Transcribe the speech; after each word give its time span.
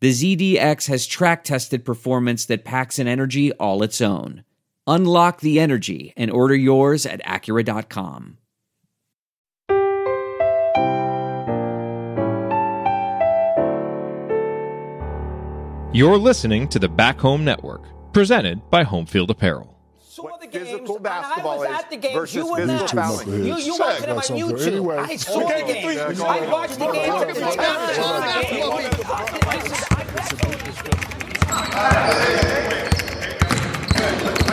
the 0.00 0.10
ZDX 0.10 0.88
has 0.88 1.06
track 1.06 1.44
tested 1.44 1.84
performance 1.84 2.44
that 2.46 2.64
packs 2.64 2.98
an 2.98 3.08
energy 3.08 3.52
all 3.52 3.82
its 3.82 4.00
own. 4.00 4.44
Unlock 4.86 5.40
the 5.40 5.58
energy 5.58 6.12
and 6.16 6.30
order 6.30 6.54
yours 6.54 7.06
at 7.06 7.24
Acura.com. 7.24 8.38
You're 15.92 16.18
listening 16.18 16.68
to 16.68 16.78
the 16.78 16.90
Back 16.90 17.18
Home 17.20 17.42
Network, 17.42 17.84
presented 18.12 18.68
by 18.70 18.84
Homefield 18.84 19.30
Apparel 19.30 19.75
saw 20.16 20.36
the 20.38 20.46
games. 20.46 20.68
Physical 20.68 20.98
basketball 20.98 21.52
I 21.52 21.56
was 21.56 21.68
at 21.68 21.90
the 21.90 21.96
games. 21.98 22.34
You 22.34 22.50
were 22.50 22.64
not. 22.64 23.26
You, 23.26 23.56
you 23.56 23.76
watched 23.78 24.00
them 24.00 24.16
on 24.16 24.22
YouTube. 24.22 24.66
Anyway. 24.66 24.96
I 24.96 25.16
saw 25.16 25.40
the 25.40 25.46
games. 25.46 26.20
I 26.20 26.46
watched 26.50 26.78
the 26.78 26.86
games. 26.86 27.12
I 27.12 27.20
watched 27.20 27.58
the 30.30 30.46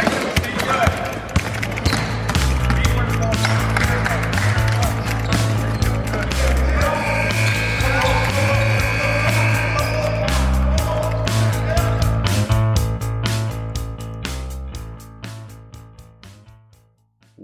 games. 0.03 0.12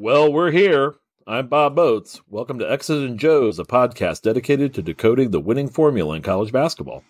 Well, 0.01 0.31
we're 0.31 0.51
here. 0.51 0.95
I'm 1.27 1.47
Bob 1.47 1.75
Boats. 1.75 2.21
Welcome 2.29 2.57
to 2.59 2.71
X's 2.71 3.03
and 3.03 3.25
O's, 3.25 3.59
a 3.59 3.65
podcast 3.65 4.21
dedicated 4.21 4.73
to 4.73 4.81
decoding 4.81 5.31
the 5.31 5.41
winning 5.41 5.67
formula 5.67 6.15
in 6.15 6.21
college 6.21 6.53
basketball. 6.53 7.03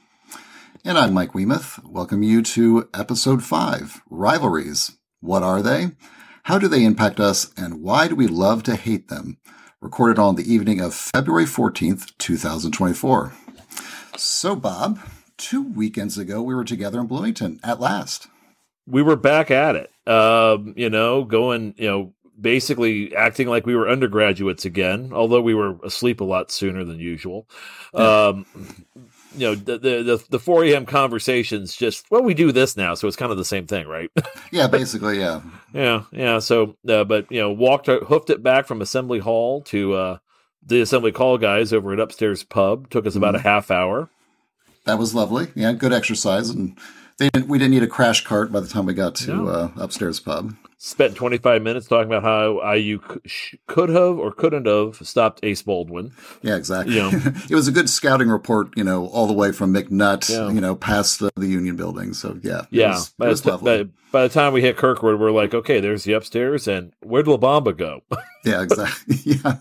And 0.83 0.97
I'm 0.97 1.13
Mike 1.13 1.33
Weemuth. 1.33 1.87
Welcome 1.87 2.23
you 2.23 2.41
to 2.41 2.89
episode 2.95 3.43
five 3.43 4.01
Rivalries. 4.09 4.97
What 5.19 5.43
are 5.43 5.61
they? 5.61 5.91
How 6.45 6.57
do 6.57 6.67
they 6.67 6.83
impact 6.83 7.19
us? 7.19 7.53
And 7.55 7.83
why 7.83 8.07
do 8.07 8.15
we 8.15 8.25
love 8.25 8.63
to 8.63 8.75
hate 8.75 9.07
them? 9.07 9.37
Recorded 9.81 10.17
on 10.17 10.33
the 10.33 10.51
evening 10.51 10.81
of 10.81 10.95
February 10.95 11.45
14th, 11.45 12.17
2024. 12.17 13.33
So, 14.17 14.55
Bob, 14.55 14.99
two 15.37 15.61
weekends 15.61 16.17
ago, 16.17 16.41
we 16.41 16.55
were 16.55 16.65
together 16.65 16.99
in 17.01 17.05
Bloomington 17.05 17.59
at 17.63 17.79
last. 17.79 18.29
We 18.87 19.03
were 19.03 19.15
back 19.15 19.51
at 19.51 19.75
it. 19.75 19.91
Um, 20.11 20.73
you 20.75 20.89
know, 20.89 21.23
going, 21.23 21.75
you 21.77 21.87
know, 21.87 22.13
basically 22.39 23.15
acting 23.15 23.47
like 23.47 23.65
we 23.65 23.75
were 23.75 23.89
undergraduates 23.89 24.65
again, 24.65 25.11
although 25.13 25.41
we 25.41 25.53
were 25.53 25.77
asleep 25.83 26.21
a 26.21 26.25
lot 26.25 26.51
sooner 26.51 26.83
than 26.83 26.99
usual. 26.99 27.47
Um, 27.93 28.45
you 29.35 29.47
know, 29.47 29.55
the, 29.55 29.77
the, 29.77 30.23
the 30.29 30.39
4 30.39 30.65
a.m. 30.65 30.85
conversations 30.85 31.75
just, 31.75 32.09
well, 32.09 32.23
we 32.23 32.33
do 32.33 32.51
this 32.51 32.75
now. 32.75 32.95
So 32.95 33.07
it's 33.07 33.17
kind 33.17 33.31
of 33.31 33.37
the 33.37 33.45
same 33.45 33.67
thing, 33.67 33.87
right? 33.87 34.11
yeah, 34.51 34.67
basically. 34.67 35.19
Yeah. 35.19 35.41
yeah. 35.73 36.03
Yeah. 36.11 36.39
So, 36.39 36.77
uh, 36.87 37.03
but, 37.03 37.31
you 37.31 37.39
know, 37.39 37.51
walked, 37.51 37.87
hoofed 37.87 38.29
it 38.29 38.41
back 38.41 38.67
from 38.67 38.81
Assembly 38.81 39.19
Hall 39.19 39.61
to, 39.63 39.93
uh, 39.93 40.17
the 40.65 40.81
Assembly 40.81 41.11
Call 41.11 41.37
guys 41.37 41.71
over 41.71 41.93
at 41.93 41.99
Upstairs 41.99 42.43
Pub. 42.43 42.89
Took 42.89 43.05
us 43.05 43.15
about 43.15 43.35
mm. 43.35 43.39
a 43.39 43.41
half 43.41 43.71
hour. 43.71 44.09
That 44.85 44.97
was 44.97 45.13
lovely. 45.13 45.47
Yeah. 45.55 45.73
Good 45.73 45.93
exercise. 45.93 46.49
And 46.49 46.77
they 47.17 47.29
didn't, 47.29 47.47
we 47.47 47.59
didn't 47.59 47.71
need 47.71 47.83
a 47.83 47.87
crash 47.87 48.23
cart 48.23 48.51
by 48.51 48.59
the 48.59 48.67
time 48.67 48.85
we 48.85 48.93
got 48.93 49.15
to 49.15 49.35
no. 49.35 49.47
uh, 49.47 49.71
Upstairs 49.77 50.19
Pub 50.19 50.55
spent 50.81 51.13
25 51.13 51.61
minutes 51.61 51.87
talking 51.87 52.07
about 52.07 52.23
how 52.23 52.73
IU 52.73 52.99
could 53.67 53.89
have 53.89 54.17
or 54.17 54.31
couldn't 54.31 54.65
have 54.65 54.95
stopped 55.05 55.41
Ace 55.43 55.61
Baldwin. 55.61 56.13
Yeah, 56.41 56.55
exactly. 56.55 56.95
You 56.95 57.01
know, 57.01 57.11
it 57.49 57.53
was 57.53 57.67
a 57.67 57.71
good 57.71 57.89
scouting 57.89 58.29
report, 58.29 58.69
you 58.77 58.85
know, 58.85 59.07
all 59.07 59.27
the 59.27 59.33
way 59.33 59.51
from 59.51 59.73
McNutt, 59.73 60.29
yeah. 60.29 60.49
you 60.49 60.61
know, 60.61 60.75
past 60.75 61.19
the, 61.19 61.31
the, 61.35 61.47
Union 61.47 61.75
building. 61.75 62.13
So, 62.13 62.39
yeah. 62.41 62.61
Yeah. 62.69 62.93
Was, 62.93 63.11
by, 63.17 63.33
the, 63.33 63.57
by, 63.57 63.83
by, 64.11 64.27
the 64.27 64.33
time 64.33 64.53
we 64.53 64.61
hit 64.61 64.77
Kirkwood, 64.77 65.19
we're 65.19 65.31
like, 65.31 65.53
okay, 65.53 65.81
there's 65.81 66.05
the 66.05 66.13
upstairs. 66.13 66.65
And 66.65 66.93
where'd 67.01 67.27
La 67.27 67.35
Bamba 67.35 67.75
go? 67.75 68.01
yeah, 68.45 68.61
exactly. 68.61 69.17
yeah. 69.25 69.55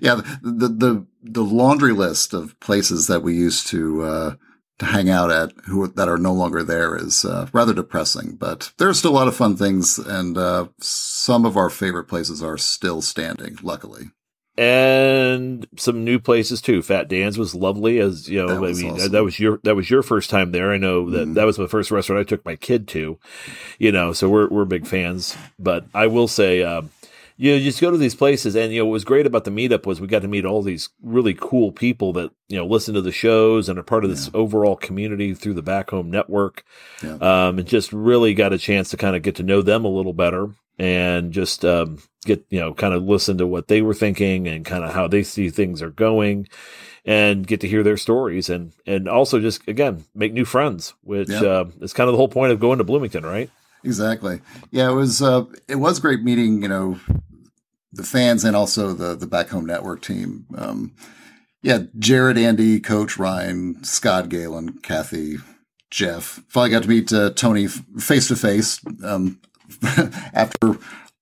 yeah. 0.00 0.20
The, 0.42 0.68
the, 0.68 1.06
the 1.24 1.42
laundry 1.42 1.92
list 1.92 2.34
of 2.34 2.58
places 2.60 3.08
that 3.08 3.24
we 3.24 3.34
used 3.34 3.66
to, 3.68 4.02
uh, 4.02 4.34
to 4.82 4.90
hang 4.90 5.08
out 5.08 5.30
at 5.30 5.52
who 5.66 5.86
that 5.88 6.08
are 6.08 6.18
no 6.18 6.32
longer 6.32 6.62
there 6.62 6.96
is 6.96 7.24
uh, 7.24 7.48
rather 7.52 7.72
depressing. 7.72 8.36
But 8.36 8.72
there 8.78 8.88
are 8.88 8.94
still 8.94 9.12
a 9.12 9.14
lot 9.14 9.28
of 9.28 9.36
fun 9.36 9.56
things, 9.56 9.98
and 9.98 10.36
uh, 10.36 10.68
some 10.80 11.44
of 11.44 11.56
our 11.56 11.70
favorite 11.70 12.04
places 12.04 12.42
are 12.42 12.58
still 12.58 13.00
standing. 13.00 13.58
Luckily, 13.62 14.10
and 14.58 15.66
some 15.76 16.04
new 16.04 16.18
places 16.18 16.60
too. 16.60 16.82
Fat 16.82 17.08
Dan's 17.08 17.38
was 17.38 17.54
lovely, 17.54 17.98
as 17.98 18.28
you 18.28 18.44
know. 18.44 18.64
I 18.64 18.72
mean, 18.72 18.92
awesome. 18.92 19.12
that 19.12 19.24
was 19.24 19.38
your 19.40 19.60
that 19.64 19.76
was 19.76 19.88
your 19.88 20.02
first 20.02 20.30
time 20.30 20.52
there. 20.52 20.72
I 20.72 20.78
know 20.78 21.10
that 21.10 21.28
mm. 21.28 21.34
that 21.34 21.46
was 21.46 21.56
the 21.56 21.68
first 21.68 21.90
restaurant 21.90 22.20
I 22.20 22.28
took 22.28 22.44
my 22.44 22.56
kid 22.56 22.88
to. 22.88 23.18
You 23.78 23.92
know, 23.92 24.12
so 24.12 24.28
we're 24.28 24.48
we're 24.48 24.64
big 24.64 24.86
fans. 24.86 25.36
But 25.58 25.86
I 25.94 26.06
will 26.08 26.28
say. 26.28 26.62
Uh, 26.62 26.82
you, 27.42 27.50
know, 27.50 27.56
you 27.56 27.64
just 27.64 27.80
go 27.80 27.90
to 27.90 27.98
these 27.98 28.14
places 28.14 28.54
and 28.54 28.72
you 28.72 28.78
know 28.78 28.86
what 28.86 28.92
was 28.92 29.04
great 29.04 29.26
about 29.26 29.42
the 29.42 29.50
meetup 29.50 29.84
was 29.84 30.00
we 30.00 30.06
got 30.06 30.22
to 30.22 30.28
meet 30.28 30.44
all 30.44 30.62
these 30.62 30.90
really 31.02 31.34
cool 31.34 31.72
people 31.72 32.12
that 32.12 32.30
you 32.46 32.56
know 32.56 32.64
listen 32.64 32.94
to 32.94 33.00
the 33.00 33.10
shows 33.10 33.68
and 33.68 33.80
are 33.80 33.82
part 33.82 34.04
of 34.04 34.10
this 34.10 34.26
yeah. 34.26 34.38
overall 34.38 34.76
community 34.76 35.34
through 35.34 35.54
the 35.54 35.60
back 35.60 35.90
home 35.90 36.08
network 36.08 36.64
yeah. 37.02 37.14
um, 37.14 37.58
and 37.58 37.66
just 37.66 37.92
really 37.92 38.32
got 38.32 38.52
a 38.52 38.58
chance 38.58 38.90
to 38.90 38.96
kind 38.96 39.16
of 39.16 39.22
get 39.22 39.34
to 39.34 39.42
know 39.42 39.60
them 39.60 39.84
a 39.84 39.88
little 39.88 40.12
better 40.12 40.50
and 40.78 41.32
just 41.32 41.64
um, 41.64 41.98
get 42.24 42.46
you 42.48 42.60
know 42.60 42.72
kind 42.74 42.94
of 42.94 43.02
listen 43.02 43.36
to 43.38 43.46
what 43.46 43.66
they 43.66 43.82
were 43.82 43.92
thinking 43.92 44.46
and 44.46 44.64
kind 44.64 44.84
of 44.84 44.92
how 44.92 45.08
they 45.08 45.24
see 45.24 45.50
things 45.50 45.82
are 45.82 45.90
going 45.90 46.46
and 47.04 47.44
get 47.44 47.60
to 47.60 47.66
hear 47.66 47.82
their 47.82 47.96
stories 47.96 48.48
and 48.48 48.72
and 48.86 49.08
also 49.08 49.40
just 49.40 49.66
again 49.66 50.04
make 50.14 50.32
new 50.32 50.44
friends 50.44 50.94
which 51.02 51.28
yeah. 51.28 51.40
uh, 51.40 51.64
is 51.80 51.92
kind 51.92 52.06
of 52.06 52.12
the 52.12 52.18
whole 52.18 52.28
point 52.28 52.52
of 52.52 52.60
going 52.60 52.78
to 52.78 52.84
bloomington 52.84 53.26
right 53.26 53.50
exactly 53.82 54.40
yeah 54.70 54.88
it 54.88 54.94
was 54.94 55.20
uh, 55.20 55.44
it 55.66 55.74
was 55.74 55.98
great 55.98 56.22
meeting 56.22 56.62
you 56.62 56.68
know 56.68 57.00
the 57.92 58.02
fans 58.02 58.44
and 58.44 58.56
also 58.56 58.92
the 58.92 59.14
the 59.14 59.26
back 59.26 59.48
home 59.48 59.66
network 59.66 60.02
team. 60.02 60.46
Um, 60.56 60.94
yeah, 61.62 61.80
Jared, 61.98 62.38
Andy, 62.38 62.80
Coach 62.80 63.18
Ryan, 63.18 63.84
Scott, 63.84 64.28
Galen, 64.28 64.78
Kathy, 64.82 65.36
Jeff. 65.90 66.42
Finally 66.48 66.70
got 66.70 66.82
to 66.82 66.88
meet 66.88 67.12
uh, 67.12 67.30
Tony 67.30 67.68
face 67.68 68.28
to 68.28 68.36
face 68.36 68.80
after 70.34 70.76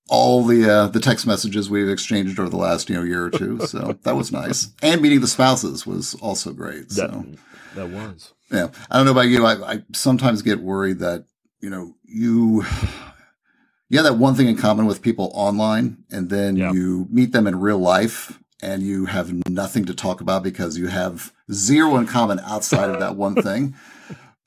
all 0.09 0.45
the 0.45 0.71
uh, 0.71 0.87
the 0.89 1.01
text 1.01 1.27
messages 1.27 1.69
we've 1.71 1.89
exchanged 1.89 2.39
over 2.39 2.49
the 2.49 2.57
last 2.57 2.89
you 2.89 2.97
know 2.97 3.03
year 3.03 3.27
or 3.27 3.31
two. 3.31 3.65
So 3.67 3.99
that 4.03 4.17
was 4.17 4.33
nice, 4.33 4.69
and 4.83 5.03
meeting 5.03 5.21
the 5.21 5.29
spouses 5.29 5.87
was 5.87 6.15
also 6.17 6.53
great. 6.53 6.91
So 6.91 7.07
that, 7.07 7.39
that 7.75 7.89
was. 7.89 8.33
Yeah, 8.51 8.69
I 8.91 8.97
don't 8.97 9.07
know 9.07 9.13
about 9.13 9.29
you. 9.29 9.47
I, 9.47 9.75
I 9.75 9.83
sometimes 9.93 10.43
get 10.43 10.61
worried 10.61 10.99
that 10.99 11.25
you 11.61 11.71
know 11.71 11.95
you 12.05 12.65
you 13.91 13.99
have 13.99 14.07
that 14.07 14.15
one 14.15 14.35
thing 14.35 14.47
in 14.47 14.57
common 14.57 14.87
with 14.87 15.03
people 15.03 15.31
online 15.35 16.05
and 16.11 16.31
then 16.31 16.57
you 16.57 17.09
meet 17.11 17.33
them 17.33 17.47
in 17.47 17.61
real 17.61 17.79
life 17.79 18.39
and 18.63 18.83
you 18.83 19.07
have 19.07 19.33
nothing 19.49 19.85
to 19.87 19.95
talk 19.95 20.21
about 20.21 20.43
because 20.43 20.79
you 20.79 20.87
have 20.87 21.33
zero 21.53 21.97
in 21.97 22.07
common 22.07 22.39
outside 22.41 22.89
of 22.89 23.01
that 23.01 23.17
one 23.17 23.35
thing. 23.43 23.75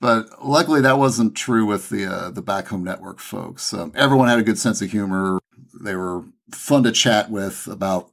But 0.00 0.44
luckily, 0.44 0.80
that 0.80 0.98
wasn't 0.98 1.34
true 1.36 1.66
with 1.66 1.88
the 1.90 2.06
uh, 2.06 2.30
the 2.30 2.42
back 2.42 2.68
home 2.68 2.84
network 2.84 3.20
folks. 3.20 3.72
Um, 3.72 3.92
everyone 3.94 4.28
had 4.28 4.38
a 4.38 4.42
good 4.42 4.58
sense 4.58 4.82
of 4.82 4.90
humor. 4.90 5.38
They 5.80 5.94
were 5.94 6.24
fun 6.50 6.82
to 6.84 6.92
chat 6.92 7.30
with 7.30 7.66
about 7.66 8.10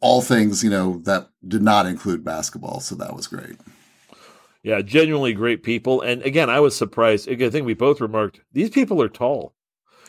all 0.00 0.20
things, 0.20 0.64
you 0.64 0.70
know, 0.70 0.98
that 1.04 1.30
did 1.46 1.62
not 1.62 1.86
include 1.86 2.24
basketball. 2.24 2.80
So 2.80 2.94
that 2.96 3.14
was 3.14 3.26
great. 3.26 3.56
Yeah, 4.62 4.80
genuinely 4.80 5.32
great 5.32 5.62
people. 5.62 6.00
And 6.00 6.22
again, 6.22 6.48
I 6.50 6.60
was 6.60 6.76
surprised. 6.76 7.28
Again, 7.28 7.48
I 7.48 7.50
think 7.50 7.66
we 7.66 7.74
both 7.74 8.00
remarked 8.00 8.40
these 8.52 8.70
people 8.70 9.00
are 9.02 9.08
tall 9.08 9.54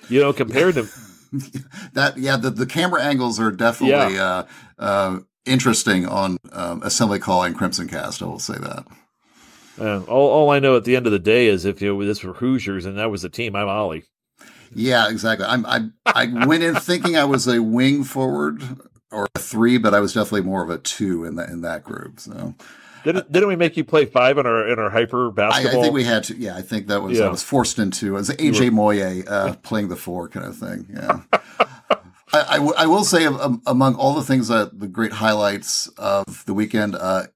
You 0.10 0.22
know, 0.22 0.34
compared 0.34 0.76
to 0.76 0.84
that, 1.94 2.18
yeah, 2.18 2.38
the, 2.38 2.50
the 2.50 2.66
camera 2.66 3.02
angles 3.04 3.40
are 3.40 3.52
definitely 3.52 4.16
yeah. 4.16 4.24
uh, 4.24 4.46
uh, 4.80 5.20
interesting 5.46 6.06
on 6.06 6.38
um, 6.52 6.82
Assembly 6.84 7.20
Call 7.20 7.44
and 7.44 7.56
Crimson 7.56 7.88
Cast. 7.88 8.22
I 8.22 8.26
will 8.26 8.40
say 8.40 8.56
that. 8.56 8.86
Uh, 9.80 10.04
all, 10.04 10.30
all 10.30 10.50
I 10.52 10.60
know 10.60 10.78
at 10.78 10.84
the 10.84 10.96
end 10.96 11.08
of 11.08 11.12
the 11.12 11.20
day 11.20 11.48
is 11.48 11.66
if 11.66 11.82
you 11.82 11.94
know, 11.94 12.06
this 12.06 12.24
were 12.24 12.34
Hoosiers 12.34 12.86
and 12.86 12.98
that 12.98 13.10
was 13.10 13.24
the 13.24 13.30
team, 13.30 13.56
I'm 13.56 13.68
Ollie. 13.68 14.04
Yeah, 14.76 15.10
exactly. 15.10 15.46
I'm, 15.46 15.66
I 15.66 15.90
I 16.06 16.46
went 16.46 16.64
in 16.64 16.76
thinking 16.76 17.16
I 17.16 17.26
was 17.26 17.48
a 17.48 17.62
wing 17.62 18.04
forward 18.04 18.64
or 19.12 19.28
a 19.36 19.40
three, 19.40 19.78
but 19.78 19.94
I 19.94 20.00
was 20.00 20.14
definitely 20.14 20.42
more 20.42 20.64
of 20.64 20.70
a 20.72 20.80
two 20.80 21.26
in 21.26 21.36
that 21.36 21.50
in 21.50 21.62
that 21.62 21.84
group. 21.84 22.20
So. 22.20 22.56
Didn't, 23.04 23.32
didn't 23.32 23.50
we 23.50 23.56
make 23.56 23.76
you 23.76 23.84
play 23.84 24.06
five 24.06 24.38
in 24.38 24.46
our 24.46 24.68
in 24.68 24.80
our 24.80 24.90
hyper 24.90 25.32
basketball? 25.32 25.76
I, 25.76 25.80
I 25.80 25.84
think 25.84 25.94
we 25.94 26.04
had 26.04 26.24
to. 26.26 26.38
Yeah, 26.38 26.56
I 26.56 26.62
think 26.62 26.88
that 26.88 27.02
was 27.02 27.20
yeah. 27.20 27.26
I 27.26 27.30
was 27.30 27.44
forced 27.44 27.80
into. 27.80 28.08
It 28.08 28.12
was 28.12 28.30
AJ 28.30 28.72
Moye 28.72 29.24
uh, 29.28 29.56
playing 29.58 29.90
the 29.90 29.96
four 29.96 30.30
kind 30.30 30.46
of 30.46 30.58
thing. 30.58 30.88
Yeah. 30.94 31.22
I, 32.34 32.46
I, 32.50 32.56
w- 32.56 32.74
I 32.76 32.88
will 32.88 33.04
say 33.04 33.26
um, 33.26 33.62
among 33.68 33.94
all 33.96 34.16
the 34.16 34.24
things 34.24 34.48
that 34.48 34.80
the 34.80 34.88
great 34.88 35.12
highlights 35.14 35.88
of 35.98 36.44
the 36.46 36.54
weekend, 36.54 36.96
uh, 36.96 37.28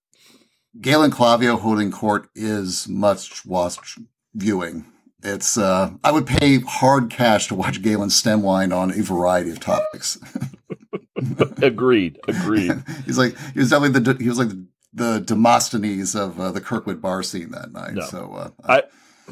Galen 0.81 1.11
Clavio 1.11 1.59
holding 1.59 1.91
court 1.91 2.29
is 2.33 2.87
much 2.87 3.45
watched 3.45 3.99
viewing. 4.33 4.85
It's 5.23 5.57
uh, 5.57 5.91
I 6.03 6.11
would 6.11 6.25
pay 6.25 6.59
hard 6.59 7.09
cash 7.09 7.47
to 7.47 7.55
watch 7.55 7.81
Galen 7.81 8.09
Stemwine 8.09 8.75
on 8.75 8.91
a 8.91 9.03
variety 9.03 9.51
of 9.51 9.59
topics. 9.59 10.17
agreed. 11.61 12.19
Agreed. 12.27 12.83
He's 13.05 13.17
like 13.17 13.35
he 13.53 13.59
was 13.59 13.69
definitely 13.69 13.99
the 13.99 14.23
he 14.23 14.29
was 14.29 14.37
like 14.37 14.49
the, 14.49 14.65
the 14.97 15.19
Demosthenes 15.19 16.15
of 16.15 16.39
uh, 16.39 16.51
the 16.51 16.61
Kirkwood 16.61 17.01
bar 17.01 17.23
scene 17.23 17.51
that 17.51 17.71
night. 17.71 17.93
No. 17.93 18.01
So 18.01 18.33
uh, 18.33 18.49
I 18.63 18.83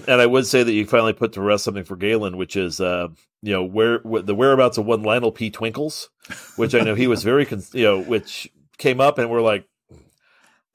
and 0.07 0.21
I 0.21 0.25
would 0.25 0.45
say 0.45 0.63
that 0.63 0.71
you 0.71 0.85
finally 0.85 1.13
put 1.13 1.33
to 1.33 1.41
rest 1.41 1.63
something 1.63 1.83
for 1.83 1.95
Galen, 1.95 2.37
which 2.37 2.55
is 2.55 2.79
uh, 2.79 3.09
you 3.41 3.51
know 3.51 3.63
where, 3.63 3.99
where 3.99 4.21
the 4.21 4.35
whereabouts 4.35 4.77
of 4.77 4.85
one 4.85 5.03
Lionel 5.03 5.31
P. 5.31 5.49
Twinkles, 5.49 6.09
which 6.55 6.75
I 6.75 6.79
know 6.79 6.95
he 6.95 7.07
was 7.07 7.23
very 7.23 7.47
you 7.73 7.83
know 7.83 8.01
which 8.01 8.49
came 8.77 8.99
up 8.99 9.17
and 9.17 9.29
we're 9.29 9.41
like 9.41 9.67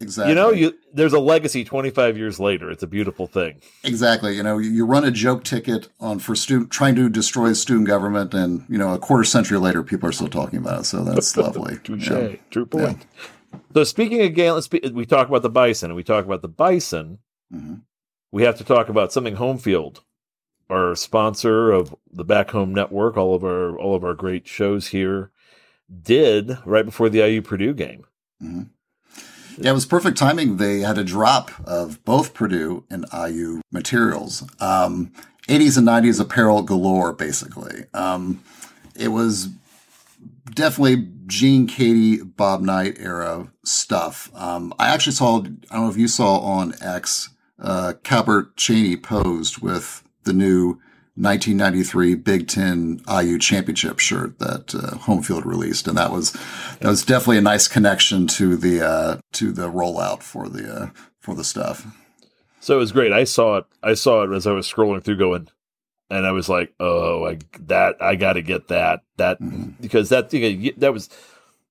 Exactly. 0.03 0.31
You 0.31 0.35
know, 0.35 0.51
you 0.51 0.79
there's 0.95 1.13
a 1.13 1.21
legacy 1.21 1.63
25 1.63 2.17
years 2.17 2.41
later. 2.41 2.71
It's 2.71 2.83
a 2.83 2.87
beautiful 2.87 3.27
thing. 3.27 3.61
Exactly. 3.85 4.35
You 4.35 4.43
know, 4.43 4.57
you 4.57 4.87
run 4.87 5.05
a 5.05 5.11
joke 5.11 5.45
ticket 5.45 5.89
on 6.01 6.21
for 6.21 6.35
student 6.35 6.71
trying 6.71 6.95
to 6.95 7.11
destroy 7.11 7.53
student 7.53 7.87
government, 7.87 8.33
and 8.33 8.65
you 8.69 8.79
know, 8.79 8.95
a 8.95 8.99
quarter 8.99 9.25
century 9.25 9.59
later, 9.59 9.83
people 9.83 10.09
are 10.09 10.13
still 10.13 10.29
talking 10.29 10.59
about 10.59 10.81
it. 10.81 10.85
So 10.85 11.05
that's 11.05 11.37
lovely. 11.37 11.77
Touche. 11.85 12.09
Yeah. 12.09 12.37
True 12.51 12.65
point. 12.65 13.05
Yeah. 13.13 13.27
So 13.75 13.85
speaking 13.85 14.23
of 14.23 14.35
Galen, 14.35 14.63
we 14.93 15.07
talk 15.07 15.29
about 15.29 15.43
the 15.43 15.51
Bison, 15.51 15.91
and 15.91 15.97
we 15.97 16.03
talk 16.03 16.25
about 16.25 16.43
the 16.43 16.49
Bison. 16.49 17.19
Mm-hmm. 17.53 17.75
We 18.33 18.43
have 18.43 18.57
to 18.59 18.65
talk 18.65 18.89
about 18.89 19.13
something 19.13 19.37
Homefield, 19.37 20.01
our 20.69 20.95
sponsor 20.95 21.71
of 21.73 21.95
the 22.13 22.25
Back 22.25 22.51
Home 22.51 22.75
Network. 22.75 23.17
All 23.17 23.35
of 23.35 23.45
our 23.45 23.79
all 23.79 23.95
of 23.95 24.05
our 24.05 24.15
great 24.15 24.47
shows 24.47 24.89
here 24.89 25.31
did 26.03 26.59
right 26.65 26.85
before 26.85 27.09
the 27.09 27.27
IU 27.27 27.43
Purdue 27.43 27.75
game. 27.75 28.05
Mm-hmm 28.43 28.63
yeah, 29.61 29.71
it 29.71 29.75
was 29.75 29.87
perfect 29.87 30.17
timing. 30.17 30.57
They 30.57 30.81
had 30.81 30.97
a 30.97 31.05
drop 31.05 31.51
of 31.65 32.03
both 32.05 32.33
Purdue 32.33 32.85
and 32.91 33.05
IU 33.13 33.61
materials. 33.71 34.43
Um, 34.59 35.13
80s 35.49 35.77
and 35.77 35.87
90s 35.87 36.21
apparel 36.21 36.63
galore, 36.63 37.13
basically. 37.13 37.85
Um, 37.93 38.43
it 38.97 39.09
was 39.09 39.49
definitely 40.55 40.97
Gene 41.31 41.69
Keady, 41.69 42.21
Bob 42.37 42.61
Knight 42.61 42.99
era 42.99 43.51
stuff. 43.65 44.31
Um, 44.35 44.75
I 44.79 44.89
actually 44.89 45.13
saw, 45.13 45.39
I 45.39 45.43
don't 45.43 45.71
know 45.71 45.89
if 45.89 45.97
you 45.97 46.09
saw 46.09 46.39
on 46.39 46.75
X, 46.83 47.31
uh, 47.61 47.95
Calbert 48.03 48.57
Cheaney 48.57 49.01
posed 49.01 49.59
with 49.59 50.03
the 50.25 50.33
new 50.33 50.81
1993 51.15 52.17
Big 52.17 52.49
Ten 52.49 53.01
IU 53.09 53.39
championship 53.39 54.01
shirt 54.01 54.39
that 54.41 54.75
uh, 54.75 54.97
Homefield 54.99 55.45
released, 55.45 55.87
and 55.87 55.97
that 55.97 56.11
was 56.11 56.33
that 56.81 56.89
was 56.89 57.05
definitely 57.05 57.39
a 57.39 57.43
nice 57.43 57.69
connection 57.69 58.27
to 58.29 58.57
the 58.57 58.85
uh, 58.85 59.19
to 59.33 59.53
the 59.53 59.71
rollout 59.71 60.23
for 60.23 60.49
the 60.49 60.73
uh, 60.73 60.91
for 61.19 61.35
the 61.35 61.45
stuff. 61.45 61.87
So 62.61 62.75
it 62.75 62.79
was 62.79 62.93
great. 62.93 63.13
I 63.13 63.25
saw 63.25 63.59
it. 63.59 63.67
I 63.83 63.95
saw 63.95 64.23
it 64.23 64.35
as 64.35 64.47
I 64.47 64.53
was 64.53 64.71
scrolling 64.71 65.03
through, 65.03 65.19
going, 65.19 65.49
and 66.11 66.27
I 66.27 66.33
was 66.33 66.49
like, 66.49 66.75
"Oh, 66.81 67.27
I 67.27 67.39
that 67.67 68.03
I 68.03 68.17
got 68.17 68.35
to 68.35 68.43
get 68.43 68.69
that 68.69 69.03
that 69.17 69.41
mm-hmm. 69.41 69.71
because 69.81 70.09
that 70.09 70.31
thing 70.31 70.73
that 70.79 70.93
was 70.93 71.09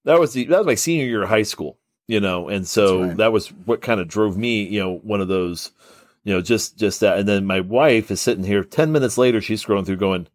that 0.05 0.19
was 0.19 0.33
the, 0.33 0.45
that 0.45 0.59
was 0.59 0.67
my 0.67 0.75
senior 0.75 1.05
year 1.05 1.23
of 1.23 1.29
high 1.29 1.43
school, 1.43 1.77
you 2.07 2.19
know, 2.19 2.49
and 2.49 2.67
so 2.67 3.03
right. 3.03 3.17
that 3.17 3.31
was 3.31 3.47
what 3.65 3.81
kind 3.81 3.99
of 3.99 4.07
drove 4.07 4.37
me, 4.37 4.63
you 4.63 4.79
know, 4.79 4.97
one 4.97 5.21
of 5.21 5.27
those." 5.27 5.71
you 6.23 6.33
know, 6.33 6.41
just 6.41 6.77
just 6.77 6.99
that. 6.99 7.17
And 7.17 7.27
then 7.27 7.45
my 7.45 7.61
wife 7.61 8.11
is 8.11 8.21
sitting 8.21 8.43
here. 8.43 8.63
Ten 8.63 8.91
minutes 8.91 9.17
later, 9.17 9.41
she's 9.41 9.63
scrolling 9.63 9.85
through, 9.85 9.97
going, 9.97 10.27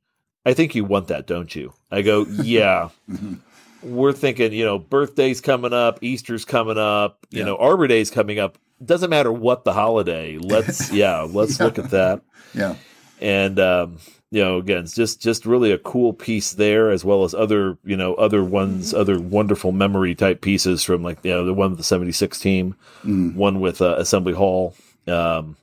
"I 0.44 0.54
think 0.54 0.74
you 0.74 0.84
want 0.84 1.08
that, 1.08 1.26
don't 1.26 1.54
you?" 1.54 1.72
I 1.90 2.02
go, 2.02 2.26
"Yeah." 2.42 2.88
mm-hmm. 3.08 3.34
We're 3.82 4.12
thinking, 4.12 4.54
you 4.54 4.64
know, 4.64 4.78
birthday's 4.78 5.42
coming 5.42 5.74
up, 5.74 6.02
Easter's 6.02 6.46
coming 6.46 6.78
up, 6.78 7.26
you 7.30 7.40
yeah. 7.40 7.44
know, 7.44 7.56
Arbor 7.56 7.86
Day's 7.86 8.10
coming 8.10 8.38
up. 8.38 8.56
Doesn't 8.82 9.10
matter 9.10 9.30
what 9.30 9.64
the 9.64 9.74
holiday. 9.74 10.38
Let's, 10.38 10.90
yeah, 10.92 11.20
let's 11.20 11.58
yeah. 11.58 11.64
look 11.66 11.78
at 11.78 11.90
that. 11.90 12.22
Yeah. 12.54 12.76
And 13.24 13.58
um, 13.58 14.00
you 14.30 14.44
know, 14.44 14.58
again, 14.58 14.84
it's 14.84 14.94
just 14.94 15.22
just 15.22 15.46
really 15.46 15.72
a 15.72 15.78
cool 15.78 16.12
piece 16.12 16.52
there, 16.52 16.90
as 16.90 17.06
well 17.06 17.24
as 17.24 17.32
other, 17.32 17.78
you 17.82 17.96
know, 17.96 18.14
other 18.16 18.44
ones, 18.44 18.92
other 18.92 19.18
wonderful 19.18 19.72
memory 19.72 20.14
type 20.14 20.42
pieces 20.42 20.84
from 20.84 21.02
like, 21.02 21.24
you 21.24 21.30
know, 21.30 21.46
the 21.46 21.54
one 21.54 21.70
with 21.70 21.78
the 21.78 21.84
'76 21.84 22.38
team, 22.38 22.76
mm. 23.02 23.34
one 23.34 23.60
with 23.60 23.80
uh, 23.80 23.94
Assembly 23.96 24.34
Hall. 24.34 24.74
Um, 25.06 25.56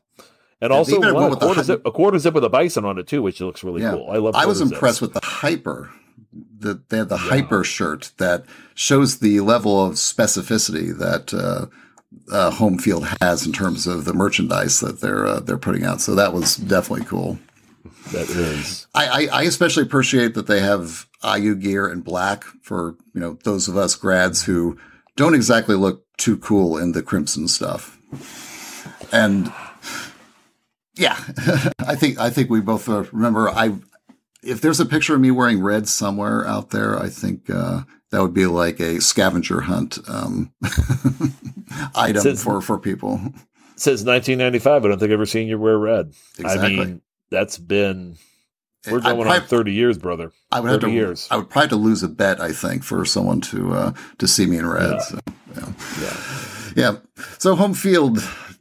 and 0.60 0.74
also 0.74 1.00
one, 1.00 1.34
a, 1.34 1.36
quarter 1.36 1.62
zip, 1.62 1.86
a 1.86 1.92
quarter 1.92 2.18
zip 2.18 2.34
with 2.34 2.44
a 2.44 2.50
bison 2.50 2.84
on 2.84 2.98
it 2.98 3.06
too, 3.06 3.22
which 3.22 3.40
looks 3.42 3.64
really 3.64 3.84
yeah. 3.84 3.92
cool. 3.92 4.10
I 4.10 4.18
love. 4.18 4.34
I 4.36 4.48
was 4.48 4.60
impressed 4.60 4.98
zips. 4.98 5.14
with 5.14 5.22
the 5.22 5.28
hyper. 5.28 5.92
The, 6.60 6.82
they 6.90 6.98
have 6.98 7.10
the 7.10 7.18
yeah. 7.18 7.30
hyper 7.30 7.64
shirt 7.64 8.12
that 8.18 8.46
shows 8.74 9.20
the 9.20 9.42
level 9.42 9.86
of 9.86 9.96
specificity 9.96 10.98
that 10.98 11.32
uh, 11.32 11.68
uh, 12.32 12.52
Homefield 12.52 13.16
has 13.22 13.46
in 13.46 13.54
terms 13.54 13.86
of 13.86 14.06
the 14.06 14.14
merchandise 14.14 14.80
that 14.80 15.02
they're 15.02 15.28
uh, 15.28 15.40
they're 15.42 15.60
putting 15.60 15.84
out. 15.84 16.02
So 16.02 16.16
that 16.16 16.34
was 16.34 16.56
definitely 16.56 17.06
cool. 17.06 17.38
That 18.12 18.30
is. 18.30 18.88
I, 18.94 19.08
I, 19.08 19.40
I 19.40 19.44
especially 19.44 19.84
appreciate 19.84 20.34
that 20.34 20.48
they 20.48 20.60
have 20.60 21.08
IU 21.24 21.56
gear 21.56 21.90
in 21.90 22.02
black 22.02 22.44
for 22.62 22.96
you 23.14 23.22
know 23.22 23.38
those 23.44 23.68
of 23.68 23.78
us 23.78 23.96
grads 23.96 24.44
who 24.44 24.78
don't 25.16 25.36
exactly 25.36 25.76
look 25.76 26.06
too 26.18 26.38
cool 26.38 26.78
in 26.78 26.92
the 26.92 27.02
crimson 27.02 27.48
stuff. 27.48 27.98
And 29.12 29.52
yeah, 30.96 31.18
I 31.80 31.96
think 31.96 32.20
I 32.20 32.30
think 32.30 32.50
we 32.50 32.62
both 32.62 32.90
uh, 32.90 33.04
remember. 33.12 33.50
I 33.50 33.76
if 34.44 34.62
there's 34.62 34.80
a 34.80 34.86
picture 34.86 35.16
of 35.16 35.22
me 35.22 35.32
wearing 35.32 35.62
red 35.62 35.88
somewhere 35.88 36.46
out 36.46 36.72
there, 36.72 37.00
I 37.00 37.10
think 37.10 37.50
uh, 37.50 37.82
that 38.12 38.22
would 38.22 38.34
be 38.34 38.46
like 38.46 38.80
a 38.80 39.00
scavenger 39.00 39.62
hunt 39.62 40.00
um, 40.08 40.54
item 41.96 42.22
since, 42.22 42.44
for 42.44 42.62
for 42.62 42.78
people. 42.78 43.18
Since 43.76 44.04
1995, 44.04 44.86
I 44.86 44.88
don't 44.88 45.00
think 45.00 45.10
I've 45.10 45.14
ever 45.14 45.26
seen 45.26 45.48
you 45.48 45.58
wear 45.58 45.78
red. 45.78 46.14
Exactly. 46.38 46.66
I 46.66 46.86
mean, 46.86 47.02
that's 47.32 47.58
been 47.58 48.18
we're 48.86 49.00
going 49.00 49.16
probably, 49.16 49.40
on 49.40 49.48
30 49.48 49.74
years, 49.74 49.98
brother. 49.98 50.32
I 50.52 50.60
would 50.60 50.72
have 50.72 50.82
to. 50.82 50.90
Years. 50.90 51.28
I 51.32 51.38
would 51.38 51.50
probably 51.50 51.64
have 51.64 51.70
to 51.70 51.76
lose 51.78 52.04
a 52.04 52.08
bet. 52.08 52.40
I 52.40 52.52
think 52.52 52.84
for 52.84 53.06
someone 53.06 53.42
to 53.42 53.74
uh, 53.74 53.94
to 54.20 54.28
see 54.28 54.46
me 54.46 54.58
in 54.58 54.68
red. 54.68 54.92
Yeah. 54.92 55.00
So, 55.00 55.20
yeah. 55.56 55.74
yeah. 56.02 56.18
Yeah. 56.74 56.96
So 57.38 57.56
Homefield 57.56 58.20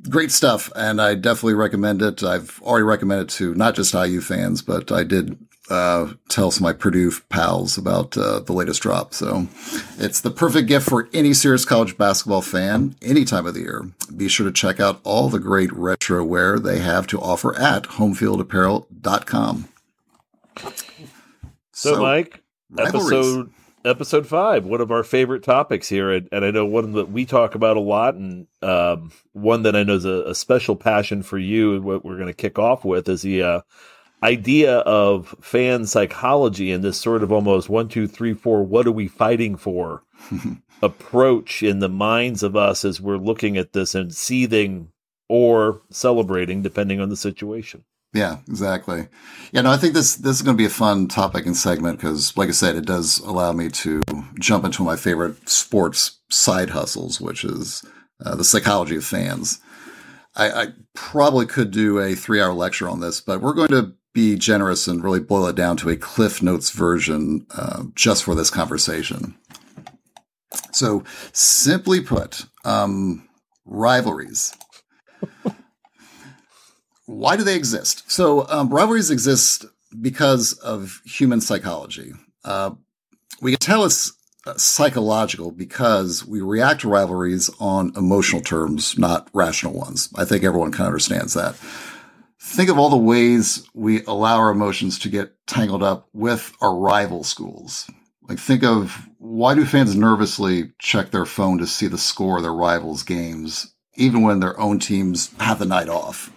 great 0.09 0.31
stuff, 0.31 0.71
and 0.75 1.01
I 1.01 1.15
definitely 1.15 1.55
recommend 1.55 2.03
it. 2.03 2.23
I've 2.23 2.61
already 2.63 2.85
recommended 2.85 3.29
to 3.31 3.55
not 3.55 3.75
just 3.75 3.95
IU 3.95 4.21
fans, 4.21 4.63
but 4.63 4.91
I 4.91 5.05
did 5.05 5.39
uh, 5.71 6.13
tell 6.29 6.51
some 6.51 6.67
of 6.67 6.75
my 6.75 6.79
Purdue 6.79 7.13
pals 7.29 7.79
about 7.79 8.17
uh, 8.17 8.41
the 8.41 8.53
latest 8.53 8.83
drop. 8.83 9.15
So 9.15 9.49
it's 9.99 10.21
the 10.21 10.31
perfect 10.31 10.69
gift 10.69 10.89
for 10.89 11.09
any 11.13 11.33
serious 11.33 11.65
college 11.65 11.97
basketball 11.97 12.43
fan 12.43 12.97
any 13.01 13.25
time 13.25 13.47
of 13.47 13.55
the 13.55 13.61
year. 13.61 13.91
Be 14.15 14.29
sure 14.29 14.47
to 14.47 14.53
check 14.53 14.81
out 14.81 15.01
all 15.05 15.29
the 15.29 15.39
great 15.39 15.73
retro 15.73 16.25
wear 16.25 16.59
they 16.59 16.81
have 16.81 17.07
to 17.09 17.21
offer 17.21 17.57
at 17.57 17.85
homefieldapparel.com. 17.85 19.69
So, 21.73 21.95
so 21.95 22.03
Mike, 22.03 22.43
rivalries. 22.71 23.13
episode 23.13 23.51
episode 23.85 24.27
five, 24.27 24.67
one 24.67 24.81
of 24.81 24.91
our 24.91 25.03
favorite 25.03 25.43
topics 25.43 25.89
here, 25.89 26.11
and, 26.11 26.29
and 26.33 26.45
I 26.45 26.51
know 26.51 26.67
one 26.67 26.93
that 26.93 27.11
we 27.11 27.25
talk 27.25 27.55
about 27.55 27.77
a 27.77 27.81
lot, 27.81 28.15
and 28.15 28.47
um, 28.63 29.13
one 29.33 29.63
that 29.63 29.75
I 29.75 29.83
know 29.85 29.95
is 29.95 30.05
a, 30.05 30.25
a, 30.27 30.35
special 30.35 30.77
passion 30.77 31.23
for 31.23 31.39
you. 31.39 31.75
And 31.75 31.85
what 31.85 32.05
we're 32.05 32.17
going 32.17 32.27
to 32.27 32.35
kick 32.35 32.59
off 32.59 32.85
with 32.85 33.09
is 33.09 33.23
the 33.23 33.43
uh, 33.43 33.61
idea 34.23 34.79
of 34.79 35.35
fan 35.41 35.87
psychology 35.87 36.71
and 36.73 36.85
this 36.85 37.01
sort 37.01 37.23
of 37.23 37.33
almost 37.33 37.69
one, 37.69 37.89
two, 37.89 38.07
three, 38.07 38.35
four. 38.35 38.63
What 38.63 38.87
are 38.87 38.93
we 38.93 39.09
fighting 39.09 39.57
for? 39.57 40.03
approach 40.83 41.63
in 41.63 41.79
the 41.81 41.89
minds 41.89 42.43
of 42.43 42.57
us 42.57 42.85
as 42.85 43.01
we're 43.01 43.17
looking 43.17 43.57
at 43.57 43.73
this 43.73 43.95
and 43.95 44.15
seething 44.15 44.89
or 45.29 45.83
celebrating, 45.91 46.63
depending 46.63 47.01
on 47.01 47.09
the 47.09 47.17
situation. 47.17 47.85
Yeah, 48.13 48.39
exactly. 48.49 49.07
Yeah, 49.53 49.61
no, 49.61 49.71
I 49.71 49.77
think 49.77 49.95
this 49.95 50.17
this 50.17 50.37
is 50.37 50.43
going 50.43 50.57
to 50.57 50.61
be 50.61 50.67
a 50.67 50.71
fun 50.71 51.07
topic 51.07 51.47
and 51.47 51.57
segment 51.57 51.99
because, 51.99 52.37
like 52.37 52.49
I 52.49 52.53
said, 52.53 52.75
it 52.75 52.85
does 52.85 53.21
allow 53.21 53.53
me 53.53 53.69
to 53.69 54.03
jump 54.41 54.65
into 54.65 54.83
my 54.83 54.97
favorite 54.97 55.49
sports 55.49 56.19
side 56.29 56.71
hustles, 56.71 57.21
which 57.21 57.45
is 57.45 57.85
uh, 58.25 58.35
the 58.35 58.43
psychology 58.43 58.97
of 58.97 59.05
fans. 59.05 59.61
I, 60.35 60.51
I, 60.51 60.67
probably 60.95 61.47
could 61.47 61.73
do 61.73 61.99
a 61.99 62.15
three 62.15 62.41
hour 62.41 62.53
lecture 62.53 62.89
on 62.89 63.01
this, 63.01 63.21
but 63.21 63.41
we're 63.41 63.55
going 63.55 63.69
to 63.69 63.95
be 64.13 64.37
generous 64.37 64.89
and 64.89 65.03
really 65.05 65.21
boil 65.21 65.47
it 65.47 65.57
down 65.57 65.77
to 65.79 65.89
a 65.89 65.97
Cliff 65.97 66.43
Notes 66.43 66.71
version 66.71 67.47
uh, 67.57 67.85
just 67.95 68.25
for 68.25 68.35
this 68.35 68.51
conversation. 68.51 69.37
So, 70.73 71.05
simply 71.33 72.01
put, 72.01 72.47
um, 72.65 73.29
rivalries. 73.65 74.55
Why 77.07 77.37
do 77.37 77.45
they 77.45 77.57
exist? 77.57 78.11
So, 78.11 78.49
um, 78.49 78.69
rivalries 78.71 79.11
exist 79.11 79.65
because 80.01 80.55
of 80.55 81.01
human 81.05 81.41
psychology. 81.41 82.13
Uh, 82.45 82.73
we 83.41 83.53
can 83.53 83.59
tell 83.59 83.85
it's 83.85 84.13
uh, 84.47 84.55
psychological 84.57 85.51
because 85.51 86.25
we 86.27 86.41
react 86.41 86.81
to 86.81 86.89
rivalries 86.89 87.51
on 87.61 87.93
emotional 87.97 88.41
terms, 88.41 88.99
not 88.99 89.29
rational 89.33 89.75
ones. 89.75 90.09
I 90.17 90.25
think 90.25 90.45
everyone 90.45 90.73
kind 90.73 90.83
of 90.83 90.89
understands 90.89 91.35
that. 91.35 91.57
Think 92.43 92.71
of 92.71 92.79
all 92.79 92.89
the 92.89 92.97
ways 92.97 93.69
we 93.75 94.03
allow 94.07 94.39
our 94.39 94.51
emotions 94.51 94.99
to 95.01 95.11
get 95.11 95.35
tangled 95.47 95.83
up 95.83 96.09
with 96.15 96.55
our 96.63 96.75
rival 96.75 97.23
schools. 97.23 97.91
Like, 98.29 98.39
think 98.39 98.65
of 98.65 99.09
why 99.19 99.55
do 99.55 99.67
fans 99.67 99.95
nervously 99.95 100.73
check 100.79 101.11
their 101.11 101.27
phone 101.27 101.59
to 101.59 101.67
see 101.67 101.87
the 101.87 101.99
score 101.99 102.39
of 102.39 102.43
their 102.43 102.55
rivals' 102.55 103.03
games, 103.03 103.75
even 103.95 104.23
when 104.23 104.41
their 104.41 104.59
own 104.59 104.79
teams 104.79 105.35
have 105.39 105.59
the 105.59 105.67
night 105.67 105.91
off? 105.91 106.31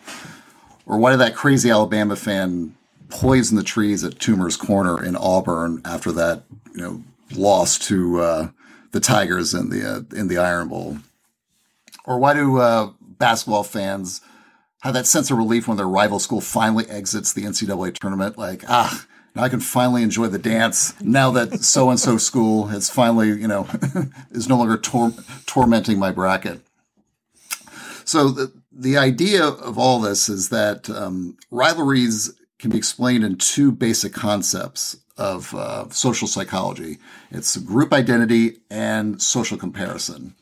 Or 0.86 0.98
why 0.98 1.12
did 1.12 1.22
that 1.22 1.36
crazy 1.36 1.70
Alabama 1.70 2.18
fan 2.18 2.76
poison 3.08 3.56
the 3.56 3.64
trees 3.64 4.04
at 4.04 4.20
Toomer's 4.20 4.58
Corner 4.58 5.02
in 5.02 5.16
Auburn 5.16 5.82
after 5.86 6.12
that, 6.12 6.44
you 6.76 6.82
know, 6.82 7.04
loss 7.34 7.80
to 7.80 8.20
uh, 8.20 8.50
the 8.92 9.00
Tigers 9.00 9.54
in 9.54 9.70
the 9.70 9.90
uh, 9.90 10.18
in 10.18 10.28
the 10.28 10.38
Iron 10.38 10.68
Bowl? 10.68 10.98
Or 12.04 12.20
why 12.20 12.34
do 12.34 12.58
uh, 12.58 12.92
basketball 13.00 13.64
fans 13.64 14.20
have 14.84 14.94
that 14.94 15.08
sense 15.08 15.32
of 15.32 15.38
relief 15.38 15.68
when 15.68 15.78
their 15.78 15.88
rival 15.88 16.20
school 16.20 16.42
finally 16.42 16.88
exits 16.90 17.32
the 17.32 17.44
NCAA 17.44 17.98
tournament? 17.98 18.38
Like, 18.38 18.66
ah, 18.68 19.06
now 19.34 19.44
I 19.44 19.50
can 19.50 19.62
finally 19.62 20.04
enjoy 20.04 20.28
the 20.28 20.38
dance 20.38 21.00
now 21.02 21.32
that 21.32 21.64
so 21.64 21.90
and 21.90 21.98
so 21.98 22.18
school 22.18 22.68
has 22.68 22.90
finally, 22.90 23.30
you 23.30 23.48
know, 23.48 23.66
is 24.32 24.50
no 24.50 24.58
longer 24.58 24.78
tor- 24.78 25.14
tormenting 25.46 26.00
my 26.00 26.12
bracket. 26.12 26.60
So 28.04 28.28
the, 28.28 28.52
the 28.74 28.98
idea 28.98 29.46
of 29.46 29.78
all 29.78 30.02
this 30.02 30.28
is 30.28 30.50
that 30.50 30.90
um, 30.90 31.38
rivalries 31.50 32.34
can 32.60 32.70
be 32.70 32.78
explained 32.78 33.24
in 33.24 33.38
two 33.38 33.72
basic 33.72 34.14
concepts 34.14 34.98
of 35.18 35.56
uh, 35.56 35.90
social 35.92 36.28
psychology. 36.28 36.98
It's 37.32 37.56
group 37.56 37.94
identity 37.94 38.58
and 38.70 39.22
social 39.22 39.58
comparison. 39.58 40.36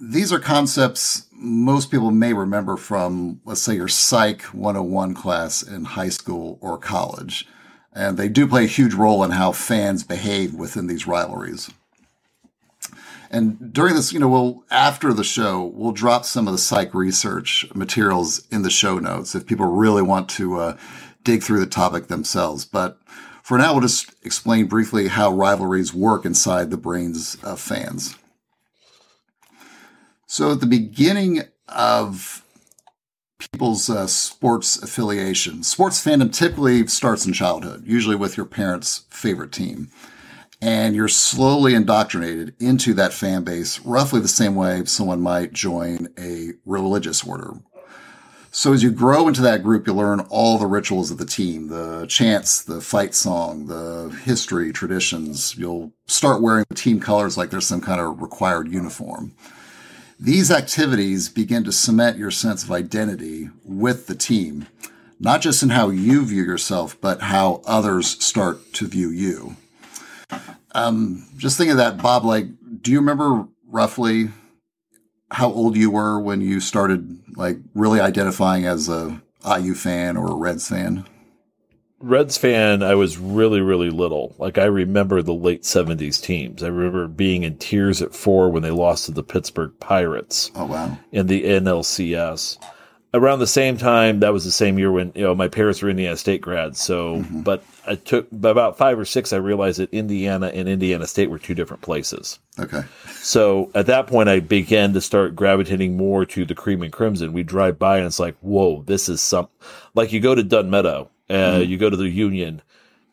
These 0.00 0.32
are 0.32 0.40
concepts 0.40 1.26
most 1.44 1.90
people 1.90 2.10
may 2.10 2.32
remember 2.32 2.76
from, 2.76 3.40
let's 3.44 3.60
say, 3.62 3.74
your 3.74 3.88
Psych 3.88 4.42
101 4.42 5.14
class 5.14 5.62
in 5.62 5.84
high 5.84 6.08
school 6.08 6.58
or 6.60 6.78
college. 6.78 7.46
And 7.92 8.16
they 8.16 8.28
do 8.28 8.46
play 8.46 8.64
a 8.64 8.68
huge 8.68 8.94
role 8.94 9.22
in 9.22 9.32
how 9.32 9.52
fans 9.52 10.02
behave 10.02 10.54
within 10.54 10.86
these 10.86 11.06
rivalries. 11.06 11.70
And 13.30 13.72
during 13.72 13.94
this, 13.94 14.12
you 14.12 14.18
know, 14.18 14.28
we'll, 14.28 14.64
after 14.70 15.12
the 15.12 15.24
show, 15.24 15.64
we'll 15.74 15.92
drop 15.92 16.24
some 16.24 16.48
of 16.48 16.52
the 16.52 16.58
psych 16.58 16.94
research 16.94 17.66
materials 17.74 18.46
in 18.50 18.62
the 18.62 18.70
show 18.70 18.98
notes 18.98 19.34
if 19.34 19.46
people 19.46 19.66
really 19.66 20.02
want 20.02 20.28
to 20.30 20.56
uh, 20.56 20.76
dig 21.24 21.42
through 21.42 21.60
the 21.60 21.66
topic 21.66 22.06
themselves. 22.06 22.64
But 22.64 22.98
for 23.42 23.58
now, 23.58 23.72
we'll 23.72 23.82
just 23.82 24.14
explain 24.24 24.66
briefly 24.66 25.08
how 25.08 25.32
rivalries 25.32 25.92
work 25.92 26.24
inside 26.24 26.70
the 26.70 26.76
brains 26.76 27.36
of 27.42 27.60
fans. 27.60 28.16
So 30.34 30.50
at 30.50 30.58
the 30.58 30.66
beginning 30.66 31.42
of 31.68 32.44
people's 33.38 33.88
uh, 33.88 34.08
sports 34.08 34.82
affiliation, 34.82 35.62
sports 35.62 36.04
fandom 36.04 36.32
typically 36.32 36.88
starts 36.88 37.24
in 37.24 37.32
childhood, 37.32 37.84
usually 37.86 38.16
with 38.16 38.36
your 38.36 38.44
parents' 38.44 39.04
favorite 39.10 39.52
team. 39.52 39.90
And 40.60 40.96
you're 40.96 41.06
slowly 41.06 41.72
indoctrinated 41.72 42.56
into 42.58 42.94
that 42.94 43.12
fan 43.12 43.44
base, 43.44 43.78
roughly 43.82 44.20
the 44.20 44.26
same 44.26 44.56
way 44.56 44.84
someone 44.86 45.20
might 45.20 45.52
join 45.52 46.08
a 46.18 46.54
religious 46.66 47.22
order 47.22 47.52
so 48.56 48.72
as 48.72 48.84
you 48.84 48.92
grow 48.92 49.26
into 49.26 49.42
that 49.42 49.64
group, 49.64 49.84
you 49.84 49.92
learn 49.92 50.20
all 50.30 50.58
the 50.58 50.66
rituals 50.68 51.10
of 51.10 51.18
the 51.18 51.26
team, 51.26 51.66
the 51.66 52.06
chants, 52.08 52.62
the 52.62 52.80
fight 52.80 53.12
song, 53.12 53.66
the 53.66 54.16
history, 54.22 54.72
traditions. 54.72 55.56
You'll 55.58 55.92
start 56.06 56.40
wearing 56.40 56.64
the 56.68 56.76
team 56.76 57.00
colors 57.00 57.36
like 57.36 57.50
there's 57.50 57.66
some 57.66 57.80
kind 57.80 58.00
of 58.00 58.22
required 58.22 58.70
uniform. 58.72 59.34
These 60.24 60.50
activities 60.50 61.28
begin 61.28 61.64
to 61.64 61.72
cement 61.72 62.16
your 62.16 62.30
sense 62.30 62.64
of 62.64 62.72
identity 62.72 63.50
with 63.62 64.06
the 64.06 64.14
team, 64.14 64.66
not 65.20 65.42
just 65.42 65.62
in 65.62 65.68
how 65.68 65.90
you 65.90 66.24
view 66.24 66.42
yourself, 66.42 66.98
but 66.98 67.20
how 67.20 67.60
others 67.66 68.24
start 68.24 68.72
to 68.72 68.86
view 68.86 69.10
you. 69.10 69.56
Um, 70.74 71.28
just 71.36 71.58
think 71.58 71.70
of 71.70 71.76
that, 71.76 71.98
Bob. 71.98 72.24
Like, 72.24 72.46
do 72.80 72.90
you 72.90 73.00
remember 73.00 73.46
roughly 73.68 74.30
how 75.30 75.52
old 75.52 75.76
you 75.76 75.90
were 75.90 76.18
when 76.18 76.40
you 76.40 76.58
started 76.58 77.20
like 77.36 77.58
really 77.74 78.00
identifying 78.00 78.64
as 78.64 78.88
a 78.88 79.20
IU 79.46 79.74
fan 79.74 80.16
or 80.16 80.30
a 80.30 80.36
Reds 80.36 80.66
fan? 80.66 81.04
Reds 82.00 82.36
fan, 82.36 82.82
I 82.82 82.94
was 82.94 83.18
really, 83.18 83.60
really 83.60 83.90
little. 83.90 84.34
Like 84.38 84.58
I 84.58 84.64
remember 84.64 85.22
the 85.22 85.34
late 85.34 85.62
'70s 85.62 86.20
teams. 86.20 86.62
I 86.62 86.68
remember 86.68 87.08
being 87.08 87.44
in 87.44 87.56
tears 87.56 88.02
at 88.02 88.14
four 88.14 88.50
when 88.50 88.62
they 88.62 88.70
lost 88.70 89.06
to 89.06 89.12
the 89.12 89.22
Pittsburgh 89.22 89.72
Pirates. 89.80 90.50
Oh 90.54 90.66
wow! 90.66 90.98
In 91.12 91.28
the 91.28 91.44
NLCS, 91.44 92.58
around 93.14 93.38
the 93.38 93.46
same 93.46 93.78
time, 93.78 94.20
that 94.20 94.32
was 94.32 94.44
the 94.44 94.50
same 94.50 94.78
year 94.78 94.92
when 94.92 95.12
you 95.14 95.22
know 95.22 95.34
my 95.34 95.48
parents 95.48 95.80
were 95.80 95.88
Indiana 95.88 96.16
State 96.16 96.40
grads. 96.40 96.80
So, 96.80 97.18
mm-hmm. 97.18 97.42
but 97.42 97.64
I 97.86 97.94
took 97.94 98.28
by 98.30 98.50
about 98.50 98.76
five 98.76 98.98
or 98.98 99.04
six, 99.04 99.32
I 99.32 99.36
realized 99.36 99.78
that 99.78 99.92
Indiana 99.92 100.48
and 100.48 100.68
Indiana 100.68 101.06
State 101.06 101.30
were 101.30 101.38
two 101.38 101.54
different 101.54 101.82
places. 101.82 102.38
Okay. 102.58 102.82
So 103.20 103.70
at 103.74 103.86
that 103.86 104.06
point, 104.08 104.28
I 104.28 104.40
began 104.40 104.92
to 104.92 105.00
start 105.00 105.36
gravitating 105.36 105.96
more 105.96 106.26
to 106.26 106.44
the 106.44 106.54
cream 106.54 106.82
and 106.82 106.92
crimson. 106.92 107.32
We 107.32 107.44
drive 107.44 107.78
by 107.78 107.98
and 107.98 108.06
it's 108.06 108.20
like, 108.20 108.36
whoa, 108.40 108.82
this 108.82 109.08
is 109.08 109.22
some 109.22 109.48
like 109.94 110.12
you 110.12 110.20
go 110.20 110.34
to 110.34 110.42
Dunn 110.42 110.68
Meadow, 110.68 111.10
uh, 111.28 111.34
mm-hmm. 111.34 111.70
you 111.70 111.78
go 111.78 111.90
to 111.90 111.96
the 111.96 112.08
Union, 112.08 112.62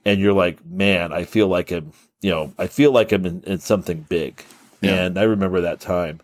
and 0.05 0.19
you're 0.19 0.33
like, 0.33 0.65
man, 0.65 1.13
I 1.13 1.25
feel 1.25 1.47
like 1.47 1.71
I'm, 1.71 1.91
you 2.21 2.31
know, 2.31 2.53
I 2.57 2.67
feel 2.67 2.91
like 2.91 3.11
I'm 3.11 3.25
in, 3.25 3.43
in 3.43 3.59
something 3.59 4.05
big. 4.09 4.43
Yeah. 4.81 5.03
And 5.03 5.19
I 5.19 5.23
remember 5.23 5.61
that 5.61 5.79
time 5.79 6.21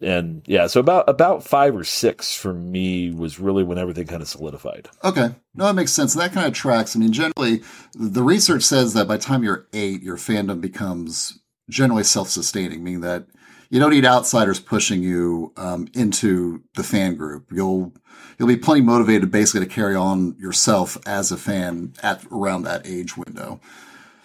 and 0.00 0.42
yeah, 0.46 0.66
so 0.66 0.80
about 0.80 1.08
about 1.08 1.44
five 1.44 1.76
or 1.76 1.84
six 1.84 2.34
for 2.34 2.54
me 2.54 3.10
was 3.10 3.38
really 3.38 3.62
when 3.62 3.78
everything 3.78 4.06
kind 4.06 4.22
of 4.22 4.28
solidified. 4.28 4.88
Okay, 5.04 5.34
no, 5.54 5.66
that 5.66 5.74
makes 5.74 5.92
sense. 5.92 6.14
That 6.14 6.32
kind 6.32 6.46
of 6.46 6.54
tracks. 6.54 6.96
I 6.96 6.98
mean, 6.98 7.12
generally, 7.12 7.62
the 7.94 8.22
research 8.22 8.62
says 8.62 8.94
that 8.94 9.06
by 9.06 9.16
the 9.16 9.22
time 9.22 9.42
you're 9.42 9.66
eight, 9.72 10.02
your 10.02 10.16
fandom 10.16 10.60
becomes 10.60 11.40
generally 11.68 12.04
self-sustaining, 12.04 12.82
meaning 12.82 13.02
that 13.02 13.26
you 13.68 13.78
don't 13.78 13.90
need 13.90 14.06
outsiders 14.06 14.58
pushing 14.58 15.02
you 15.02 15.52
um, 15.56 15.86
into 15.94 16.62
the 16.76 16.82
fan 16.82 17.14
group. 17.14 17.48
You'll 17.52 17.92
you'll 18.40 18.48
be 18.48 18.56
plenty 18.56 18.80
motivated, 18.80 19.30
basically, 19.30 19.60
to 19.66 19.72
carry 19.72 19.94
on 19.94 20.34
yourself 20.38 20.96
as 21.06 21.30
a 21.30 21.36
fan 21.36 21.92
at 22.02 22.24
around 22.32 22.62
that 22.62 22.86
age 22.86 23.14
window. 23.14 23.60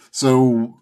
So 0.10 0.80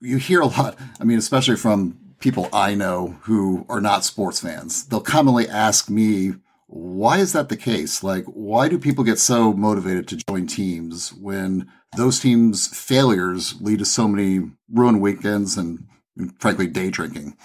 you 0.00 0.18
hear 0.18 0.40
a 0.40 0.46
lot. 0.46 0.78
I 1.00 1.04
mean, 1.04 1.18
especially 1.18 1.56
from 1.56 1.98
people 2.20 2.48
I 2.52 2.76
know 2.76 3.16
who 3.22 3.66
are 3.68 3.80
not 3.80 4.04
sports 4.04 4.38
fans. 4.38 4.86
They'll 4.86 5.00
commonly 5.00 5.48
ask 5.48 5.90
me, 5.90 6.34
why 6.68 7.18
is 7.18 7.32
that 7.32 7.48
the 7.48 7.56
case? 7.56 8.04
Like, 8.04 8.24
why 8.26 8.68
do 8.68 8.78
people 8.78 9.02
get 9.02 9.18
so 9.18 9.52
motivated 9.52 10.06
to 10.08 10.22
join 10.28 10.46
teams 10.46 11.12
when 11.12 11.68
those 11.96 12.20
teams' 12.20 12.68
failures 12.68 13.60
lead 13.60 13.80
to 13.80 13.84
so 13.84 14.06
many 14.06 14.52
ruined 14.72 15.00
weekends 15.00 15.56
and, 15.56 15.88
and 16.16 16.40
frankly, 16.40 16.68
day 16.68 16.88
drinking? 16.88 17.36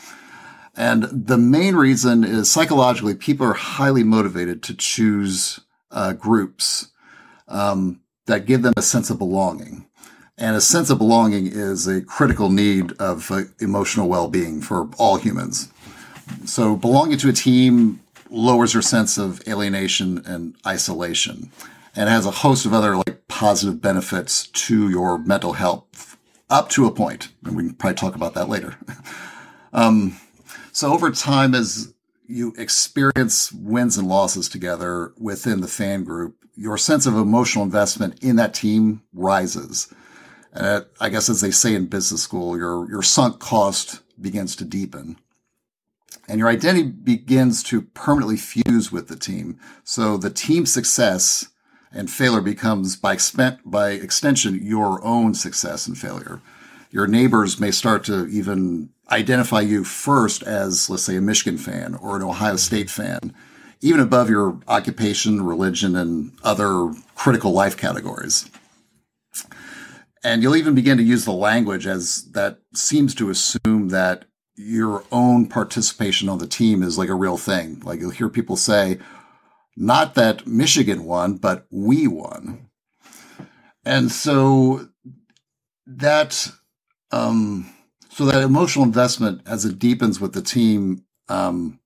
And 0.76 1.04
the 1.04 1.38
main 1.38 1.76
reason 1.76 2.24
is 2.24 2.50
psychologically, 2.50 3.16
people 3.16 3.46
are 3.48 3.54
highly 3.54 4.04
motivated 4.04 4.64
to 4.64 4.74
choose 4.74 5.60
uh, 5.92 6.14
groups 6.14 6.90
um, 7.48 8.02
that 8.28 8.46
give 8.46 8.62
them 8.62 8.74
a 8.78 8.82
sense 8.82 9.10
of 9.10 9.18
belonging. 9.18 9.88
And 10.38 10.56
a 10.56 10.62
sense 10.62 10.90
of 10.90 11.00
belonging 11.00 11.48
is 11.48 11.88
a 11.88 12.02
critical 12.02 12.50
need 12.50 12.94
of 12.94 13.30
uh, 13.30 13.42
emotional 13.60 14.08
well-being 14.08 14.62
for 14.62 14.90
all 14.98 15.18
humans. 15.18 15.72
So 16.46 16.76
belonging 16.76 17.18
to 17.18 17.30
a 17.30 17.34
team 17.34 18.00
lowers 18.30 18.74
your 18.74 18.84
sense 18.84 19.18
of 19.18 19.42
alienation 19.48 20.24
and 20.26 20.56
isolation 20.66 21.52
and 21.96 22.08
has 22.08 22.26
a 22.26 22.32
host 22.32 22.66
of 22.66 22.74
other 22.74 22.96
like 22.96 23.28
positive 23.28 23.82
benefits 23.82 24.48
to 24.48 24.90
your 24.90 25.18
mental 25.18 25.54
health 25.54 26.18
up 26.50 26.70
to 26.70 26.86
a 26.86 26.92
point. 26.92 27.30
And 27.44 27.56
we 27.56 27.64
can 27.64 27.74
probably 27.74 27.96
talk 27.96 28.16
about 28.16 28.34
that 28.36 28.48
later. 28.48 28.76
um, 29.74 30.18
so 30.80 30.94
over 30.94 31.12
time, 31.12 31.54
as 31.54 31.94
you 32.26 32.54
experience 32.58 33.52
wins 33.52 33.98
and 33.98 34.08
losses 34.08 34.48
together 34.48 35.12
within 35.18 35.60
the 35.60 35.68
fan 35.68 36.06
group, 36.06 36.38
your 36.56 36.78
sense 36.78 37.06
of 37.06 37.16
emotional 37.16 37.66
investment 37.66 38.24
in 38.24 38.38
that 38.38 38.54
team 38.54 39.02
rises. 39.12 39.94
And 40.54 40.86
I 41.02 41.10
guess 41.10 41.28
as 41.28 41.42
they 41.42 41.52
say 41.52 41.76
in 41.76 41.88
business 41.88 42.24
school, 42.24 42.58
your, 42.58 42.90
your 42.90 43.02
sunk 43.02 43.40
cost 43.40 44.00
begins 44.22 44.56
to 44.56 44.64
deepen 44.64 45.18
and 46.30 46.40
your 46.40 46.48
identity 46.48 46.88
begins 46.88 47.62
to 47.64 47.82
permanently 47.82 48.38
fuse 48.38 48.90
with 48.90 49.10
the 49.10 49.18
team. 49.18 49.60
So 49.84 50.16
the 50.16 50.30
team 50.30 50.66
success 50.66 51.50
and 51.92 52.10
failure 52.10 52.40
becomes 52.40 52.96
by, 52.96 53.18
expen- 53.18 53.60
by 53.66 53.90
extension 53.90 54.66
your 54.66 55.04
own 55.04 55.34
success 55.34 55.88
and 55.88 55.98
failure. 55.98 56.40
Your 56.90 57.06
neighbors 57.06 57.60
may 57.60 57.72
start 57.72 58.06
to 58.06 58.28
even 58.28 58.92
identify 59.12 59.62
you 59.62 59.84
first 59.84 60.44
as, 60.44 60.90
let's 60.90 61.04
say, 61.04 61.16
a 61.16 61.22
Michigan 61.22 61.58
fan 61.58 61.96
or 61.96 62.16
an 62.16 62.24
Ohio 62.24 62.56
State 62.56 62.90
fan, 62.90 63.34
even 63.82 64.00
above 64.00 64.30
your 64.30 64.60
occupation, 64.68 65.42
religion, 65.46 65.96
and 65.96 66.32
other 66.44 66.94
critical 67.16 67.52
life 67.52 67.78
categories. 67.78 68.50
And 70.24 70.44
you'll 70.44 70.56
even 70.56 70.76
begin 70.76 70.98
to 70.98 71.04
use 71.04 71.26
the 71.26 71.32
language 71.32 71.88
as 71.88 72.30
that 72.32 72.60
seems 72.74 73.16
to 73.16 73.30
assume 73.30 73.90
that 73.90 74.26
your 74.56 75.06
own 75.12 75.48
participation 75.48 76.28
on 76.28 76.40
the 76.40 76.48
team 76.48 76.84
is 76.84 76.98
like 76.98 77.08
a 77.08 77.16
real 77.16 77.38
thing. 77.38 77.80
Like 77.80 78.02
you'll 78.02 78.10
hear 78.10 78.28
people 78.28 78.58
say, 78.58 79.00
not 79.78 80.16
that 80.16 80.46
Michigan 80.46 81.06
won, 81.06 81.36
but 81.38 81.66
we 81.72 82.06
won. 82.08 82.70
And 83.86 84.12
so 84.12 84.90
that, 85.88 86.52
um, 87.12 87.74
so 88.20 88.26
that 88.26 88.44
emotional 88.44 88.84
investment 88.84 89.42
as 89.46 89.64
it 89.64 89.80
deepens 89.80 90.20
with 90.20 90.34
the 90.34 90.42
team, 90.42 91.06
um, 91.30 91.80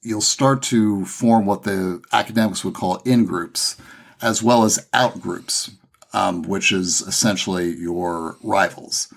you'll 0.00 0.22
start 0.22 0.62
to 0.62 1.04
form 1.04 1.44
what 1.44 1.64
the 1.64 2.02
academics 2.14 2.64
would 2.64 2.72
call 2.72 2.96
in 3.04 3.26
groups 3.26 3.76
as 4.22 4.42
well 4.42 4.64
as 4.64 4.88
out 4.94 5.20
groups, 5.20 5.72
um, 6.14 6.42
which 6.44 6.72
is 6.72 7.02
essentially 7.02 7.76
your 7.76 8.38
rivals. 8.42 9.12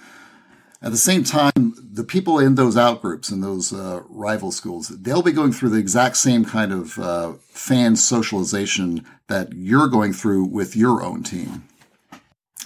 At 0.81 0.91
the 0.91 0.97
same 0.97 1.23
time, 1.23 1.75
the 1.93 2.03
people 2.03 2.39
in 2.39 2.55
those 2.55 2.75
out 2.75 3.01
groups 3.01 3.29
and 3.29 3.41
those 3.41 3.71
uh, 3.71 4.01
rival 4.09 4.51
schools, 4.51 4.89
they'll 4.89 5.21
be 5.21 5.31
going 5.31 5.53
through 5.53 5.69
the 5.69 5.79
exact 5.79 6.17
same 6.17 6.43
kind 6.43 6.73
of 6.73 6.99
uh, 6.99 7.33
fan 7.51 7.95
socialization 7.95 9.05
that 9.27 9.53
you're 9.53 9.87
going 9.87 10.11
through 10.11 10.43
with 10.43 10.75
your 10.75 11.01
own 11.01 11.23
team. 11.23 11.63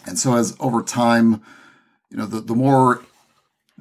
And 0.03 0.17
so, 0.17 0.35
as 0.35 0.57
over 0.59 0.81
time, 0.81 1.43
you 2.09 2.17
know, 2.17 2.25
the, 2.25 2.41
the 2.41 2.55
more 2.55 3.03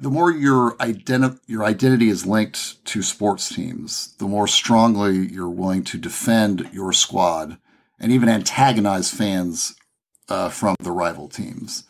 the 0.03 0.09
more 0.09 0.31
your 0.31 0.75
identi- 0.77 1.39
your 1.47 1.63
identity 1.63 2.09
is 2.09 2.25
linked 2.25 2.83
to 2.85 3.01
sports 3.01 3.47
teams, 3.47 4.13
the 4.17 4.27
more 4.27 4.47
strongly 4.47 5.15
you're 5.15 5.49
willing 5.49 5.83
to 5.85 5.97
defend 5.97 6.69
your 6.73 6.91
squad 6.91 7.57
and 7.99 8.11
even 8.11 8.27
antagonize 8.27 9.09
fans 9.09 9.75
uh, 10.27 10.49
from 10.49 10.75
the 10.81 10.91
rival 10.91 11.29
teams. 11.29 11.85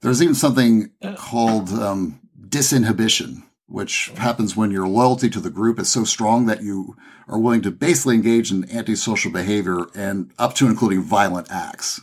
There's 0.00 0.20
even 0.20 0.34
something 0.34 0.90
called 1.14 1.68
um, 1.70 2.20
disinhibition, 2.48 3.44
which 3.66 4.10
happens 4.16 4.56
when 4.56 4.72
your 4.72 4.88
loyalty 4.88 5.30
to 5.30 5.40
the 5.40 5.50
group 5.50 5.78
is 5.78 5.88
so 5.88 6.02
strong 6.02 6.46
that 6.46 6.64
you 6.64 6.96
are 7.28 7.38
willing 7.38 7.62
to 7.62 7.70
basically 7.70 8.16
engage 8.16 8.50
in 8.50 8.68
antisocial 8.72 9.30
behavior 9.30 9.86
and 9.94 10.32
up 10.36 10.54
to 10.54 10.66
including 10.66 11.02
violent 11.02 11.46
acts. 11.48 12.00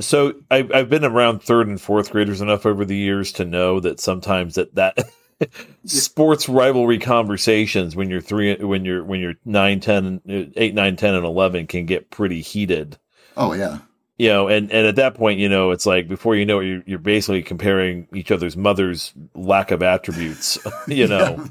So 0.00 0.34
I've, 0.50 0.72
I've 0.72 0.90
been 0.90 1.04
around 1.04 1.42
third 1.42 1.68
and 1.68 1.80
fourth 1.80 2.10
graders 2.10 2.40
enough 2.40 2.66
over 2.66 2.84
the 2.84 2.96
years 2.96 3.32
to 3.32 3.44
know 3.44 3.80
that 3.80 4.00
sometimes 4.00 4.56
that 4.56 4.74
that 4.74 4.98
sports 5.84 6.48
rivalry 6.48 6.98
conversations 6.98 7.94
when 7.94 8.10
you're 8.10 8.20
three 8.20 8.56
when 8.56 8.84
you're 8.84 9.04
when 9.04 9.20
you're 9.20 9.34
9 9.44 9.80
10 9.80 10.52
8 10.56 10.74
9 10.74 10.96
10 10.96 11.14
and 11.14 11.24
11 11.24 11.66
can 11.66 11.86
get 11.86 12.10
pretty 12.10 12.40
heated. 12.40 12.98
Oh 13.36 13.52
yeah. 13.52 13.78
You 14.16 14.28
know, 14.28 14.46
and, 14.46 14.70
and 14.70 14.86
at 14.86 14.94
that 14.94 15.14
point, 15.14 15.40
you 15.40 15.48
know, 15.48 15.72
it's 15.72 15.86
like 15.86 16.06
before 16.06 16.36
you 16.36 16.46
know 16.46 16.60
it, 16.60 16.66
you're, 16.66 16.82
you're 16.86 16.98
basically 17.00 17.42
comparing 17.42 18.06
each 18.14 18.30
other's 18.30 18.56
mother's 18.56 19.12
lack 19.34 19.72
of 19.72 19.82
attributes, 19.82 20.56
you 20.86 21.06
know. 21.08 21.36
yeah, 21.36 21.46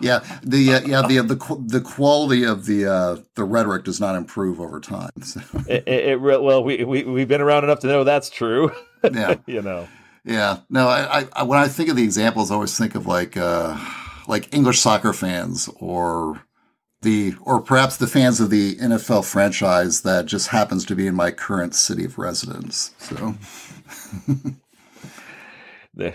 the 0.00 0.74
uh, 0.74 0.80
yeah 0.86 1.02
the 1.02 1.22
the 1.22 1.64
the 1.66 1.80
quality 1.80 2.44
of 2.44 2.66
the 2.66 2.86
uh, 2.86 3.16
the 3.34 3.44
rhetoric 3.44 3.84
does 3.84 4.00
not 4.00 4.16
improve 4.16 4.60
over 4.60 4.80
time. 4.80 5.10
So. 5.22 5.40
It, 5.68 5.86
it, 5.86 6.04
it, 6.08 6.20
well, 6.20 6.64
we 6.64 6.84
we 6.84 7.04
we've 7.04 7.28
been 7.28 7.40
around 7.40 7.64
enough 7.64 7.80
to 7.80 7.86
know 7.86 8.04
that's 8.04 8.30
true. 8.30 8.72
Yeah, 9.04 9.36
you 9.46 9.62
know. 9.62 9.88
Yeah, 10.24 10.58
no, 10.68 10.88
I, 10.88 11.26
I 11.32 11.42
when 11.44 11.58
I 11.58 11.68
think 11.68 11.88
of 11.88 11.96
the 11.96 12.04
examples, 12.04 12.50
I 12.50 12.54
always 12.54 12.76
think 12.76 12.94
of 12.94 13.06
like 13.06 13.36
uh, 13.36 13.78
like 14.28 14.54
English 14.54 14.80
soccer 14.80 15.12
fans 15.12 15.68
or 15.80 16.42
the 17.02 17.34
or 17.42 17.60
perhaps 17.60 17.96
the 17.96 18.06
fans 18.06 18.40
of 18.40 18.50
the 18.50 18.76
NFL 18.76 19.24
franchise 19.24 20.02
that 20.02 20.26
just 20.26 20.48
happens 20.48 20.84
to 20.86 20.94
be 20.94 21.06
in 21.06 21.14
my 21.14 21.30
current 21.30 21.74
city 21.74 22.04
of 22.04 22.18
residence. 22.18 22.94
So 22.98 23.34
they 25.94 26.14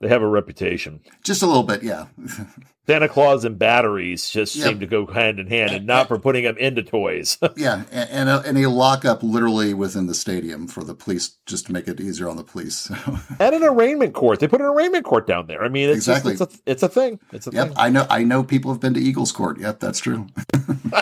they 0.00 0.08
have 0.08 0.22
a 0.22 0.28
reputation. 0.28 1.00
Just 1.22 1.42
a 1.42 1.46
little 1.46 1.62
bit, 1.62 1.82
yeah. 1.82 2.06
Santa 2.86 3.08
Claus 3.08 3.44
and 3.44 3.58
batteries 3.58 4.30
just 4.30 4.54
yep. 4.54 4.68
seem 4.68 4.80
to 4.80 4.86
go 4.86 5.06
hand 5.06 5.40
in 5.40 5.48
hand, 5.48 5.72
and, 5.72 5.86
not 5.86 6.06
for 6.06 6.20
putting 6.20 6.44
them 6.44 6.56
into 6.56 6.84
toys. 6.84 7.36
yeah, 7.56 7.82
and 7.90 8.10
and 8.10 8.28
a, 8.28 8.40
and 8.42 8.58
a 8.58 8.70
lockup 8.70 9.24
literally 9.24 9.74
within 9.74 10.06
the 10.06 10.14
stadium 10.14 10.68
for 10.68 10.84
the 10.84 10.94
police, 10.94 11.36
just 11.46 11.66
to 11.66 11.72
make 11.72 11.88
it 11.88 12.00
easier 12.00 12.28
on 12.28 12.36
the 12.36 12.44
police. 12.44 12.88
and 13.40 13.54
an 13.54 13.64
arraignment 13.64 14.14
court. 14.14 14.38
They 14.38 14.46
put 14.46 14.60
an 14.60 14.68
arraignment 14.68 15.04
court 15.04 15.26
down 15.26 15.48
there. 15.48 15.64
I 15.64 15.68
mean, 15.68 15.88
it's 15.88 15.96
exactly. 15.96 16.36
Just, 16.36 16.42
it's, 16.42 16.54
a, 16.54 16.70
it's 16.70 16.82
a 16.84 16.88
thing. 16.88 17.18
It's 17.32 17.48
a 17.48 17.50
yep, 17.50 17.68
thing. 17.68 17.76
I 17.76 17.88
know. 17.88 18.06
I 18.08 18.22
know 18.22 18.44
people 18.44 18.70
have 18.70 18.80
been 18.80 18.94
to 18.94 19.00
Eagles 19.00 19.32
Court. 19.32 19.58
Yep, 19.58 19.80
that's 19.80 19.98
true. 19.98 20.28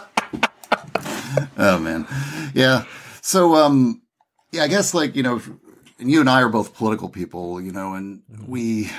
oh 1.58 1.78
man, 1.78 2.06
yeah. 2.54 2.84
So, 3.20 3.56
um, 3.56 4.00
yeah, 4.52 4.62
I 4.62 4.68
guess 4.68 4.94
like 4.94 5.14
you 5.16 5.22
know, 5.22 5.42
and 5.98 6.10
you 6.10 6.20
and 6.20 6.30
I 6.30 6.40
are 6.40 6.48
both 6.48 6.74
political 6.74 7.10
people, 7.10 7.60
you 7.60 7.72
know, 7.72 7.92
and 7.92 8.22
we 8.46 8.90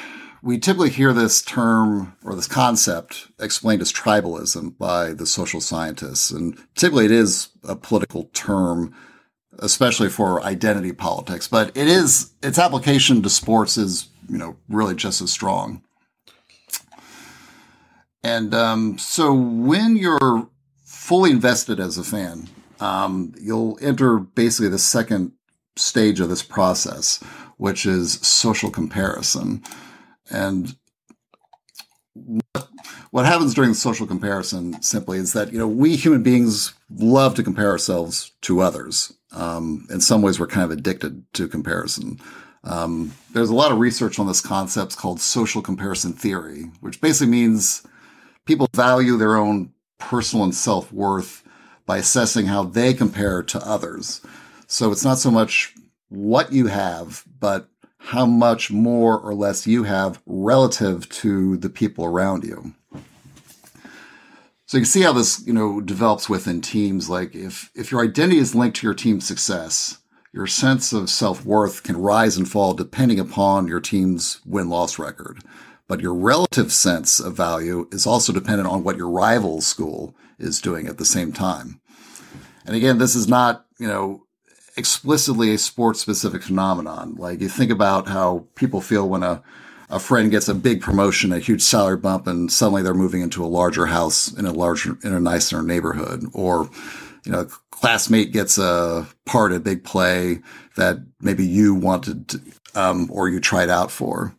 we 0.45 0.59
typically 0.59 0.91
hear 0.91 1.11
this 1.11 1.41
term 1.41 2.15
or 2.23 2.35
this 2.35 2.47
concept 2.47 3.29
explained 3.39 3.81
as 3.81 3.91
tribalism 3.91 4.77
by 4.77 5.11
the 5.11 5.25
social 5.25 5.59
scientists. 5.59 6.29
And 6.29 6.55
typically 6.75 7.05
it 7.05 7.11
is 7.11 7.49
a 7.63 7.75
political 7.75 8.25
term, 8.25 8.93
especially 9.57 10.07
for 10.07 10.43
identity 10.43 10.93
politics, 10.93 11.47
but 11.47 11.75
it 11.75 11.87
is, 11.87 12.31
its 12.43 12.59
application 12.59 13.23
to 13.23 13.29
sports 13.29 13.75
is, 13.75 14.07
you 14.29 14.37
know, 14.37 14.55
really 14.69 14.93
just 14.93 15.19
as 15.19 15.31
strong. 15.31 15.81
And 18.23 18.53
um, 18.53 18.99
so 18.99 19.33
when 19.33 19.97
you're 19.97 20.47
fully 20.85 21.31
invested 21.31 21.79
as 21.79 21.97
a 21.97 22.03
fan, 22.03 22.49
um, 22.79 23.33
you'll 23.41 23.79
enter 23.81 24.19
basically 24.19 24.69
the 24.69 24.77
second 24.77 25.31
stage 25.75 26.19
of 26.19 26.29
this 26.29 26.43
process, 26.43 27.19
which 27.57 27.87
is 27.87 28.19
social 28.21 28.69
comparison. 28.69 29.63
And 30.29 30.75
what, 33.11 33.25
happens 33.25 33.53
during 33.53 33.71
the 33.71 33.75
social 33.75 34.07
comparison 34.07 34.81
simply 34.81 35.17
is 35.17 35.33
that, 35.33 35.51
you 35.51 35.59
know, 35.59 35.67
we 35.67 35.95
human 35.95 36.23
beings 36.23 36.73
love 36.89 37.35
to 37.35 37.43
compare 37.43 37.69
ourselves 37.69 38.31
to 38.41 38.61
others. 38.61 39.13
Um, 39.31 39.85
in 39.89 40.01
some 40.01 40.21
ways, 40.21 40.39
we're 40.39 40.47
kind 40.47 40.63
of 40.63 40.71
addicted 40.71 41.23
to 41.33 41.47
comparison. 41.47 42.19
Um, 42.63 43.13
there's 43.33 43.49
a 43.49 43.55
lot 43.55 43.71
of 43.71 43.79
research 43.79 44.17
on 44.17 44.27
this 44.27 44.41
concept 44.41 44.97
called 44.97 45.19
social 45.19 45.61
comparison 45.61 46.13
theory, 46.13 46.71
which 46.81 46.99
basically 47.01 47.31
means 47.31 47.85
people 48.45 48.67
value 48.73 49.17
their 49.17 49.35
own 49.35 49.71
personal 49.97 50.45
and 50.45 50.55
self 50.55 50.91
worth 50.91 51.43
by 51.85 51.97
assessing 51.97 52.47
how 52.47 52.63
they 52.63 52.93
compare 52.93 53.43
to 53.43 53.59
others. 53.59 54.21
So 54.67 54.91
it's 54.91 55.05
not 55.05 55.19
so 55.19 55.29
much 55.29 55.73
what 56.09 56.51
you 56.51 56.67
have, 56.67 57.23
but 57.39 57.69
how 58.05 58.25
much 58.25 58.71
more 58.71 59.19
or 59.19 59.33
less 59.33 59.65
you 59.65 59.83
have 59.83 60.21
relative 60.27 61.09
to 61.09 61.57
the 61.57 61.69
people 61.69 62.05
around 62.05 62.43
you. 62.43 62.73
So 64.67 64.77
you 64.77 64.81
can 64.81 64.85
see 64.85 65.01
how 65.01 65.13
this, 65.13 65.45
you 65.45 65.53
know, 65.53 65.81
develops 65.81 66.29
within 66.29 66.61
teams. 66.61 67.09
Like 67.09 67.33
if, 67.33 67.71
if 67.73 67.91
your 67.91 68.03
identity 68.03 68.37
is 68.37 68.53
linked 68.53 68.77
to 68.77 68.87
your 68.87 68.93
team's 68.93 69.27
success, 69.27 69.99
your 70.31 70.45
sense 70.45 70.93
of 70.93 71.09
self-worth 71.09 71.81
can 71.81 71.97
rise 71.97 72.37
and 72.37 72.49
fall 72.49 72.73
depending 72.73 73.19
upon 73.19 73.67
your 73.67 73.79
team's 73.79 74.39
win-loss 74.45 74.99
record. 74.99 75.39
But 75.87 76.01
your 76.01 76.13
relative 76.13 76.71
sense 76.71 77.19
of 77.19 77.35
value 77.35 77.87
is 77.91 78.05
also 78.05 78.33
dependent 78.33 78.67
on 78.69 78.83
what 78.83 78.97
your 78.97 79.09
rival 79.09 79.61
school 79.61 80.15
is 80.37 80.61
doing 80.61 80.87
at 80.87 80.97
the 80.97 81.05
same 81.05 81.31
time. 81.31 81.79
And 82.65 82.75
again, 82.75 82.97
this 82.97 83.15
is 83.15 83.27
not, 83.27 83.65
you 83.79 83.87
know, 83.87 84.24
explicitly 84.77 85.53
a 85.53 85.57
sports 85.57 86.01
specific 86.01 86.43
phenomenon. 86.43 87.15
Like 87.15 87.41
you 87.41 87.49
think 87.49 87.71
about 87.71 88.07
how 88.07 88.45
people 88.55 88.81
feel 88.81 89.07
when 89.07 89.23
a, 89.23 89.41
a 89.89 89.99
friend 89.99 90.31
gets 90.31 90.49
a 90.49 90.55
big 90.55 90.81
promotion, 90.81 91.31
a 91.31 91.39
huge 91.39 91.61
salary 91.61 91.97
bump, 91.97 92.27
and 92.27 92.51
suddenly 92.51 92.81
they're 92.81 92.93
moving 92.93 93.21
into 93.21 93.45
a 93.45 93.47
larger 93.47 93.85
house 93.85 94.33
in 94.33 94.45
a 94.45 94.51
larger, 94.51 94.97
in 95.03 95.13
a 95.13 95.19
nicer 95.19 95.61
neighborhood. 95.61 96.25
Or, 96.33 96.69
you 97.23 97.31
know, 97.31 97.41
a 97.41 97.47
classmate 97.71 98.33
gets 98.33 98.57
a 98.57 99.07
part, 99.25 99.53
a 99.53 99.59
big 99.59 99.83
play 99.83 100.39
that 100.75 100.97
maybe 101.21 101.45
you 101.45 101.73
wanted 101.73 102.27
to, 102.29 102.41
um, 102.73 103.09
or 103.11 103.29
you 103.29 103.39
tried 103.39 103.69
out 103.69 103.91
for. 103.91 104.35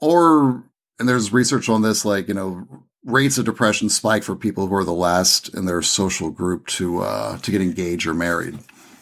Or, 0.00 0.62
and 0.98 1.08
there's 1.08 1.32
research 1.32 1.68
on 1.68 1.82
this, 1.82 2.04
like, 2.04 2.28
you 2.28 2.34
know, 2.34 2.66
rates 3.04 3.38
of 3.38 3.44
depression 3.44 3.88
spike 3.88 4.22
for 4.22 4.36
people 4.36 4.66
who 4.66 4.74
are 4.74 4.84
the 4.84 4.92
last 4.92 5.54
in 5.54 5.66
their 5.66 5.82
social 5.82 6.30
group 6.30 6.66
to, 6.68 7.00
uh, 7.00 7.38
to 7.38 7.50
get 7.50 7.60
engaged 7.60 8.06
or 8.06 8.14
married. 8.14 8.58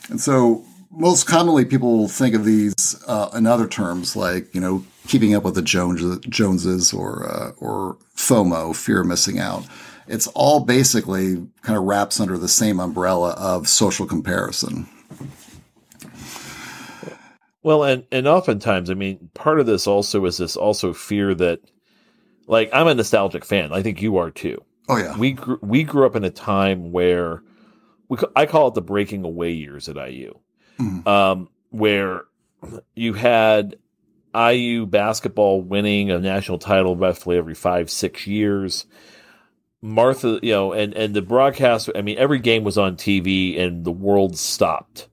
And 0.08 0.20
so 0.20 0.64
most 0.90 1.26
commonly 1.26 1.64
people 1.64 1.98
will 1.98 2.08
think 2.08 2.34
of 2.34 2.44
these 2.44 2.74
uh, 3.06 3.30
in 3.34 3.46
other 3.46 3.66
terms 3.66 4.16
like, 4.16 4.54
you 4.54 4.60
know, 4.60 4.84
keeping 5.06 5.34
up 5.34 5.44
with 5.44 5.54
the 5.54 5.62
Jones, 5.62 6.18
Joneses 6.28 6.92
or, 6.92 7.28
uh, 7.28 7.50
or 7.58 7.96
FOMO, 8.16 8.74
fear 8.74 9.00
of 9.02 9.06
missing 9.06 9.38
out. 9.38 9.64
it's 10.08 10.26
all 10.28 10.60
basically 10.60 11.36
kind 11.62 11.76
of 11.76 11.84
wraps 11.84 12.20
under 12.20 12.38
the 12.38 12.48
same 12.48 12.80
umbrella 12.80 13.30
of 13.32 13.68
social 13.68 14.06
comparison. 14.06 14.86
Well, 17.62 17.82
and 17.82 18.04
and 18.12 18.28
oftentimes, 18.28 18.90
I 18.90 18.94
mean, 18.94 19.30
part 19.34 19.58
of 19.58 19.66
this 19.66 19.88
also 19.88 20.24
is 20.26 20.36
this 20.36 20.56
also 20.56 20.92
fear 20.92 21.34
that, 21.34 21.60
like, 22.46 22.70
I'm 22.72 22.86
a 22.86 22.94
nostalgic 22.94 23.44
fan. 23.44 23.72
I 23.72 23.82
think 23.82 24.00
you 24.00 24.18
are 24.18 24.30
too. 24.30 24.62
Oh 24.88 24.96
yeah, 24.96 25.18
we 25.18 25.32
grew, 25.32 25.58
we 25.62 25.82
grew 25.82 26.06
up 26.06 26.14
in 26.14 26.22
a 26.22 26.30
time 26.30 26.92
where 26.92 27.42
we 28.08 28.18
I 28.34 28.46
call 28.46 28.68
it 28.68 28.74
the 28.74 28.82
breaking 28.82 29.24
away 29.24 29.52
years 29.52 29.88
at 29.88 29.96
IU, 29.96 30.38
mm-hmm. 30.78 31.06
um, 31.08 31.48
where 31.70 32.24
you 32.94 33.14
had 33.14 33.76
IU 34.34 34.86
basketball 34.86 35.62
winning 35.62 36.10
a 36.10 36.18
national 36.18 36.58
title 36.58 36.96
roughly 36.96 37.36
every 37.36 37.54
five 37.54 37.90
six 37.90 38.26
years. 38.26 38.86
Martha, 39.82 40.40
you 40.42 40.52
know, 40.52 40.72
and 40.72 40.94
and 40.94 41.14
the 41.14 41.22
broadcast. 41.22 41.90
I 41.94 42.02
mean, 42.02 42.18
every 42.18 42.38
game 42.38 42.64
was 42.64 42.78
on 42.78 42.96
TV, 42.96 43.58
and 43.58 43.84
the 43.84 43.92
world 43.92 44.36
stopped. 44.36 45.08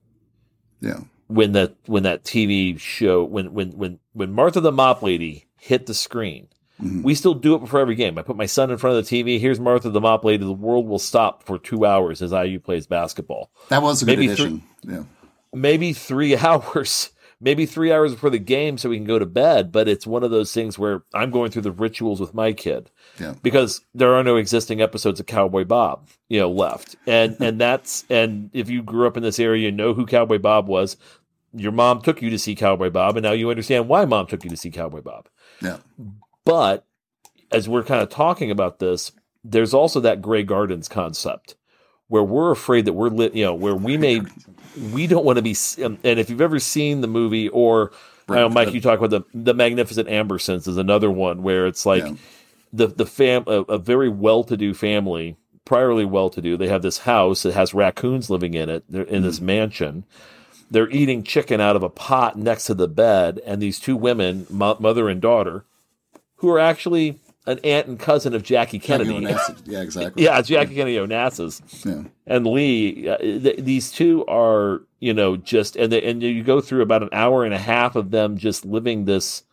Yeah. 0.80 1.00
When 1.28 1.52
that 1.52 1.74
when 1.86 2.02
that 2.02 2.24
TV 2.24 2.78
show 2.78 3.24
when 3.24 3.52
when 3.52 3.72
when 3.72 3.98
when 4.12 4.32
Martha 4.32 4.60
the 4.60 4.72
Mop 4.72 5.02
Lady 5.02 5.46
hit 5.56 5.86
the 5.86 5.94
screen, 5.94 6.48
mm-hmm. 6.82 7.02
we 7.02 7.14
still 7.14 7.34
do 7.34 7.54
it 7.54 7.60
before 7.60 7.80
every 7.80 7.94
game. 7.94 8.18
I 8.18 8.22
put 8.22 8.36
my 8.36 8.46
son 8.46 8.70
in 8.70 8.78
front 8.78 8.96
of 8.96 9.08
the 9.08 9.22
TV. 9.22 9.40
Here's 9.40 9.60
Martha 9.60 9.90
the 9.90 10.00
Mop 10.00 10.24
Lady. 10.24 10.44
The 10.44 10.52
world 10.52 10.86
will 10.86 10.98
stop 10.98 11.42
for 11.42 11.58
two 11.58 11.84
hours 11.84 12.22
as 12.22 12.32
IU 12.32 12.60
plays 12.60 12.86
basketball. 12.86 13.50
That 13.68 13.82
was 13.82 14.02
a 14.02 14.06
good 14.06 14.18
maybe 14.18 14.32
addition. 14.32 14.62
Three, 14.82 14.94
yeah. 14.94 15.04
Maybe 15.52 15.92
three 15.92 16.36
hours 16.36 17.10
maybe 17.44 17.66
three 17.66 17.92
hours 17.92 18.12
before 18.12 18.30
the 18.30 18.38
game 18.38 18.78
so 18.78 18.88
we 18.88 18.96
can 18.96 19.06
go 19.06 19.18
to 19.18 19.26
bed. 19.26 19.70
But 19.70 19.86
it's 19.86 20.06
one 20.06 20.24
of 20.24 20.30
those 20.30 20.52
things 20.52 20.78
where 20.78 21.04
I'm 21.12 21.30
going 21.30 21.50
through 21.50 21.62
the 21.62 21.72
rituals 21.72 22.20
with 22.20 22.34
my 22.34 22.52
kid 22.52 22.90
yeah. 23.20 23.34
because 23.42 23.82
there 23.94 24.14
are 24.14 24.24
no 24.24 24.36
existing 24.36 24.80
episodes 24.80 25.20
of 25.20 25.26
Cowboy 25.26 25.64
Bob, 25.64 26.08
you 26.28 26.40
know, 26.40 26.50
left. 26.50 26.96
And 27.06 27.36
and 27.40 27.60
that's 27.60 28.04
and 28.10 28.50
if 28.52 28.68
you 28.68 28.82
grew 28.82 29.06
up 29.06 29.16
in 29.16 29.22
this 29.22 29.38
area, 29.38 29.62
you 29.62 29.72
know 29.72 29.94
who 29.94 30.06
Cowboy 30.06 30.38
Bob 30.38 30.66
was. 30.66 30.96
Your 31.56 31.72
mom 31.72 32.02
took 32.02 32.20
you 32.20 32.30
to 32.30 32.38
see 32.38 32.56
Cowboy 32.56 32.90
Bob, 32.90 33.16
and 33.16 33.22
now 33.22 33.30
you 33.30 33.48
understand 33.48 33.86
why 33.86 34.04
mom 34.06 34.26
took 34.26 34.42
you 34.42 34.50
to 34.50 34.56
see 34.56 34.72
Cowboy 34.72 35.02
Bob. 35.02 35.28
Yeah. 35.62 35.76
But 36.44 36.84
as 37.50 37.68
we're 37.68 37.84
kind 37.84 38.02
of 38.02 38.10
talking 38.10 38.50
about 38.50 38.78
this, 38.78 39.12
there's 39.42 39.74
also 39.74 40.00
that 40.00 40.22
Grey 40.22 40.42
Gardens 40.42 40.88
concept 40.88 41.54
where 42.08 42.22
we're 42.22 42.50
afraid 42.50 42.84
that 42.84 42.92
we're 42.92 43.08
lit, 43.08 43.34
you 43.34 43.44
know, 43.44 43.54
where 43.54 43.74
we 43.74 43.96
may 43.96 44.20
we 44.92 45.06
don't 45.06 45.24
want 45.24 45.36
to 45.36 45.42
be. 45.42 45.56
Um, 45.82 45.98
and 46.04 46.18
if 46.18 46.30
you've 46.30 46.40
ever 46.40 46.58
seen 46.58 47.00
the 47.00 47.06
movie, 47.06 47.48
or 47.48 47.92
right. 48.28 48.40
know, 48.40 48.48
Mike, 48.48 48.72
you 48.72 48.80
talk 48.80 48.98
about 48.98 49.10
the 49.10 49.22
the 49.34 49.54
Magnificent 49.54 50.08
Ambersons 50.08 50.68
is 50.68 50.76
another 50.76 51.10
one 51.10 51.42
where 51.42 51.66
it's 51.66 51.86
like 51.86 52.04
yeah. 52.04 52.14
the 52.72 52.86
the 52.88 53.06
fam 53.06 53.44
a, 53.46 53.62
a 53.62 53.78
very 53.78 54.08
well 54.08 54.44
to 54.44 54.56
do 54.56 54.74
family, 54.74 55.36
priorly 55.64 56.06
well 56.08 56.30
to 56.30 56.40
do. 56.40 56.56
They 56.56 56.68
have 56.68 56.82
this 56.82 56.98
house 56.98 57.42
that 57.42 57.54
has 57.54 57.74
raccoons 57.74 58.30
living 58.30 58.54
in 58.54 58.68
it. 58.68 58.84
In 58.88 59.04
mm 59.04 59.22
this 59.22 59.40
mansion. 59.40 60.04
They're 60.70 60.90
eating 60.90 61.22
chicken 61.22 61.60
out 61.60 61.76
of 61.76 61.82
a 61.82 61.90
pot 61.90 62.36
next 62.36 62.64
to 62.66 62.74
the 62.74 62.88
bed, 62.88 63.40
and 63.46 63.60
these 63.60 63.78
two 63.78 63.96
women, 63.96 64.46
mother 64.50 65.08
and 65.08 65.20
daughter, 65.20 65.66
who 66.44 66.50
are 66.50 66.58
actually 66.58 67.18
an 67.46 67.58
aunt 67.64 67.86
and 67.86 67.98
cousin 67.98 68.34
of 68.34 68.42
Jackie 68.42 68.78
Kennedy. 68.78 69.18
Jackie 69.18 69.54
yeah, 69.64 69.80
exactly. 69.80 70.24
yeah, 70.24 70.42
Jackie 70.42 70.74
Kennedy 70.74 70.96
Onassis. 70.96 71.62
Yeah. 71.84 72.08
And 72.26 72.46
Lee. 72.46 73.08
Uh, 73.08 73.16
th- 73.16 73.56
these 73.58 73.90
two 73.90 74.26
are, 74.26 74.82
you 75.00 75.14
know, 75.14 75.38
just 75.38 75.74
and 75.76 75.92
and 75.94 76.22
you 76.22 76.42
go 76.42 76.60
through 76.60 76.82
about 76.82 77.02
an 77.02 77.08
hour 77.12 77.44
and 77.44 77.54
a 77.54 77.58
half 77.58 77.96
of 77.96 78.10
them 78.10 78.36
just 78.36 78.66
living 78.66 79.06
this 79.06 79.44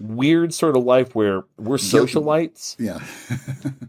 weird 0.00 0.52
sort 0.52 0.76
of 0.76 0.82
life 0.82 1.14
where 1.14 1.44
we're 1.56 1.76
socialites. 1.76 2.74
Yeah. 2.76 2.98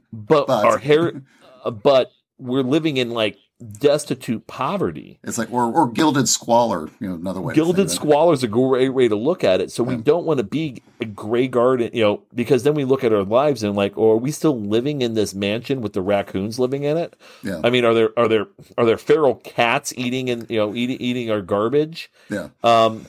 but, 0.13 0.45
but 0.45 0.63
our 0.63 0.77
hair, 0.77 1.23
uh, 1.65 1.71
but 1.71 2.11
we're 2.37 2.61
living 2.61 2.97
in 2.97 3.09
like 3.09 3.39
destitute 3.61 4.47
poverty. 4.47 5.19
It's 5.23 5.37
like 5.37 5.51
or 5.51 5.71
or 5.71 5.91
gilded 5.91 6.27
squalor, 6.27 6.89
you 6.99 7.09
know, 7.09 7.15
another 7.15 7.41
way. 7.41 7.53
Gilded 7.53 7.91
squalor 7.91 8.33
is 8.33 8.43
a 8.43 8.47
great 8.47 8.89
way 8.89 9.07
to 9.07 9.15
look 9.15 9.43
at 9.43 9.61
it. 9.61 9.71
So 9.71 9.83
yeah. 9.83 9.95
we 9.95 10.03
don't 10.03 10.25
want 10.25 10.39
to 10.39 10.43
be 10.43 10.81
a 10.99 11.05
gray 11.05 11.47
garden, 11.47 11.91
you 11.93 12.03
know, 12.03 12.23
because 12.33 12.63
then 12.63 12.73
we 12.73 12.83
look 12.83 13.03
at 13.03 13.13
our 13.13 13.23
lives 13.23 13.63
and 13.63 13.75
like, 13.75 13.97
oh, 13.97 14.11
are 14.11 14.17
we 14.17 14.31
still 14.31 14.59
living 14.59 15.01
in 15.01 15.13
this 15.13 15.33
mansion 15.33 15.81
with 15.81 15.93
the 15.93 16.01
raccoons 16.01 16.59
living 16.59 16.83
in 16.83 16.97
it? 16.97 17.15
Yeah. 17.43 17.61
I 17.63 17.69
mean, 17.69 17.85
are 17.85 17.93
there 17.93 18.09
are 18.17 18.27
there 18.27 18.47
are 18.77 18.85
there 18.85 18.97
feral 18.97 19.35
cats 19.35 19.93
eating 19.95 20.29
and 20.29 20.49
you 20.49 20.57
know 20.57 20.75
eating 20.75 20.97
eating 20.99 21.31
our 21.31 21.41
garbage? 21.41 22.11
Yeah. 22.29 22.49
Um, 22.63 23.05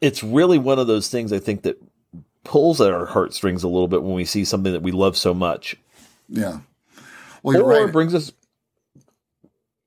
it's 0.00 0.22
really 0.22 0.58
one 0.58 0.78
of 0.78 0.86
those 0.86 1.08
things 1.08 1.32
I 1.32 1.38
think 1.38 1.62
that 1.62 1.80
pulls 2.44 2.80
at 2.80 2.92
our 2.92 3.06
heartstrings 3.06 3.62
a 3.62 3.68
little 3.68 3.88
bit 3.88 4.02
when 4.02 4.14
we 4.14 4.24
see 4.24 4.44
something 4.44 4.72
that 4.72 4.82
we 4.82 4.92
love 4.92 5.16
so 5.16 5.34
much. 5.34 5.76
Yeah. 6.28 6.60
Well, 7.42 7.56
you're 7.56 7.64
or 7.64 7.84
right. 7.84 7.92
brings 7.92 8.14
us 8.14 8.32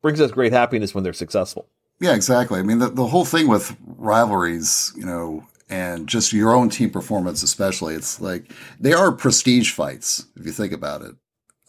brings 0.04 0.22
us 0.22 0.30
great 0.30 0.54
happiness 0.54 0.94
when 0.94 1.04
they're 1.04 1.14
successful. 1.14 1.68
Yeah, 2.00 2.14
exactly. 2.14 2.60
I 2.60 2.64
mean, 2.64 2.78
the, 2.80 2.90
the 2.90 3.08
whole 3.08 3.26
thing 3.26 3.48
with 3.48 3.76
rivalries, 3.82 4.94
you 4.96 5.06
know, 5.06 5.48
and 5.70 6.08
just 6.08 6.34
your 6.34 6.54
own 6.54 6.70
team 6.70 6.92
performance, 6.92 7.42
especially, 7.42 7.96
it's 7.96 8.22
like 8.22 8.52
they 8.80 8.94
are 8.94 9.12
prestige 9.12 9.72
fights 9.72 10.28
if 10.36 10.46
you 10.46 10.52
think 10.52 10.74
about 10.74 11.02
it. 11.02 11.16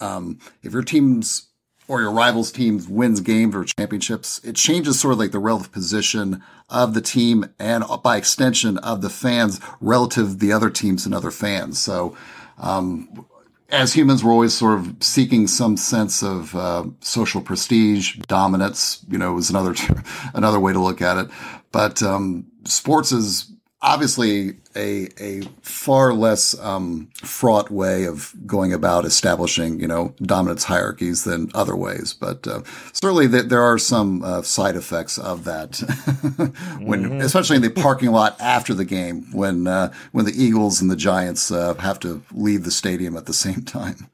Um, 0.00 0.38
if 0.62 0.72
your 0.72 0.82
team's 0.82 1.48
or 1.86 2.00
your 2.00 2.10
rivals' 2.10 2.50
team 2.50 2.82
wins 2.88 3.20
games 3.20 3.54
or 3.54 3.64
championships, 3.64 4.40
it 4.42 4.56
changes 4.56 4.98
sort 4.98 5.12
of 5.12 5.18
like 5.18 5.32
the 5.32 5.38
relative 5.38 5.70
position 5.70 6.42
of 6.68 6.94
the 6.94 7.00
team 7.00 7.46
and 7.58 7.84
by 8.02 8.16
extension 8.16 8.78
of 8.78 9.02
the 9.02 9.10
fans 9.10 9.60
relative 9.80 10.30
to 10.30 10.34
the 10.34 10.52
other 10.52 10.70
teams 10.70 11.04
and 11.06 11.14
other 11.14 11.30
fans. 11.30 11.78
So, 11.78 12.16
um, 12.58 13.26
as 13.74 13.92
humans, 13.92 14.22
we're 14.24 14.32
always 14.32 14.54
sort 14.54 14.78
of 14.78 14.96
seeking 15.00 15.46
some 15.46 15.76
sense 15.76 16.22
of 16.22 16.54
uh, 16.54 16.84
social 17.00 17.40
prestige, 17.40 18.16
dominance. 18.26 19.04
You 19.08 19.18
know, 19.18 19.36
is 19.36 19.50
another 19.50 19.74
another 20.34 20.60
way 20.60 20.72
to 20.72 20.80
look 20.80 21.02
at 21.02 21.16
it. 21.16 21.30
But 21.72 22.02
um, 22.02 22.46
sports 22.64 23.12
is 23.12 23.52
obviously 23.84 24.56
a 24.74 25.08
a 25.20 25.42
far 25.60 26.14
less 26.14 26.58
um, 26.60 27.08
fraught 27.16 27.70
way 27.70 28.04
of 28.04 28.34
going 28.46 28.72
about 28.72 29.04
establishing 29.04 29.78
you 29.78 29.86
know 29.86 30.14
dominance 30.22 30.64
hierarchies 30.64 31.24
than 31.24 31.50
other 31.54 31.76
ways. 31.76 32.14
But 32.14 32.46
uh, 32.48 32.62
certainly 32.92 33.28
th- 33.28 33.44
there 33.44 33.62
are 33.62 33.78
some 33.78 34.24
uh, 34.24 34.42
side 34.42 34.74
effects 34.74 35.18
of 35.18 35.44
that 35.44 35.78
when, 36.80 37.04
mm-hmm. 37.04 37.20
especially 37.20 37.56
in 37.56 37.62
the 37.62 37.70
parking 37.70 38.10
lot 38.10 38.40
after 38.40 38.74
the 38.74 38.86
game 38.86 39.30
when 39.32 39.66
uh, 39.66 39.92
when 40.12 40.24
the 40.24 40.42
Eagles 40.42 40.80
and 40.80 40.90
the 40.90 40.96
Giants 40.96 41.50
uh, 41.50 41.74
have 41.74 42.00
to 42.00 42.22
leave 42.32 42.64
the 42.64 42.72
stadium 42.72 43.16
at 43.16 43.26
the 43.26 43.34
same 43.34 43.62
time. 43.62 44.08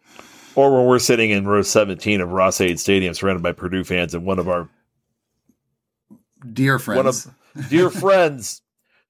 Or 0.56 0.76
when 0.76 0.86
we're 0.86 0.98
sitting 0.98 1.30
in 1.30 1.46
row 1.46 1.62
17 1.62 2.20
of 2.20 2.32
Ross-Ade 2.32 2.80
Stadium 2.80 3.14
surrounded 3.14 3.42
by 3.42 3.52
Purdue 3.52 3.84
fans 3.84 4.14
and 4.14 4.26
one 4.26 4.40
of 4.40 4.48
our 4.48 4.68
dear 6.52 6.80
friends. 6.80 6.96
One 6.96 7.06
of 7.06 7.70
dear 7.70 7.88
friends 7.88 8.60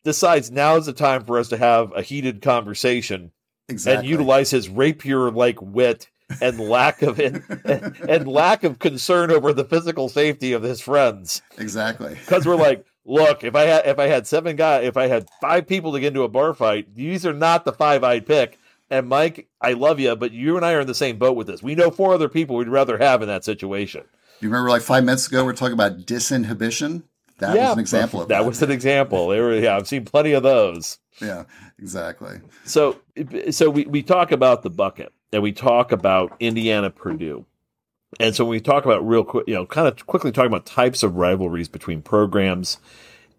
decides 0.04 0.50
now 0.50 0.76
is 0.76 0.86
the 0.86 0.92
time 0.92 1.24
for 1.24 1.38
us 1.38 1.48
to 1.48 1.56
have 1.56 1.92
a 1.94 2.02
heated 2.02 2.42
conversation 2.42 3.32
exactly. 3.68 3.98
and 3.98 4.08
utilize 4.08 4.50
his 4.50 4.68
rapier 4.68 5.30
like 5.30 5.60
wit 5.60 6.08
and 6.40 6.60
lack 6.60 7.02
of 7.02 7.18
and, 7.18 7.42
and 8.08 8.28
lack 8.28 8.64
of 8.64 8.78
concern 8.78 9.30
over 9.30 9.52
the 9.52 9.64
physical 9.64 10.08
safety 10.08 10.52
of 10.52 10.62
his 10.62 10.80
friends. 10.80 11.42
Exactly. 11.58 12.14
Because 12.14 12.46
we're 12.46 12.56
like, 12.56 12.84
look, 13.04 13.44
if 13.44 13.54
I 13.54 13.62
had 13.62 13.86
if 13.86 13.98
I 13.98 14.06
had 14.06 14.26
seven 14.26 14.56
guys, 14.56 14.84
if 14.84 14.96
I 14.96 15.08
had 15.08 15.28
five 15.40 15.66
people 15.66 15.92
to 15.92 16.00
get 16.00 16.08
into 16.08 16.22
a 16.22 16.28
bar 16.28 16.54
fight, 16.54 16.94
these 16.94 17.26
are 17.26 17.32
not 17.32 17.64
the 17.64 17.72
five 17.72 18.04
I'd 18.04 18.26
pick. 18.26 18.58
And 18.92 19.08
Mike, 19.08 19.48
I 19.60 19.74
love 19.74 20.00
you, 20.00 20.16
but 20.16 20.32
you 20.32 20.56
and 20.56 20.66
I 20.66 20.72
are 20.72 20.80
in 20.80 20.86
the 20.88 20.94
same 20.96 21.16
boat 21.16 21.36
with 21.36 21.46
this. 21.46 21.62
We 21.62 21.76
know 21.76 21.90
four 21.90 22.12
other 22.12 22.28
people 22.28 22.56
we'd 22.56 22.68
rather 22.68 22.98
have 22.98 23.22
in 23.22 23.28
that 23.28 23.44
situation. 23.44 24.02
You 24.40 24.48
remember, 24.48 24.70
like 24.70 24.82
five 24.82 25.04
minutes 25.04 25.28
ago, 25.28 25.44
we 25.44 25.50
are 25.50 25.54
talking 25.54 25.74
about 25.74 26.06
disinhibition. 26.06 27.04
That 27.40 27.56
yeah, 27.56 27.68
was 27.68 27.72
an 27.74 27.78
example 27.80 28.22
of 28.22 28.28
that. 28.28 28.38
That 28.38 28.46
was 28.46 28.62
an 28.62 28.70
example. 28.70 29.28
They 29.28 29.40
were, 29.40 29.54
yeah, 29.54 29.76
I've 29.76 29.88
seen 29.88 30.04
plenty 30.04 30.32
of 30.32 30.42
those. 30.42 30.98
Yeah, 31.20 31.44
exactly. 31.78 32.40
So, 32.64 32.98
so 33.50 33.68
we, 33.68 33.84
we 33.84 34.02
talk 34.02 34.32
about 34.32 34.62
the 34.62 34.70
bucket 34.70 35.12
and 35.32 35.42
we 35.42 35.52
talk 35.52 35.92
about 35.92 36.34
Indiana 36.40 36.90
Purdue. 36.90 37.44
And 38.18 38.34
so 38.34 38.44
when 38.44 38.52
we 38.52 38.60
talk 38.60 38.84
about 38.84 39.06
real 39.06 39.24
quick, 39.24 39.46
you 39.46 39.54
know, 39.54 39.66
kind 39.66 39.86
of 39.86 40.06
quickly 40.06 40.32
talking 40.32 40.48
about 40.48 40.66
types 40.66 41.02
of 41.02 41.16
rivalries 41.16 41.68
between 41.68 42.02
programs 42.02 42.78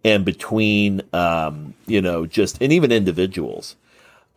and 0.03 0.23
between, 0.23 1.01
um, 1.13 1.73
you 1.87 2.01
know, 2.01 2.25
just, 2.25 2.61
and 2.61 2.71
even 2.71 2.91
individuals. 2.91 3.75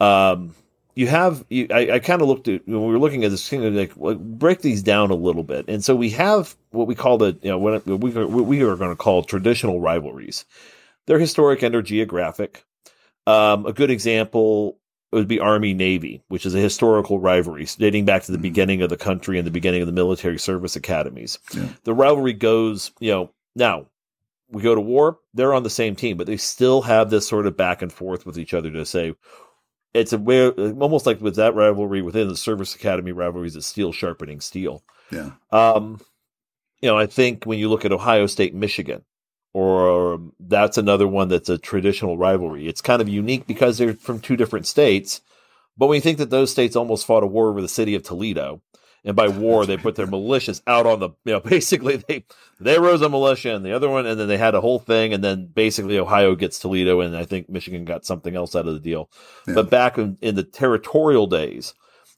Um, 0.00 0.55
you 0.94 1.07
have 1.09 1.44
you, 1.48 1.66
I, 1.70 1.92
I 1.92 1.98
kind 1.98 2.22
of 2.22 2.28
looked 2.28 2.48
at 2.48 2.66
when 2.66 2.80
we 2.87 2.92
were 2.92 2.98
looking 2.98 3.24
at 3.24 3.30
this 3.30 3.48
thing 3.48 3.74
like 3.74 3.92
well, 3.96 4.14
break 4.14 4.61
these 4.61 4.83
down 4.83 5.11
a 5.11 5.14
little 5.14 5.42
bit, 5.42 5.66
and 5.68 5.85
so 5.85 5.94
we 5.96 6.11
have 6.11 6.54
what 6.70 6.87
we 6.87 6.94
call 6.94 7.18
the 7.18 7.37
you 7.42 7.50
know 7.50 7.59
what 7.59 7.87
we 7.87 7.96
we 7.96 8.62
are 8.62 8.76
going 8.76 8.90
to 8.90 8.96
call 8.96 9.22
traditional 9.22 9.80
rivalries. 9.80 10.44
They're 11.07 11.18
historic 11.18 11.62
and 11.62 11.74
or 11.74 11.83
geographic. 11.83 12.64
Um, 13.26 13.66
a 13.66 13.72
good 13.72 13.90
example 13.90 14.78
would 15.12 15.28
be 15.28 15.40
Army 15.40 15.74
Navy, 15.74 16.22
which 16.28 16.44
is 16.44 16.54
a 16.54 16.61
historical 16.61 17.18
rivalry 17.18 17.66
dating 17.78 18.04
back 18.04 18.22
to 18.24 18.33
the 18.33 18.37
mm-hmm. 18.37 18.42
beginning 18.42 18.83
of 18.83 18.90
the 18.90 18.96
country 18.96 19.38
and 19.38 19.46
the 19.46 19.52
beginning 19.52 19.80
of 19.80 19.87
the 19.87 19.92
military 19.92 20.38
service 20.38 20.76
academies. 20.76 21.38
Yeah. 21.54 21.68
The 21.85 21.94
rivalry 21.94 22.33
goes, 22.33 22.92
you 23.00 23.11
know, 23.11 23.30
now 23.54 23.87
we 24.50 24.62
go 24.62 24.74
to 24.74 24.80
war, 24.80 25.18
they're 25.33 25.54
on 25.54 25.62
the 25.62 25.70
same 25.70 25.96
team, 25.96 26.16
but 26.16 26.26
they 26.26 26.37
still 26.37 26.83
have 26.83 27.11
this 27.11 27.26
sort 27.26 27.46
of 27.46 27.57
back 27.57 27.80
and 27.80 27.92
forth 27.92 28.26
with 28.26 28.38
each 28.38 28.54
other 28.54 28.70
to 28.70 28.85
say, 28.85 29.14
it's 29.94 30.12
a 30.12 30.18
way 30.18 30.48
almost 30.48 31.07
like 31.07 31.20
with 31.20 31.37
that 31.37 31.54
rivalry 31.54 32.02
within 32.02 32.28
the 32.28 32.37
service 32.37 32.74
academy 32.74 33.12
rivalries, 33.12 33.57
it's 33.57 33.66
steel 33.66 33.92
sharpening 33.92 34.40
steel. 34.40 34.83
Yeah. 35.11 35.30
Um, 35.52 36.00
you 36.83 36.88
know, 36.88 36.98
I 36.98 37.07
think 37.07 37.44
when 37.44 37.59
you 37.59 37.68
look 37.68 37.85
at 37.85 37.92
Ohio 37.92 38.26
State, 38.26 38.54
Michigan, 38.54 39.04
or 39.54 40.20
that's 40.40 40.76
another 40.76 41.07
one 41.07 41.28
that's 41.28 41.48
a 41.48 41.57
traditional 41.57 42.18
rivalry. 42.18 42.66
It's 42.66 42.80
kind 42.80 43.00
of 43.00 43.09
unique 43.09 43.46
because 43.46 43.78
they're 43.78 43.94
from 43.94 44.18
two 44.18 44.37
different 44.37 44.66
states. 44.66 45.20
But 45.78 45.87
when 45.87 45.96
you 45.96 46.02
think 46.02 46.18
that 46.18 46.30
those 46.30 46.50
states 46.50 46.76
almost 46.76 47.07
fought 47.07 47.22
a 47.22 47.26
war 47.26 47.48
over 47.48 47.62
the 47.62 47.68
city 47.68 47.94
of 47.94 48.02
Toledo, 48.02 48.61
and 49.04 49.14
by 49.14 49.28
war 49.28 49.66
they 49.66 49.76
put 49.76 49.94
their 49.94 50.06
militias 50.06 50.62
out 50.66 50.86
on 50.86 51.00
the 51.00 51.10
you 51.24 51.32
know 51.32 51.40
basically 51.44 51.96
they 51.96 52.24
they 52.60 52.78
rose 52.78 53.02
a 53.02 53.08
militia 53.08 53.54
and 53.54 53.64
the 53.64 53.72
other 53.72 53.88
one 53.88 54.06
and 54.06 54.18
then 54.18 54.28
they 54.28 54.38
had 54.38 54.54
a 54.54 54.60
whole 54.60 54.78
thing 54.78 55.12
and 55.12 55.22
then 55.22 55.46
basically 55.46 55.98
Ohio 55.98 56.34
gets 56.34 56.58
Toledo 56.58 57.00
and 57.00 57.16
I 57.16 57.24
think 57.24 57.48
Michigan 57.48 57.84
got 57.84 58.04
something 58.04 58.34
else 58.34 58.56
out 58.56 58.66
of 58.66 58.74
the 58.74 58.80
deal. 58.80 59.10
Yeah. 59.46 59.54
But 59.54 59.70
back 59.70 59.98
in, 59.98 60.16
in 60.20 60.34
the 60.34 60.42
territorial 60.42 61.26
days, 61.26 61.74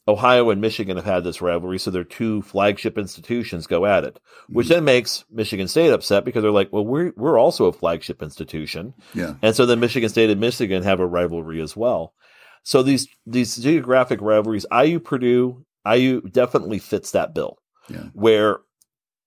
Ohio 0.09 0.51
and 0.51 0.61
Michigan 0.61 0.97
have 0.97 1.05
had 1.05 1.25
this 1.25 1.43
rivalry, 1.43 1.79
so 1.79 1.91
their 1.91 2.05
two 2.05 2.41
flagship 2.43 2.97
institutions 2.97 3.67
go 3.67 3.85
at 3.87 4.05
it, 4.05 4.21
which 4.49 4.67
mm-hmm. 4.67 4.75
then 4.75 4.85
makes 4.85 5.25
Michigan 5.33 5.67
State 5.67 5.91
upset 5.91 6.25
because 6.25 6.43
they're 6.43 6.53
like, 6.53 6.73
"Well, 6.73 6.87
we're 6.87 7.13
we're 7.17 7.41
also 7.41 7.67
a 7.67 7.73
flagship 7.73 8.23
institution," 8.23 8.95
yeah, 9.15 9.35
and 9.43 9.57
so 9.57 9.67
then 9.67 9.81
Michigan 9.81 10.09
State 10.09 10.31
and 10.31 10.41
Michigan 10.41 10.85
have 10.85 11.01
a 11.01 11.07
rivalry 11.07 11.61
as 11.61 11.77
well. 11.77 12.15
So 12.63 12.85
these 12.85 13.09
these 13.27 13.57
geographic 13.57 14.21
rivalries, 14.21 14.65
IU 14.73 15.01
Purdue, 15.01 15.66
IU 15.95 16.21
definitely 16.23 16.79
fits 16.79 17.13
that 17.13 17.35
bill, 17.35 17.59
yeah. 17.89 18.05
where 18.13 18.59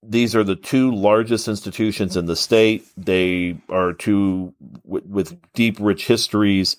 these 0.02 0.34
are 0.34 0.44
the 0.44 0.56
two 0.56 0.94
largest 0.94 1.48
institutions 1.48 2.16
in 2.16 2.26
the 2.26 2.36
state. 2.36 2.86
They 2.96 3.58
are 3.68 3.92
two 3.92 4.54
w- 4.84 5.06
with 5.06 5.38
deep, 5.52 5.76
rich 5.78 6.06
histories 6.06 6.76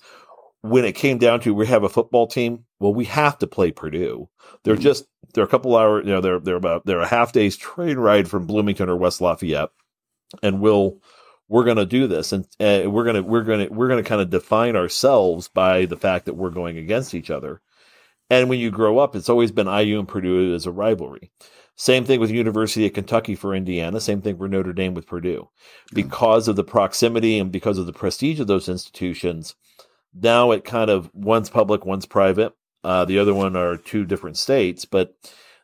when 0.62 0.84
it 0.84 0.92
came 0.92 1.18
down 1.18 1.40
to 1.40 1.52
we 1.52 1.66
have 1.66 1.82
a 1.82 1.88
football 1.88 2.26
team, 2.26 2.64
well, 2.78 2.94
we 2.94 3.04
have 3.06 3.38
to 3.38 3.46
play 3.46 3.72
Purdue. 3.72 4.28
They're 4.62 4.74
mm-hmm. 4.74 4.82
just 4.82 5.04
they're 5.34 5.44
a 5.44 5.48
couple 5.48 5.76
hours, 5.76 6.06
you 6.06 6.12
know, 6.12 6.20
they're 6.20 6.38
they're 6.38 6.56
about 6.56 6.86
they're 6.86 7.00
a 7.00 7.06
half 7.06 7.32
day's 7.32 7.56
train 7.56 7.98
ride 7.98 8.28
from 8.28 8.46
Bloomington 8.46 8.88
or 8.88 8.96
West 8.96 9.20
Lafayette, 9.20 9.70
and 10.42 10.60
we'll 10.60 10.98
we're 11.48 11.64
going 11.64 11.76
to 11.76 11.86
do 11.86 12.06
this, 12.06 12.32
and 12.32 12.44
uh, 12.60 12.88
we're 12.88 13.04
going 13.04 13.16
to 13.16 13.22
we're 13.22 13.42
going 13.42 13.66
to 13.66 13.74
we're 13.74 13.88
going 13.88 14.02
to 14.02 14.08
kind 14.08 14.22
of 14.22 14.30
define 14.30 14.76
ourselves 14.76 15.48
by 15.48 15.84
the 15.84 15.96
fact 15.96 16.26
that 16.26 16.34
we're 16.34 16.50
going 16.50 16.78
against 16.78 17.12
each 17.12 17.30
other. 17.30 17.60
And 18.30 18.48
when 18.48 18.60
you 18.60 18.70
grow 18.70 18.98
up, 18.98 19.14
it's 19.14 19.28
always 19.28 19.52
been 19.52 19.66
IU 19.66 19.98
and 19.98 20.08
Purdue 20.08 20.54
as 20.54 20.66
a 20.66 20.72
rivalry. 20.72 21.30
Same 21.76 22.04
thing 22.04 22.20
with 22.20 22.30
University 22.30 22.86
of 22.86 22.92
Kentucky 22.92 23.34
for 23.34 23.54
Indiana. 23.54 24.00
Same 24.00 24.22
thing 24.22 24.36
for 24.36 24.48
Notre 24.48 24.72
Dame 24.72 24.94
with 24.94 25.06
Purdue, 25.06 25.48
because 25.92 26.48
of 26.48 26.56
the 26.56 26.64
proximity 26.64 27.38
and 27.38 27.50
because 27.50 27.78
of 27.78 27.86
the 27.86 27.92
prestige 27.92 28.40
of 28.40 28.46
those 28.46 28.68
institutions 28.68 29.54
now 30.14 30.50
it 30.50 30.64
kind 30.64 30.90
of 30.90 31.10
one's 31.14 31.50
public, 31.50 31.84
one's 31.84 32.06
private. 32.06 32.52
Uh, 32.84 33.04
the 33.04 33.18
other 33.18 33.34
one 33.34 33.56
are 33.56 33.76
two 33.76 34.04
different 34.04 34.36
states, 34.36 34.84
but 34.84 35.14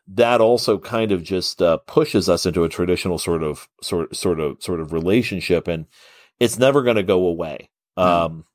that 0.07 0.41
also 0.41 0.77
kind 0.77 1.11
of 1.11 1.21
just 1.21 1.61
uh, 1.61 1.77
pushes 1.77 2.29
us 2.29 2.45
into 2.45 2.63
a 2.63 2.69
traditional 2.69 3.17
sort 3.17 3.43
of 3.43 3.67
sort 3.81 4.15
sort 4.15 4.39
of 4.39 4.61
sort 4.61 4.79
of 4.79 4.93
relationship, 4.93 5.67
and 5.67 5.85
it's 6.39 6.57
never 6.57 6.81
going 6.81 6.95
to 6.95 7.03
go 7.03 7.25
away. 7.25 7.69
Um, 7.97 8.45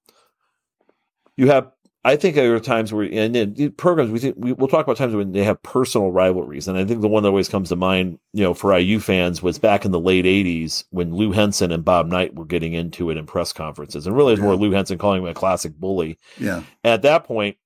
you 1.36 1.48
have 1.48 1.70
I 2.06 2.16
think 2.16 2.34
there 2.34 2.54
are 2.54 2.60
times 2.60 2.92
where, 2.92 3.08
and 3.10 3.34
in 3.34 3.72
programs, 3.72 4.10
we 4.10 4.18
think 4.18 4.34
we, 4.38 4.52
will 4.52 4.68
talk 4.68 4.84
about 4.84 4.98
times 4.98 5.14
when 5.14 5.32
they 5.32 5.42
have 5.42 5.62
personal 5.62 6.12
rivalries. 6.12 6.68
And 6.68 6.76
I 6.76 6.84
think 6.84 7.00
the 7.00 7.08
one 7.08 7.22
that 7.22 7.30
always 7.30 7.48
comes 7.48 7.70
to 7.70 7.76
mind, 7.76 8.18
you 8.34 8.42
know, 8.42 8.52
for 8.52 8.76
IU 8.76 9.00
fans 9.00 9.42
was 9.42 9.58
back 9.58 9.86
in 9.86 9.90
the 9.90 9.98
late 9.98 10.26
80s 10.26 10.84
when 10.90 11.14
Lou 11.14 11.32
Henson 11.32 11.72
and 11.72 11.82
Bob 11.82 12.08
Knight 12.08 12.34
were 12.34 12.44
getting 12.44 12.74
into 12.74 13.08
it 13.10 13.16
in 13.16 13.24
press 13.24 13.54
conferences. 13.54 14.06
And 14.06 14.14
really, 14.14 14.34
it's 14.34 14.40
yeah. 14.40 14.46
more 14.46 14.56
Lou 14.56 14.70
Henson 14.72 14.98
calling 14.98 15.22
him 15.22 15.28
a 15.28 15.34
classic 15.34 15.74
bully. 15.76 16.18
Yeah. 16.38 16.64
At 16.84 17.02
that 17.02 17.24
point, 17.24 17.56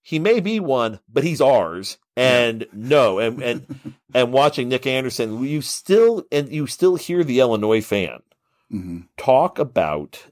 he 0.00 0.20
may 0.20 0.38
be 0.38 0.60
one, 0.60 1.00
but 1.12 1.24
he's 1.24 1.40
ours. 1.40 1.98
And 2.16 2.60
yeah. 2.60 2.68
no, 2.72 3.18
and, 3.18 3.42
and, 3.42 3.94
and 4.14 4.32
watching 4.32 4.68
Nick 4.68 4.86
Anderson, 4.86 5.42
you 5.42 5.60
still, 5.60 6.24
and 6.30 6.48
you 6.52 6.68
still 6.68 6.94
hear 6.94 7.24
the 7.24 7.40
Illinois 7.40 7.82
fan 7.82 8.22
mm-hmm. 8.72 9.00
talk 9.16 9.58
about 9.58 10.26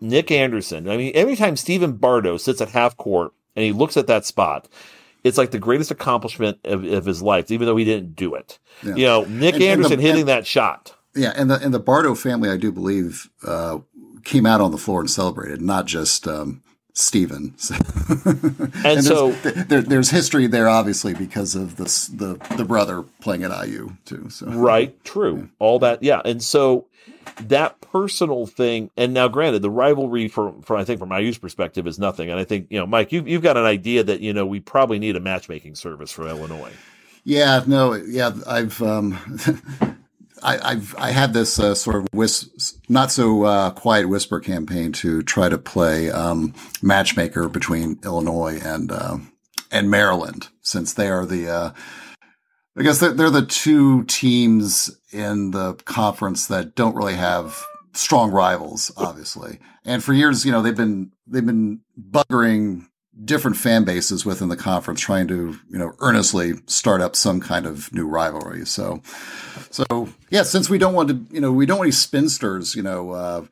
Nick 0.00 0.30
Anderson. 0.30 0.88
I 0.88 0.96
mean, 0.96 1.12
every 1.14 1.36
time 1.36 1.56
Stephen 1.56 1.92
Bardo 1.92 2.36
sits 2.36 2.60
at 2.60 2.70
half 2.70 2.96
court 2.96 3.32
and 3.54 3.64
he 3.64 3.72
looks 3.72 3.96
at 3.96 4.06
that 4.06 4.24
spot, 4.24 4.68
it's 5.24 5.38
like 5.38 5.50
the 5.50 5.58
greatest 5.58 5.90
accomplishment 5.90 6.58
of, 6.64 6.84
of 6.84 7.04
his 7.04 7.22
life, 7.22 7.50
even 7.50 7.66
though 7.66 7.76
he 7.76 7.84
didn't 7.84 8.14
do 8.14 8.34
it. 8.34 8.58
Yeah. 8.82 8.94
You 8.94 9.04
know, 9.06 9.24
Nick 9.24 9.54
and, 9.54 9.64
Anderson 9.64 9.94
and 9.94 10.02
the, 10.02 10.06
hitting 10.06 10.20
and, 10.22 10.28
that 10.28 10.46
shot. 10.46 10.94
Yeah, 11.14 11.32
and 11.34 11.50
the 11.50 11.56
and 11.56 11.72
the 11.72 11.80
Bardo 11.80 12.14
family, 12.14 12.50
I 12.50 12.58
do 12.58 12.70
believe, 12.70 13.30
uh, 13.46 13.78
came 14.24 14.44
out 14.44 14.60
on 14.60 14.70
the 14.70 14.78
floor 14.78 15.00
and 15.00 15.10
celebrated, 15.10 15.62
not 15.62 15.86
just 15.86 16.28
um, 16.28 16.62
Stephen. 16.92 17.54
and, 18.08 18.84
and 18.84 19.04
so 19.04 19.32
there, 19.32 19.80
there's 19.80 20.10
history 20.10 20.46
there, 20.46 20.68
obviously, 20.68 21.14
because 21.14 21.54
of 21.54 21.76
this 21.76 22.08
the 22.08 22.34
the 22.56 22.64
brother 22.64 23.02
playing 23.20 23.44
at 23.44 23.66
IU 23.66 23.96
too. 24.04 24.28
So 24.28 24.46
right, 24.46 25.02
true, 25.04 25.36
yeah. 25.36 25.46
all 25.58 25.78
that, 25.78 26.02
yeah, 26.02 26.20
and 26.24 26.42
so 26.42 26.86
that 27.48 27.80
personal 27.80 28.46
thing, 28.46 28.90
and 28.96 29.14
now 29.14 29.28
granted, 29.28 29.62
the 29.62 29.70
rivalry 29.70 30.28
from, 30.28 30.62
from 30.62 30.80
I 30.80 30.84
think 30.84 30.98
from 30.98 31.12
IU's 31.12 31.38
perspective 31.38 31.86
is 31.86 31.98
nothing. 31.98 32.30
And 32.30 32.38
I 32.38 32.44
think, 32.44 32.66
you 32.70 32.78
know, 32.78 32.86
Mike, 32.86 33.12
you've 33.12 33.28
you've 33.28 33.42
got 33.42 33.56
an 33.56 33.64
idea 33.64 34.02
that, 34.02 34.20
you 34.20 34.32
know, 34.32 34.46
we 34.46 34.60
probably 34.60 34.98
need 34.98 35.16
a 35.16 35.20
matchmaking 35.20 35.74
service 35.74 36.10
for 36.10 36.26
Illinois. 36.28 36.72
Yeah, 37.24 37.62
no, 37.66 37.94
yeah, 37.94 38.32
I've, 38.46 38.80
um, 38.82 39.18
I, 40.42 40.74
have 40.74 40.94
I 40.96 41.10
had 41.10 41.32
this 41.32 41.58
uh, 41.58 41.74
sort 41.74 41.96
of 41.96 42.08
whis- 42.12 42.78
not 42.88 43.10
so 43.10 43.44
uh, 43.44 43.70
quiet 43.70 44.08
whisper 44.08 44.38
campaign 44.38 44.92
to 44.92 45.22
try 45.22 45.48
to 45.48 45.58
play 45.58 46.10
um, 46.10 46.54
matchmaker 46.82 47.48
between 47.48 47.98
Illinois 48.04 48.60
and 48.62 48.92
uh, 48.92 49.18
and 49.72 49.90
Maryland, 49.90 50.48
since 50.62 50.92
they 50.92 51.08
are 51.08 51.26
the 51.26 51.48
uh, 51.48 51.70
I 52.78 52.82
guess 52.82 53.00
they're, 53.00 53.12
the 53.12 53.46
two 53.46 54.04
teams 54.04 54.98
in 55.10 55.52
the 55.52 55.74
conference 55.84 56.46
that 56.48 56.74
don't 56.74 56.94
really 56.94 57.14
have 57.14 57.64
strong 57.94 58.30
rivals, 58.30 58.92
obviously. 58.98 59.58
And 59.84 60.04
for 60.04 60.12
years, 60.12 60.44
you 60.44 60.52
know, 60.52 60.60
they've 60.60 60.76
been 60.76 61.12
they've 61.26 61.46
been 61.46 61.80
buggering 61.98 62.86
different 63.24 63.56
fan 63.56 63.84
bases 63.84 64.26
within 64.26 64.50
the 64.50 64.56
conference, 64.56 65.00
trying 65.00 65.26
to 65.28 65.58
you 65.70 65.78
know 65.78 65.94
earnestly 66.00 66.54
start 66.66 67.00
up 67.00 67.16
some 67.16 67.40
kind 67.40 67.64
of 67.66 67.92
new 67.94 68.06
rivalry. 68.06 68.66
So, 68.66 69.00
so 69.70 70.08
yeah, 70.30 70.42
since 70.42 70.68
we 70.68 70.76
don't 70.76 70.94
want 70.94 71.08
to, 71.08 71.34
you 71.34 71.40
know, 71.40 71.52
we 71.52 71.64
don't 71.64 71.78
want 71.78 71.86
any 71.86 71.92
spinsters, 71.92 72.74
you 72.74 72.82
know. 72.82 73.10
Uh, 73.12 73.44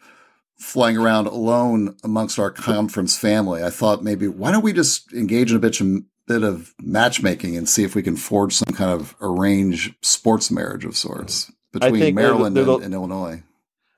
flying 0.57 0.97
around 0.97 1.27
alone 1.27 1.97
amongst 2.05 2.39
our 2.39 2.51
conference 2.51 3.19
family. 3.19 3.63
I 3.63 3.71
thought 3.71 4.05
maybe 4.05 4.29
why 4.29 4.53
don't 4.53 4.63
we 4.63 4.73
just 4.73 5.13
engage 5.13 5.51
in 5.51 5.57
a 5.57 5.61
bit 5.61 5.81
of 5.81 6.03
bit 6.27 6.43
of 6.43 6.75
matchmaking 6.81 7.57
and 7.57 7.69
see 7.69 7.85
if 7.85 7.95
we 7.95 8.03
can 8.03 8.17
forge 8.17 8.55
some 8.55 8.75
kind 8.75 8.91
of 8.91 9.15
arranged 9.21 9.95
sports 10.03 10.51
marriage 10.51 10.85
of 10.85 10.97
sorts 10.97 11.53
between 11.73 12.15
Maryland 12.15 12.57
they're 12.57 12.65
the, 12.65 12.71
they're 12.73 12.79
the, 12.79 12.85
and, 12.85 12.85
and, 12.85 12.95
Illinois. 12.95 13.43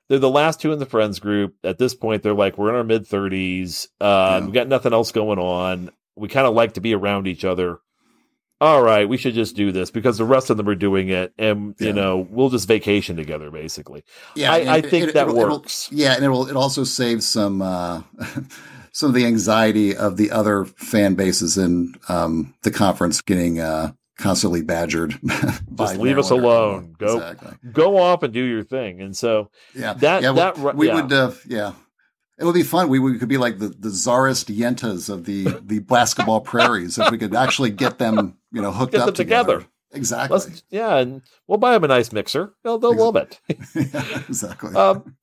They're 0.09 0.19
the 0.19 0.29
last 0.29 0.61
two 0.61 0.71
in 0.71 0.79
the 0.79 0.85
friends 0.85 1.19
group. 1.19 1.55
At 1.63 1.77
this 1.77 1.93
point, 1.93 2.23
they're 2.23 2.33
like, 2.33 2.57
we're 2.57 2.69
in 2.69 2.75
our 2.75 2.83
mid 2.83 3.07
30s. 3.07 3.87
Uh, 3.99 4.39
yeah. 4.39 4.45
We've 4.45 4.53
got 4.53 4.67
nothing 4.67 4.93
else 4.93 5.11
going 5.11 5.39
on. 5.39 5.91
We 6.15 6.27
kind 6.27 6.47
of 6.47 6.53
like 6.53 6.73
to 6.73 6.81
be 6.81 6.93
around 6.95 7.27
each 7.27 7.45
other. 7.45 7.79
All 8.59 8.81
right, 8.81 9.07
we 9.07 9.17
should 9.17 9.35
just 9.35 9.55
do 9.55 9.71
this 9.71 9.91
because 9.91 10.17
the 10.17 10.25
rest 10.25 10.49
of 10.49 10.57
them 10.57 10.67
are 10.67 10.73
doing 10.73 11.09
it, 11.09 11.31
and 11.37 11.75
yeah. 11.79 11.87
you 11.87 11.93
know 11.93 12.25
we'll 12.27 12.49
just 12.49 12.67
vacation 12.67 13.15
together, 13.15 13.51
basically. 13.51 14.03
Yeah, 14.33 14.51
I, 14.51 14.77
I 14.77 14.81
think 14.81 15.09
it, 15.09 15.13
that 15.13 15.27
it'll, 15.27 15.35
works. 15.35 15.89
It'll, 15.91 16.01
yeah, 16.01 16.15
and 16.15 16.25
it'll 16.25 16.47
it 16.47 16.55
also 16.55 16.83
saves 16.83 17.27
some 17.27 17.61
uh, 17.61 18.01
some 18.97 19.09
of 19.09 19.13
the 19.13 19.27
anxiety 19.27 19.95
of 19.95 20.17
the 20.17 20.31
other 20.31 20.65
fan 20.65 21.13
bases 21.13 21.55
in 21.55 21.93
um, 22.09 22.55
the 22.63 22.71
conference 22.71 23.21
getting 23.21 23.59
uh, 23.59 23.91
constantly 24.17 24.63
badgered. 24.63 25.19
Just 25.75 25.97
leave 25.97 26.17
us 26.17 26.31
alone. 26.31 26.95
Go 26.97 27.17
exactly. 27.17 27.51
go 27.71 27.99
off 27.99 28.23
and 28.23 28.33
do 28.33 28.43
your 28.43 28.63
thing. 28.63 28.99
And 28.99 29.15
so 29.15 29.51
yeah, 29.75 29.93
that 29.93 30.23
yeah, 30.23 30.31
that 30.31 30.57
we, 30.57 30.71
we 30.73 30.87
yeah. 30.87 30.95
would 30.95 31.13
uh, 31.13 31.31
yeah. 31.47 31.73
It 32.39 32.45
would 32.45 32.55
be 32.55 32.63
fun. 32.63 32.89
We, 32.89 32.97
we 32.97 33.19
could 33.19 33.29
be 33.29 33.37
like 33.37 33.59
the, 33.59 33.67
the 33.67 33.91
czarist 33.91 34.47
yentas 34.47 35.11
of 35.11 35.25
the, 35.25 35.59
the 35.61 35.77
basketball 35.87 36.41
prairies 36.41 36.97
if 36.97 37.11
we 37.11 37.19
could 37.19 37.35
actually 37.35 37.69
get 37.69 37.99
them, 37.99 38.37
you 38.51 38.63
know, 38.63 38.71
hooked 38.71 38.95
up 38.95 39.13
together. 39.13 39.59
together. 39.59 39.71
Exactly. 39.91 40.37
Let's, 40.37 40.63
yeah, 40.69 40.97
and 40.97 41.21
we'll 41.47 41.59
buy 41.59 41.73
them 41.73 41.83
a 41.83 41.87
nice 41.87 42.11
mixer. 42.11 42.53
They'll, 42.63 42.79
they'll 42.79 42.95
love 42.95 43.15
it. 43.15 43.39
yeah, 43.75 44.21
exactly. 44.27 44.75
Um, 44.75 45.17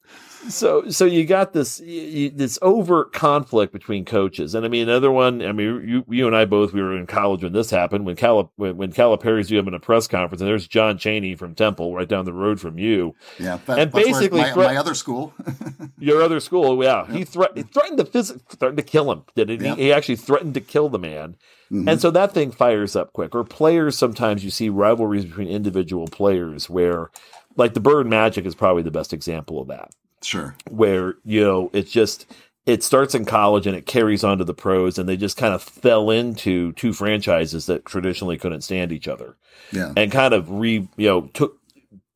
so 0.48 0.88
so 0.88 1.04
you 1.04 1.24
got 1.24 1.52
this 1.52 1.80
you, 1.80 2.30
this 2.30 2.58
overt 2.62 3.12
conflict 3.12 3.72
between 3.72 4.04
coaches, 4.04 4.54
and 4.54 4.64
I 4.64 4.68
mean 4.68 4.88
another 4.88 5.10
one. 5.10 5.42
I 5.42 5.52
mean 5.52 5.86
you 5.86 6.04
you 6.08 6.26
and 6.26 6.36
I 6.36 6.44
both 6.44 6.72
we 6.72 6.82
were 6.82 6.96
in 6.96 7.06
college 7.06 7.42
when 7.42 7.52
this 7.52 7.70
happened 7.70 8.06
when 8.06 8.16
Cal 8.16 8.52
when, 8.56 8.76
when 8.76 8.92
Calipari's 8.92 9.50
you 9.50 9.58
in 9.58 9.74
a 9.74 9.80
press 9.80 10.06
conference, 10.06 10.40
and 10.40 10.48
there's 10.48 10.68
John 10.68 10.98
Chaney 10.98 11.34
from 11.34 11.54
Temple 11.54 11.94
right 11.94 12.08
down 12.08 12.24
the 12.24 12.32
road 12.32 12.60
from 12.60 12.78
you. 12.78 13.14
Yeah, 13.38 13.58
that, 13.66 13.78
and 13.78 13.92
basically 13.92 14.40
my, 14.40 14.54
my, 14.54 14.76
other 14.76 14.94
school, 14.94 15.32
your 15.98 16.22
other 16.22 16.40
school. 16.40 16.82
Yeah, 16.82 17.06
he, 17.10 17.24
thre- 17.24 17.44
he 17.54 17.62
threatened 17.62 17.98
to 17.98 18.04
phys- 18.04 18.40
threatened 18.48 18.78
to 18.78 18.84
kill 18.84 19.10
him. 19.10 19.24
Did 19.34 19.48
he? 19.48 19.74
He 19.74 19.92
actually 19.92 20.16
threatened 20.16 20.54
to 20.54 20.60
kill 20.60 20.88
the 20.88 20.98
man. 20.98 21.36
Mm-hmm. 21.72 21.88
And 21.88 22.00
so 22.00 22.10
that 22.10 22.32
thing 22.32 22.50
fires 22.50 22.94
up 22.94 23.12
quick. 23.12 23.34
Or 23.34 23.42
players, 23.42 23.96
sometimes 23.96 24.44
you 24.44 24.50
see 24.50 24.68
rivalries 24.68 25.24
between 25.24 25.48
individual 25.48 26.06
players 26.06 26.68
where, 26.68 27.10
like 27.56 27.74
the 27.74 27.80
Bird 27.80 28.06
Magic 28.06 28.44
is 28.44 28.54
probably 28.54 28.82
the 28.82 28.90
best 28.90 29.12
example 29.12 29.60
of 29.60 29.68
that 29.68 29.90
Sure. 30.24 30.56
Where, 30.70 31.16
you 31.24 31.42
know, 31.42 31.70
it's 31.72 31.90
just 31.90 32.26
it 32.66 32.82
starts 32.82 33.14
in 33.14 33.24
college 33.24 33.66
and 33.66 33.76
it 33.76 33.86
carries 33.86 34.24
on 34.24 34.38
to 34.38 34.44
the 34.44 34.54
pros, 34.54 34.98
and 34.98 35.08
they 35.08 35.16
just 35.16 35.36
kind 35.36 35.54
of 35.54 35.62
fell 35.62 36.10
into 36.10 36.72
two 36.72 36.92
franchises 36.92 37.66
that 37.66 37.84
traditionally 37.84 38.38
couldn't 38.38 38.62
stand 38.62 38.92
each 38.92 39.08
other, 39.08 39.36
yeah, 39.70 39.92
and 39.96 40.10
kind 40.10 40.32
of 40.34 40.50
re 40.50 40.88
you 40.96 41.08
know 41.08 41.22
took 41.34 41.58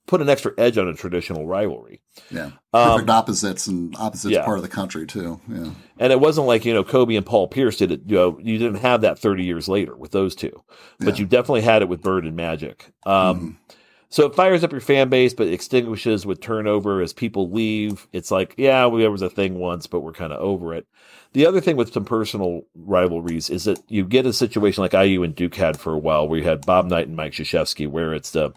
put 0.07 0.23
an 0.23 0.29
extra 0.31 0.53
edge 0.57 0.79
on 0.79 0.89
a 0.89 0.95
traditional 0.95 1.47
rivalry. 1.47 2.01
Yeah, 2.31 2.53
perfect 2.73 3.11
um, 3.11 3.17
opposites 3.17 3.67
and 3.67 3.95
opposites 3.97 4.33
yeah. 4.33 4.45
part 4.45 4.57
of 4.57 4.63
the 4.63 4.71
country 4.71 5.07
too. 5.07 5.39
Yeah, 5.49 5.71
and 5.99 6.13
it 6.13 6.21
wasn't 6.21 6.47
like 6.47 6.65
you 6.65 6.73
know 6.73 6.85
Kobe 6.85 7.17
and 7.17 7.27
Paul 7.27 7.49
Pierce 7.49 7.77
did 7.77 7.93
it. 7.93 8.03
You 8.07 8.17
know, 8.17 8.39
you 8.41 8.57
didn't 8.57 8.81
have 8.81 9.03
that 9.03 9.19
thirty 9.19 9.45
years 9.45 9.69
later 9.69 9.95
with 9.97 10.13
those 10.13 10.35
two, 10.35 10.63
but 10.99 11.15
yeah. 11.15 11.21
you 11.21 11.27
definitely 11.27 11.63
had 11.63 11.83
it 11.83 11.89
with 11.89 12.01
Bird 12.01 12.25
and 12.25 12.37
Magic. 12.37 12.91
Um, 13.05 13.59
mm 13.69 13.75
so 14.11 14.25
it 14.27 14.35
fires 14.35 14.65
up 14.65 14.73
your 14.73 14.81
fan 14.81 15.11
base, 15.11 15.35
but 15.35 15.49
extinguishes 15.49 16.25
with 16.25 16.41
turnover 16.41 17.03
as 17.03 17.13
people 17.13 17.51
leave. 17.51 18.09
It's 18.13 18.31
like, 18.31 18.55
yeah, 18.57 18.87
we, 18.87 19.03
there 19.03 19.11
was 19.11 19.23
a 19.23 19.29
thing 19.29 19.59
once, 19.59 19.87
but 19.87 20.01
we're 20.01 20.13
kind 20.13 20.33
of 20.33 20.41
over 20.41 20.75
it. 20.75 20.87
The 21.35 21.45
other 21.45 21.61
thing 21.61 21.77
with 21.77 21.93
some 21.93 22.07
personal 22.07 22.63
rivalries 22.75 23.51
is 23.51 23.65
that 23.65 23.79
you 23.89 24.07
get 24.07 24.25
a 24.25 24.33
situation 24.33 24.83
like 24.83 24.95
IU 24.95 25.23
and 25.23 25.37
Duke 25.37 25.57
had 25.57 25.79
for 25.79 25.93
a 25.93 25.99
while, 25.99 26.27
where 26.27 26.39
you 26.39 26.47
had 26.47 26.65
Bob 26.65 26.87
Knight 26.87 27.07
and 27.07 27.17
Mike 27.17 27.35
Krzyzewski, 27.35 27.87
where 27.87 28.15
it's 28.15 28.31
the, 28.31 28.51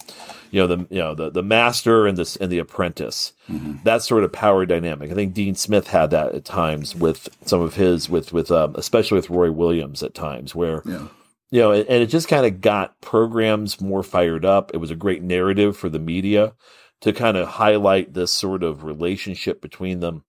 you 0.51 0.61
know, 0.61 0.67
the 0.67 0.87
you 0.89 0.99
know 0.99 1.13
the 1.13 1.29
the 1.29 1.43
master 1.43 2.07
and 2.07 2.17
the 2.17 2.37
and 2.39 2.49
the 2.49 2.59
apprentice. 2.59 3.33
Mm-hmm. 3.49 3.83
That 3.83 4.03
sort 4.03 4.23
of 4.23 4.31
power 4.31 4.65
dynamic. 4.65 5.11
I 5.11 5.15
think 5.15 5.33
Dean 5.33 5.55
Smith 5.55 5.87
had 5.87 6.11
that 6.11 6.33
at 6.33 6.45
times 6.45 6.95
with 6.95 7.27
some 7.45 7.59
of 7.59 7.75
his 7.75 8.09
with 8.09 8.31
with 8.31 8.51
um, 8.51 8.73
especially 8.77 9.17
with 9.17 9.29
Roy 9.29 9.51
Williams 9.51 10.01
at 10.01 10.13
times, 10.13 10.55
where. 10.55 10.81
Yeah 10.85 11.07
you 11.51 11.59
know, 11.59 11.73
and 11.73 11.89
it 11.89 12.07
just 12.07 12.29
kind 12.29 12.45
of 12.45 12.61
got 12.61 12.99
programs 13.01 13.81
more 13.81 14.03
fired 14.03 14.45
up. 14.45 14.71
It 14.73 14.77
was 14.77 14.89
a 14.89 14.95
great 14.95 15.21
narrative 15.21 15.77
for 15.77 15.89
the 15.89 15.99
media 15.99 16.53
to 17.01 17.11
kind 17.11 17.35
of 17.35 17.47
highlight 17.47 18.13
this 18.13 18.31
sort 18.31 18.63
of 18.63 18.83
relationship 18.83 19.61
between 19.61 19.99
them. 19.99 20.23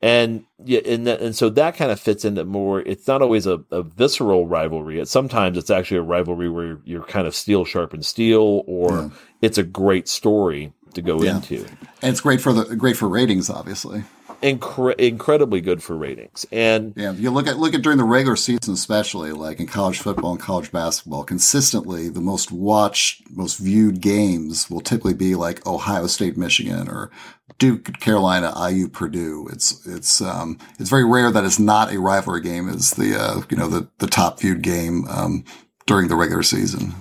And 0.00 0.44
yeah, 0.64 0.80
and 0.86 1.06
that, 1.06 1.20
and 1.20 1.36
so 1.36 1.50
that 1.50 1.76
kind 1.76 1.90
of 1.90 2.00
fits 2.00 2.24
into 2.24 2.44
more. 2.44 2.80
It's 2.80 3.06
not 3.06 3.20
always 3.20 3.46
a, 3.46 3.62
a 3.70 3.82
visceral 3.82 4.46
rivalry. 4.46 4.98
It's 4.98 5.10
sometimes 5.10 5.58
it's 5.58 5.70
actually 5.70 5.98
a 5.98 6.02
rivalry 6.02 6.48
where 6.48 6.66
you're, 6.66 6.80
you're 6.84 7.02
kind 7.02 7.26
of 7.26 7.34
steel 7.34 7.66
sharpens 7.66 8.06
steel, 8.06 8.62
or 8.66 8.90
yeah. 8.92 9.08
it's 9.42 9.58
a 9.58 9.62
great 9.62 10.08
story 10.08 10.72
to 10.94 11.02
go 11.02 11.22
yeah. 11.22 11.36
into. 11.36 11.66
And 12.00 12.12
it's 12.12 12.20
great 12.20 12.40
for 12.40 12.54
the 12.54 12.76
great 12.76 12.96
for 12.96 13.08
ratings, 13.08 13.50
obviously 13.50 14.04
incre- 14.42 14.94
incredibly 14.96 15.60
good 15.60 15.82
for 15.82 15.96
ratings. 15.96 16.46
And 16.50 16.92
yeah, 16.96 17.12
you 17.12 17.30
look 17.30 17.46
at 17.46 17.58
look 17.58 17.74
at 17.74 17.82
during 17.82 17.98
the 17.98 18.04
regular 18.04 18.36
season, 18.36 18.74
especially 18.74 19.32
like 19.32 19.60
in 19.60 19.66
college 19.66 19.98
football 19.98 20.32
and 20.32 20.40
college 20.40 20.72
basketball, 20.72 21.24
consistently 21.24 22.08
the 22.08 22.20
most 22.20 22.50
watched, 22.52 23.22
most 23.30 23.58
viewed 23.58 24.00
games 24.00 24.70
will 24.70 24.80
typically 24.80 25.14
be 25.14 25.34
like 25.34 25.66
Ohio 25.66 26.06
State, 26.06 26.36
Michigan, 26.36 26.88
or 26.88 27.10
Duke, 27.58 28.00
Carolina, 28.00 28.52
IU, 28.70 28.88
Purdue. 28.88 29.48
It's 29.52 29.86
it's 29.86 30.20
um, 30.20 30.58
it's 30.78 30.90
very 30.90 31.04
rare 31.04 31.30
that 31.30 31.44
it's 31.44 31.58
not 31.58 31.92
a 31.92 32.00
rivalry 32.00 32.40
game. 32.40 32.68
Is 32.68 32.92
the 32.92 33.18
uh, 33.18 33.42
you 33.50 33.56
know 33.56 33.68
the 33.68 33.88
the 33.98 34.06
top 34.06 34.40
viewed 34.40 34.62
game 34.62 35.06
um, 35.08 35.44
during 35.86 36.08
the 36.08 36.16
regular 36.16 36.42
season. 36.42 36.94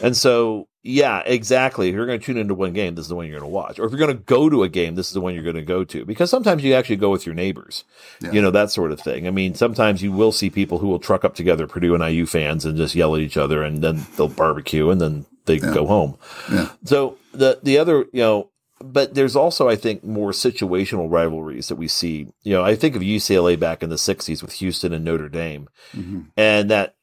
And 0.00 0.16
so 0.16 0.68
yeah, 0.88 1.22
exactly. 1.26 1.90
If 1.90 1.94
you're 1.94 2.06
going 2.06 2.18
to 2.18 2.24
tune 2.24 2.38
into 2.38 2.54
one 2.54 2.72
game, 2.72 2.94
this 2.94 3.04
is 3.04 3.08
the 3.10 3.14
one 3.14 3.26
you're 3.26 3.38
going 3.38 3.50
to 3.50 3.54
watch. 3.54 3.78
Or 3.78 3.84
if 3.84 3.92
you're 3.92 3.98
going 3.98 4.16
to 4.16 4.22
go 4.24 4.48
to 4.48 4.62
a 4.62 4.70
game, 4.70 4.94
this 4.94 5.08
is 5.08 5.12
the 5.12 5.20
one 5.20 5.34
you're 5.34 5.44
going 5.44 5.54
to 5.54 5.62
go 5.62 5.84
to. 5.84 6.06
Because 6.06 6.30
sometimes 6.30 6.64
you 6.64 6.72
actually 6.72 6.96
go 6.96 7.10
with 7.10 7.26
your 7.26 7.34
neighbors, 7.34 7.84
yeah. 8.22 8.32
you 8.32 8.40
know, 8.40 8.50
that 8.50 8.70
sort 8.70 8.90
of 8.90 8.98
thing. 8.98 9.26
I 9.26 9.30
mean, 9.30 9.54
sometimes 9.54 10.02
you 10.02 10.12
will 10.12 10.32
see 10.32 10.48
people 10.48 10.78
who 10.78 10.88
will 10.88 10.98
truck 10.98 11.26
up 11.26 11.34
together, 11.34 11.66
Purdue 11.66 11.94
and 11.94 12.02
IU 12.02 12.24
fans, 12.24 12.64
and 12.64 12.78
just 12.78 12.94
yell 12.94 13.14
at 13.14 13.20
each 13.20 13.36
other, 13.36 13.62
and 13.62 13.84
then 13.84 14.06
they'll 14.16 14.28
barbecue, 14.28 14.88
and 14.88 14.98
then 14.98 15.26
they 15.44 15.56
yeah. 15.56 15.74
go 15.74 15.84
home. 15.84 16.16
Yeah. 16.50 16.70
So 16.84 17.18
the 17.34 17.60
the 17.62 17.76
other, 17.76 18.06
you 18.14 18.22
know, 18.22 18.50
but 18.80 19.14
there's 19.14 19.36
also, 19.36 19.68
I 19.68 19.76
think, 19.76 20.04
more 20.04 20.30
situational 20.30 21.10
rivalries 21.10 21.68
that 21.68 21.76
we 21.76 21.88
see. 21.88 22.28
You 22.44 22.54
know, 22.54 22.64
I 22.64 22.76
think 22.76 22.96
of 22.96 23.02
UCLA 23.02 23.60
back 23.60 23.82
in 23.82 23.90
the 23.90 23.96
'60s 23.96 24.40
with 24.40 24.52
Houston 24.52 24.94
and 24.94 25.04
Notre 25.04 25.28
Dame, 25.28 25.68
mm-hmm. 25.92 26.20
and 26.34 26.70
that 26.70 26.94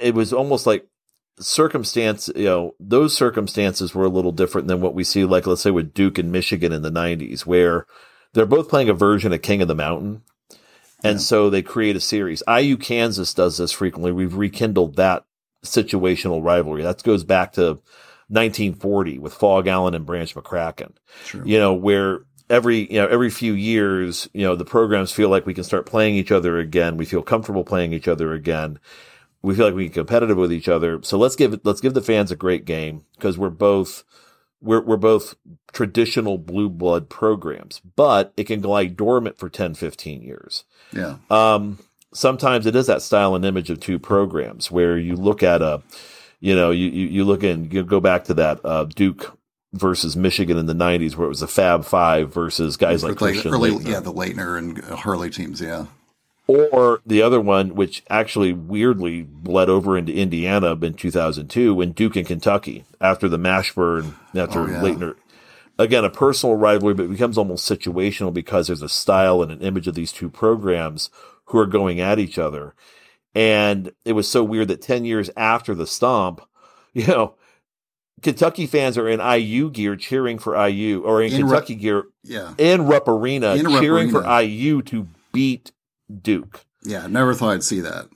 it 0.00 0.16
was 0.16 0.32
almost 0.32 0.66
like 0.66 0.88
circumstance, 1.38 2.30
you 2.34 2.44
know, 2.44 2.74
those 2.78 3.16
circumstances 3.16 3.94
were 3.94 4.04
a 4.04 4.10
little 4.10 4.32
different 4.32 4.68
than 4.68 4.80
what 4.80 4.94
we 4.94 5.04
see, 5.04 5.24
like, 5.24 5.46
let's 5.46 5.62
say 5.62 5.70
with 5.70 5.94
Duke 5.94 6.18
and 6.18 6.30
Michigan 6.30 6.72
in 6.72 6.82
the 6.82 6.90
90s, 6.90 7.44
where 7.44 7.86
they're 8.32 8.46
both 8.46 8.68
playing 8.68 8.88
a 8.88 8.94
version 8.94 9.32
of 9.32 9.42
King 9.42 9.62
of 9.62 9.68
the 9.68 9.74
Mountain. 9.74 10.22
And 11.02 11.16
yeah. 11.16 11.24
so 11.24 11.50
they 11.50 11.62
create 11.62 11.96
a 11.96 12.00
series. 12.00 12.42
IU 12.48 12.76
Kansas 12.76 13.34
does 13.34 13.58
this 13.58 13.72
frequently. 13.72 14.12
We've 14.12 14.34
rekindled 14.34 14.96
that 14.96 15.24
situational 15.64 16.42
rivalry. 16.42 16.82
That 16.82 17.02
goes 17.02 17.24
back 17.24 17.52
to 17.54 17.80
1940 18.28 19.18
with 19.18 19.34
Phog 19.34 19.66
Allen 19.66 19.94
and 19.94 20.06
Branch 20.06 20.34
McCracken. 20.34 20.92
You 21.44 21.58
know, 21.58 21.74
where 21.74 22.20
every 22.48 22.90
you 22.90 22.98
know 23.00 23.06
every 23.06 23.28
few 23.28 23.52
years, 23.52 24.30
you 24.32 24.44
know, 24.44 24.56
the 24.56 24.64
programs 24.64 25.12
feel 25.12 25.28
like 25.28 25.44
we 25.44 25.54
can 25.54 25.64
start 25.64 25.84
playing 25.84 26.14
each 26.14 26.32
other 26.32 26.58
again. 26.58 26.96
We 26.96 27.04
feel 27.04 27.22
comfortable 27.22 27.64
playing 27.64 27.92
each 27.92 28.08
other 28.08 28.32
again 28.32 28.78
we 29.44 29.54
feel 29.54 29.66
like 29.66 29.74
we 29.74 29.84
can 29.84 29.92
competitive 29.92 30.38
with 30.38 30.50
each 30.50 30.68
other. 30.68 31.00
So 31.02 31.18
let's 31.18 31.36
give 31.36 31.60
let's 31.64 31.82
give 31.82 31.92
the 31.92 32.00
fans 32.00 32.30
a 32.30 32.36
great 32.36 32.64
game 32.64 33.04
because 33.14 33.36
we're 33.36 33.50
both 33.50 34.02
we're 34.62 34.80
we're 34.80 34.96
both 34.96 35.34
traditional 35.72 36.38
blue 36.38 36.70
blood 36.70 37.10
programs, 37.10 37.80
but 37.94 38.32
it 38.38 38.44
can 38.44 38.62
lie 38.62 38.86
dormant 38.86 39.36
for 39.36 39.50
10, 39.50 39.74
15 39.74 40.22
years. 40.22 40.64
Yeah. 40.92 41.16
Um, 41.28 41.78
sometimes 42.14 42.64
it 42.64 42.74
is 42.74 42.86
that 42.86 43.02
style 43.02 43.34
and 43.34 43.44
image 43.44 43.68
of 43.68 43.80
two 43.80 43.98
programs 43.98 44.70
where 44.70 44.96
you 44.96 45.14
look 45.14 45.42
at 45.42 45.60
a, 45.60 45.82
you 46.40 46.56
know, 46.56 46.70
you, 46.70 46.88
you, 46.88 47.08
you 47.08 47.24
look 47.24 47.42
in, 47.42 47.70
you 47.70 47.84
go 47.84 48.00
back 48.00 48.24
to 48.24 48.34
that, 48.34 48.64
uh, 48.64 48.84
Duke 48.84 49.38
versus 49.74 50.16
Michigan 50.16 50.56
in 50.56 50.64
the 50.64 50.74
'90s, 50.74 51.16
where 51.16 51.26
it 51.26 51.28
was 51.28 51.42
a 51.42 51.48
Fab 51.48 51.84
Five 51.84 52.32
versus 52.32 52.78
guys 52.78 53.04
like, 53.04 53.20
like 53.20 53.44
early, 53.44 53.76
yeah, 53.82 54.00
the 54.00 54.12
Laettner 54.12 54.56
and 54.56 54.78
Hurley 54.78 55.28
teams, 55.28 55.60
yeah. 55.60 55.84
Or 56.46 57.00
the 57.06 57.22
other 57.22 57.40
one, 57.40 57.74
which 57.74 58.02
actually 58.10 58.52
weirdly 58.52 59.22
bled 59.22 59.70
over 59.70 59.96
into 59.96 60.12
Indiana 60.12 60.76
in 60.76 60.94
2002 60.94 61.74
when 61.74 61.92
Duke 61.92 62.16
and 62.16 62.26
Kentucky 62.26 62.84
after 63.00 63.28
the 63.28 63.38
Mashburn, 63.38 64.14
after 64.34 64.60
oh, 64.60 64.66
yeah. 64.66 64.80
Laettner. 64.80 65.16
Again, 65.78 66.04
a 66.04 66.10
personal 66.10 66.56
rivalry, 66.56 66.94
but 66.94 67.04
it 67.04 67.10
becomes 67.10 67.38
almost 67.38 67.68
situational 67.68 68.32
because 68.32 68.66
there's 68.66 68.82
a 68.82 68.88
style 68.88 69.42
and 69.42 69.50
an 69.50 69.62
image 69.62 69.88
of 69.88 69.94
these 69.94 70.12
two 70.12 70.28
programs 70.28 71.08
who 71.46 71.58
are 71.58 71.66
going 71.66 71.98
at 71.98 72.18
each 72.18 72.38
other. 72.38 72.74
And 73.34 73.92
it 74.04 74.12
was 74.12 74.28
so 74.28 74.44
weird 74.44 74.68
that 74.68 74.82
10 74.82 75.04
years 75.04 75.30
after 75.36 75.74
the 75.74 75.86
stomp, 75.86 76.42
you 76.92 77.06
know, 77.06 77.34
Kentucky 78.22 78.66
fans 78.66 78.96
are 78.96 79.08
in 79.08 79.20
IU 79.20 79.70
gear 79.70 79.96
cheering 79.96 80.38
for 80.38 80.56
IU, 80.66 81.02
or 81.02 81.22
in, 81.22 81.32
in 81.32 81.40
Kentucky 81.40 81.74
gear, 81.74 82.04
yeah, 82.22 82.54
in 82.56 82.86
Rupp 82.86 83.08
Arena 83.08 83.54
in 83.54 83.66
cheering 83.66 84.12
Rupp 84.12 84.24
Arena. 84.24 84.40
for 84.40 84.42
IU 84.42 84.82
to 84.82 85.08
beat 85.32 85.72
Duke. 86.22 86.64
Yeah, 86.82 87.06
never 87.06 87.34
thought 87.34 87.54
I'd 87.54 87.64
see 87.64 87.80
that. 87.80 88.08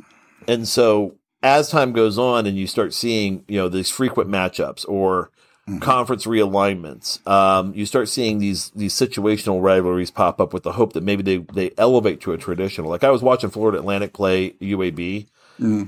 And 0.47 0.67
so 0.69 1.17
as 1.43 1.71
time 1.71 1.93
goes 1.93 2.19
on 2.19 2.47
and 2.47 2.57
you 2.57 2.67
start 2.67 2.95
seeing, 2.95 3.45
you 3.49 3.59
know, 3.59 3.69
these 3.69 3.91
frequent 3.91 4.29
matchups 4.29 4.85
or 4.89 5.31
mm-hmm. 5.69 5.79
conference 5.79 6.27
realignments, 6.27 7.27
um, 7.27 7.73
you 7.75 7.87
start 7.87 8.09
seeing 8.09 8.39
these 8.39 8.71
these 8.71 8.95
situational 8.95 9.63
rivalries 9.63 10.11
pop 10.11 10.41
up 10.41 10.53
with 10.53 10.63
the 10.63 10.73
hope 10.73 10.93
that 10.95 11.03
maybe 11.03 11.23
they 11.23 11.39
they 11.53 11.73
elevate 11.79 12.21
to 12.23 12.33
a 12.33 12.39
traditional. 12.39 12.91
Like 12.91 13.05
I 13.05 13.11
was 13.11 13.23
watching 13.23 13.51
Florida 13.51 13.79
Atlantic 13.79 14.13
play 14.13 14.51
UAB 14.61 15.27
mm-hmm. 15.61 15.85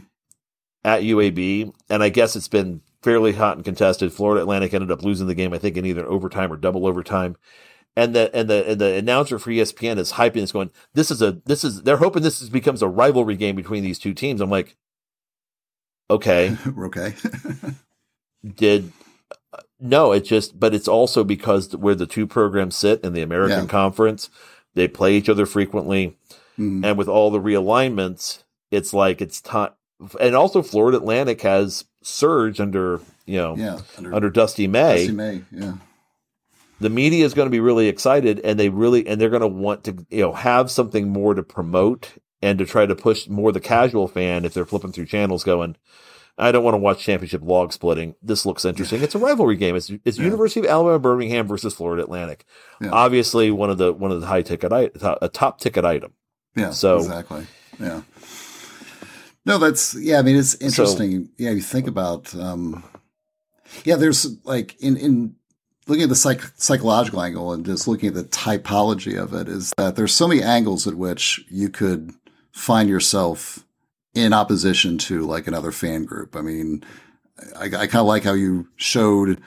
at 0.84 1.02
UAB, 1.02 1.72
and 1.88 2.02
I 2.02 2.08
guess 2.08 2.36
it's 2.36 2.48
been 2.48 2.82
fairly 3.02 3.32
hot 3.32 3.56
and 3.56 3.64
contested. 3.64 4.12
Florida 4.12 4.42
Atlantic 4.42 4.74
ended 4.74 4.90
up 4.90 5.02
losing 5.02 5.26
the 5.26 5.34
game, 5.34 5.52
I 5.52 5.58
think, 5.58 5.76
in 5.76 5.86
either 5.86 6.06
overtime 6.06 6.52
or 6.52 6.56
double 6.56 6.86
overtime 6.86 7.36
and 7.96 8.14
the 8.14 8.34
and 8.34 8.48
the 8.48 8.70
and 8.70 8.80
the 8.80 8.94
announcer 8.94 9.38
for 9.38 9.50
ESPN 9.50 9.98
is 9.98 10.12
hyping 10.12 10.34
this 10.34 10.52
going 10.52 10.70
this 10.94 11.10
is 11.10 11.20
a 11.20 11.40
this 11.44 11.64
is 11.64 11.82
they're 11.82 11.96
hoping 11.96 12.22
this 12.22 12.40
is, 12.40 12.48
becomes 12.48 12.82
a 12.82 12.88
rivalry 12.88 13.36
game 13.36 13.56
between 13.56 13.82
these 13.82 13.98
two 13.98 14.14
teams. 14.14 14.40
I'm 14.40 14.50
like, 14.50 14.76
okay, 16.08 16.56
okay. 16.78 17.14
Did 18.56 18.92
no, 19.80 20.12
it 20.12 20.24
just 20.24 20.58
but 20.58 20.74
it's 20.74 20.88
also 20.88 21.24
because 21.24 21.76
where 21.76 21.94
the 21.94 22.06
two 22.06 22.26
programs 22.26 22.76
sit 22.76 23.02
in 23.04 23.12
the 23.12 23.22
American 23.22 23.64
yeah. 23.64 23.66
Conference, 23.66 24.30
they 24.74 24.88
play 24.88 25.16
each 25.16 25.28
other 25.28 25.46
frequently, 25.46 26.16
mm. 26.58 26.84
and 26.84 26.96
with 26.96 27.08
all 27.08 27.30
the 27.30 27.40
realignments, 27.40 28.44
it's 28.70 28.94
like 28.94 29.20
it's 29.20 29.40
time. 29.40 29.72
And 30.18 30.34
also, 30.34 30.62
Florida 30.62 30.96
Atlantic 30.96 31.42
has 31.42 31.84
surged 32.02 32.60
under 32.60 33.00
you 33.26 33.36
know 33.36 33.56
yeah, 33.56 33.80
under, 33.98 34.14
under 34.14 34.30
Dusty 34.30 34.66
May. 34.66 35.06
Dusty 35.06 35.12
May, 35.12 35.42
yeah 35.50 35.74
the 36.80 36.90
media 36.90 37.24
is 37.24 37.34
going 37.34 37.46
to 37.46 37.50
be 37.50 37.60
really 37.60 37.88
excited 37.88 38.40
and 38.40 38.58
they 38.58 38.68
really 38.68 39.06
and 39.06 39.20
they're 39.20 39.30
going 39.30 39.40
to 39.40 39.48
want 39.48 39.84
to 39.84 40.06
you 40.10 40.22
know 40.22 40.32
have 40.32 40.70
something 40.70 41.08
more 41.08 41.34
to 41.34 41.42
promote 41.42 42.14
and 42.42 42.58
to 42.58 42.66
try 42.66 42.86
to 42.86 42.96
push 42.96 43.28
more 43.28 43.52
the 43.52 43.60
casual 43.60 44.08
fan 44.08 44.44
if 44.44 44.54
they're 44.54 44.66
flipping 44.66 44.92
through 44.92 45.06
channels 45.06 45.44
going 45.44 45.76
I 46.38 46.52
don't 46.52 46.64
want 46.64 46.74
to 46.74 46.78
watch 46.78 47.04
championship 47.04 47.42
log 47.44 47.70
splitting. 47.72 48.14
This 48.22 48.46
looks 48.46 48.64
interesting. 48.64 49.02
It's 49.02 49.14
a 49.14 49.18
rivalry 49.18 49.56
game. 49.56 49.76
It's 49.76 49.90
it's 50.06 50.16
yeah. 50.16 50.24
University 50.24 50.60
of 50.60 50.66
Alabama 50.66 50.98
Birmingham 50.98 51.46
versus 51.46 51.74
Florida 51.74 52.02
Atlantic. 52.02 52.46
Yeah. 52.80 52.90
Obviously, 52.92 53.50
one 53.50 53.68
of 53.68 53.76
the 53.76 53.92
one 53.92 54.10
of 54.10 54.22
the 54.22 54.26
high 54.26 54.40
ticket 54.40 54.72
a 54.72 55.28
top 55.28 55.60
ticket 55.60 55.84
item. 55.84 56.14
Yeah. 56.56 56.70
So 56.70 56.96
exactly. 56.96 57.46
Yeah. 57.78 58.02
No, 59.44 59.58
that's 59.58 59.94
yeah. 59.94 60.18
I 60.18 60.22
mean, 60.22 60.36
it's 60.36 60.54
interesting. 60.56 61.24
So, 61.24 61.30
yeah, 61.36 61.50
you 61.50 61.60
think 61.60 61.86
about. 61.86 62.34
um 62.34 62.84
Yeah, 63.84 63.96
there's 63.96 64.26
like 64.44 64.80
in 64.80 64.96
in 64.96 65.36
looking 65.90 66.04
at 66.04 66.08
the 66.08 66.16
psych- 66.16 66.52
psychological 66.56 67.22
angle 67.22 67.52
and 67.52 67.66
just 67.66 67.88
looking 67.88 68.08
at 68.08 68.14
the 68.14 68.24
typology 68.24 69.20
of 69.20 69.34
it 69.34 69.48
is 69.48 69.72
that 69.76 69.96
there's 69.96 70.14
so 70.14 70.28
many 70.28 70.42
angles 70.42 70.86
at 70.86 70.94
which 70.94 71.44
you 71.50 71.68
could 71.68 72.12
find 72.52 72.88
yourself 72.88 73.64
in 74.14 74.32
opposition 74.32 74.98
to 74.98 75.26
like 75.26 75.46
another 75.46 75.72
fan 75.72 76.04
group. 76.04 76.36
I 76.36 76.40
mean, 76.40 76.84
I, 77.56 77.64
I 77.64 77.86
kind 77.86 77.96
of 77.96 78.06
like 78.06 78.24
how 78.24 78.32
you 78.32 78.68
showed. 78.76 79.40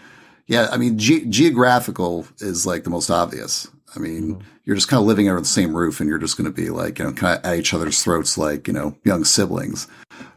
Yeah, 0.47 0.67
I 0.71 0.77
mean, 0.77 0.97
ge- 0.97 1.27
geographical 1.29 2.27
is 2.39 2.65
like 2.65 2.83
the 2.83 2.89
most 2.89 3.09
obvious. 3.09 3.67
I 3.95 3.99
mean, 3.99 4.35
mm-hmm. 4.35 4.47
you're 4.65 4.75
just 4.75 4.89
kind 4.89 4.99
of 4.99 5.07
living 5.07 5.29
under 5.29 5.41
the 5.41 5.47
same 5.47 5.75
roof 5.75 5.99
and 5.99 6.09
you're 6.09 6.17
just 6.17 6.37
going 6.37 6.51
to 6.51 6.61
be 6.61 6.69
like, 6.69 6.99
you 6.99 7.05
know, 7.05 7.13
kind 7.13 7.39
of 7.39 7.45
at 7.45 7.57
each 7.57 7.73
other's 7.73 8.03
throats 8.03 8.37
like, 8.37 8.67
you 8.67 8.73
know, 8.73 8.97
young 9.03 9.23
siblings. 9.23 9.87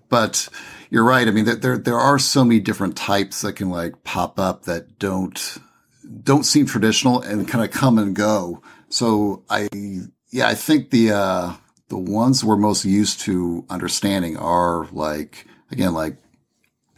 But 0.09 0.49
you're 0.91 1.05
right. 1.05 1.27
I 1.27 1.31
mean, 1.31 1.47
there, 1.47 1.79
there 1.79 1.99
are 1.99 2.19
so 2.19 2.45
many 2.45 2.61
different 2.61 2.97
types 2.97 3.43
that 3.43 3.55
can 3.55 3.71
like 3.71 4.05
pop 4.05 4.39
up 4.39 4.65
that 4.65 4.99
don't, 4.99 5.59
don't 6.23 6.45
seem 6.45 6.67
traditional 6.67 7.21
and 7.21 7.49
kind 7.49 7.65
of 7.65 7.71
come 7.71 7.99
and 7.99 8.15
go. 8.15 8.63
So 8.89 9.45
I, 9.49 9.69
yeah, 10.31 10.49
I 10.49 10.55
think 10.55 10.91
the, 10.91 11.13
uh, 11.13 11.55
the 11.89 11.99
ones 11.99 12.45
we're 12.45 12.57
most 12.57 12.85
used 12.85 13.21
to 13.21 13.65
understanding 13.71 14.37
are 14.37 14.89
like, 14.93 15.47
again, 15.71 15.95
like 15.95 16.17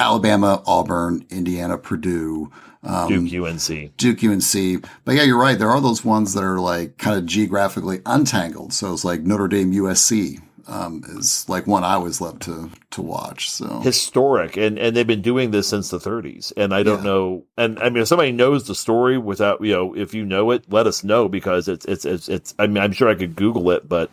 Alabama, 0.00 0.62
Auburn, 0.66 1.26
Indiana, 1.30 1.76
Purdue, 1.76 2.50
um, 2.82 3.08
Duke 3.08 3.44
UNC. 3.44 3.96
Duke 3.96 4.24
UNC. 4.24 4.86
But 5.04 5.16
yeah, 5.16 5.22
you're 5.22 5.38
right. 5.38 5.58
There 5.58 5.70
are 5.70 5.80
those 5.80 6.04
ones 6.04 6.34
that 6.34 6.44
are 6.44 6.60
like 6.60 6.98
kind 6.98 7.18
of 7.18 7.26
geographically 7.26 8.00
untangled. 8.06 8.72
So 8.72 8.92
it's 8.92 9.04
like 9.04 9.22
Notre 9.22 9.48
Dame 9.48 9.72
USC. 9.72 10.40
Um, 10.70 11.02
is 11.16 11.48
like 11.48 11.66
one 11.66 11.82
I 11.82 11.94
always 11.94 12.20
love 12.20 12.40
to 12.40 12.70
to 12.90 13.02
watch. 13.02 13.50
So 13.50 13.80
historic, 13.80 14.58
and 14.58 14.78
and 14.78 14.94
they've 14.94 15.06
been 15.06 15.22
doing 15.22 15.50
this 15.50 15.66
since 15.66 15.88
the 15.88 15.98
30s. 15.98 16.52
And 16.58 16.74
I 16.74 16.82
don't 16.82 16.98
yeah. 16.98 17.04
know, 17.04 17.44
and 17.56 17.78
I 17.78 17.88
mean, 17.88 18.02
if 18.02 18.08
somebody 18.08 18.32
knows 18.32 18.66
the 18.66 18.74
story 18.74 19.16
without 19.16 19.62
you 19.62 19.72
know, 19.72 19.96
if 19.96 20.12
you 20.12 20.26
know 20.26 20.50
it, 20.50 20.70
let 20.70 20.86
us 20.86 21.02
know 21.02 21.26
because 21.26 21.68
it's 21.68 21.86
it's 21.86 22.04
it's, 22.04 22.28
it's 22.28 22.54
I 22.58 22.66
mean, 22.66 22.82
I'm 22.82 22.92
sure 22.92 23.08
I 23.08 23.14
could 23.14 23.34
Google 23.34 23.70
it, 23.70 23.88
but 23.88 24.10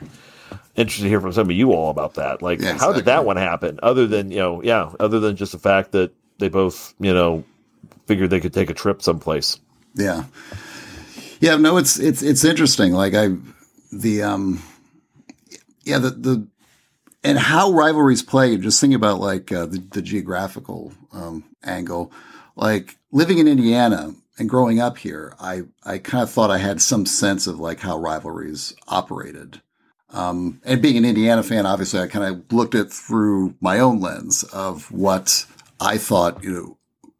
interested 0.75 1.03
to 1.03 1.09
hear 1.09 1.21
from 1.21 1.33
some 1.33 1.49
of 1.49 1.55
you 1.55 1.73
all 1.73 1.89
about 1.89 2.15
that. 2.15 2.41
Like, 2.41 2.59
yeah, 2.59 2.71
exactly. 2.71 2.87
how 2.87 2.93
did 2.93 3.05
that 3.05 3.25
one 3.25 3.37
happen? 3.37 3.79
Other 3.83 4.07
than 4.07 4.31
you 4.31 4.37
know, 4.37 4.63
yeah, 4.63 4.91
other 4.99 5.19
than 5.19 5.35
just 5.35 5.51
the 5.51 5.59
fact 5.59 5.91
that 5.91 6.13
they 6.39 6.49
both 6.49 6.93
you 6.99 7.13
know 7.13 7.43
figured 8.05 8.29
they 8.29 8.39
could 8.39 8.53
take 8.53 8.69
a 8.69 8.73
trip 8.73 9.01
someplace. 9.01 9.59
Yeah, 9.93 10.25
yeah. 11.39 11.57
No, 11.57 11.77
it's 11.77 11.99
it's 11.99 12.21
it's 12.21 12.43
interesting. 12.43 12.93
Like 12.93 13.13
I, 13.13 13.29
the 13.91 14.23
um, 14.23 14.61
yeah, 15.85 15.99
the 15.99 16.09
the 16.09 16.47
and 17.23 17.37
how 17.37 17.71
rivalries 17.71 18.21
play. 18.21 18.57
Just 18.57 18.81
thinking 18.81 18.95
about 18.95 19.19
like 19.19 19.51
uh, 19.51 19.65
the 19.65 19.79
the 19.79 20.01
geographical 20.01 20.93
um, 21.13 21.45
angle. 21.63 22.11
Like 22.57 22.97
living 23.11 23.37
in 23.37 23.47
Indiana 23.47 24.15
and 24.37 24.49
growing 24.49 24.79
up 24.79 24.97
here, 24.97 25.33
I 25.39 25.63
I 25.83 25.97
kind 25.97 26.23
of 26.23 26.29
thought 26.29 26.51
I 26.51 26.57
had 26.57 26.81
some 26.81 27.05
sense 27.05 27.47
of 27.47 27.59
like 27.59 27.79
how 27.79 27.97
rivalries 27.97 28.75
operated. 28.87 29.61
Um, 30.15 30.61
and 30.63 30.81
being 30.81 30.97
an 30.97 31.05
Indiana 31.05 31.43
fan, 31.43 31.65
obviously, 31.65 31.99
I 31.99 32.07
kind 32.07 32.25
of 32.25 32.53
looked 32.53 32.73
at 32.73 32.91
through 32.91 33.55
my 33.59 33.79
own 33.79 33.99
lens 33.99 34.43
of 34.43 34.89
what 34.91 35.45
I 35.81 35.97
thought, 35.97 36.41
you 36.41 36.51
know, 36.53 36.77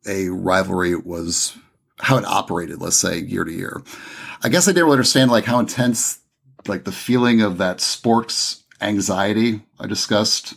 a 0.08 0.30
rivalry 0.30 0.96
was, 0.96 1.58
how 2.00 2.18
it 2.18 2.26
operated, 2.26 2.82
let's 2.82 2.96
say 2.96 3.20
year 3.20 3.44
to 3.44 3.52
year. 3.52 3.82
I 4.44 4.50
guess 4.50 4.68
I 4.68 4.72
didn't 4.72 4.86
really 4.86 4.96
understand 4.96 5.30
like 5.30 5.44
how 5.44 5.60
intense, 5.60 6.20
like 6.68 6.84
the 6.84 6.92
feeling 6.92 7.42
of 7.42 7.58
that 7.58 7.82
sports 7.82 8.64
anxiety 8.82 9.62
I 9.80 9.88
discussed, 9.88 10.56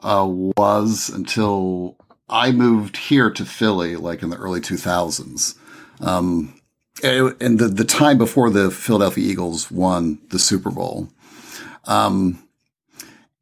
uh, 0.00 0.26
was 0.28 1.08
until 1.08 1.96
I 2.28 2.52
moved 2.52 2.96
here 2.96 3.30
to 3.30 3.44
Philly, 3.44 3.96
like 3.96 4.22
in 4.22 4.30
the 4.30 4.36
early 4.36 4.60
2000s. 4.60 5.56
Um, 6.00 6.60
and 7.02 7.58
the, 7.58 7.68
the 7.68 7.84
time 7.84 8.18
before 8.18 8.50
the 8.50 8.70
Philadelphia 8.70 9.24
Eagles 9.30 9.70
won 9.70 10.18
the 10.30 10.38
Super 10.38 10.70
Bowl. 10.70 11.08
Um, 11.84 12.42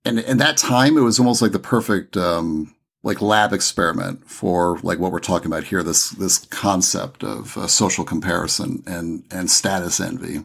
and 0.05 0.21
in 0.21 0.37
that 0.39 0.57
time, 0.57 0.97
it 0.97 1.01
was 1.01 1.19
almost 1.19 1.43
like 1.43 1.53
the 1.53 1.59
perfect, 1.59 2.17
um, 2.17 2.75
like 3.03 3.21
lab 3.21 3.53
experiment 3.53 4.29
for 4.29 4.79
like 4.83 4.99
what 4.99 5.11
we're 5.11 5.21
talking 5.21 5.47
about 5.47 5.65
here. 5.65 5.83
This, 5.83 6.11
this 6.11 6.39
concept 6.39 7.25
of 7.25 7.57
uh, 7.57 7.67
social 7.67 8.05
comparison 8.05 8.83
and, 8.87 9.25
and 9.31 9.51
status 9.51 10.01
envy. 10.01 10.45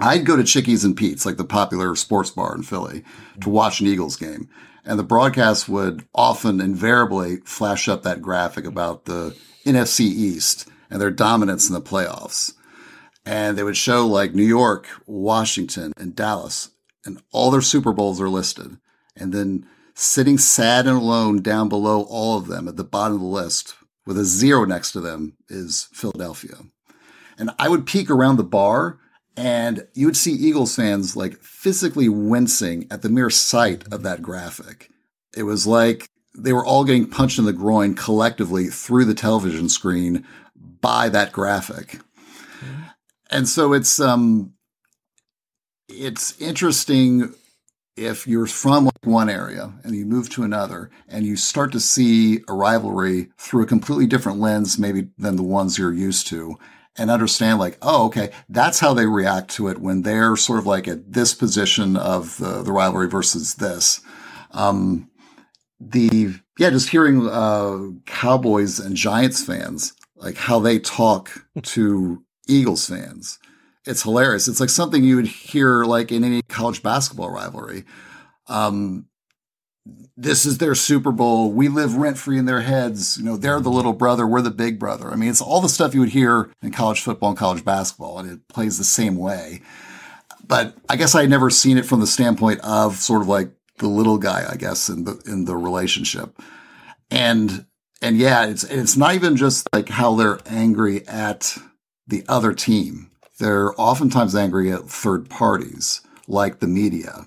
I'd 0.00 0.26
go 0.26 0.36
to 0.36 0.44
Chickies 0.44 0.84
and 0.84 0.96
Pete's, 0.96 1.26
like 1.26 1.36
the 1.36 1.44
popular 1.44 1.94
sports 1.94 2.30
bar 2.30 2.54
in 2.54 2.62
Philly, 2.62 3.04
to 3.40 3.48
watch 3.48 3.80
an 3.80 3.86
Eagles 3.86 4.16
game. 4.16 4.48
And 4.84 4.98
the 4.98 5.04
broadcast 5.04 5.68
would 5.68 6.06
often 6.14 6.60
invariably 6.60 7.36
flash 7.44 7.88
up 7.88 8.02
that 8.02 8.22
graphic 8.22 8.64
about 8.64 9.04
the 9.04 9.36
NFC 9.66 10.00
East 10.00 10.68
and 10.90 11.00
their 11.00 11.10
dominance 11.10 11.68
in 11.68 11.74
the 11.74 11.82
playoffs. 11.82 12.54
And 13.26 13.56
they 13.56 13.62
would 13.62 13.76
show 13.76 14.06
like 14.06 14.34
New 14.34 14.42
York, 14.42 14.88
Washington, 15.06 15.92
and 15.98 16.16
Dallas 16.16 16.70
and 17.04 17.22
all 17.32 17.50
their 17.50 17.60
Super 17.60 17.92
Bowls 17.92 18.20
are 18.20 18.28
listed. 18.28 18.78
And 19.16 19.32
then 19.32 19.66
sitting 19.94 20.38
sad 20.38 20.86
and 20.86 20.96
alone 20.96 21.42
down 21.42 21.68
below 21.68 22.02
all 22.02 22.38
of 22.38 22.46
them 22.46 22.66
at 22.66 22.76
the 22.76 22.84
bottom 22.84 23.16
of 23.16 23.20
the 23.20 23.26
list 23.26 23.76
with 24.06 24.18
a 24.18 24.24
zero 24.24 24.64
next 24.64 24.92
to 24.92 25.00
them 25.00 25.36
is 25.48 25.88
Philadelphia. 25.92 26.56
And 27.38 27.50
I 27.58 27.68
would 27.68 27.86
peek 27.86 28.10
around 28.10 28.36
the 28.36 28.44
bar 28.44 28.98
and 29.36 29.86
you 29.94 30.06
would 30.06 30.16
see 30.16 30.32
Eagles 30.32 30.76
fans 30.76 31.16
like 31.16 31.38
physically 31.38 32.08
wincing 32.08 32.86
at 32.90 33.02
the 33.02 33.08
mere 33.08 33.30
sight 33.30 33.84
of 33.92 34.02
that 34.02 34.22
graphic. 34.22 34.90
It 35.36 35.44
was 35.44 35.66
like 35.66 36.08
they 36.36 36.52
were 36.52 36.64
all 36.64 36.84
getting 36.84 37.08
punched 37.08 37.38
in 37.38 37.44
the 37.44 37.52
groin 37.52 37.94
collectively 37.94 38.66
through 38.66 39.04
the 39.04 39.14
television 39.14 39.68
screen 39.68 40.26
by 40.80 41.08
that 41.08 41.32
graphic. 41.32 41.98
Mm-hmm. 42.60 42.82
And 43.30 43.48
so 43.48 43.72
it's 43.72 44.00
um 44.00 44.54
it's 45.88 46.40
interesting 46.40 47.34
if 47.96 48.26
you're 48.26 48.46
from 48.46 48.88
one 49.04 49.28
area 49.28 49.72
and 49.82 49.94
you 49.94 50.06
move 50.06 50.30
to 50.30 50.42
another 50.42 50.90
and 51.08 51.26
you 51.26 51.36
start 51.36 51.72
to 51.72 51.80
see 51.80 52.40
a 52.48 52.52
rivalry 52.52 53.28
through 53.36 53.62
a 53.62 53.66
completely 53.66 54.06
different 54.06 54.38
lens, 54.38 54.78
maybe 54.78 55.08
than 55.18 55.36
the 55.36 55.42
ones 55.42 55.76
you're 55.76 55.92
used 55.92 56.26
to 56.28 56.56
and 57.00 57.10
understand 57.10 57.58
like, 57.58 57.78
oh, 57.82 58.06
okay, 58.06 58.30
that's 58.48 58.78
how 58.78 58.94
they 58.94 59.06
react 59.06 59.50
to 59.52 59.68
it 59.68 59.78
when 59.78 60.02
they're 60.02 60.36
sort 60.36 60.58
of 60.58 60.66
like 60.66 60.86
at 60.86 61.12
this 61.12 61.34
position 61.34 61.96
of 61.96 62.36
the, 62.36 62.62
the 62.62 62.72
rivalry 62.72 63.08
versus 63.08 63.56
this. 63.56 64.00
Um, 64.52 65.10
the, 65.80 66.34
yeah, 66.58 66.70
just 66.70 66.90
hearing, 66.90 67.26
uh, 67.26 67.78
Cowboys 68.06 68.78
and 68.78 68.94
Giants 68.94 69.44
fans, 69.44 69.94
like 70.14 70.36
how 70.36 70.60
they 70.60 70.78
talk 70.78 71.46
to 71.62 72.22
Eagles 72.46 72.88
fans 72.88 73.38
it's 73.86 74.02
hilarious. 74.02 74.48
It's 74.48 74.60
like 74.60 74.68
something 74.68 75.02
you 75.02 75.16
would 75.16 75.26
hear 75.26 75.84
like 75.84 76.12
in 76.12 76.24
any 76.24 76.42
college 76.42 76.82
basketball 76.82 77.30
rivalry. 77.30 77.84
Um, 78.46 79.06
this 80.16 80.44
is 80.44 80.58
their 80.58 80.74
Super 80.74 81.12
Bowl. 81.12 81.50
We 81.50 81.68
live 81.68 81.96
rent 81.96 82.18
free 82.18 82.38
in 82.38 82.44
their 82.44 82.60
heads. 82.60 83.16
You 83.18 83.24
know, 83.24 83.36
they're 83.36 83.60
the 83.60 83.70
little 83.70 83.92
brother. 83.92 84.26
We're 84.26 84.42
the 84.42 84.50
big 84.50 84.78
brother. 84.78 85.10
I 85.10 85.16
mean, 85.16 85.30
it's 85.30 85.40
all 85.40 85.60
the 85.60 85.68
stuff 85.68 85.94
you 85.94 86.00
would 86.00 86.10
hear 86.10 86.50
in 86.62 86.70
college 86.72 87.00
football 87.00 87.30
and 87.30 87.38
college 87.38 87.64
basketball, 87.64 88.18
and 88.18 88.30
it 88.30 88.48
plays 88.48 88.78
the 88.78 88.84
same 88.84 89.16
way. 89.16 89.62
But 90.46 90.74
I 90.88 90.96
guess 90.96 91.14
I 91.14 91.22
had 91.22 91.30
never 91.30 91.50
seen 91.50 91.78
it 91.78 91.86
from 91.86 92.00
the 92.00 92.06
standpoint 92.06 92.60
of 92.60 92.96
sort 92.96 93.22
of 93.22 93.28
like 93.28 93.50
the 93.78 93.88
little 93.88 94.18
guy, 94.18 94.46
I 94.50 94.56
guess, 94.56 94.88
in 94.88 95.04
the 95.04 95.20
in 95.26 95.44
the 95.44 95.56
relationship. 95.56 96.40
And 97.10 97.66
and 98.02 98.18
yeah, 98.18 98.46
it's 98.46 98.64
it's 98.64 98.96
not 98.96 99.14
even 99.14 99.36
just 99.36 99.68
like 99.72 99.88
how 99.88 100.14
they're 100.14 100.40
angry 100.46 101.06
at 101.06 101.56
the 102.06 102.24
other 102.28 102.52
team 102.52 103.10
they're 103.40 103.72
oftentimes 103.80 104.36
angry 104.36 104.70
at 104.70 104.84
third 104.84 105.28
parties 105.28 106.02
like 106.28 106.60
the 106.60 106.68
media. 106.68 107.26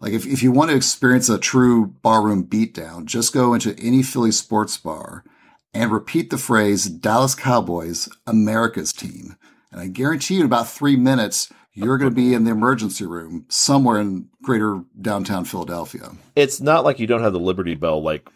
Like 0.00 0.12
if, 0.12 0.26
if 0.26 0.42
you 0.42 0.52
want 0.52 0.70
to 0.70 0.76
experience 0.76 1.28
a 1.28 1.38
true 1.38 1.86
barroom 2.02 2.44
beatdown, 2.44 3.04
just 3.04 3.32
go 3.32 3.54
into 3.54 3.76
any 3.78 4.02
Philly 4.02 4.30
sports 4.30 4.76
bar 4.76 5.24
and 5.74 5.92
repeat 5.92 6.30
the 6.30 6.38
phrase 6.38 6.86
Dallas 6.86 7.34
Cowboys, 7.34 8.08
America's 8.26 8.92
team. 8.92 9.36
And 9.70 9.80
I 9.80 9.88
guarantee 9.88 10.34
you 10.34 10.40
in 10.40 10.46
about 10.46 10.68
three 10.68 10.96
minutes, 10.96 11.52
you're 11.74 11.98
going 11.98 12.10
to 12.10 12.14
be 12.14 12.34
in 12.34 12.44
the 12.44 12.50
emergency 12.50 13.06
room 13.06 13.44
somewhere 13.48 14.00
in 14.00 14.28
greater 14.42 14.82
downtown 15.00 15.44
Philadelphia. 15.44 16.10
It's 16.34 16.60
not 16.60 16.84
like 16.84 16.98
you 16.98 17.06
don't 17.06 17.22
have 17.22 17.32
the 17.32 17.38
Liberty 17.40 17.74
Bell 17.74 18.02
like 18.02 18.28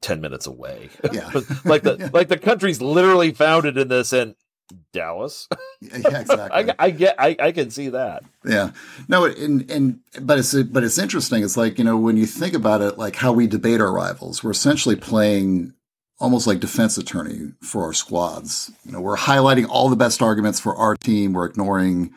10 0.00 0.20
minutes 0.20 0.46
away. 0.46 0.90
Yeah. 1.12 1.30
like 1.64 1.82
the 1.82 2.10
like 2.12 2.28
the 2.28 2.38
country's 2.38 2.80
literally 2.80 3.32
founded 3.32 3.76
in 3.76 3.88
this 3.88 4.12
and 4.12 4.34
Dallas. 4.92 5.48
yeah, 5.80 5.96
exactly. 5.96 6.36
I, 6.38 6.74
I, 6.78 6.90
get, 6.90 7.14
I, 7.18 7.36
I 7.38 7.52
can 7.52 7.70
see 7.70 7.88
that. 7.90 8.24
Yeah, 8.44 8.70
no, 9.08 9.24
and 9.24 9.70
and 9.70 10.00
but 10.20 10.38
it's 10.38 10.54
but 10.54 10.84
it's 10.84 10.98
interesting. 10.98 11.42
It's 11.42 11.56
like 11.56 11.78
you 11.78 11.84
know 11.84 11.96
when 11.96 12.16
you 12.16 12.26
think 12.26 12.54
about 12.54 12.80
it, 12.80 12.98
like 12.98 13.16
how 13.16 13.32
we 13.32 13.46
debate 13.46 13.80
our 13.80 13.92
rivals, 13.92 14.42
we're 14.42 14.50
essentially 14.50 14.96
playing 14.96 15.74
almost 16.18 16.46
like 16.46 16.60
defense 16.60 16.98
attorney 16.98 17.52
for 17.62 17.84
our 17.84 17.92
squads. 17.92 18.70
You 18.84 18.92
know, 18.92 19.00
we're 19.00 19.16
highlighting 19.16 19.66
all 19.68 19.88
the 19.88 19.96
best 19.96 20.22
arguments 20.22 20.60
for 20.60 20.76
our 20.76 20.94
team. 20.96 21.32
We're 21.32 21.46
ignoring, 21.46 22.12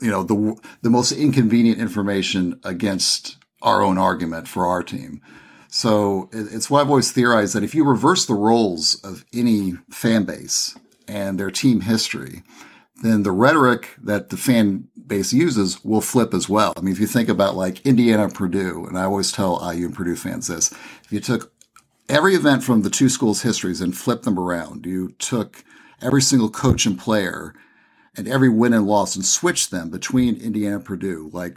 you 0.00 0.10
know, 0.10 0.22
the 0.22 0.56
the 0.82 0.90
most 0.90 1.12
inconvenient 1.12 1.78
information 1.78 2.58
against 2.64 3.36
our 3.62 3.82
own 3.82 3.98
argument 3.98 4.48
for 4.48 4.66
our 4.66 4.82
team. 4.82 5.20
So 5.68 6.28
it's 6.32 6.68
why 6.68 6.80
I've 6.80 6.88
always 6.88 7.12
theorized 7.12 7.54
that 7.54 7.62
if 7.62 7.76
you 7.76 7.84
reverse 7.84 8.26
the 8.26 8.34
roles 8.34 8.96
of 9.04 9.24
any 9.32 9.74
fan 9.88 10.24
base 10.24 10.76
and 11.10 11.38
their 11.38 11.50
team 11.50 11.80
history, 11.80 12.42
then 13.02 13.24
the 13.24 13.32
rhetoric 13.32 13.96
that 14.00 14.30
the 14.30 14.36
fan 14.36 14.88
base 15.06 15.32
uses 15.32 15.84
will 15.84 16.00
flip 16.00 16.32
as 16.32 16.48
well. 16.48 16.72
I 16.76 16.80
mean, 16.80 16.92
if 16.92 17.00
you 17.00 17.06
think 17.06 17.28
about 17.28 17.56
like 17.56 17.84
Indiana, 17.84 18.28
Purdue, 18.28 18.86
and 18.86 18.96
I 18.96 19.04
always 19.04 19.32
tell 19.32 19.60
IU 19.60 19.86
and 19.86 19.94
Purdue 19.94 20.16
fans 20.16 20.46
this, 20.46 20.70
if 21.04 21.10
you 21.10 21.20
took 21.20 21.52
every 22.08 22.34
event 22.34 22.62
from 22.62 22.82
the 22.82 22.90
two 22.90 23.08
schools' 23.08 23.42
histories 23.42 23.80
and 23.80 23.96
flipped 23.96 24.24
them 24.24 24.38
around, 24.38 24.86
you 24.86 25.10
took 25.18 25.64
every 26.00 26.22
single 26.22 26.50
coach 26.50 26.86
and 26.86 26.98
player 26.98 27.54
and 28.16 28.28
every 28.28 28.48
win 28.48 28.72
and 28.72 28.86
loss 28.86 29.16
and 29.16 29.24
switched 29.24 29.70
them 29.70 29.90
between 29.90 30.36
Indiana 30.36 30.76
and 30.76 30.84
Purdue, 30.84 31.30
like 31.32 31.56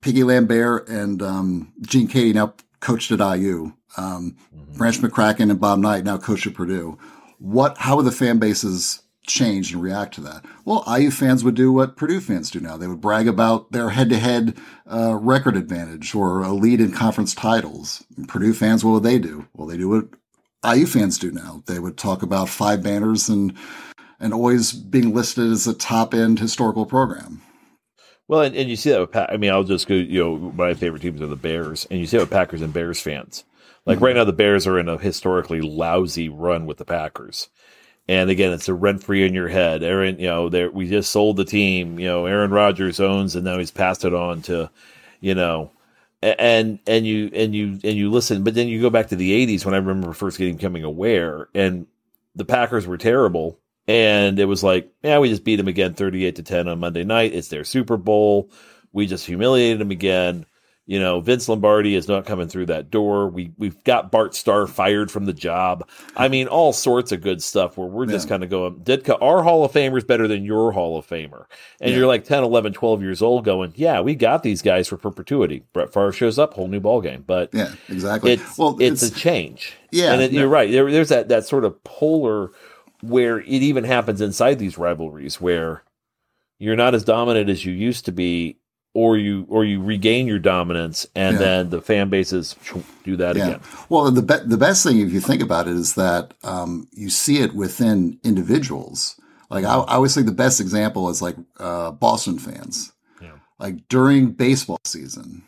Piggy 0.00 0.24
Lambert 0.24 0.88
and 0.88 1.22
um, 1.22 1.72
Gene 1.80 2.08
Keady 2.08 2.34
now 2.34 2.54
coached 2.80 3.10
at 3.12 3.20
IU, 3.20 3.72
um, 3.96 4.36
mm-hmm. 4.54 4.76
Branch 4.76 4.98
McCracken 4.98 5.50
and 5.50 5.60
Bob 5.60 5.78
Knight 5.78 6.04
now 6.04 6.18
coach 6.18 6.46
at 6.46 6.54
Purdue. 6.54 6.98
What? 7.42 7.78
How 7.78 7.96
would 7.96 8.06
the 8.06 8.12
fan 8.12 8.38
bases 8.38 9.02
change 9.26 9.72
and 9.72 9.82
react 9.82 10.14
to 10.14 10.20
that? 10.20 10.44
Well, 10.64 10.84
IU 10.86 11.10
fans 11.10 11.42
would 11.42 11.56
do 11.56 11.72
what 11.72 11.96
Purdue 11.96 12.20
fans 12.20 12.52
do 12.52 12.60
now. 12.60 12.76
They 12.76 12.86
would 12.86 13.00
brag 13.00 13.26
about 13.26 13.72
their 13.72 13.90
head-to-head 13.90 14.56
uh, 14.90 15.16
record 15.16 15.56
advantage 15.56 16.14
or 16.14 16.42
a 16.42 16.52
lead 16.52 16.80
in 16.80 16.92
conference 16.92 17.34
titles. 17.34 18.04
And 18.16 18.28
Purdue 18.28 18.54
fans, 18.54 18.84
what 18.84 18.92
would 18.92 19.02
they 19.02 19.18
do? 19.18 19.48
Well, 19.54 19.66
they 19.66 19.76
do 19.76 19.88
what 19.88 20.08
IU 20.64 20.86
fans 20.86 21.18
do 21.18 21.32
now. 21.32 21.64
They 21.66 21.80
would 21.80 21.98
talk 21.98 22.22
about 22.22 22.48
five 22.48 22.82
banners 22.82 23.28
and 23.28 23.56
and 24.20 24.32
always 24.32 24.72
being 24.72 25.12
listed 25.12 25.50
as 25.50 25.66
a 25.66 25.74
top 25.74 26.14
end 26.14 26.38
historical 26.38 26.86
program. 26.86 27.42
Well, 28.28 28.42
and, 28.42 28.54
and 28.54 28.70
you 28.70 28.76
see 28.76 28.90
that 28.90 29.00
with. 29.00 29.16
I 29.16 29.36
mean, 29.36 29.50
I'll 29.50 29.64
just 29.64 29.88
go. 29.88 29.94
You 29.94 30.22
know, 30.22 30.36
my 30.52 30.74
favorite 30.74 31.02
teams 31.02 31.20
are 31.20 31.26
the 31.26 31.34
Bears, 31.34 31.88
and 31.90 31.98
you 31.98 32.06
see 32.06 32.16
that 32.18 32.22
with 32.22 32.30
Packers 32.30 32.62
and 32.62 32.72
Bears 32.72 33.00
fans. 33.00 33.42
Like 33.84 33.96
mm-hmm. 33.96 34.04
right 34.04 34.16
now, 34.16 34.24
the 34.24 34.32
Bears 34.32 34.66
are 34.66 34.78
in 34.78 34.88
a 34.88 34.98
historically 34.98 35.60
lousy 35.60 36.28
run 36.28 36.66
with 36.66 36.78
the 36.78 36.84
Packers. 36.84 37.48
And 38.08 38.30
again, 38.30 38.52
it's 38.52 38.68
a 38.68 38.74
rent 38.74 39.02
free 39.02 39.24
in 39.24 39.34
your 39.34 39.48
head. 39.48 39.82
Aaron, 39.82 40.18
you 40.18 40.26
know, 40.26 40.48
there 40.48 40.70
we 40.70 40.88
just 40.88 41.12
sold 41.12 41.36
the 41.36 41.44
team. 41.44 41.98
You 41.98 42.08
know, 42.08 42.26
Aaron 42.26 42.50
Rodgers 42.50 43.00
owns, 43.00 43.36
and 43.36 43.44
now 43.44 43.58
he's 43.58 43.70
passed 43.70 44.04
it 44.04 44.12
on 44.12 44.42
to, 44.42 44.70
you 45.20 45.34
know, 45.34 45.70
and 46.20 46.78
and 46.86 47.06
you 47.06 47.30
and 47.32 47.54
you 47.54 47.78
and 47.84 47.96
you 47.96 48.10
listen. 48.10 48.42
But 48.42 48.54
then 48.54 48.68
you 48.68 48.80
go 48.80 48.90
back 48.90 49.08
to 49.08 49.16
the 49.16 49.46
'80s 49.46 49.64
when 49.64 49.74
I 49.74 49.78
remember 49.78 50.12
first 50.12 50.38
getting 50.38 50.56
becoming 50.56 50.84
aware, 50.84 51.48
and 51.54 51.86
the 52.34 52.44
Packers 52.44 52.86
were 52.86 52.98
terrible, 52.98 53.58
and 53.86 54.38
it 54.38 54.46
was 54.46 54.62
like, 54.62 54.90
yeah, 55.02 55.18
we 55.18 55.28
just 55.28 55.44
beat 55.44 55.56
them 55.56 55.68
again, 55.68 55.94
38 55.94 56.36
to 56.36 56.42
10 56.42 56.68
on 56.68 56.80
Monday 56.80 57.04
night. 57.04 57.34
It's 57.34 57.48
their 57.48 57.64
Super 57.64 57.96
Bowl. 57.96 58.50
We 58.92 59.06
just 59.06 59.26
humiliated 59.26 59.80
them 59.80 59.90
again. 59.90 60.46
You 60.84 60.98
know, 60.98 61.20
Vince 61.20 61.48
Lombardi 61.48 61.94
is 61.94 62.08
not 62.08 62.26
coming 62.26 62.48
through 62.48 62.66
that 62.66 62.90
door. 62.90 63.28
We 63.28 63.52
we've 63.56 63.82
got 63.84 64.10
Bart 64.10 64.34
Starr 64.34 64.66
fired 64.66 65.12
from 65.12 65.26
the 65.26 65.32
job. 65.32 65.88
I 66.16 66.26
mean, 66.26 66.48
all 66.48 66.72
sorts 66.72 67.12
of 67.12 67.20
good 67.20 67.40
stuff 67.40 67.78
where 67.78 67.86
we're 67.86 68.06
yeah. 68.06 68.12
just 68.12 68.28
kind 68.28 68.42
of 68.42 68.50
going, 68.50 68.80
Ditka, 68.80 69.16
our 69.22 69.44
Hall 69.44 69.64
of 69.64 69.70
Famer 69.70 69.96
is 69.96 70.02
better 70.02 70.26
than 70.26 70.44
your 70.44 70.72
Hall 70.72 70.98
of 70.98 71.06
Famer. 71.06 71.44
And 71.80 71.90
yeah. 71.90 71.98
you're 71.98 72.08
like 72.08 72.24
10, 72.24 72.42
11, 72.42 72.72
12 72.72 73.00
years 73.00 73.22
old 73.22 73.44
going, 73.44 73.72
yeah, 73.76 74.00
we 74.00 74.16
got 74.16 74.42
these 74.42 74.60
guys 74.60 74.88
for 74.88 74.96
perpetuity. 74.96 75.62
Brett 75.72 75.92
Favre 75.92 76.10
shows 76.10 76.36
up, 76.36 76.54
whole 76.54 76.66
new 76.66 76.80
ball 76.80 77.00
game. 77.00 77.22
But 77.24 77.50
yeah, 77.52 77.72
exactly. 77.88 78.32
It's, 78.32 78.58
well, 78.58 78.76
it's, 78.80 79.04
it's 79.04 79.16
a 79.16 79.18
change. 79.18 79.74
Yeah. 79.92 80.12
And 80.12 80.20
it, 80.20 80.32
no. 80.32 80.40
you're 80.40 80.48
right. 80.48 80.70
There, 80.70 80.90
there's 80.90 81.10
that, 81.10 81.28
that 81.28 81.46
sort 81.46 81.64
of 81.64 81.82
polar 81.84 82.50
where 83.02 83.38
it 83.38 83.46
even 83.46 83.84
happens 83.84 84.20
inside 84.20 84.58
these 84.58 84.78
rivalries 84.78 85.40
where 85.40 85.84
you're 86.58 86.76
not 86.76 86.94
as 86.94 87.04
dominant 87.04 87.50
as 87.50 87.64
you 87.64 87.72
used 87.72 88.04
to 88.04 88.12
be 88.12 88.58
or 88.94 89.16
you 89.16 89.46
or 89.48 89.64
you 89.64 89.82
regain 89.82 90.26
your 90.26 90.38
dominance 90.38 91.06
and 91.14 91.34
yeah. 91.34 91.38
then 91.38 91.70
the 91.70 91.80
fan 91.80 92.10
bases 92.10 92.56
do 93.04 93.16
that 93.16 93.36
yeah. 93.36 93.48
again. 93.48 93.60
Well, 93.88 94.10
the 94.10 94.22
be- 94.22 94.46
the 94.46 94.58
best 94.58 94.84
thing 94.84 95.00
if 95.00 95.12
you 95.12 95.20
think 95.20 95.42
about 95.42 95.66
it 95.66 95.74
is 95.74 95.94
that 95.94 96.34
um, 96.44 96.88
you 96.92 97.08
see 97.08 97.38
it 97.38 97.54
within 97.54 98.18
individuals. 98.22 99.18
Like 99.50 99.64
I, 99.64 99.74
I, 99.74 99.94
always 99.94 100.14
think 100.14 100.26
the 100.26 100.32
best 100.32 100.60
example 100.60 101.08
is 101.10 101.20
like 101.20 101.36
uh, 101.58 101.90
Boston 101.92 102.38
fans. 102.38 102.92
Yeah. 103.20 103.32
Like 103.58 103.86
during 103.88 104.32
baseball 104.32 104.80
season, 104.84 105.42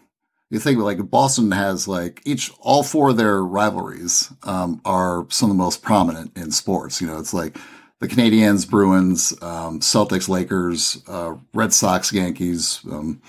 you 0.50 0.58
think 0.58 0.78
like 0.78 1.10
Boston 1.10 1.50
has 1.52 1.88
like 1.88 2.22
each 2.24 2.50
all 2.60 2.82
four 2.82 3.10
of 3.10 3.16
their 3.16 3.42
rivalries 3.42 4.32
um, 4.42 4.80
are 4.84 5.26
some 5.30 5.50
of 5.50 5.56
the 5.56 5.62
most 5.62 5.82
prominent 5.82 6.36
in 6.36 6.50
sports. 6.50 7.00
You 7.00 7.06
know, 7.06 7.18
it's 7.18 7.34
like 7.34 7.56
the 8.00 8.08
Canadiens, 8.08 8.68
Bruins, 8.68 9.32
um, 9.42 9.80
Celtics, 9.80 10.28
Lakers, 10.28 11.02
uh, 11.06 11.34
Red 11.52 11.72
Sox, 11.72 12.12
Yankees, 12.12 12.80
um, 12.90 13.22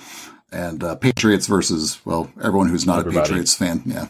and 0.51 0.83
uh, 0.83 0.95
Patriots 0.95 1.47
versus 1.47 1.99
well 2.05 2.31
everyone 2.41 2.69
who's 2.69 2.85
not 2.85 2.99
Everybody. 2.99 3.19
a 3.19 3.23
Patriots 3.23 3.55
fan. 3.55 3.83
Yeah. 3.85 4.07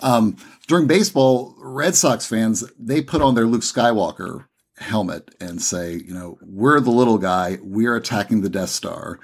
Um, 0.00 0.36
during 0.66 0.86
baseball, 0.86 1.54
Red 1.58 1.94
Sox 1.94 2.26
fans 2.26 2.64
they 2.78 3.02
put 3.02 3.22
on 3.22 3.34
their 3.34 3.46
Luke 3.46 3.62
Skywalker 3.62 4.46
helmet 4.76 5.34
and 5.40 5.60
say, 5.60 5.94
you 5.94 6.14
know, 6.14 6.38
we're 6.42 6.80
the 6.80 6.90
little 6.90 7.18
guy. 7.18 7.58
We're 7.62 7.96
attacking 7.96 8.42
the 8.42 8.48
Death 8.48 8.70
Star 8.70 9.18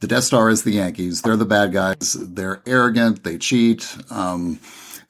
the 0.00 0.06
Death 0.06 0.24
Star 0.24 0.50
is 0.50 0.62
the 0.62 0.72
Yankees. 0.72 1.22
They're 1.22 1.36
the 1.36 1.46
bad 1.46 1.72
guys. 1.72 2.16
They're 2.20 2.62
arrogant. 2.66 3.24
They 3.24 3.38
cheat. 3.38 3.96
Um, 4.10 4.60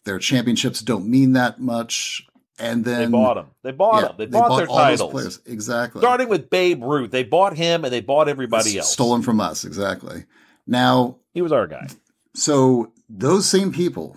their 0.04 0.18
championships 0.18 0.80
don't 0.80 1.08
mean 1.08 1.32
that 1.32 1.60
much. 1.60 2.26
And 2.58 2.84
then 2.84 3.00
they 3.00 3.06
bought 3.06 3.34
them. 3.34 3.46
They 3.62 3.72
bought 3.72 4.02
yeah, 4.02 4.08
them. 4.08 4.16
They, 4.18 4.24
they 4.26 4.30
bought, 4.30 4.48
bought, 4.48 4.56
their 4.56 4.66
titles. 4.66 5.40
Exactly. 5.44 6.00
Starting 6.00 6.28
with 6.28 6.48
Babe 6.48 6.82
Ruth, 6.82 7.10
they 7.10 7.22
bought 7.22 7.56
him 7.56 7.84
and 7.84 7.92
they 7.92 8.00
bought 8.00 8.28
everybody 8.28 8.78
else. 8.78 8.92
Stolen 8.92 9.22
from 9.22 9.40
us. 9.40 9.64
Exactly. 9.64 10.24
Now 10.66 11.18
he 11.34 11.42
was 11.42 11.52
our 11.52 11.66
guy. 11.66 11.88
So 12.34 12.92
those 13.08 13.48
same 13.48 13.72
people, 13.72 14.16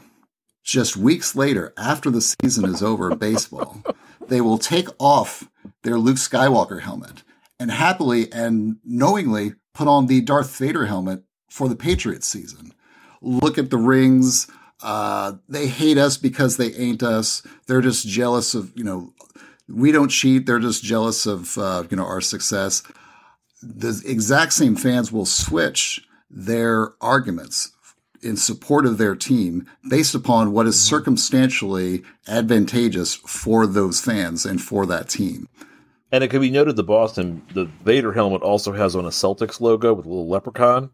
just 0.64 0.96
weeks 0.96 1.36
later, 1.36 1.74
after 1.78 2.10
the 2.10 2.22
season 2.22 2.66
is 2.66 2.82
over 2.82 3.12
of 3.12 3.20
baseball, 3.20 3.84
they 4.28 4.42
will 4.42 4.58
take 4.58 4.88
off 5.00 5.50
their 5.84 5.98
Luke 5.98 6.18
Skywalker 6.18 6.82
helmet 6.82 7.24
and 7.60 7.72
happily 7.72 8.32
and 8.32 8.78
knowingly 8.86 9.54
put 9.74 9.88
on 9.88 10.08
the 10.08 10.22
Darth 10.22 10.56
Vader 10.58 10.86
helmet 10.86 11.24
for 11.50 11.68
the 11.68 11.76
Patriots 11.76 12.28
season. 12.28 12.74
Look 13.22 13.58
at 13.58 13.70
the 13.70 13.78
rings. 13.78 14.48
Uh, 14.82 15.34
they 15.48 15.68
hate 15.68 15.98
us 15.98 16.18
because 16.18 16.58
they 16.58 16.72
ain't 16.74 17.04
us. 17.04 17.42
They're 17.68 17.82
just 17.82 18.08
jealous 18.08 18.56
of, 18.56 18.72
you 18.76 18.84
know, 18.84 19.14
we 19.68 19.92
don't 19.92 20.10
cheat. 20.10 20.46
They're 20.46 20.60
just 20.60 20.84
jealous 20.84 21.26
of, 21.26 21.58
uh, 21.58 21.84
you 21.90 21.98
know, 21.98 22.06
our 22.06 22.22
success. 22.22 22.82
The 23.62 24.02
exact 24.06 24.54
same 24.54 24.76
fans 24.76 25.12
will 25.12 25.26
switch 25.26 26.02
their 26.30 26.94
arguments 27.02 27.72
in 28.22 28.38
support 28.38 28.86
of 28.86 28.98
their 28.98 29.16
team 29.16 29.66
based 29.90 30.16
upon 30.16 30.52
what 30.52 30.68
is 30.68 30.76
mm-hmm. 30.76 30.96
circumstantially 30.96 32.04
advantageous 32.28 33.16
for 33.16 33.66
those 33.66 34.02
fans 34.02 34.46
and 34.46 34.62
for 34.62 34.86
that 34.86 35.10
team. 35.10 35.48
And 36.12 36.24
it 36.24 36.30
can 36.30 36.42
be 36.42 36.50
noted 36.50 36.76
the 36.76 36.84
Boston, 36.84 37.44
the 37.54 37.66
Vader 37.66 38.14
helmet 38.14 38.42
also 38.42 38.72
has 38.74 38.96
on 38.96 39.06
a 39.06 39.10
Celtics 39.10 39.62
logo 39.62 39.94
with 39.94 40.06
a 40.06 40.10
little 40.10 40.28
leprechaun 40.28 40.90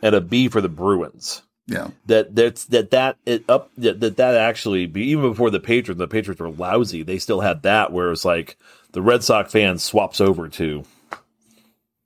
and 0.00 0.14
a 0.14 0.20
B 0.20 0.48
for 0.48 0.60
the 0.60 0.68
Bruins. 0.68 1.42
Yeah. 1.66 1.88
That 2.06 2.34
that's 2.34 2.66
that 2.66 2.90
that 2.90 3.16
it 3.24 3.44
up 3.48 3.70
that 3.78 4.00
that, 4.00 4.34
actually 4.36 4.84
even 4.84 5.30
before 5.30 5.50
the 5.50 5.60
Patriots, 5.60 5.98
the 5.98 6.08
Patriots 6.08 6.40
were 6.40 6.50
lousy. 6.50 7.02
They 7.02 7.18
still 7.18 7.40
had 7.40 7.62
that 7.62 7.92
where 7.92 8.12
it's 8.12 8.24
like 8.24 8.58
the 8.92 9.00
Red 9.00 9.24
Sox 9.24 9.50
fan 9.52 9.78
swaps 9.78 10.20
over 10.20 10.48
to. 10.48 10.84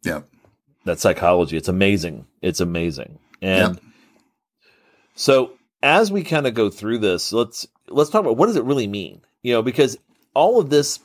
Yeah. 0.03 0.23
That 0.85 1.01
psychology. 1.01 1.57
It's 1.57 1.69
amazing. 1.69 2.27
It's 2.41 2.61
amazing. 2.61 3.19
And 3.43 3.75
yeah. 3.75 3.81
so 5.17 5.53
as 5.83 6.13
we 6.13 6.23
kind 6.23 6.47
of 6.47 6.55
go 6.55 6.71
through 6.71 6.99
this, 6.99 7.33
let's 7.33 7.67
let's 7.89 8.11
talk 8.11 8.21
about 8.21 8.37
what 8.37 8.47
does 8.47 8.57
it 8.57 8.65
really 8.65 8.87
mean? 8.87 9.23
You 9.43 9.55
know, 9.55 9.63
because 9.63 9.99
all 10.35 10.61
of 10.61 10.71
this 10.71 11.01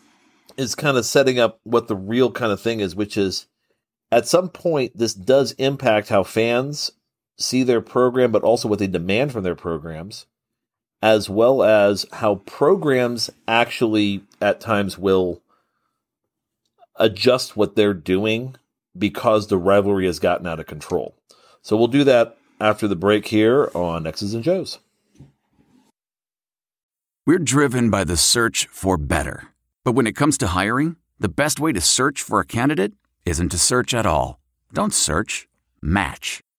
is 0.57 0.75
kind 0.75 0.97
of 0.97 1.05
setting 1.05 1.39
up 1.39 1.59
what 1.63 1.87
the 1.87 1.95
real 1.95 2.31
kind 2.31 2.51
of 2.51 2.61
thing 2.61 2.81
is, 2.81 2.95
which 2.95 3.17
is 3.17 3.47
at 4.11 4.27
some 4.27 4.49
point 4.49 4.95
this 4.95 5.15
does 5.15 5.53
impact 5.53 6.09
how 6.09 6.21
fans 6.21 6.91
see 7.37 7.63
their 7.63 7.81
program, 7.81 8.31
but 8.31 8.43
also 8.43 8.67
what 8.67 8.79
they 8.79 8.87
demand 8.87 9.31
from 9.31 9.43
their 9.43 9.55
programs, 9.55 10.25
as 11.01 11.29
well 11.29 11.63
as 11.63 12.05
how 12.13 12.35
programs 12.35 13.29
actually 13.47 14.23
at 14.41 14.59
times 14.59 14.97
will 14.97 15.41
adjust 16.95 17.57
what 17.57 17.75
they're 17.75 17.93
doing 17.93 18.55
because 18.97 19.47
the 19.47 19.57
rivalry 19.57 20.05
has 20.05 20.19
gotten 20.19 20.45
out 20.45 20.59
of 20.59 20.67
control. 20.67 21.15
So 21.61 21.75
we'll 21.75 21.87
do 21.87 22.03
that 22.03 22.37
after 22.59 22.87
the 22.87 22.95
break 22.95 23.27
here 23.27 23.71
on 23.73 24.05
X's 24.05 24.33
and 24.33 24.43
Joe's. 24.43 24.79
We're 27.25 27.39
driven 27.39 27.89
by 27.89 28.03
the 28.03 28.17
search 28.17 28.67
for 28.67 28.97
better. 28.97 29.47
But 29.83 29.93
when 29.93 30.07
it 30.07 30.15
comes 30.15 30.37
to 30.39 30.47
hiring, 30.47 30.97
the 31.19 31.29
best 31.29 31.59
way 31.59 31.71
to 31.71 31.81
search 31.81 32.21
for 32.21 32.39
a 32.39 32.45
candidate 32.45 32.93
isn't 33.25 33.49
to 33.49 33.57
search 33.57 33.93
at 33.93 34.05
all. 34.05 34.39
Don't 34.73 34.93
search, 34.93 35.47
match 35.81 36.42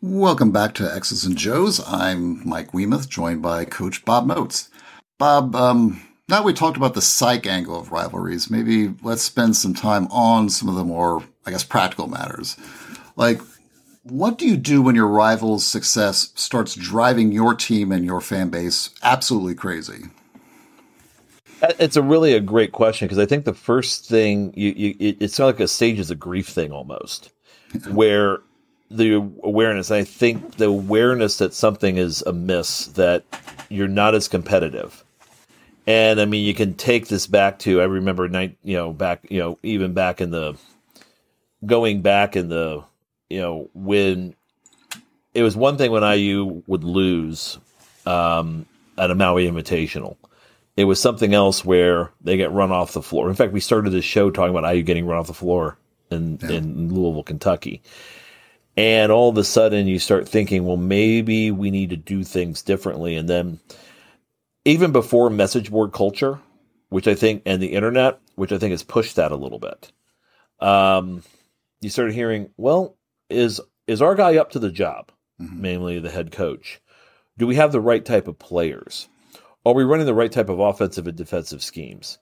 Welcome 0.00 0.52
back 0.52 0.74
to 0.74 0.94
X's 0.94 1.24
and 1.24 1.36
Joe's. 1.36 1.80
I'm 1.84 2.48
Mike 2.48 2.70
Weemuth, 2.70 3.08
joined 3.08 3.42
by 3.42 3.64
Coach 3.64 4.04
Bob 4.04 4.26
Moats. 4.26 4.70
Bob, 5.18 5.56
um, 5.56 6.00
now 6.28 6.44
we 6.44 6.52
talked 6.52 6.76
about 6.76 6.94
the 6.94 7.02
psych 7.02 7.48
angle 7.48 7.76
of 7.76 7.90
rivalries. 7.90 8.48
Maybe 8.48 8.94
let's 9.02 9.22
spend 9.22 9.56
some 9.56 9.74
time 9.74 10.06
on 10.12 10.50
some 10.50 10.68
of 10.68 10.76
the 10.76 10.84
more, 10.84 11.24
I 11.46 11.50
guess, 11.50 11.64
practical 11.64 12.06
matters. 12.06 12.56
Like, 13.16 13.40
what 14.04 14.38
do 14.38 14.46
you 14.46 14.56
do 14.56 14.82
when 14.82 14.94
your 14.94 15.08
rival's 15.08 15.66
success 15.66 16.30
starts 16.36 16.76
driving 16.76 17.32
your 17.32 17.52
team 17.56 17.90
and 17.90 18.04
your 18.04 18.20
fan 18.20 18.50
base 18.50 18.90
absolutely 19.02 19.56
crazy? 19.56 20.04
It's 21.60 21.96
a 21.96 22.02
really 22.02 22.34
a 22.34 22.40
great 22.40 22.70
question 22.70 23.08
because 23.08 23.18
I 23.18 23.26
think 23.26 23.46
the 23.46 23.52
first 23.52 24.06
thing 24.06 24.52
you, 24.54 24.70
you 24.76 24.96
it, 25.00 25.16
it's 25.18 25.40
of 25.40 25.46
like 25.46 25.58
a 25.58 25.66
stages 25.66 26.12
of 26.12 26.20
grief 26.20 26.46
thing 26.46 26.70
almost, 26.70 27.32
where 27.90 28.38
the 28.90 29.14
awareness. 29.42 29.90
I 29.90 30.04
think 30.04 30.56
the 30.56 30.66
awareness 30.66 31.38
that 31.38 31.54
something 31.54 31.96
is 31.96 32.22
amiss, 32.22 32.86
that 32.88 33.24
you're 33.68 33.88
not 33.88 34.14
as 34.14 34.28
competitive. 34.28 35.04
And 35.86 36.20
I 36.20 36.26
mean, 36.26 36.44
you 36.44 36.54
can 36.54 36.74
take 36.74 37.08
this 37.08 37.26
back 37.26 37.58
to 37.60 37.80
I 37.80 37.84
remember 37.84 38.28
night, 38.28 38.56
you 38.62 38.76
know, 38.76 38.92
back, 38.92 39.26
you 39.30 39.38
know, 39.38 39.58
even 39.62 39.94
back 39.94 40.20
in 40.20 40.30
the 40.30 40.56
going 41.64 42.02
back 42.02 42.36
in 42.36 42.48
the, 42.48 42.84
you 43.30 43.40
know, 43.40 43.70
when 43.74 44.34
it 45.34 45.42
was 45.42 45.56
one 45.56 45.78
thing 45.78 45.90
when 45.90 46.02
IU 46.02 46.62
would 46.66 46.84
lose 46.84 47.58
um, 48.06 48.66
at 48.96 49.10
a 49.10 49.14
Maui 49.14 49.46
Invitational. 49.46 50.16
It 50.76 50.84
was 50.84 51.00
something 51.00 51.34
else 51.34 51.64
where 51.64 52.12
they 52.20 52.36
get 52.36 52.52
run 52.52 52.70
off 52.70 52.92
the 52.92 53.02
floor. 53.02 53.28
In 53.28 53.34
fact, 53.34 53.52
we 53.52 53.60
started 53.60 53.90
this 53.90 54.04
show 54.04 54.30
talking 54.30 54.56
about 54.56 54.72
IU 54.72 54.82
getting 54.82 55.06
run 55.06 55.18
off 55.18 55.26
the 55.26 55.34
floor 55.34 55.76
in, 56.10 56.38
yeah. 56.40 56.50
in 56.50 56.94
Louisville, 56.94 57.24
Kentucky. 57.24 57.82
And 58.78 59.10
all 59.10 59.28
of 59.28 59.36
a 59.36 59.42
sudden, 59.42 59.88
you 59.88 59.98
start 59.98 60.28
thinking, 60.28 60.64
well, 60.64 60.76
maybe 60.76 61.50
we 61.50 61.72
need 61.72 61.90
to 61.90 61.96
do 61.96 62.22
things 62.22 62.62
differently. 62.62 63.16
And 63.16 63.28
then, 63.28 63.58
even 64.64 64.92
before 64.92 65.30
message 65.30 65.68
board 65.68 65.92
culture, 65.92 66.38
which 66.88 67.08
I 67.08 67.16
think, 67.16 67.42
and 67.44 67.60
the 67.60 67.72
internet, 67.72 68.20
which 68.36 68.52
I 68.52 68.58
think 68.58 68.70
has 68.70 68.84
pushed 68.84 69.16
that 69.16 69.32
a 69.32 69.36
little 69.36 69.58
bit, 69.58 69.90
um, 70.60 71.24
you 71.80 71.90
started 71.90 72.14
hearing, 72.14 72.50
well, 72.56 72.96
is 73.28 73.60
is 73.88 74.00
our 74.00 74.14
guy 74.14 74.36
up 74.36 74.52
to 74.52 74.60
the 74.60 74.70
job? 74.70 75.10
Mm-hmm. 75.42 75.60
Mainly 75.60 75.98
the 75.98 76.10
head 76.10 76.30
coach. 76.30 76.80
Do 77.36 77.48
we 77.48 77.56
have 77.56 77.72
the 77.72 77.80
right 77.80 78.04
type 78.04 78.28
of 78.28 78.38
players? 78.38 79.08
Are 79.66 79.74
we 79.74 79.82
running 79.82 80.06
the 80.06 80.14
right 80.14 80.30
type 80.30 80.48
of 80.48 80.60
offensive 80.60 81.08
and 81.08 81.16
defensive 81.16 81.64
schemes? 81.64 82.18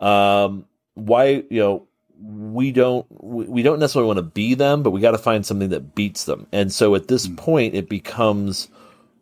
Um, 0.00 0.66
why, 0.92 1.44
you 1.48 1.60
know, 1.60 1.88
we 2.26 2.72
don't 2.72 3.06
we 3.10 3.62
don't 3.62 3.78
necessarily 3.78 4.06
want 4.06 4.18
to 4.18 4.22
be 4.22 4.54
them, 4.54 4.82
but 4.82 4.90
we 4.90 5.00
got 5.00 5.10
to 5.10 5.18
find 5.18 5.44
something 5.44 5.68
that 5.70 5.94
beats 5.94 6.24
them. 6.24 6.46
And 6.52 6.72
so 6.72 6.94
at 6.94 7.08
this 7.08 7.26
mm. 7.26 7.36
point, 7.36 7.74
it 7.74 7.88
becomes 7.88 8.68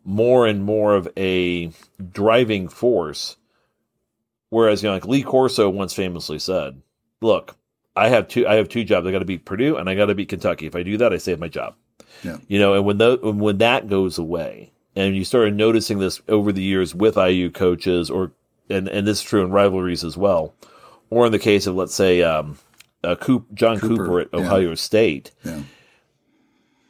more 0.05 0.47
and 0.47 0.63
more 0.63 0.95
of 0.95 1.07
a 1.17 1.71
driving 2.11 2.67
force. 2.69 3.37
Whereas 4.49 4.83
you 4.83 4.89
know, 4.89 4.93
like 4.93 5.07
Lee 5.07 5.23
Corso 5.23 5.69
once 5.69 5.93
famously 5.93 6.39
said, 6.39 6.81
"Look, 7.21 7.57
I 7.95 8.09
have 8.09 8.27
two 8.27 8.47
I 8.47 8.55
have 8.55 8.69
two 8.69 8.83
jobs. 8.83 9.05
I 9.05 9.11
got 9.11 9.19
to 9.19 9.25
beat 9.25 9.45
Purdue 9.45 9.75
and 9.75 9.89
I 9.89 9.95
got 9.95 10.05
to 10.05 10.15
beat 10.15 10.29
Kentucky. 10.29 10.67
If 10.67 10.75
I 10.75 10.83
do 10.83 10.97
that, 10.97 11.13
I 11.13 11.17
save 11.17 11.39
my 11.39 11.49
job." 11.49 11.75
Yeah. 12.23 12.37
You 12.47 12.59
know, 12.59 12.73
and 12.73 12.85
when 12.85 12.99
the, 12.99 13.19
when 13.21 13.57
that 13.57 13.89
goes 13.89 14.17
away, 14.17 14.71
and 14.95 15.15
you 15.15 15.25
started 15.25 15.55
noticing 15.55 15.99
this 15.99 16.21
over 16.29 16.51
the 16.51 16.61
years 16.61 16.95
with 16.95 17.17
IU 17.17 17.49
coaches, 17.49 18.09
or 18.09 18.31
and 18.69 18.87
and 18.87 19.05
this 19.05 19.19
is 19.19 19.23
true 19.23 19.43
in 19.43 19.51
rivalries 19.51 20.03
as 20.03 20.15
well, 20.15 20.53
or 21.09 21.25
in 21.25 21.31
the 21.31 21.39
case 21.39 21.67
of 21.67 21.75
let's 21.75 21.95
say 21.95 22.21
um, 22.21 22.57
uh, 23.03 23.15
Coop, 23.15 23.53
John 23.53 23.79
Cooper, 23.79 24.05
Cooper, 24.05 24.19
at 24.21 24.33
Ohio 24.33 24.69
yeah. 24.69 24.75
State. 24.75 25.31
Yeah. 25.43 25.61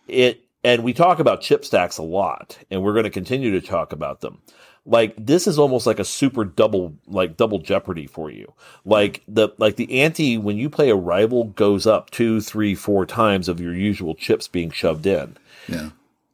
It 0.07 0.41
and 0.63 0.83
we 0.83 0.93
talk 0.93 1.19
about 1.19 1.41
chip 1.41 1.65
stacks 1.65 1.97
a 1.97 2.03
lot, 2.03 2.57
and 2.71 2.81
we're 2.81 2.93
going 2.93 3.03
to 3.03 3.09
continue 3.09 3.51
to 3.51 3.65
talk 3.65 3.91
about 3.91 4.21
them. 4.21 4.41
Like 4.85 5.13
this 5.17 5.47
is 5.47 5.57
almost 5.57 5.87
like 5.87 5.99
a 5.99 6.05
super 6.05 6.43
double, 6.43 6.93
like 7.07 7.37
double 7.37 7.59
jeopardy 7.59 8.05
for 8.05 8.29
you. 8.29 8.53
Like 8.83 9.23
the 9.27 9.49
like 9.57 9.77
the 9.77 10.01
ante 10.01 10.37
when 10.37 10.57
you 10.57 10.69
play 10.69 10.89
a 10.89 10.95
rival 10.95 11.45
goes 11.45 11.87
up 11.87 12.09
two, 12.09 12.41
three, 12.41 12.75
four 12.75 13.05
times 13.05 13.47
of 13.47 13.59
your 13.59 13.73
usual 13.73 14.13
chips 14.13 14.47
being 14.47 14.71
shoved 14.71 15.05
in. 15.05 15.37
Yeah 15.67 15.89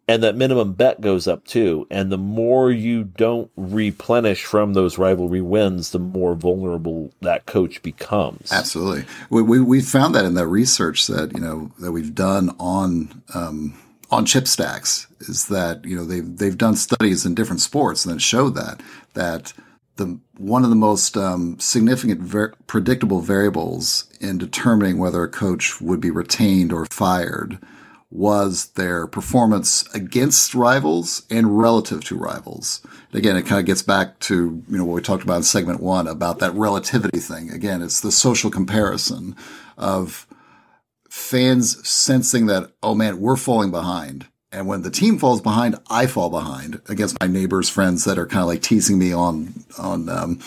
and 0.10 0.24
that 0.24 0.36
minimum 0.36 0.74
bet 0.74 1.02
goes 1.02 1.28
up 1.28 1.46
too. 1.46 1.86
And 1.92 2.12
the 2.12 2.18
more 2.18 2.72
you 2.72 3.04
don't 3.04 3.52
replenish 3.56 4.44
from 4.44 4.74
those 4.74 4.98
rivalry 4.98 5.40
wins, 5.40 5.92
the 5.92 6.00
more 6.00 6.34
vulnerable 6.34 7.14
that 7.22 7.46
coach 7.46 7.84
becomes. 7.84 8.52
Absolutely, 8.52 9.06
we 9.30 9.44
we, 9.44 9.62
we 9.62 9.82
found 9.82 10.16
that 10.16 10.26
in 10.26 10.34
the 10.34 10.48
research 10.48 11.06
that 11.08 11.34
you 11.34 11.40
know 11.40 11.72
that 11.80 11.92
we've 11.92 12.16
done 12.16 12.56
on. 12.60 13.22
Um, 13.34 13.80
on 14.12 14.26
chip 14.26 14.48
stacks 14.48 15.06
is 15.20 15.50
that 15.50 15.86
you 15.86 15.96
know 15.96 16.04
they've 16.04 16.38
they've 16.38 16.58
done 16.58 16.76
studies 16.76 17.28
in 17.28 17.36
different 17.36 17.62
sports 17.62 18.04
and 18.04 18.16
that 18.16 18.20
showed 18.20 18.56
that 18.56 18.82
that 19.14 19.54
the 19.98 20.18
one 20.36 20.64
of 20.64 20.72
the 20.72 20.76
most 20.76 21.16
um, 21.16 21.60
significant 21.60 22.20
ver- 22.20 22.56
predictable 22.66 23.22
variables 23.22 24.08
in 24.20 24.40
determining 24.40 24.98
whether 24.98 25.22
a 25.22 25.30
coach 25.30 25.80
would 25.80 26.02
be 26.02 26.10
retained 26.10 26.74
or 26.74 26.88
fired 26.88 27.60
was 28.12 28.72
their 28.72 29.06
performance 29.06 29.88
against 29.94 30.56
rivals 30.56 31.26
and 31.30 31.60
relative 31.60 32.04
to 32.04 32.18
rivals. 32.18 32.82
Again, 33.14 33.36
it 33.38 33.46
kind 33.46 33.60
of 33.60 33.66
gets 33.66 33.84
back 33.84 34.20
to, 34.22 34.64
you 34.68 34.78
know, 34.78 34.86
what 34.86 34.96
we 34.96 35.02
talked 35.02 35.24
about 35.24 35.38
in 35.38 35.44
segment 35.44 35.80
one 35.80 36.08
about 36.08 36.40
that 36.40 36.54
relativity 36.54 37.20
thing. 37.20 37.52
Again, 37.52 37.82
it's 37.82 38.02
the 38.02 38.12
social 38.12 38.50
comparison 38.50 39.36
of 39.78 40.26
fans 41.08 41.88
sensing 41.88 42.48
that, 42.48 42.72
oh 42.82 42.96
man, 42.96 43.20
we're 43.20 43.36
falling 43.36 43.70
behind. 43.70 44.28
And 44.52 44.66
when 44.66 44.82
the 44.82 44.90
team 44.90 45.20
falls 45.20 45.42
behind, 45.42 45.76
I 45.92 46.08
fall 46.08 46.32
behind 46.32 46.82
against 46.90 47.20
my 47.20 47.28
neighbors, 47.28 47.70
friends 47.70 48.06
that 48.06 48.18
are 48.18 48.26
kind 48.26 48.42
of 48.42 48.48
like 48.48 48.64
teasing 48.64 48.98
me 48.98 49.14
on, 49.14 49.54
on, 49.78 50.10
um, 50.10 50.40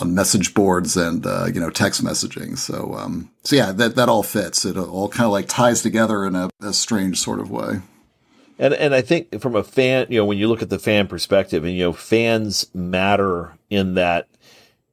on 0.00 0.14
message 0.14 0.54
boards 0.54 0.96
and 0.96 1.26
uh, 1.26 1.46
you 1.52 1.60
know 1.60 1.70
text 1.70 2.04
messaging. 2.04 2.56
So 2.58 2.94
um, 2.94 3.30
so 3.44 3.56
yeah, 3.56 3.72
that 3.72 3.96
that 3.96 4.08
all 4.08 4.22
fits. 4.22 4.64
It 4.64 4.76
all 4.76 5.08
kind 5.08 5.26
of 5.26 5.32
like 5.32 5.48
ties 5.48 5.82
together 5.82 6.24
in 6.24 6.34
a, 6.34 6.50
a, 6.60 6.72
strange 6.72 7.18
sort 7.18 7.40
of 7.40 7.50
way. 7.50 7.80
And 8.58 8.74
and 8.74 8.94
I 8.94 9.00
think 9.00 9.40
from 9.40 9.56
a 9.56 9.64
fan, 9.64 10.06
you 10.10 10.18
know, 10.18 10.24
when 10.24 10.38
you 10.38 10.48
look 10.48 10.62
at 10.62 10.70
the 10.70 10.78
fan 10.78 11.06
perspective, 11.08 11.64
and 11.64 11.74
you 11.74 11.84
know, 11.84 11.92
fans 11.92 12.66
matter 12.74 13.52
in 13.68 13.94
that 13.94 14.28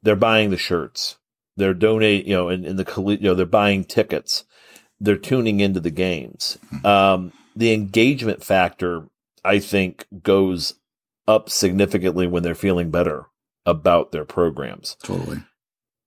they're 0.03 0.15
buying 0.15 0.49
the 0.49 0.57
shirts, 0.57 1.17
they're 1.55 1.73
donating, 1.73 2.27
you 2.27 2.33
know, 2.33 2.49
in, 2.49 2.65
in 2.65 2.75
the 2.77 3.17
you 3.19 3.27
know, 3.27 3.33
they're 3.33 3.45
buying 3.45 3.83
tickets, 3.83 4.45
they're 4.99 5.17
tuning 5.17 5.59
into 5.59 5.79
the 5.79 5.91
games. 5.91 6.57
Um, 6.83 7.33
the 7.55 7.73
engagement 7.73 8.43
factor, 8.43 9.07
I 9.43 9.59
think, 9.59 10.05
goes 10.21 10.75
up 11.27 11.49
significantly 11.49 12.27
when 12.27 12.43
they're 12.43 12.55
feeling 12.55 12.89
better 12.89 13.25
about 13.67 14.11
their 14.11 14.25
programs. 14.25 14.97
Totally. 15.03 15.43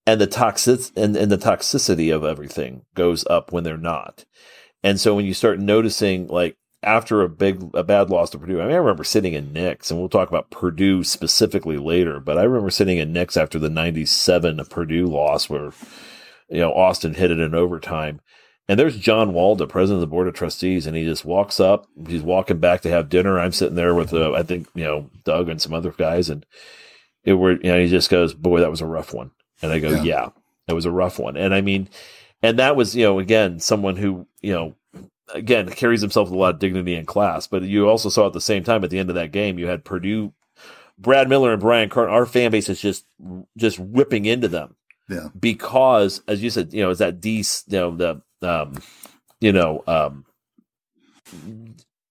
And 0.07 0.21
the 0.21 0.27
toxic 0.27 0.81
and, 0.97 1.17
and 1.17 1.31
the 1.31 1.39
toxicity 1.39 2.13
of 2.13 2.25
everything 2.25 2.83
goes 2.97 3.25
up 3.29 3.53
when 3.53 3.63
they're 3.63 3.77
not. 3.77 4.25
And 4.83 4.99
so 4.99 5.15
when 5.15 5.27
you 5.27 5.35
start 5.35 5.61
noticing 5.61 6.27
like 6.27 6.57
after 6.83 7.21
a 7.23 7.29
big 7.29 7.63
a 7.75 7.85
bad 7.85 8.11
loss 8.11 8.31
to 8.31 8.39
Purdue, 8.39 8.61
I 8.61 8.65
mean 8.65 8.73
I 8.73 8.79
remember 8.79 9.05
sitting 9.05 9.35
in 9.35 9.53
Nick's, 9.53 9.91
and 9.91 10.01
we'll 10.01 10.09
talk 10.09 10.29
about 10.29 10.51
Purdue 10.51 11.05
specifically 11.05 11.77
later, 11.77 12.19
but 12.19 12.39
I 12.39 12.43
remember 12.43 12.71
sitting 12.71 12.99
in 12.99 13.13
Nick's 13.13 13.37
after 13.37 13.59
the 13.59 13.71
ninety 13.71 14.07
seven 14.07 14.61
Purdue 14.65 15.07
loss 15.07 15.49
where 15.51 15.71
you 16.49 16.61
know 16.61 16.73
Austin 16.73 17.15
hit 17.15 17.31
it 17.31 17.39
in 17.39 17.55
overtime. 17.55 18.21
And 18.69 18.79
there's 18.79 18.97
John 18.97 19.33
Walda, 19.33 19.69
president 19.69 19.97
of 19.97 20.01
the 20.03 20.07
board 20.07 20.29
of 20.29 20.35
trustees, 20.35 20.87
and 20.87 20.97
he 20.97 21.05
just 21.05 21.25
walks 21.25 21.59
up. 21.59 21.89
He's 22.07 22.23
walking 22.23 22.59
back 22.59 22.83
to 22.83 22.91
have 22.91 23.09
dinner. 23.09 23.37
I'm 23.37 23.51
sitting 23.51 23.75
there 23.75 23.97
with, 23.97 24.15
uh, 24.15 24.33
I 24.33 24.45
think, 24.45 24.69
you 24.77 24.85
know, 24.85 25.11
Doug 25.25 25.49
and 25.49 25.61
some 25.61 25.75
other 25.75 25.91
guys, 25.91 26.31
and 26.31 26.47
it 27.25 27.35
were, 27.35 27.53
you 27.53 27.71
know, 27.71 27.81
he 27.81 27.89
just 27.89 28.11
goes, 28.11 28.35
boy, 28.35 28.61
that 28.61 28.71
was 28.71 28.81
a 28.81 28.87
rough 28.87 29.13
one. 29.13 29.31
And 29.63 29.73
I 29.73 29.79
go, 29.79 29.91
yeah, 29.91 30.03
yeah 30.03 30.29
it 30.69 30.75
was 30.75 30.87
a 30.87 30.91
rough 30.91 31.19
one. 31.19 31.37
And 31.37 31.55
I 31.55 31.61
mean, 31.61 31.89
and 32.43 32.59
that 32.59 32.77
was, 32.77 32.97
you 32.97 33.05
know, 33.05 33.19
again, 33.19 33.59
someone 33.61 33.97
who, 33.97 34.27
you 34.41 34.53
know, 34.53 34.75
again, 35.35 35.69
carries 35.69 36.01
himself 36.01 36.29
with 36.29 36.37
a 36.37 36.39
lot 36.39 36.55
of 36.55 36.61
dignity 36.61 36.95
and 36.95 37.07
class. 37.07 37.47
But 37.47 37.63
you 37.63 37.89
also 37.89 38.09
saw 38.09 38.27
at 38.27 38.33
the 38.33 38.41
same 38.41 38.65
time 38.65 38.83
at 38.85 38.91
the 38.91 38.99
end 38.99 39.11
of 39.11 39.17
that 39.17 39.33
game, 39.33 39.59
you 39.59 39.67
had 39.67 39.85
Purdue, 39.85 40.33
Brad 40.99 41.29
Miller 41.29 41.53
and 41.53 41.61
Brian 41.61 41.89
Cardinal. 41.89 42.17
Our 42.17 42.27
fan 42.27 42.51
base 42.51 42.69
is 42.69 42.81
just 42.81 43.07
just 43.57 43.79
ripping 43.81 44.25
into 44.25 44.49
them. 44.49 44.77
Yeah. 45.09 45.29
Because, 45.39 46.23
as 46.29 46.43
you 46.43 46.51
said, 46.51 46.73
you 46.73 46.83
know, 46.83 46.91
is 46.91 46.99
that 46.99 47.21
D, 47.21 47.45
you 47.67 47.79
know, 47.79 47.97
the, 47.97 48.23
um, 48.43 48.77
you 49.41 49.53
know, 49.53 49.83
um, 49.87 50.25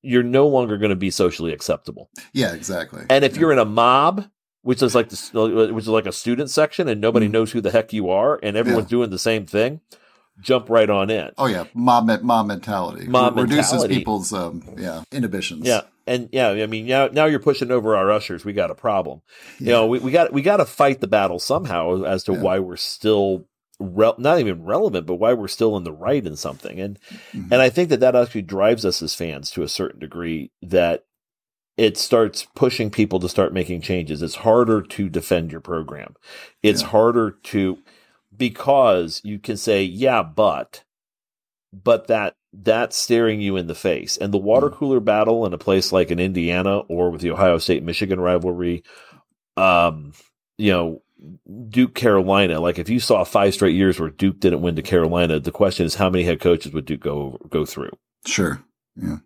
you're 0.01 0.23
no 0.23 0.47
longer 0.47 0.77
going 0.77 0.89
to 0.89 0.95
be 0.95 1.09
socially 1.09 1.53
acceptable. 1.53 2.09
Yeah, 2.33 2.53
exactly. 2.53 3.05
And 3.09 3.23
if 3.23 3.33
yeah. 3.33 3.39
you're 3.39 3.53
in 3.53 3.59
a 3.59 3.65
mob, 3.65 4.29
which 4.61 4.81
is 4.81 4.95
like 4.95 5.09
this, 5.09 5.33
which 5.33 5.83
is 5.83 5.87
like 5.87 6.05
a 6.05 6.11
student 6.11 6.49
section, 6.49 6.87
and 6.87 6.99
nobody 6.99 7.27
mm. 7.27 7.31
knows 7.31 7.51
who 7.51 7.61
the 7.61 7.71
heck 7.71 7.93
you 7.93 8.09
are, 8.09 8.39
and 8.43 8.57
everyone's 8.57 8.87
yeah. 8.87 8.97
doing 8.97 9.09
the 9.09 9.19
same 9.19 9.45
thing, 9.45 9.81
jump 10.41 10.69
right 10.69 10.89
on 10.89 11.09
in. 11.09 11.31
Oh 11.37 11.45
yeah, 11.45 11.65
mob 11.73 12.09
mob 12.21 12.47
mentality. 12.47 13.07
Mob 13.07 13.37
reduces 13.37 13.71
mentality. 13.71 13.95
people's 13.95 14.33
um, 14.33 14.63
yeah 14.77 15.03
inhibitions. 15.11 15.65
Yeah, 15.65 15.81
and 16.07 16.29
yeah, 16.31 16.49
I 16.49 16.65
mean 16.65 16.87
now 16.87 17.07
now 17.07 17.25
you're 17.25 17.39
pushing 17.39 17.71
over 17.71 17.95
our 17.95 18.11
ushers. 18.11 18.45
We 18.45 18.53
got 18.53 18.71
a 18.71 18.75
problem. 18.75 19.21
Yeah. 19.59 19.65
You 19.65 19.71
know, 19.73 19.87
we, 19.87 19.99
we 19.99 20.11
got 20.11 20.33
we 20.33 20.41
got 20.41 20.57
to 20.57 20.65
fight 20.65 21.01
the 21.01 21.07
battle 21.07 21.39
somehow 21.39 22.03
as 22.03 22.23
to 22.25 22.33
yeah. 22.33 22.41
why 22.41 22.59
we're 22.59 22.77
still 22.77 23.45
re- 23.79 24.13
not 24.17 24.39
even 24.39 24.63
relevant, 24.63 25.07
but 25.07 25.15
why 25.15 25.33
we're 25.33 25.47
still 25.47 25.77
in 25.77 25.83
the 25.83 25.93
right 25.93 26.25
in 26.25 26.35
something. 26.35 26.79
And 26.79 26.99
mm-hmm. 27.09 27.53
and 27.53 27.61
I 27.61 27.69
think 27.69 27.89
that 27.89 28.01
that 28.01 28.15
actually 28.15 28.43
drives 28.43 28.85
us 28.85 29.01
as 29.01 29.15
fans 29.15 29.51
to 29.51 29.63
a 29.63 29.69
certain 29.69 29.99
degree 29.99 30.51
that 30.61 31.05
it 31.79 31.97
starts 31.97 32.45
pushing 32.55 32.91
people 32.91 33.21
to 33.21 33.29
start 33.29 33.53
making 33.53 33.79
changes. 33.79 34.21
It's 34.21 34.35
harder 34.35 34.81
to 34.81 35.07
defend 35.07 35.49
your 35.49 35.61
program. 35.61 36.13
It's 36.61 36.81
yeah. 36.81 36.89
harder 36.89 37.31
to 37.31 37.77
because 38.35 39.21
you 39.23 39.39
can 39.39 39.55
say, 39.55 39.83
yeah, 39.83 40.21
but, 40.21 40.83
but 41.71 42.07
that 42.07 42.35
that's 42.51 42.97
staring 42.97 43.39
you 43.39 43.55
in 43.55 43.67
the 43.67 43.75
face. 43.75 44.17
And 44.17 44.33
the 44.33 44.37
water 44.37 44.69
mm. 44.69 44.73
cooler 44.73 44.99
battle 44.99 45.45
in 45.45 45.53
a 45.53 45.57
place 45.57 45.93
like 45.93 46.11
in 46.11 46.19
Indiana 46.19 46.79
or 46.79 47.11
with 47.11 47.21
the 47.21 47.31
Ohio 47.31 47.59
State 47.59 47.83
Michigan 47.83 48.19
rivalry, 48.19 48.83
um, 49.55 50.11
you 50.57 50.73
know, 50.73 51.01
Duke 51.69 51.95
Carolina, 51.95 52.59
like 52.59 52.77
if 52.77 52.89
you 52.89 52.99
saw 52.99 53.23
five 53.23 53.53
straight 53.53 53.75
years 53.75 54.01
where 54.01 54.09
Duke 54.09 54.41
didn't 54.41 54.61
win 54.61 54.75
to 54.75 54.81
Carolina, 54.81 55.39
the 55.39 55.51
question 55.51 55.85
is 55.85 55.95
how 55.95 56.09
many 56.09 56.25
head 56.25 56.41
coaches 56.41 56.73
would 56.73 56.85
Duke 56.85 56.99
go 56.99 57.37
go 57.49 57.65
through? 57.65 57.91
Sure. 58.25 58.61
Yeah. 58.97 59.17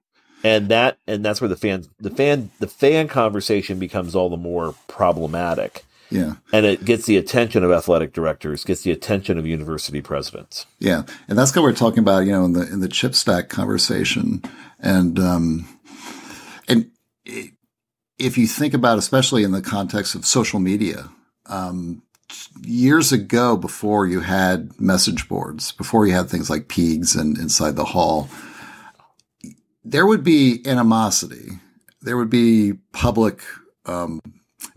And 0.44 0.70
that 0.70 0.98
and 1.08 1.24
that's 1.24 1.40
where 1.40 1.48
the 1.48 1.56
fan 1.56 1.86
the 2.00 2.10
fan 2.10 2.52
the 2.60 2.68
fan 2.68 3.08
conversation 3.08 3.80
becomes 3.80 4.16
all 4.16 4.30
the 4.30 4.38
more 4.38 4.76
problematic. 4.88 5.86
Yeah. 6.10 6.36
And 6.52 6.66
it 6.66 6.86
gets 6.86 7.06
the 7.06 7.18
attention 7.18 7.64
of 7.64 7.72
athletic 7.72 8.14
directors, 8.14 8.64
gets 8.64 8.84
the 8.84 8.92
attention 8.92 9.40
of 9.40 9.48
university 9.48 10.02
presidents. 10.02 10.68
Yeah. 10.80 11.04
And 11.28 11.38
that's 11.38 11.56
what 11.56 11.64
we're 11.64 11.74
talking 11.74 12.00
about, 12.00 12.26
you 12.26 12.32
know, 12.32 12.46
in 12.46 12.54
the 12.54 12.62
in 12.62 12.82
the 12.82 12.90
chip 12.90 13.16
stack 13.16 13.50
conversation. 13.50 14.44
And 14.80 15.18
um 15.18 15.80
and 16.68 16.92
if 18.20 18.38
you 18.38 18.48
think 18.48 18.74
about 18.74 18.98
especially 18.98 19.44
in 19.44 19.52
the 19.52 19.62
context 19.62 20.14
of 20.14 20.26
social 20.26 20.60
media, 20.60 21.10
um, 21.48 22.02
years 22.62 23.12
ago, 23.12 23.58
before 23.58 24.08
you 24.08 24.22
had 24.22 24.80
message 24.80 25.28
boards, 25.28 25.72
before 25.72 26.08
you 26.08 26.14
had 26.14 26.30
things 26.30 26.50
like 26.50 26.68
Peegs 26.68 27.16
and 27.20 27.38
inside 27.38 27.76
the 27.76 27.86
hall, 27.86 28.30
there 29.84 30.06
would 30.06 30.24
be 30.24 30.62
animosity. 30.66 31.60
There 32.02 32.18
would 32.18 32.30
be 32.30 32.74
public 32.92 33.42
um, 33.86 34.20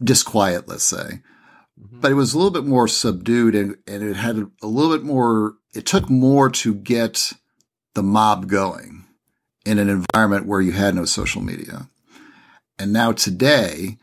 disquiet, 0.02 0.68
let's 0.68 0.84
say. 0.84 1.20
Mm-hmm. 1.80 2.00
But 2.00 2.10
it 2.10 2.14
was 2.14 2.34
a 2.34 2.38
little 2.38 2.52
bit 2.52 2.64
more 2.64 2.88
subdued 2.88 3.54
and, 3.54 3.76
and 3.86 4.02
it 4.02 4.16
had 4.16 4.46
a 4.62 4.66
little 4.66 4.96
bit 4.96 5.04
more, 5.04 5.54
it 5.74 5.86
took 5.86 6.08
more 6.08 6.50
to 6.50 6.74
get 6.74 7.32
the 7.94 8.02
mob 8.02 8.48
going 8.48 9.04
in 9.64 9.78
an 9.78 9.88
environment 9.88 10.46
where 10.46 10.60
you 10.60 10.72
had 10.72 10.94
no 10.94 11.04
social 11.04 11.42
media. 11.42 11.88
And 12.78 12.92
now 12.92 13.12
today, 13.12 13.98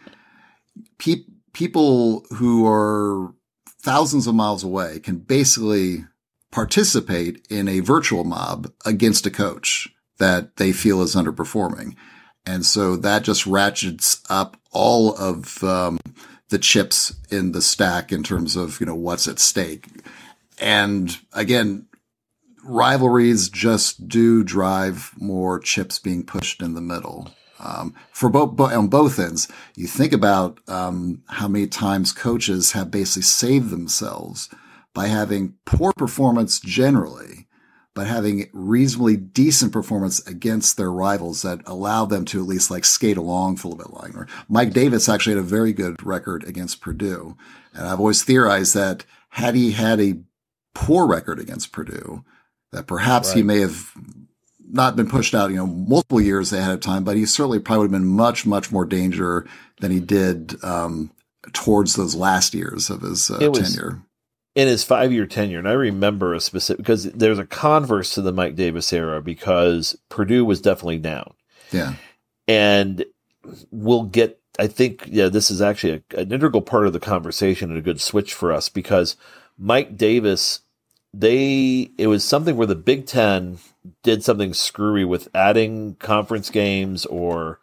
people, 0.98 1.34
people 1.54 2.26
who 2.36 2.68
are 2.68 3.34
thousands 3.82 4.26
of 4.26 4.34
miles 4.34 4.64
away 4.64 5.00
can 5.00 5.18
basically 5.18 6.06
participate 6.52 7.46
in 7.50 7.68
a 7.68 7.80
virtual 7.80 8.24
mob 8.24 8.72
against 8.86 9.26
a 9.26 9.32
coach 9.32 9.93
that 10.18 10.58
they 10.58 10.72
feel 10.72 11.02
is 11.02 11.16
underperforming. 11.16 11.96
And 12.46 12.66
so 12.66 12.96
that 12.98 13.24
just 13.24 13.48
ratchets 13.48 14.22
up 14.30 14.58
all 14.72 15.16
of 15.16 15.64
um, 15.64 16.00
the 16.50 16.60
chips 16.60 17.16
in 17.32 17.52
the 17.52 17.62
stack 17.62 18.12
in 18.12 18.24
terms 18.24 18.56
of, 18.56 18.80
you 18.80 18.86
know, 18.86 18.96
what's 18.96 19.28
at 19.28 19.40
stake. 19.40 19.88
And 20.60 21.18
again, 21.34 21.88
rivalries 22.64 23.50
just 23.50 24.08
do 24.08 24.44
drive 24.44 25.12
more 25.18 25.60
chips 25.60 26.00
being 26.00 26.26
pushed 26.26 26.62
in 26.62 26.74
the 26.74 26.82
middle 26.82 27.32
um, 27.60 27.94
for 28.12 28.30
both 28.30 28.60
on 28.60 28.88
both 28.88 29.20
ends. 29.20 29.48
You 29.76 29.88
think 29.88 30.14
about 30.14 30.60
um, 30.68 31.24
how 31.28 31.48
many 31.48 31.68
times 31.68 32.12
coaches 32.12 32.74
have 32.74 32.92
basically 32.92 33.24
saved 33.24 33.70
themselves 33.70 34.50
by 34.94 35.08
having 35.08 35.56
poor 35.66 35.92
performance 35.94 36.60
generally, 36.60 37.43
but 37.96 38.08
having 38.08 38.50
reasonably 38.54 39.16
decent 39.16 39.72
performance 39.72 40.26
against 40.28 40.78
their 40.78 40.92
rivals 40.92 41.44
that 41.44 41.62
allow 41.66 42.06
them 42.06 42.26
to 42.26 42.42
at 42.42 42.48
least 42.48 42.72
like 42.72 42.86
skate 42.86 43.18
along 43.18 43.56
for 43.56 43.68
a 43.68 43.72
little 43.72 43.86
bit 43.86 44.02
longer. 44.02 44.28
Mike 44.50 44.74
Davis 44.74 45.08
actually 45.08 45.36
had 45.36 45.44
a 45.44 45.48
very 45.48 45.74
good 45.74 46.04
record 46.06 46.44
against 46.44 46.82
Purdue, 46.82 47.38
and 47.74 47.88
I've 47.88 48.00
always 48.00 48.24
theorized 48.24 48.74
that 48.76 49.06
had 49.30 49.56
he 49.56 49.72
had 49.72 50.00
a 50.00 50.20
poor 50.74 51.06
record 51.06 51.40
against 51.40 51.72
Purdue, 51.72 52.24
that 52.72 52.88
perhaps 52.88 53.30
right. 53.30 53.38
he 53.38 53.44
may 53.44 53.60
have 53.60 53.92
not 54.74 54.96
been 54.96 55.08
pushed 55.08 55.36
out, 55.36 55.52
you 55.52 55.56
know, 55.56 55.68
multiple 55.68 56.20
years 56.20 56.52
ahead 56.52 56.74
of 56.74 56.80
time, 56.82 57.04
but 57.04 57.16
he 57.16 57.26
certainly 57.26 57.60
probably 57.60 57.82
would 57.82 57.94
have 57.94 58.02
been 58.02 58.10
much, 58.10 58.46
much 58.46 58.72
more 58.72 58.86
danger 58.86 59.48
than 59.80 59.92
he 59.92 60.00
did 60.00 60.56
um, 60.64 61.12
towards 61.54 61.96
those 61.96 62.16
last 62.16 62.54
years 62.54 62.90
of 62.90 63.02
his 63.02 63.30
uh, 63.30 63.38
tenure. 63.38 64.02
In 64.56 64.68
his 64.68 64.84
five 64.84 65.12
year 65.12 65.26
tenure, 65.26 65.58
and 65.58 65.68
I 65.68 65.72
remember 65.72 66.34
a 66.34 66.40
specific 66.40 66.78
because 66.78 67.06
there's 67.12 67.40
a 67.40 67.46
converse 67.46 68.14
to 68.14 68.22
the 68.22 68.32
Mike 68.32 68.56
Davis 68.56 68.94
era 68.94 69.20
because 69.20 69.98
Purdue 70.10 70.46
was 70.46 70.62
definitely 70.62 71.00
down. 71.00 71.34
Yeah. 71.72 71.96
And 72.48 73.04
we'll 73.72 74.04
get, 74.04 74.40
I 74.60 74.68
think, 74.68 75.06
yeah, 75.08 75.30
this 75.30 75.50
is 75.50 75.60
actually 75.60 76.04
a, 76.12 76.20
an 76.20 76.32
integral 76.32 76.62
part 76.62 76.86
of 76.86 76.94
the 76.94 77.00
conversation 77.00 77.72
and 77.72 77.80
a 77.80 77.82
good 77.84 78.00
switch 78.00 78.34
for 78.36 78.52
us 78.52 78.70
because 78.70 79.16
Mike 79.58 79.98
Davis 79.98 80.60
they 81.14 81.92
it 81.98 82.08
was 82.08 82.24
something 82.24 82.58
where 82.58 82.68
the 82.68 82.76
Big 82.76 83.06
Ten 83.06 83.60
did 84.02 84.24
something 84.24 84.54
screwy 84.54 85.06
with 85.06 85.30
adding 85.36 85.96
conference 85.96 86.50
games 86.50 87.06
or 87.06 87.60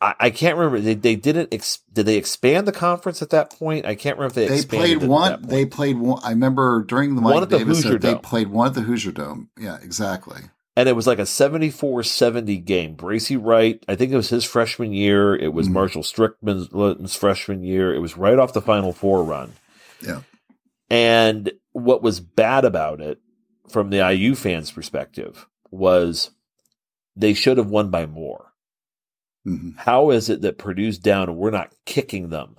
I, 0.00 0.14
I 0.18 0.30
can't 0.30 0.56
remember. 0.56 0.80
They, 0.80 0.94
they 0.94 1.16
didn't 1.16 1.52
ex, 1.52 1.80
did 1.92 2.06
they 2.06 2.16
expand 2.16 2.66
the 2.66 2.72
conference 2.72 3.22
at 3.22 3.30
that 3.30 3.50
point? 3.50 3.84
I 3.86 3.94
can't 3.94 4.16
remember 4.16 4.40
if 4.40 4.48
they 4.48 4.62
they 4.62 4.66
played 4.66 5.02
one 5.02 5.42
they 5.42 5.66
played 5.66 5.98
one 5.98 6.20
I 6.22 6.30
remember 6.30 6.84
during 6.84 7.14
the 7.14 7.22
Mike 7.22 7.34
one 7.34 7.48
the 7.48 7.58
Davis 7.58 7.82
Hoosier 7.82 7.98
they 7.98 8.14
played 8.16 8.48
one 8.48 8.68
at 8.68 8.74
the 8.74 8.82
Hoosier 8.82 9.12
Dome. 9.12 9.50
Yeah 9.58 9.78
exactly. 9.82 10.42
And 10.76 10.88
it 10.88 10.92
was 10.92 11.08
like 11.08 11.18
a 11.18 11.22
74-70 11.22 12.64
game. 12.64 12.94
Bracy 12.94 13.36
Wright 13.36 13.84
I 13.88 13.96
think 13.96 14.12
it 14.12 14.16
was 14.16 14.28
his 14.28 14.44
freshman 14.44 14.92
year. 14.92 15.34
It 15.34 15.52
was 15.52 15.66
mm-hmm. 15.66 15.74
Marshall 15.74 16.02
Strickland's 16.04 17.16
freshman 17.16 17.64
year. 17.64 17.92
It 17.92 17.98
was 17.98 18.16
right 18.16 18.38
off 18.38 18.52
the 18.52 18.62
Final 18.62 18.92
Four 18.92 19.24
run. 19.24 19.54
Yeah. 20.00 20.22
And 20.90 21.52
what 21.72 22.02
was 22.02 22.20
bad 22.20 22.64
about 22.64 23.00
it 23.00 23.20
from 23.68 23.90
the 23.90 24.08
IU 24.08 24.34
fans' 24.34 24.70
perspective 24.70 25.46
was 25.70 26.30
they 27.16 27.34
should 27.34 27.58
have 27.58 27.68
won 27.68 27.90
by 27.90 28.06
more. 28.06 28.52
Mm-hmm. 29.46 29.78
How 29.78 30.10
is 30.10 30.28
it 30.28 30.42
that 30.42 30.58
Purdue's 30.58 30.98
down 30.98 31.28
and 31.28 31.38
we're 31.38 31.50
not 31.50 31.72
kicking 31.86 32.28
them? 32.28 32.56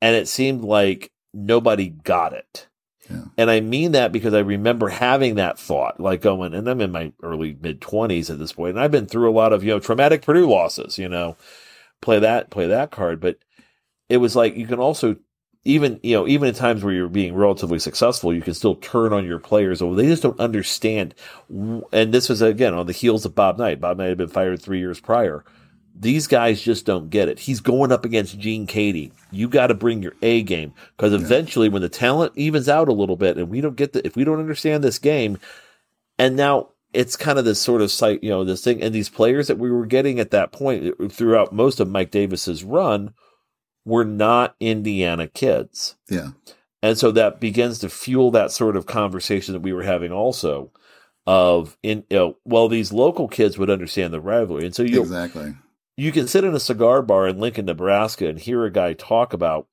And 0.00 0.14
it 0.14 0.28
seemed 0.28 0.62
like 0.62 1.10
nobody 1.32 1.88
got 1.88 2.32
it. 2.32 2.68
Yeah. 3.10 3.24
And 3.36 3.50
I 3.50 3.60
mean 3.60 3.92
that 3.92 4.12
because 4.12 4.34
I 4.34 4.40
remember 4.40 4.88
having 4.88 5.34
that 5.34 5.58
thought, 5.58 6.00
like 6.00 6.22
going, 6.22 6.54
and 6.54 6.68
I'm 6.68 6.80
in 6.80 6.92
my 6.92 7.12
early 7.22 7.56
mid 7.60 7.80
twenties 7.80 8.30
at 8.30 8.38
this 8.38 8.52
point, 8.52 8.70
and 8.70 8.80
I've 8.80 8.90
been 8.90 9.06
through 9.06 9.30
a 9.30 9.32
lot 9.32 9.52
of, 9.52 9.62
you 9.62 9.70
know, 9.70 9.80
traumatic 9.80 10.22
Purdue 10.22 10.48
losses, 10.48 10.98
you 10.98 11.08
know, 11.08 11.36
play 12.00 12.18
that, 12.18 12.50
play 12.50 12.66
that 12.66 12.90
card. 12.90 13.20
But 13.20 13.38
it 14.08 14.18
was 14.18 14.34
like, 14.34 14.56
you 14.56 14.66
can 14.66 14.78
also 14.78 15.16
even 15.64 15.98
you 16.02 16.14
know 16.14 16.28
even 16.28 16.48
in 16.48 16.54
times 16.54 16.84
where 16.84 16.92
you're 16.92 17.08
being 17.08 17.34
relatively 17.34 17.78
successful 17.78 18.34
you 18.34 18.42
can 18.42 18.54
still 18.54 18.76
turn 18.76 19.12
on 19.12 19.24
your 19.24 19.38
players 19.38 19.80
or 19.80 19.94
they 19.94 20.06
just 20.06 20.22
don't 20.22 20.38
understand 20.38 21.14
and 21.48 22.12
this 22.12 22.28
was 22.28 22.42
again 22.42 22.74
on 22.74 22.86
the 22.86 22.92
heels 22.92 23.24
of 23.24 23.34
bob 23.34 23.58
knight 23.58 23.80
bob 23.80 23.96
knight 23.96 24.08
had 24.08 24.18
been 24.18 24.28
fired 24.28 24.60
three 24.60 24.78
years 24.78 25.00
prior 25.00 25.44
these 25.94 26.26
guys 26.26 26.60
just 26.60 26.84
don't 26.84 27.10
get 27.10 27.28
it 27.28 27.38
he's 27.38 27.60
going 27.60 27.92
up 27.92 28.04
against 28.04 28.38
gene 28.38 28.66
keady 28.66 29.12
you 29.30 29.48
got 29.48 29.68
to 29.68 29.74
bring 29.74 30.02
your 30.02 30.14
a 30.22 30.42
game 30.42 30.72
because 30.96 31.12
eventually 31.12 31.68
when 31.68 31.82
the 31.82 31.88
talent 31.88 32.32
evens 32.34 32.68
out 32.68 32.88
a 32.88 32.92
little 32.92 33.16
bit 33.16 33.36
and 33.36 33.48
we 33.48 33.60
don't 33.60 33.76
get 33.76 33.92
the 33.92 34.04
if 34.06 34.16
we 34.16 34.24
don't 34.24 34.40
understand 34.40 34.82
this 34.82 34.98
game 34.98 35.38
and 36.18 36.36
now 36.36 36.68
it's 36.92 37.16
kind 37.16 37.38
of 37.38 37.44
this 37.44 37.60
sort 37.60 37.80
of 37.80 37.90
site 37.90 38.22
you 38.24 38.30
know 38.30 38.44
this 38.44 38.64
thing 38.64 38.82
and 38.82 38.94
these 38.94 39.08
players 39.08 39.46
that 39.46 39.58
we 39.58 39.70
were 39.70 39.86
getting 39.86 40.18
at 40.18 40.32
that 40.32 40.50
point 40.50 40.94
uh, 41.00 41.08
throughout 41.08 41.52
most 41.52 41.78
of 41.78 41.88
mike 41.88 42.10
davis's 42.10 42.64
run 42.64 43.14
were 43.84 44.04
not 44.04 44.56
Indiana 44.60 45.26
kids. 45.26 45.96
Yeah. 46.08 46.30
And 46.82 46.98
so 46.98 47.10
that 47.12 47.40
begins 47.40 47.78
to 47.80 47.88
fuel 47.88 48.30
that 48.32 48.50
sort 48.50 48.76
of 48.76 48.86
conversation 48.86 49.52
that 49.52 49.60
we 49.60 49.72
were 49.72 49.82
having 49.82 50.12
also 50.12 50.70
of 51.26 51.78
in 51.82 52.04
you 52.10 52.16
know, 52.16 52.36
well 52.44 52.68
these 52.68 52.92
local 52.92 53.28
kids 53.28 53.56
would 53.56 53.70
understand 53.70 54.12
the 54.12 54.20
rivalry. 54.20 54.66
And 54.66 54.74
so 54.74 54.82
you 54.82 55.00
Exactly. 55.00 55.54
You 55.96 56.12
can 56.12 56.26
sit 56.26 56.44
in 56.44 56.54
a 56.54 56.60
cigar 56.60 57.02
bar 57.02 57.28
in 57.28 57.38
Lincoln, 57.38 57.66
Nebraska 57.66 58.28
and 58.28 58.38
hear 58.38 58.64
a 58.64 58.70
guy 58.70 58.94
talk 58.94 59.32
about 59.32 59.68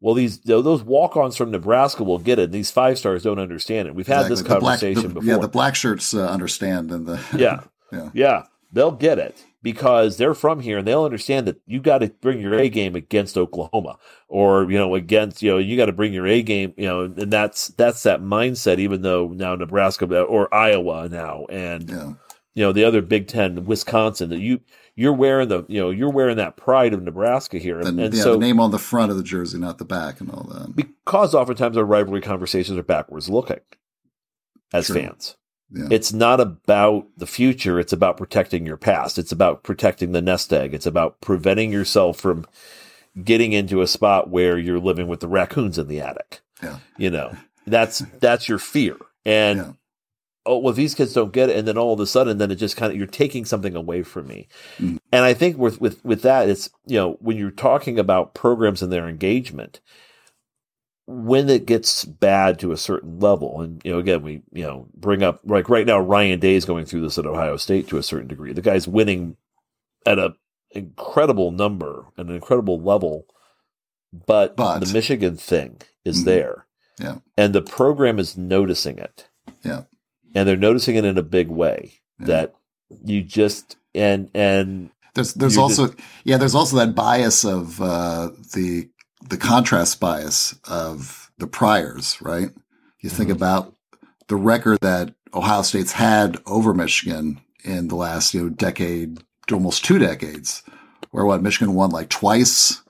well, 0.00 0.14
these 0.14 0.38
those 0.40 0.82
walk-ons 0.82 1.36
from 1.36 1.50
Nebraska 1.50 2.04
will 2.04 2.18
get 2.18 2.38
it. 2.38 2.52
These 2.52 2.70
five 2.70 2.98
stars 2.98 3.24
don't 3.24 3.40
understand 3.40 3.88
it. 3.88 3.94
We've 3.94 4.06
had 4.06 4.30
exactly. 4.30 4.36
this 4.36 4.46
conversation 4.46 4.94
the 4.94 5.08
black, 5.08 5.14
the, 5.14 5.20
before. 5.20 5.34
Yeah, 5.34 5.38
the 5.38 5.48
black 5.48 5.74
shirts 5.74 6.14
uh, 6.14 6.28
understand, 6.28 6.92
and 6.92 7.06
the 7.06 7.20
yeah, 7.36 7.62
yeah, 7.92 8.10
yeah, 8.14 8.42
they'll 8.72 8.92
get 8.92 9.18
it 9.18 9.44
because 9.60 10.16
they're 10.16 10.34
from 10.34 10.60
here 10.60 10.78
and 10.78 10.86
they'll 10.86 11.04
understand 11.04 11.46
that 11.48 11.60
you 11.66 11.80
got 11.80 11.98
to 11.98 12.08
bring 12.20 12.40
your 12.40 12.54
A 12.54 12.68
game 12.68 12.94
against 12.94 13.36
Oklahoma 13.36 13.98
or 14.28 14.70
you 14.70 14.78
know 14.78 14.94
against 14.94 15.42
you 15.42 15.50
know 15.50 15.58
you 15.58 15.76
got 15.76 15.86
to 15.86 15.92
bring 15.92 16.12
your 16.12 16.26
A 16.26 16.42
game 16.42 16.74
you 16.76 16.86
know 16.86 17.04
and 17.04 17.32
that's 17.32 17.68
that's 17.68 18.04
that 18.04 18.20
mindset 18.20 18.78
even 18.78 19.02
though 19.02 19.28
now 19.28 19.56
Nebraska 19.56 20.22
or 20.22 20.52
Iowa 20.54 21.08
now 21.08 21.44
and 21.46 21.90
yeah. 21.90 22.12
you 22.54 22.62
know 22.62 22.72
the 22.72 22.84
other 22.84 23.02
Big 23.02 23.26
10 23.26 23.64
Wisconsin 23.64 24.30
that 24.30 24.38
you 24.38 24.60
you're 24.98 25.12
wearing 25.12 25.48
the 25.48 25.64
you 25.68 25.80
know 25.80 25.90
you're 25.90 26.10
wearing 26.10 26.36
that 26.36 26.56
pride 26.56 26.92
of 26.92 27.02
Nebraska 27.02 27.58
here 27.58 27.78
and, 27.78 28.00
and 28.00 28.12
yeah, 28.12 28.22
so 28.22 28.32
the 28.32 28.38
name 28.38 28.58
on 28.58 28.72
the 28.72 28.78
front 28.78 29.10
of 29.10 29.16
the 29.16 29.22
jersey 29.22 29.58
not 29.58 29.78
the 29.78 29.84
back 29.84 30.20
and 30.20 30.28
all 30.30 30.42
that 30.52 30.74
because 30.74 31.34
oftentimes 31.34 31.76
our 31.76 31.84
rivalry 31.84 32.20
conversations 32.20 32.76
are 32.76 32.82
backwards 32.82 33.28
looking 33.28 33.60
as 34.72 34.86
True. 34.86 35.02
fans 35.02 35.36
yeah. 35.70 35.88
It's 35.90 36.12
not 36.14 36.40
about 36.40 37.08
the 37.18 37.26
future. 37.26 37.78
It's 37.78 37.92
about 37.92 38.16
protecting 38.16 38.64
your 38.64 38.78
past. 38.78 39.18
It's 39.18 39.32
about 39.32 39.64
protecting 39.64 40.12
the 40.12 40.22
nest 40.22 40.50
egg. 40.50 40.72
It's 40.72 40.86
about 40.86 41.20
preventing 41.20 41.70
yourself 41.72 42.18
from 42.18 42.46
getting 43.22 43.52
into 43.52 43.82
a 43.82 43.86
spot 43.86 44.30
where 44.30 44.56
you're 44.56 44.78
living 44.78 45.08
with 45.08 45.20
the 45.20 45.28
raccoons 45.28 45.78
in 45.78 45.88
the 45.88 46.00
attic. 46.00 46.40
Yeah. 46.62 46.78
You 46.96 47.10
know, 47.10 47.36
that's, 47.66 47.98
that's 48.18 48.48
your 48.48 48.58
fear. 48.58 48.96
And, 49.26 49.58
yeah. 49.58 49.72
Oh, 50.48 50.58
well, 50.58 50.72
these 50.72 50.94
kids 50.94 51.12
don't 51.12 51.32
get 51.32 51.50
it. 51.50 51.56
And 51.56 51.68
then 51.68 51.78
all 51.78 51.92
of 51.92 52.00
a 52.00 52.06
sudden, 52.06 52.38
then 52.38 52.50
it 52.50 52.56
just 52.56 52.76
kind 52.76 52.90
of, 52.90 52.98
you're 52.98 53.06
taking 53.06 53.44
something 53.44 53.76
away 53.76 54.02
from 54.02 54.26
me. 54.26 54.48
Mm-hmm. 54.78 54.96
And 55.12 55.24
I 55.24 55.34
think 55.34 55.58
with, 55.58 55.80
with, 55.80 56.04
with 56.04 56.22
that, 56.22 56.48
it's, 56.48 56.70
you 56.86 56.96
know, 56.96 57.16
when 57.20 57.36
you're 57.36 57.50
talking 57.50 57.98
about 57.98 58.34
programs 58.34 58.82
and 58.82 58.90
their 58.92 59.08
engagement, 59.08 59.80
when 61.10 61.48
it 61.48 61.64
gets 61.64 62.04
bad 62.04 62.58
to 62.58 62.70
a 62.70 62.76
certain 62.76 63.18
level, 63.18 63.62
and 63.62 63.80
you 63.82 63.90
know, 63.90 63.98
again, 63.98 64.22
we 64.22 64.42
you 64.52 64.62
know 64.62 64.88
bring 64.94 65.22
up 65.22 65.40
like 65.42 65.70
right 65.70 65.86
now, 65.86 65.98
Ryan 65.98 66.38
Day 66.38 66.54
is 66.54 66.66
going 66.66 66.84
through 66.84 67.00
this 67.00 67.16
at 67.16 67.24
Ohio 67.24 67.56
State 67.56 67.88
to 67.88 67.96
a 67.96 68.02
certain 68.02 68.28
degree. 68.28 68.52
The 68.52 68.60
guy's 68.60 68.86
winning 68.86 69.38
at 70.04 70.18
a 70.18 70.34
incredible 70.70 71.50
number, 71.50 72.04
an 72.18 72.28
incredible 72.28 72.78
level, 72.78 73.24
but, 74.12 74.54
but 74.54 74.80
the 74.80 74.92
Michigan 74.92 75.38
thing 75.38 75.80
is 76.04 76.18
mm-hmm. 76.18 76.26
there, 76.26 76.66
yeah, 77.00 77.16
and 77.38 77.54
the 77.54 77.62
program 77.62 78.18
is 78.18 78.36
noticing 78.36 78.98
it, 78.98 79.30
yeah, 79.64 79.84
and 80.38 80.48
they're 80.48 80.56
noticing 80.56 80.96
it 80.96 81.04
in 81.04 81.18
a 81.18 81.22
big 81.22 81.48
way 81.48 81.94
yeah. 82.20 82.26
that 82.26 82.54
you 83.04 83.22
just 83.22 83.76
and 83.94 84.30
and 84.34 84.90
there's 85.14 85.34
there's 85.34 85.58
also 85.58 85.88
just, 85.88 85.98
yeah 86.24 86.36
there's 86.36 86.54
also 86.54 86.76
that 86.76 86.94
bias 86.94 87.44
of 87.44 87.80
uh, 87.82 88.30
the 88.54 88.88
the 89.28 89.36
contrast 89.36 90.00
bias 90.00 90.58
of 90.68 91.30
the 91.38 91.46
priors, 91.46 92.20
right? 92.20 92.50
You 93.00 93.10
think 93.10 93.28
mm-hmm. 93.28 93.36
about 93.36 93.74
the 94.28 94.36
record 94.36 94.78
that 94.80 95.14
Ohio 95.34 95.62
State's 95.62 95.92
had 95.92 96.38
over 96.46 96.74
Michigan 96.74 97.40
in 97.64 97.88
the 97.88 97.96
last, 97.96 98.34
you 98.34 98.44
know, 98.44 98.48
decade, 98.48 99.18
almost 99.52 99.84
two 99.84 99.98
decades, 99.98 100.62
where 101.10 101.24
what 101.24 101.42
Michigan 101.42 101.74
won 101.74 101.90
like 101.90 102.08
twice, 102.08 102.82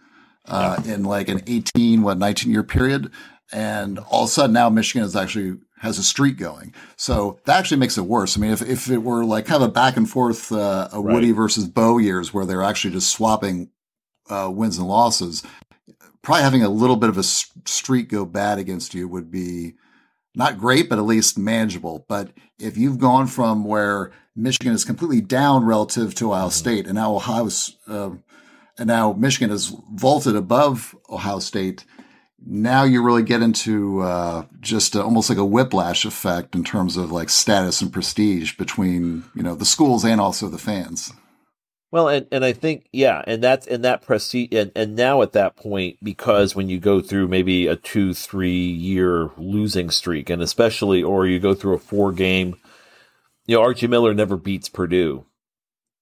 uh, 0.46 0.80
in 0.86 1.05
like 1.05 1.28
an 1.28 1.42
18, 1.46 2.03
what, 2.03 2.18
19 2.18 2.53
year 2.53 2.62
period. 2.62 3.11
And 3.53 3.99
all 3.99 4.24
of 4.24 4.28
a 4.28 4.32
sudden 4.32 4.53
now 4.53 4.70
Michigan 4.70 5.07
is 5.07 5.16
actually 5.16 5.59
has 5.81 5.99
a 5.99 6.03
streak 6.03 6.37
going. 6.37 6.74
So 6.97 7.39
that 7.45 7.59
actually 7.59 7.79
makes 7.79 7.99
it 7.99 8.03
worse. 8.03 8.37
I 8.37 8.41
mean, 8.41 8.51
if, 8.51 8.62
if 8.62 8.91
it 8.91 8.99
were 8.99 9.24
like 9.24 9.47
kind 9.47 9.62
of 9.62 9.68
a 9.68 9.72
back 9.72 9.97
and 9.97 10.09
forth, 10.09 10.53
uh, 10.53 10.89
a 10.93 11.01
right. 11.01 11.14
Woody 11.14 11.33
versus 11.33 11.66
Bo 11.66 11.99
years 11.99 12.35
where 12.35 12.45
they're 12.45 12.62
actually 12.62 12.93
just 12.95 13.11
swapping, 13.11 13.70
uh, 14.29 14.51
wins 14.53 14.79
and 14.79 14.89
losses, 14.89 15.43
probably 16.22 16.43
having 16.43 16.62
a 16.62 16.68
little 16.68 16.97
bit 16.97 17.09
of 17.09 17.18
a 17.18 17.22
streak 17.22 18.09
go 18.09 18.24
bad 18.24 18.59
against 18.59 18.95
you 18.95 19.09
would 19.09 19.31
be 19.31 19.74
not 20.35 20.59
great, 20.59 20.89
but 20.89 20.99
at 20.99 21.05
least 21.05 21.39
manageable. 21.39 22.05
But 22.09 22.31
if 22.59 22.76
you've 22.76 22.99
gone 22.99 23.26
from 23.26 23.64
where 23.64 24.12
Michigan 24.37 24.72
is 24.72 24.85
completely 24.85 25.20
down 25.20 25.64
relative 25.64 26.14
to 26.16 26.33
Ohio 26.33 26.47
mm-hmm. 26.47 26.51
State, 26.51 26.87
and 26.87 26.95
now 26.95 27.14
Ohio's, 27.14 27.76
uh, 27.87 28.11
and 28.79 28.87
now 28.87 29.12
Michigan 29.12 29.51
is 29.51 29.74
vaulted 29.93 30.37
above 30.37 30.95
Ohio 31.09 31.39
State, 31.39 31.85
now 32.45 32.84
you 32.84 33.03
really 33.03 33.22
get 33.22 33.43
into 33.43 34.01
uh, 34.01 34.45
just 34.61 34.95
a, 34.95 35.03
almost 35.03 35.28
like 35.28 35.39
a 35.39 35.45
whiplash 35.45 36.05
effect 36.05 36.55
in 36.55 36.64
terms 36.64 36.97
of 36.97 37.11
like 37.11 37.30
status 37.30 37.80
and 37.80 37.93
prestige 37.93 38.57
between 38.57 39.24
you 39.34 39.43
know 39.43 39.55
the 39.55 39.64
schools 39.64 40.05
and 40.05 40.20
also 40.20 40.49
the 40.49 40.59
fans. 40.59 41.12
Well, 41.91 42.09
and, 42.09 42.26
and 42.30 42.45
I 42.45 42.53
think 42.53 42.89
yeah, 42.93 43.22
and 43.26 43.43
that's 43.43 43.66
and 43.66 43.84
that 43.84 44.03
prestige 44.03 44.51
and, 44.53 44.70
and 44.76 44.95
now 44.95 45.22
at 45.22 45.32
that 45.32 45.57
point, 45.57 45.97
because 46.03 46.55
when 46.55 46.68
you 46.68 46.78
go 46.78 47.01
through 47.01 47.28
maybe 47.28 47.66
a 47.66 47.76
two, 47.76 48.12
three 48.12 48.51
year 48.51 49.30
losing 49.36 49.91
streak, 49.91 50.28
and 50.28 50.43
especially 50.43 51.03
or 51.03 51.26
you 51.26 51.39
go 51.39 51.55
through 51.55 51.74
a 51.74 51.78
four 51.78 52.12
game, 52.12 52.57
you 53.47 53.57
know, 53.57 53.62
Archie 53.62 53.86
Miller 53.86 54.14
never 54.14 54.36
beats 54.36 54.68
Purdue. 54.68 55.24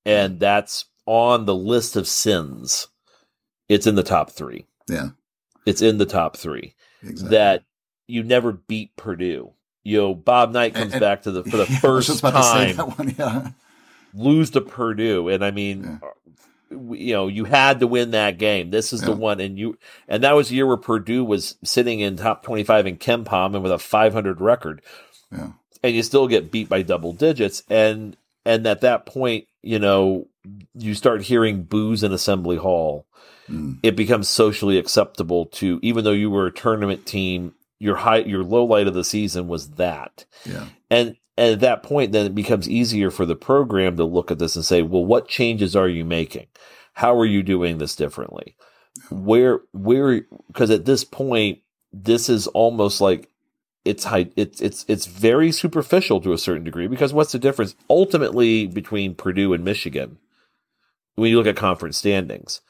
And 0.05 0.39
that's 0.39 0.87
on 1.07 1.47
the 1.47 1.55
list 1.55 1.97
of 1.97 2.07
sins. 2.07 2.89
It's 3.69 3.87
in 3.87 3.95
the 3.95 4.03
top 4.03 4.31
three. 4.31 4.67
Yeah. 4.89 5.11
It's 5.67 5.83
in 5.83 5.99
the 5.99 6.07
top 6.07 6.37
three. 6.37 6.75
Exactly. 7.03 7.37
That 7.37 7.65
you 8.07 8.23
never 8.23 8.53
beat 8.53 8.97
Purdue. 8.97 9.53
You 9.85 9.99
know, 9.99 10.15
Bob 10.15 10.53
Knight 10.53 10.75
comes 10.75 10.87
and, 10.87 10.95
and, 10.95 11.01
back 11.01 11.23
to 11.23 11.31
the 11.31 11.45
for 11.45 11.59
the 11.59 11.67
first 11.81 12.21
time. 12.21 12.77
One, 12.77 13.15
yeah 13.19 13.51
lose 14.17 14.51
to 14.51 14.61
Purdue, 14.61 15.29
and 15.29 15.45
I 15.45 15.51
mean, 15.51 15.83
yeah. 15.85 16.09
Uh, 16.09 16.13
you 16.93 17.15
know, 17.15 17.29
you 17.29 17.45
had 17.45 17.79
to 17.79 17.87
win 17.87 18.11
that 18.11 18.39
game. 18.39 18.71
This 18.71 18.93
is 18.93 19.01
yeah. 19.01 19.11
the 19.11 19.17
one, 19.17 19.41
and 19.41 19.57
you, 19.57 19.79
and 20.09 20.25
that 20.25 20.35
was 20.35 20.49
the 20.49 20.57
year 20.57 20.67
where 20.67 20.77
Purdue 20.77 21.25
was 21.25 21.57
sitting 21.63 22.01
in 22.01 22.17
top 22.17 22.43
twenty-five 22.43 22.87
in 22.87 22.97
KenPom 22.97 23.55
and 23.55 23.63
with 23.63 23.71
a 23.71 23.79
five 23.79 24.13
hundred 24.13 24.41
record. 24.41 24.83
Yeah. 25.31 25.53
And 25.83 25.95
you 25.95 26.03
still 26.03 26.27
get 26.27 26.51
beat 26.51 26.69
by 26.69 26.83
double 26.83 27.13
digits, 27.13 27.63
and 27.69 28.17
and 28.45 28.67
at 28.67 28.81
that 28.81 29.07
point, 29.07 29.47
you 29.63 29.79
know, 29.79 30.27
you 30.75 30.95
start 30.95 31.23
hearing 31.23 31.63
boos 31.63 32.03
in 32.03 32.13
Assembly 32.13 32.57
Hall. 32.57 33.07
Mm. 33.49 33.79
It 33.83 33.97
becomes 33.97 34.29
socially 34.29 34.79
acceptable 34.79 35.47
to, 35.47 35.79
even 35.83 36.05
though 36.05 36.13
you 36.13 36.31
were 36.31 36.47
a 36.47 36.53
tournament 36.53 37.07
team, 37.07 37.55
your 37.79 37.97
high, 37.97 38.19
your 38.19 38.43
low 38.43 38.65
light 38.65 38.87
of 38.87 38.95
the 38.95 39.05
season 39.05 39.49
was 39.49 39.71
that. 39.73 40.25
Yeah. 40.45 40.67
And 40.91 41.17
and 41.37 41.53
at 41.53 41.61
that 41.61 41.83
point, 41.83 42.13
then 42.13 42.27
it 42.27 42.35
becomes 42.35 42.69
easier 42.69 43.11
for 43.11 43.27
the 43.27 43.37
program 43.37 43.97
to 43.97 44.05
look 44.05 44.31
at 44.31 44.39
this 44.39 44.57
and 44.57 44.65
say, 44.65 44.83
well, 44.83 45.05
what 45.05 45.29
changes 45.29 45.77
are 45.77 45.89
you 45.89 46.05
making? 46.05 46.47
How 46.95 47.19
are 47.19 47.27
you 47.27 47.43
doing 47.43 47.77
this 47.79 47.95
differently? 47.95 48.57
Where, 49.11 49.61
where, 49.73 50.23
because 50.47 50.71
at 50.71 50.87
this 50.87 51.05
point, 51.05 51.59
this 51.93 52.31
is 52.31 52.47
almost 52.49 53.03
like 53.03 53.29
it's 53.85 54.05
high, 54.05 54.31
it's, 54.35 54.63
it's, 54.63 54.85
it's 54.89 55.05
very 55.05 55.53
superficial 55.53 56.23
to 56.23 56.33
a 56.33 56.39
certain 56.39 56.65
degree 56.65 56.87
because 56.87 57.13
what's 57.13 57.33
the 57.33 57.39
difference 57.39 57.75
ultimately 57.91 58.67
between 58.67 59.15
Purdue 59.15 59.53
and 59.53 59.63
Michigan 59.63 60.19
when 61.17 61.31
you 61.31 61.37
look 61.37 61.47
at 61.47 61.57
conference 61.57 61.99
standings? 61.99 62.63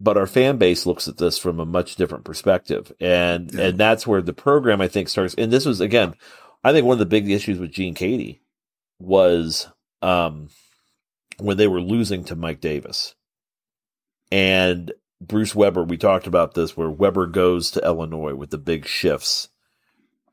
But 0.00 0.16
our 0.16 0.26
fan 0.26 0.58
base 0.58 0.86
looks 0.86 1.08
at 1.08 1.18
this 1.18 1.38
from 1.38 1.58
a 1.58 1.66
much 1.66 1.96
different 1.96 2.24
perspective 2.24 2.92
and 3.00 3.52
yeah. 3.52 3.66
and 3.66 3.78
that's 3.78 4.06
where 4.06 4.22
the 4.22 4.32
program 4.32 4.80
i 4.80 4.86
think 4.86 5.08
starts 5.08 5.34
and 5.34 5.52
this 5.52 5.66
was 5.66 5.80
again 5.80 6.14
I 6.64 6.72
think 6.72 6.86
one 6.86 6.94
of 6.94 6.98
the 6.98 7.06
big 7.06 7.30
issues 7.30 7.58
with 7.58 7.72
Gene 7.72 7.94
Keady 7.94 8.40
was 8.98 9.68
um, 10.02 10.48
when 11.38 11.56
they 11.56 11.68
were 11.68 11.80
losing 11.80 12.24
to 12.24 12.36
Mike 12.36 12.60
Davis. 12.60 13.14
And 14.30 14.92
Bruce 15.20 15.54
Weber, 15.54 15.84
we 15.84 15.96
talked 15.96 16.26
about 16.26 16.54
this 16.54 16.76
where 16.76 16.90
Weber 16.90 17.26
goes 17.26 17.70
to 17.72 17.84
Illinois 17.84 18.34
with 18.34 18.50
the 18.50 18.58
big 18.58 18.86
shifts 18.86 19.48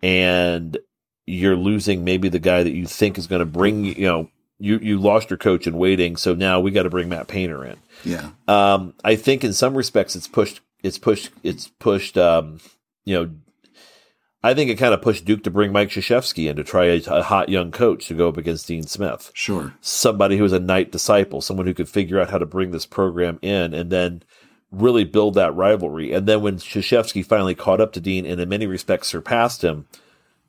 and 0.02 0.78
you're 1.26 1.56
losing 1.56 2.04
maybe 2.04 2.30
the 2.30 2.40
guy 2.40 2.64
that 2.64 2.74
you 2.74 2.86
think 2.86 3.18
is 3.18 3.28
going 3.28 3.40
to 3.40 3.46
bring, 3.46 3.86
you 3.86 4.06
know, 4.06 4.30
you, 4.60 4.78
you 4.80 5.00
lost 5.00 5.30
your 5.30 5.38
coach 5.38 5.68
in 5.68 5.78
waiting. 5.78 6.16
So 6.16 6.34
now 6.34 6.60
we 6.60 6.72
got 6.72 6.84
to 6.84 6.90
bring 6.90 7.10
Matt 7.10 7.28
Painter 7.28 7.66
in. 7.66 7.78
Yeah. 8.04 8.30
Um, 8.48 8.94
I 9.04 9.16
think 9.16 9.44
in 9.44 9.54
some 9.54 9.76
respects 9.76 10.16
it's 10.16 10.28
pushed, 10.28 10.62
it's 10.84 10.98
pushed, 10.98 11.32
it's 11.44 11.68
pushed, 11.80 12.18
um, 12.18 12.60
you 13.04 13.16
know, 13.16 13.32
I 14.44 14.54
think 14.54 14.70
it 14.70 14.78
kind 14.78 14.94
of 14.94 15.02
pushed 15.02 15.26
Duke 15.26 15.44
to 15.46 15.50
bring 15.50 15.72
Mike 15.72 15.90
Krzyzewski 15.90 16.48
in 16.48 16.56
to 16.58 16.64
try 16.64 16.86
a, 16.86 17.02
a, 17.08 17.24
hot 17.24 17.50
young 17.50 17.72
coach 17.72 18.08
to 18.08 18.14
go 18.14 18.30
up 18.30 18.38
against 18.38 18.68
Dean 18.68 18.84
Smith. 18.84 19.32
Sure. 19.34 19.74
Somebody 19.82 20.38
who 20.38 20.44
was 20.44 20.54
a 20.54 20.60
Knight 20.60 20.92
disciple, 20.92 21.42
someone 21.42 21.66
who 21.66 21.74
could 21.74 21.90
figure 21.90 22.22
out 22.22 22.30
how 22.30 22.38
to 22.38 22.46
bring 22.46 22.70
this 22.70 22.86
program 22.86 23.40
in 23.42 23.74
and 23.74 23.90
then 23.90 24.22
really 24.70 25.04
build 25.04 25.34
that 25.34 25.56
rivalry. 25.56 26.14
And 26.14 26.28
then 26.28 26.42
when 26.42 26.58
Krzyzewski 26.58 27.26
finally 27.26 27.56
caught 27.56 27.82
up 27.82 27.92
to 27.94 28.00
Dean 28.00 28.24
and 28.24 28.40
in 28.40 28.48
many 28.48 28.68
respects 28.68 29.08
surpassed 29.08 29.64
him, 29.64 29.88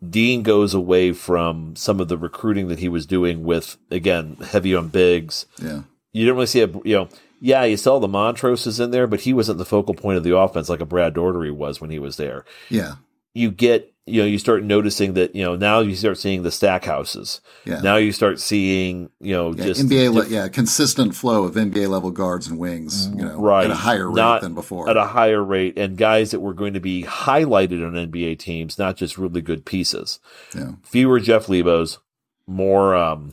Dean 0.07 0.43
goes 0.43 0.75
away 0.75 1.13
from 1.13 1.75
some 1.77 2.01
of 2.01 2.09
the 2.09 2.19
recruiting 2.19 2.69
that 2.69 2.79
he 2.79 2.89
was 2.89 3.07
doing 3.07 3.45
with, 3.45 3.77
again, 3.91 4.37
heavy 4.51 4.75
on 4.75 4.89
bigs. 4.89 5.47
Yeah. 5.59 5.83
you 6.13 6.25
didn't 6.25 6.35
really 6.35 6.47
see 6.47 6.61
a 6.63 6.69
you 6.85 6.97
know 6.97 7.09
yeah, 7.41 7.65
you 7.65 7.77
saw 7.77 7.99
the 7.99 8.09
Montrosses 8.09 8.81
in 8.81 8.91
there, 8.91 9.07
but 9.07 9.21
he 9.21 9.35
wasn't 9.35 9.59
the 9.59 9.65
focal 9.65 9.95
point 9.95 10.17
of 10.17 10.25
the 10.25 10.37
offense 10.37 10.69
like 10.69 10.81
a 10.81 10.87
Brad 10.87 11.15
Daugherty 11.15 11.51
was 11.51 11.81
when 11.81 11.91
he 11.91 11.99
was 11.99 12.17
there. 12.17 12.45
Yeah. 12.71 12.95
You 13.37 13.51
get, 13.51 13.93
you 14.07 14.23
know, 14.23 14.27
you 14.27 14.39
start 14.39 14.63
noticing 14.63 15.15
that, 15.15 15.35
you 15.35 15.45
know, 15.45 15.57
now 15.57 15.81
you 15.81 15.95
start 15.95 16.17
seeing 16.17 16.43
the 16.43 16.51
Stackhouses. 16.51 17.41
Yeah. 17.65 17.81
Now 17.81 17.97
you 17.97 18.13
start 18.13 18.41
seeing, 18.41 19.11
you 19.21 19.35
know, 19.35 19.53
yeah, 19.53 19.65
just 19.65 19.83
NBA, 19.83 20.15
diff- 20.15 20.31
yeah, 20.31 20.49
consistent 20.49 21.15
flow 21.15 21.45
of 21.45 21.55
NBA 21.55 21.89
level 21.89 22.11
guards 22.11 22.47
and 22.47 22.59
wings, 22.59 23.09
you 23.09 23.25
know, 23.25 23.37
right. 23.37 23.65
at 23.65 23.71
a 23.71 23.75
higher 23.75 24.09
rate 24.09 24.17
not 24.17 24.41
than 24.43 24.55
before. 24.55 24.89
At 24.89 24.97
a 24.97 25.07
higher 25.07 25.43
rate, 25.43 25.79
and 25.79 25.99
guys 25.99 26.31
that 26.31 26.41
were 26.41 26.55
going 26.55 26.75
to 26.75 26.81
be 26.81 27.03
highlighted 27.03 27.87
on 27.87 27.95
NBA 27.95 28.39
teams, 28.39 28.79
not 28.79 28.97
just 28.97 29.19
really 29.19 29.43
good 29.43 29.67
pieces. 29.67 30.21
Yeah. 30.55 30.73
Fewer 30.85 31.21
Jeff 31.21 31.47
Lebos, 31.47 31.99
more, 32.47 32.95
um, 32.95 33.33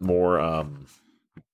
more, 0.00 0.38
um, 0.38 0.86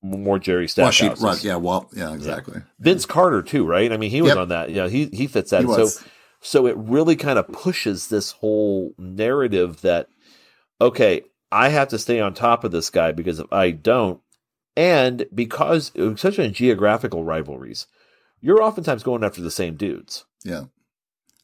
more 0.03 0.39
Jerry 0.39 0.69
Stackhouse. 0.69 1.21
Right, 1.21 1.43
yeah, 1.43 1.57
well, 1.57 1.89
yeah, 1.95 2.13
exactly. 2.13 2.55
Yeah. 2.57 2.63
Vince 2.79 3.07
Carter 3.07 3.43
too, 3.43 3.67
right? 3.67 3.93
I 3.93 3.97
mean, 3.97 4.11
he 4.11 4.23
was 4.23 4.31
yep. 4.31 4.39
on 4.39 4.49
that. 4.49 4.71
Yeah, 4.71 4.89
he 4.89 5.07
he 5.07 5.27
fits 5.27 5.51
that. 5.51 5.63
He 5.65 5.67
so 5.67 5.89
so 6.41 6.67
it 6.67 6.77
really 6.77 7.17
kind 7.17 7.39
of 7.39 7.49
pushes 7.49 8.09
this 8.09 8.33
whole 8.33 8.95
narrative 8.99 9.81
that 9.83 10.09
okay, 10.81 11.23
I 11.53 11.69
have 11.69 11.89
to 11.89 11.99
stay 11.99 12.21
on 12.21 12.35
top 12.35 12.65
of 12.65 12.73
this 12.73 12.91
guy 12.91 13.13
because 13.13 13.39
if 13.39 13.53
I 13.53 13.71
don't, 13.71 14.21
and 14.77 15.27
because 15.35 15.95
especially 15.97 16.47
in 16.47 16.55
geographical 16.55 17.25
rivalries, 17.25 17.87
you're 18.41 18.63
oftentimes 18.63 19.03
going 19.03 19.25
after 19.25 19.43
the 19.43 19.51
same 19.51 19.77
dudes. 19.77 20.25
Yeah, 20.45 20.65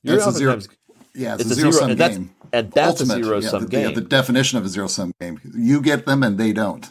you're 0.03 0.21
oftentimes. 0.21 0.65
Zero, 0.65 0.77
yeah, 1.15 1.35
it's, 1.35 1.43
it's 1.43 1.53
a, 1.53 1.55
zero, 1.55 1.71
sum 1.71 1.91
and 1.91 1.99
game. 1.99 2.09
That's, 2.09 2.51
and 2.53 2.73
that's 2.73 3.01
Ultimate, 3.01 3.21
a 3.21 3.25
zero 3.25 3.39
yeah, 3.41 3.49
sum 3.49 3.63
the, 3.63 3.69
game. 3.69 3.89
Yeah, 3.89 3.95
the 3.95 4.01
definition 4.01 4.59
of 4.59 4.65
a 4.65 4.69
zero 4.69 4.87
sum 4.87 5.13
game. 5.21 5.41
You 5.55 5.81
get 5.81 6.07
them 6.07 6.23
and 6.23 6.39
they 6.39 6.53
don't. 6.53 6.89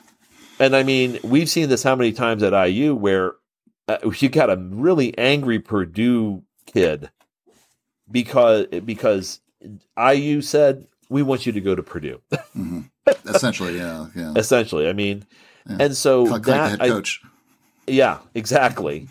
And 0.59 0.75
I 0.75 0.83
mean, 0.83 1.19
we've 1.23 1.49
seen 1.49 1.69
this 1.69 1.83
how 1.83 1.95
many 1.95 2.13
times 2.13 2.41
at 2.41 2.53
IU 2.53 2.95
where 2.95 3.33
uh, 3.87 3.97
you 4.19 4.29
got 4.29 4.49
a 4.49 4.57
really 4.57 5.17
angry 5.17 5.59
Purdue 5.59 6.43
kid 6.65 7.09
because 8.09 8.67
because 8.67 9.39
IU 9.97 10.41
said 10.41 10.87
we 11.09 11.23
want 11.23 11.45
you 11.45 11.51
to 11.51 11.61
go 11.61 11.75
to 11.75 11.83
Purdue. 11.83 12.21
mm-hmm. 12.31 12.81
Essentially, 13.27 13.77
yeah, 13.77 14.07
yeah. 14.15 14.33
Essentially, 14.35 14.89
I 14.89 14.93
mean, 14.93 15.25
yeah. 15.69 15.77
and 15.79 15.97
so 15.97 16.37
that 16.39 16.71
head 16.71 16.79
coach. 16.79 17.21
I, 17.23 17.27
yeah, 17.87 18.19
exactly. 18.33 19.07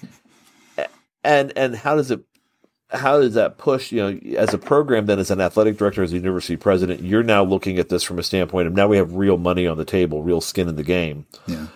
and 1.22 1.52
and 1.56 1.76
how 1.76 1.94
does 1.94 2.10
it 2.10 2.20
how 2.90 3.20
does 3.20 3.34
that 3.34 3.58
push 3.58 3.92
you 3.92 4.00
know 4.00 4.36
as 4.36 4.54
a 4.54 4.58
program 4.58 5.06
then 5.06 5.18
as 5.18 5.30
an 5.30 5.40
athletic 5.40 5.76
director 5.76 6.02
as 6.02 6.12
a 6.12 6.16
university 6.16 6.56
president 6.56 7.00
you're 7.00 7.22
now 7.22 7.42
looking 7.42 7.78
at 7.78 7.88
this 7.88 8.02
from 8.02 8.18
a 8.18 8.22
standpoint 8.22 8.66
of 8.66 8.72
now 8.72 8.86
we 8.86 8.96
have 8.96 9.14
real 9.14 9.36
money 9.36 9.66
on 9.66 9.76
the 9.76 9.84
table 9.84 10.22
real 10.22 10.40
skin 10.40 10.68
in 10.68 10.76
the 10.76 10.82
game 10.82 11.26
yeah 11.46 11.66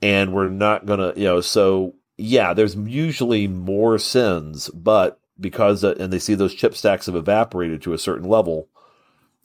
and 0.00 0.32
we're 0.32 0.48
not 0.48 0.86
gonna 0.86 1.12
you 1.16 1.24
know 1.24 1.40
so 1.40 1.94
yeah 2.16 2.54
there's 2.54 2.76
usually 2.76 3.46
more 3.46 3.98
sins 3.98 4.70
but 4.70 5.20
because 5.38 5.84
uh, 5.84 5.94
and 5.98 6.12
they 6.12 6.18
see 6.18 6.34
those 6.34 6.54
chip 6.54 6.76
stacks 6.76 7.06
have 7.06 7.16
evaporated 7.16 7.82
to 7.82 7.92
a 7.92 7.98
certain 7.98 8.28
level 8.28 8.68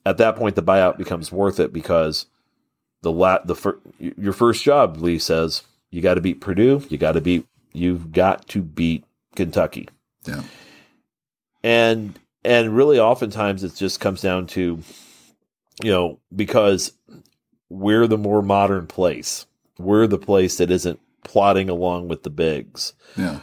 at 0.05 0.17
that 0.17 0.35
point 0.35 0.55
the 0.55 0.63
buyout 0.63 0.97
becomes 0.97 1.31
worth 1.31 1.59
it 1.59 1.73
because 1.73 2.25
the 3.01 3.11
la- 3.11 3.43
the 3.43 3.55
fir- 3.55 3.79
your 3.99 4.33
first 4.33 4.63
job 4.63 4.97
lee 4.97 5.19
says 5.19 5.63
you 5.91 6.01
got 6.01 6.15
to 6.15 6.21
beat 6.21 6.41
purdue. 6.41 6.83
You 6.89 6.97
got 6.97 7.13
to 7.13 7.21
beat 7.21 7.45
you've 7.73 8.11
got 8.11 8.47
to 8.49 8.61
beat 8.61 9.05
kentucky. 9.35 9.89
Yeah. 10.25 10.43
And 11.63 12.19
and 12.43 12.75
really 12.75 12.99
oftentimes 12.99 13.63
it 13.63 13.75
just 13.75 13.99
comes 13.99 14.21
down 14.21 14.47
to 14.47 14.81
you 15.83 15.91
know 15.91 16.19
because 16.35 16.93
we're 17.69 18.07
the 18.07 18.17
more 18.17 18.41
modern 18.41 18.87
place. 18.87 19.45
We're 19.77 20.07
the 20.07 20.17
place 20.17 20.57
that 20.57 20.71
isn't 20.71 20.99
plotting 21.23 21.69
along 21.69 22.07
with 22.07 22.23
the 22.23 22.29
bigs. 22.29 22.93
Yeah. 23.15 23.39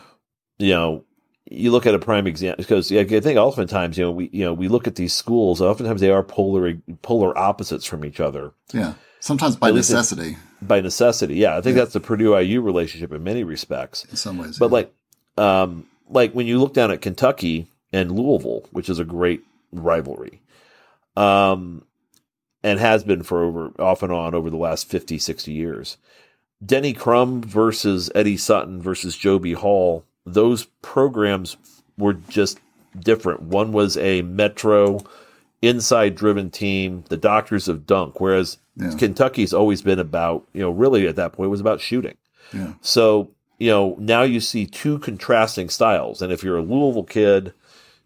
You 0.59 0.71
know 0.71 1.05
you 1.49 1.71
look 1.71 1.87
at 1.87 1.95
a 1.95 1.99
prime 1.99 2.27
example 2.27 2.63
because 2.63 2.91
yeah, 2.91 3.03
I 3.03 3.21
think 3.21 3.39
oftentimes 3.39 3.97
you 3.97 4.05
know 4.05 4.11
we 4.11 4.31
you 4.33 4.45
know 4.45 4.53
we 4.53 4.69
look 4.69 4.87
at 4.87 4.97
these 4.97 5.15
schools 5.15 5.61
oftentimes 5.61 6.01
they 6.01 6.11
are 6.11 6.23
polar 6.23 6.75
polar 7.03 7.37
opposites 7.37 7.85
from 7.85 8.05
each 8.05 8.21
other 8.21 8.53
yeah 8.73 8.95
sometimes 9.21 9.57
by 9.57 9.71
necessity 9.71 10.37
by 10.61 10.81
necessity 10.81 11.37
yeah 11.37 11.57
I 11.57 11.61
think 11.61 11.77
yeah. 11.77 11.83
that's 11.83 11.93
the 11.93 12.01
Purdue 12.01 12.37
IU 12.37 12.61
relationship 12.61 13.13
in 13.13 13.23
many 13.23 13.45
respects 13.45 14.05
in 14.05 14.17
some 14.17 14.39
ways 14.39 14.59
but 14.59 14.67
yeah. 14.67 14.73
like 14.73 14.95
um 15.39 15.87
like 16.09 16.33
when 16.33 16.47
you 16.47 16.59
look 16.59 16.75
down 16.75 16.91
at 16.91 17.01
Kentucky 17.01 17.69
and 17.93 18.13
Louisville, 18.13 18.65
which 18.71 18.89
is 18.89 18.99
a 18.99 19.05
great 19.05 19.43
rivalry. 19.73 20.41
Um, 21.17 21.85
and 22.63 22.81
has 22.81 23.05
been 23.05 23.23
for 23.23 23.45
over 23.45 23.73
off 23.79 24.03
and 24.03 24.13
on 24.13 24.35
over 24.35 24.51
the 24.51 24.57
last 24.57 24.89
50, 24.89 25.19
60 25.19 25.53
years. 25.53 25.97
Denny 26.65 26.93
Crum 26.93 27.43
versus 27.43 28.11
Eddie 28.15 28.37
Sutton 28.37 28.83
versus 28.83 29.17
Joe 29.17 29.39
B. 29.39 29.53
Hall, 29.53 30.05
those 30.27 30.67
programs 30.83 31.57
were 31.97 32.15
just 32.15 32.59
different. 32.99 33.43
One 33.43 33.73
was 33.73 33.97
a 33.97 34.23
metro 34.23 35.01
inside 35.63 36.15
driven 36.15 36.51
team, 36.51 37.05
the 37.09 37.17
doctors 37.17 37.69
of 37.69 37.87
dunk, 37.87 38.21
whereas 38.21 38.59
yeah. 38.77 38.95
Kentucky's 38.97 39.55
always 39.55 39.83
been 39.83 39.99
about, 39.99 40.47
you 40.53 40.61
know, 40.61 40.71
really 40.71 41.07
at 41.07 41.17
that 41.17 41.33
point 41.33 41.51
was 41.51 41.61
about 41.61 41.81
shooting. 41.81 42.17
Yeah. 42.53 42.75
So, 42.81 43.31
you 43.59 43.71
know, 43.71 43.97
now 43.99 44.23
you 44.23 44.41
see 44.41 44.67
two 44.67 44.99
contrasting 44.99 45.71
styles. 45.71 46.21
And 46.21 46.33
if 46.33 46.43
you're 46.43 46.59
a 46.59 46.63
Louisville 46.63 47.05
kid, 47.05 47.55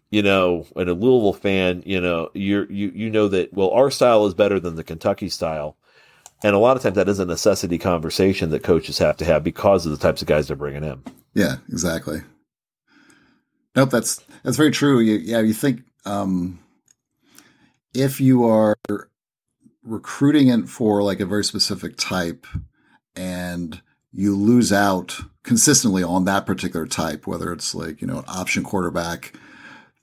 you 0.09 0.21
know, 0.21 0.65
and 0.75 0.89
a 0.89 0.93
Louisville 0.93 1.33
fan, 1.33 1.83
you 1.85 1.99
know, 1.99 2.29
you 2.33 2.67
you 2.69 2.91
you 2.93 3.09
know 3.09 3.27
that 3.29 3.53
well, 3.53 3.69
our 3.71 3.89
style 3.89 4.25
is 4.25 4.33
better 4.33 4.59
than 4.59 4.75
the 4.75 4.83
Kentucky 4.83 5.29
style, 5.29 5.77
and 6.43 6.53
a 6.53 6.59
lot 6.59 6.75
of 6.75 6.83
times 6.83 6.95
that 6.95 7.07
is 7.07 7.19
a 7.19 7.25
necessity 7.25 7.77
conversation 7.77 8.49
that 8.49 8.61
coaches 8.61 8.97
have 8.97 9.15
to 9.17 9.25
have 9.25 9.43
because 9.43 9.85
of 9.85 9.91
the 9.93 9.97
types 9.97 10.21
of 10.21 10.27
guys 10.27 10.47
they're 10.47 10.57
bringing 10.57 10.83
in. 10.83 11.01
Yeah, 11.33 11.57
exactly. 11.69 12.21
Nope, 13.75 13.89
that's 13.89 14.21
that's 14.43 14.57
very 14.57 14.71
true. 14.71 14.99
You, 14.99 15.15
yeah, 15.15 15.39
you 15.39 15.53
think 15.53 15.83
um, 16.05 16.59
if 17.93 18.19
you 18.19 18.45
are 18.45 18.75
recruiting 19.83 20.49
it 20.49 20.67
for 20.67 21.01
like 21.03 21.19
a 21.19 21.25
very 21.25 21.43
specific 21.43 21.95
type, 21.97 22.45
and 23.15 23.81
you 24.11 24.35
lose 24.35 24.73
out 24.73 25.21
consistently 25.43 26.03
on 26.03 26.25
that 26.25 26.45
particular 26.45 26.85
type, 26.85 27.25
whether 27.25 27.53
it's 27.53 27.73
like 27.73 28.01
you 28.01 28.07
know 28.07 28.19
an 28.19 28.25
option 28.27 28.63
quarterback 28.63 29.33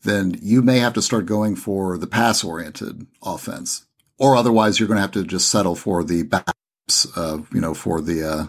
then 0.02 0.38
you 0.40 0.62
may 0.62 0.78
have 0.78 0.92
to 0.94 1.02
start 1.02 1.26
going 1.26 1.56
for 1.56 1.98
the 1.98 2.06
pass 2.06 2.44
oriented 2.44 3.06
offense, 3.22 3.86
or 4.18 4.36
otherwise 4.36 4.78
you're 4.78 4.88
going 4.88 4.96
to 4.96 5.02
have 5.02 5.10
to 5.12 5.24
just 5.24 5.50
settle 5.50 5.74
for 5.74 6.04
the 6.04 6.22
backs, 6.22 7.06
uh, 7.16 7.38
you 7.52 7.60
know, 7.60 7.74
for 7.74 8.00
the, 8.00 8.22
uh, 8.22 8.46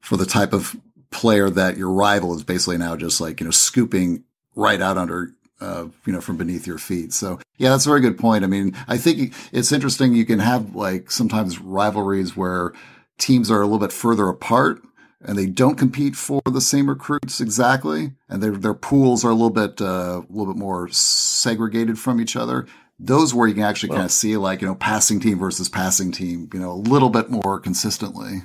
for 0.00 0.16
the 0.16 0.26
type 0.26 0.52
of 0.52 0.76
player 1.12 1.48
that 1.50 1.76
your 1.76 1.90
rival 1.90 2.34
is 2.34 2.42
basically 2.42 2.78
now 2.78 2.96
just 2.96 3.20
like, 3.20 3.40
you 3.40 3.44
know, 3.44 3.50
scooping 3.50 4.24
right 4.56 4.80
out 4.80 4.98
under, 4.98 5.34
uh, 5.60 5.86
you 6.04 6.12
know, 6.12 6.20
from 6.20 6.36
beneath 6.36 6.66
your 6.66 6.78
feet. 6.78 7.12
So 7.12 7.38
yeah, 7.58 7.70
that's 7.70 7.86
a 7.86 7.88
very 7.88 8.00
good 8.00 8.18
point. 8.18 8.44
I 8.44 8.48
mean, 8.48 8.76
I 8.88 8.98
think 8.98 9.34
it's 9.52 9.72
interesting. 9.72 10.14
You 10.14 10.24
can 10.24 10.40
have 10.40 10.74
like 10.74 11.10
sometimes 11.10 11.60
rivalries 11.60 12.36
where 12.36 12.72
teams 13.18 13.50
are 13.50 13.60
a 13.60 13.64
little 13.64 13.78
bit 13.78 13.92
further 13.92 14.28
apart 14.28 14.82
and 15.24 15.38
they 15.38 15.46
don't 15.46 15.78
compete 15.78 16.16
for 16.16 16.42
the 16.44 16.60
same 16.60 16.88
recruits 16.88 17.40
exactly, 17.40 18.12
and 18.28 18.42
their 18.42 18.52
their 18.52 18.74
pools 18.74 19.24
are 19.24 19.30
a 19.30 19.34
little 19.34 19.50
bit 19.50 19.80
uh, 19.80 20.22
a 20.22 20.26
little 20.28 20.52
bit 20.52 20.58
more 20.58 20.88
segregated 20.88 21.98
from 21.98 22.20
each 22.20 22.36
other. 22.36 22.66
Those 22.98 23.34
where 23.34 23.48
you 23.48 23.54
can 23.54 23.62
actually 23.62 23.90
well, 23.90 23.98
kind 23.98 24.06
of 24.06 24.12
see 24.12 24.36
like 24.36 24.60
you 24.60 24.66
know 24.66 24.74
passing 24.74 25.20
team 25.20 25.38
versus 25.38 25.68
passing 25.68 26.12
team, 26.12 26.50
you 26.52 26.60
know, 26.60 26.72
a 26.72 26.74
little 26.74 27.10
bit 27.10 27.30
more 27.30 27.60
consistently. 27.60 28.42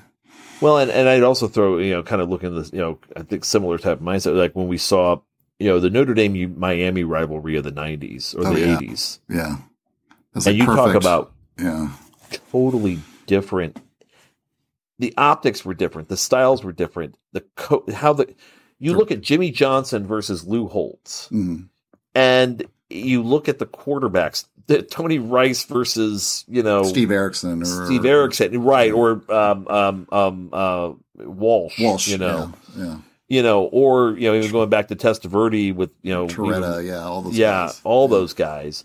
Well, 0.62 0.80
and, 0.80 0.90
and 0.90 1.08
I'd 1.08 1.24
also 1.24 1.48
throw 1.48 1.78
you 1.78 1.92
know 1.92 2.04
kind 2.04 2.22
of 2.22 2.30
looking 2.30 2.50
at 2.50 2.56
this 2.56 2.74
you 2.74 2.80
know 2.80 3.00
I 3.16 3.24
think 3.24 3.46
similar 3.46 3.78
type 3.78 4.00
of 4.00 4.06
mindset 4.06 4.36
like 4.36 4.56
when 4.56 4.68
we 4.68 4.78
saw 4.78 5.22
you 5.60 5.68
know 5.68 5.80
the 5.80 5.90
Notre 5.90 6.14
Dame 6.14 6.58
Miami 6.58 7.04
rivalry 7.04 7.56
of 7.56 7.64
the 7.64 7.72
'90s 7.72 8.36
or 8.36 8.48
oh, 8.48 8.54
the 8.54 8.60
yeah. 8.62 8.78
'80s, 8.78 9.20
yeah, 9.30 9.58
and 10.34 10.46
like 10.46 10.56
you 10.56 10.66
perfect. 10.66 10.86
talk 10.86 10.96
about 10.96 11.34
yeah. 11.60 11.90
totally 12.52 13.00
different. 13.26 13.82
The 15.00 15.14
optics 15.16 15.64
were 15.64 15.76
different, 15.76 16.10
the 16.10 16.18
styles 16.18 16.64
were 16.64 16.74
different, 16.74 17.18
the 17.32 17.42
co- 17.56 17.86
how 17.94 18.14
the 18.14 18.34
you 18.80 18.96
look 18.96 19.12
at 19.12 19.22
Jimmy 19.22 19.52
Johnson 19.52 20.06
versus 20.06 20.46
Lou 20.46 20.68
Holtz, 20.68 21.28
mm-hmm. 21.28 21.64
and 22.16 22.66
you 22.90 23.22
look 23.22 23.50
at 23.50 23.60
the 23.60 23.66
quarterbacks, 23.66 24.46
the, 24.46 24.57
Tony 24.90 25.20
Rice 25.20 25.64
versus 25.66 26.46
you 26.48 26.64
know 26.64 26.84
Steve 26.84 27.12
Erickson 27.12 27.62
or 27.62 27.86
Steve 27.86 28.06
Erickson, 28.06 28.62
right? 28.64 28.92
Or 28.92 29.24
um, 29.32 29.68
um, 29.68 30.08
um, 30.12 30.50
uh, 30.52 30.94
Walsh, 31.16 31.80
Walsh, 31.80 32.08
you 32.08 32.18
know, 32.18 32.54
yeah, 32.76 32.86
yeah. 32.86 32.98
You 33.30 33.44
know, 33.44 33.64
or 33.64 34.18
you 34.18 34.30
know, 34.30 34.36
even 34.36 34.52
going 34.52 34.70
back 34.70 34.90
to 34.90 34.96
Testaverde 34.96 35.74
with 35.74 35.92
you 36.02 36.14
know, 36.14 36.28
Torretta, 36.28 36.86
yeah, 36.86 37.04
all 37.04 37.22
those, 37.22 37.38
yeah, 37.38 37.68
guys. 37.68 37.82
all 37.84 38.08
yeah. 38.08 38.18
those 38.18 38.34
guys 38.34 38.84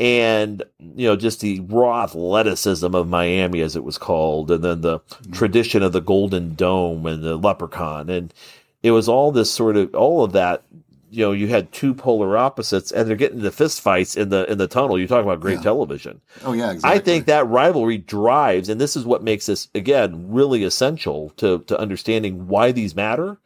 and 0.00 0.64
you 0.96 1.06
know 1.06 1.16
just 1.16 1.40
the 1.40 1.60
raw 1.60 2.02
athleticism 2.02 2.94
of 2.94 3.08
Miami 3.08 3.60
as 3.60 3.76
it 3.76 3.84
was 3.84 3.98
called 3.98 4.50
and 4.50 4.64
then 4.64 4.80
the 4.80 4.98
mm-hmm. 4.98 5.32
tradition 5.32 5.82
of 5.82 5.92
the 5.92 6.00
golden 6.00 6.54
dome 6.54 7.06
and 7.06 7.22
the 7.22 7.36
leprechaun 7.36 8.08
and 8.08 8.34
it 8.82 8.90
was 8.90 9.08
all 9.08 9.30
this 9.30 9.50
sort 9.50 9.76
of 9.76 9.94
all 9.94 10.24
of 10.24 10.32
that 10.32 10.64
you 11.12 11.24
know 11.24 11.32
you 11.32 11.48
had 11.48 11.72
two 11.72 11.94
polar 11.94 12.36
opposites 12.36 12.90
and 12.90 13.08
they're 13.08 13.16
getting 13.16 13.38
into 13.38 13.50
fist 13.52 13.80
fights 13.80 14.16
in 14.16 14.30
the 14.30 14.50
in 14.50 14.58
the 14.58 14.66
tunnel. 14.66 14.98
You're 14.98 15.08
talking 15.08 15.28
about 15.28 15.40
great 15.40 15.56
yeah. 15.58 15.62
television. 15.62 16.20
Oh 16.44 16.52
yeah 16.52 16.72
exactly. 16.72 16.98
i 16.98 17.02
think 17.02 17.26
that 17.26 17.46
rivalry 17.46 17.98
drives 17.98 18.68
and 18.68 18.80
this 18.80 18.96
is 18.96 19.04
what 19.04 19.22
makes 19.22 19.46
this 19.46 19.68
again 19.74 20.32
really 20.32 20.64
essential 20.64 21.30
to 21.36 21.60
to 21.60 21.78
understanding 21.78 22.48
why 22.48 22.72
these 22.72 22.94
matter. 22.94 23.38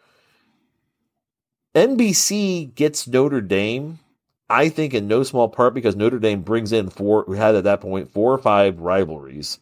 Nbc 1.75 2.75
gets 2.75 3.07
notre 3.07 3.43
dame 3.43 3.99
i 4.49 4.69
think 4.69 4.95
in 4.95 5.09
no 5.09 5.23
small 5.23 5.49
part 5.49 5.75
because 5.75 5.97
notre 5.97 6.19
dame 6.19 6.43
brings 6.43 6.73
in 6.73 6.89
four 6.89 7.25
we 7.29 7.37
had 7.37 7.55
at 7.55 7.65
that 7.65 7.81
point 7.81 8.11
four 8.11 8.33
or 8.33 8.39
five 8.39 8.81
rivalries 8.81 9.59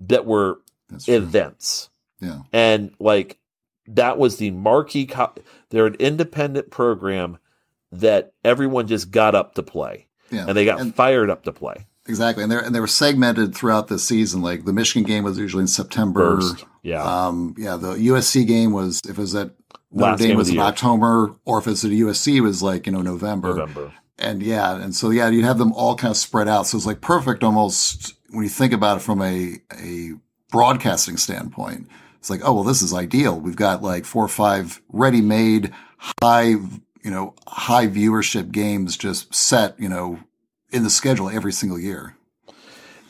that 0.00 0.24
were 0.24 0.60
events. 1.06 1.90
Yeah. 2.20 2.40
And 2.52 2.92
like 2.98 3.38
that 3.88 4.18
was 4.18 4.36
the 4.36 4.50
marquee. 4.50 5.06
Co- 5.06 5.34
they're 5.70 5.86
an 5.86 5.96
independent 5.98 6.70
program 6.70 7.38
that 7.90 8.34
everyone 8.44 8.86
just 8.86 9.10
got 9.10 9.34
up 9.34 9.54
to 9.54 9.62
play, 9.62 10.08
yeah. 10.30 10.46
and 10.46 10.56
they 10.56 10.64
got 10.64 10.80
and, 10.80 10.94
fired 10.94 11.30
up 11.30 11.44
to 11.44 11.52
play. 11.52 11.86
Exactly, 12.06 12.42
and 12.42 12.52
they 12.52 12.56
and 12.56 12.74
they 12.74 12.80
were 12.80 12.86
segmented 12.86 13.54
throughout 13.54 13.88
the 13.88 13.98
season. 13.98 14.42
Like 14.42 14.64
the 14.64 14.72
Michigan 14.72 15.06
game 15.06 15.24
was 15.24 15.38
usually 15.38 15.62
in 15.62 15.68
September. 15.68 16.40
First. 16.40 16.64
Yeah, 16.82 17.02
um, 17.02 17.54
yeah. 17.58 17.76
The 17.76 17.94
USC 17.94 18.46
game 18.46 18.72
was 18.72 19.00
if 19.04 19.10
it 19.10 19.18
was 19.18 19.34
at 19.34 19.50
Notre 19.90 20.16
Dame 20.16 20.36
was 20.36 20.50
in 20.50 20.58
October, 20.58 21.34
or 21.44 21.58
if 21.58 21.66
it's 21.66 21.84
at 21.84 21.90
USC 21.90 22.36
it 22.36 22.40
was 22.42 22.62
like 22.62 22.86
you 22.86 22.92
know 22.92 23.02
November. 23.02 23.54
November. 23.54 23.92
And 24.20 24.42
yeah, 24.42 24.74
and 24.74 24.94
so 24.94 25.10
yeah, 25.10 25.28
you'd 25.28 25.44
have 25.44 25.58
them 25.58 25.72
all 25.72 25.94
kind 25.94 26.10
of 26.10 26.16
spread 26.16 26.48
out. 26.48 26.66
So 26.66 26.76
it's 26.76 26.86
like 26.86 27.00
perfect 27.00 27.44
almost 27.44 28.14
when 28.30 28.42
you 28.42 28.50
think 28.50 28.72
about 28.72 28.98
it 28.98 29.00
from 29.00 29.22
a 29.22 29.60
a 29.80 30.12
broadcasting 30.50 31.16
standpoint 31.16 31.88
it's 32.18 32.30
like, 32.30 32.40
oh, 32.44 32.54
well, 32.54 32.64
this 32.64 32.82
is 32.82 32.92
ideal. 32.92 33.38
We've 33.38 33.56
got 33.56 33.82
like 33.82 34.04
four 34.04 34.24
or 34.24 34.28
five 34.28 34.82
ready 34.88 35.20
made 35.20 35.72
high, 36.22 36.48
you 36.48 37.10
know, 37.10 37.34
high 37.46 37.86
viewership 37.86 38.50
games 38.50 38.96
just 38.96 39.34
set, 39.34 39.78
you 39.78 39.88
know, 39.88 40.18
in 40.70 40.82
the 40.82 40.90
schedule 40.90 41.30
every 41.30 41.52
single 41.52 41.78
year. 41.78 42.16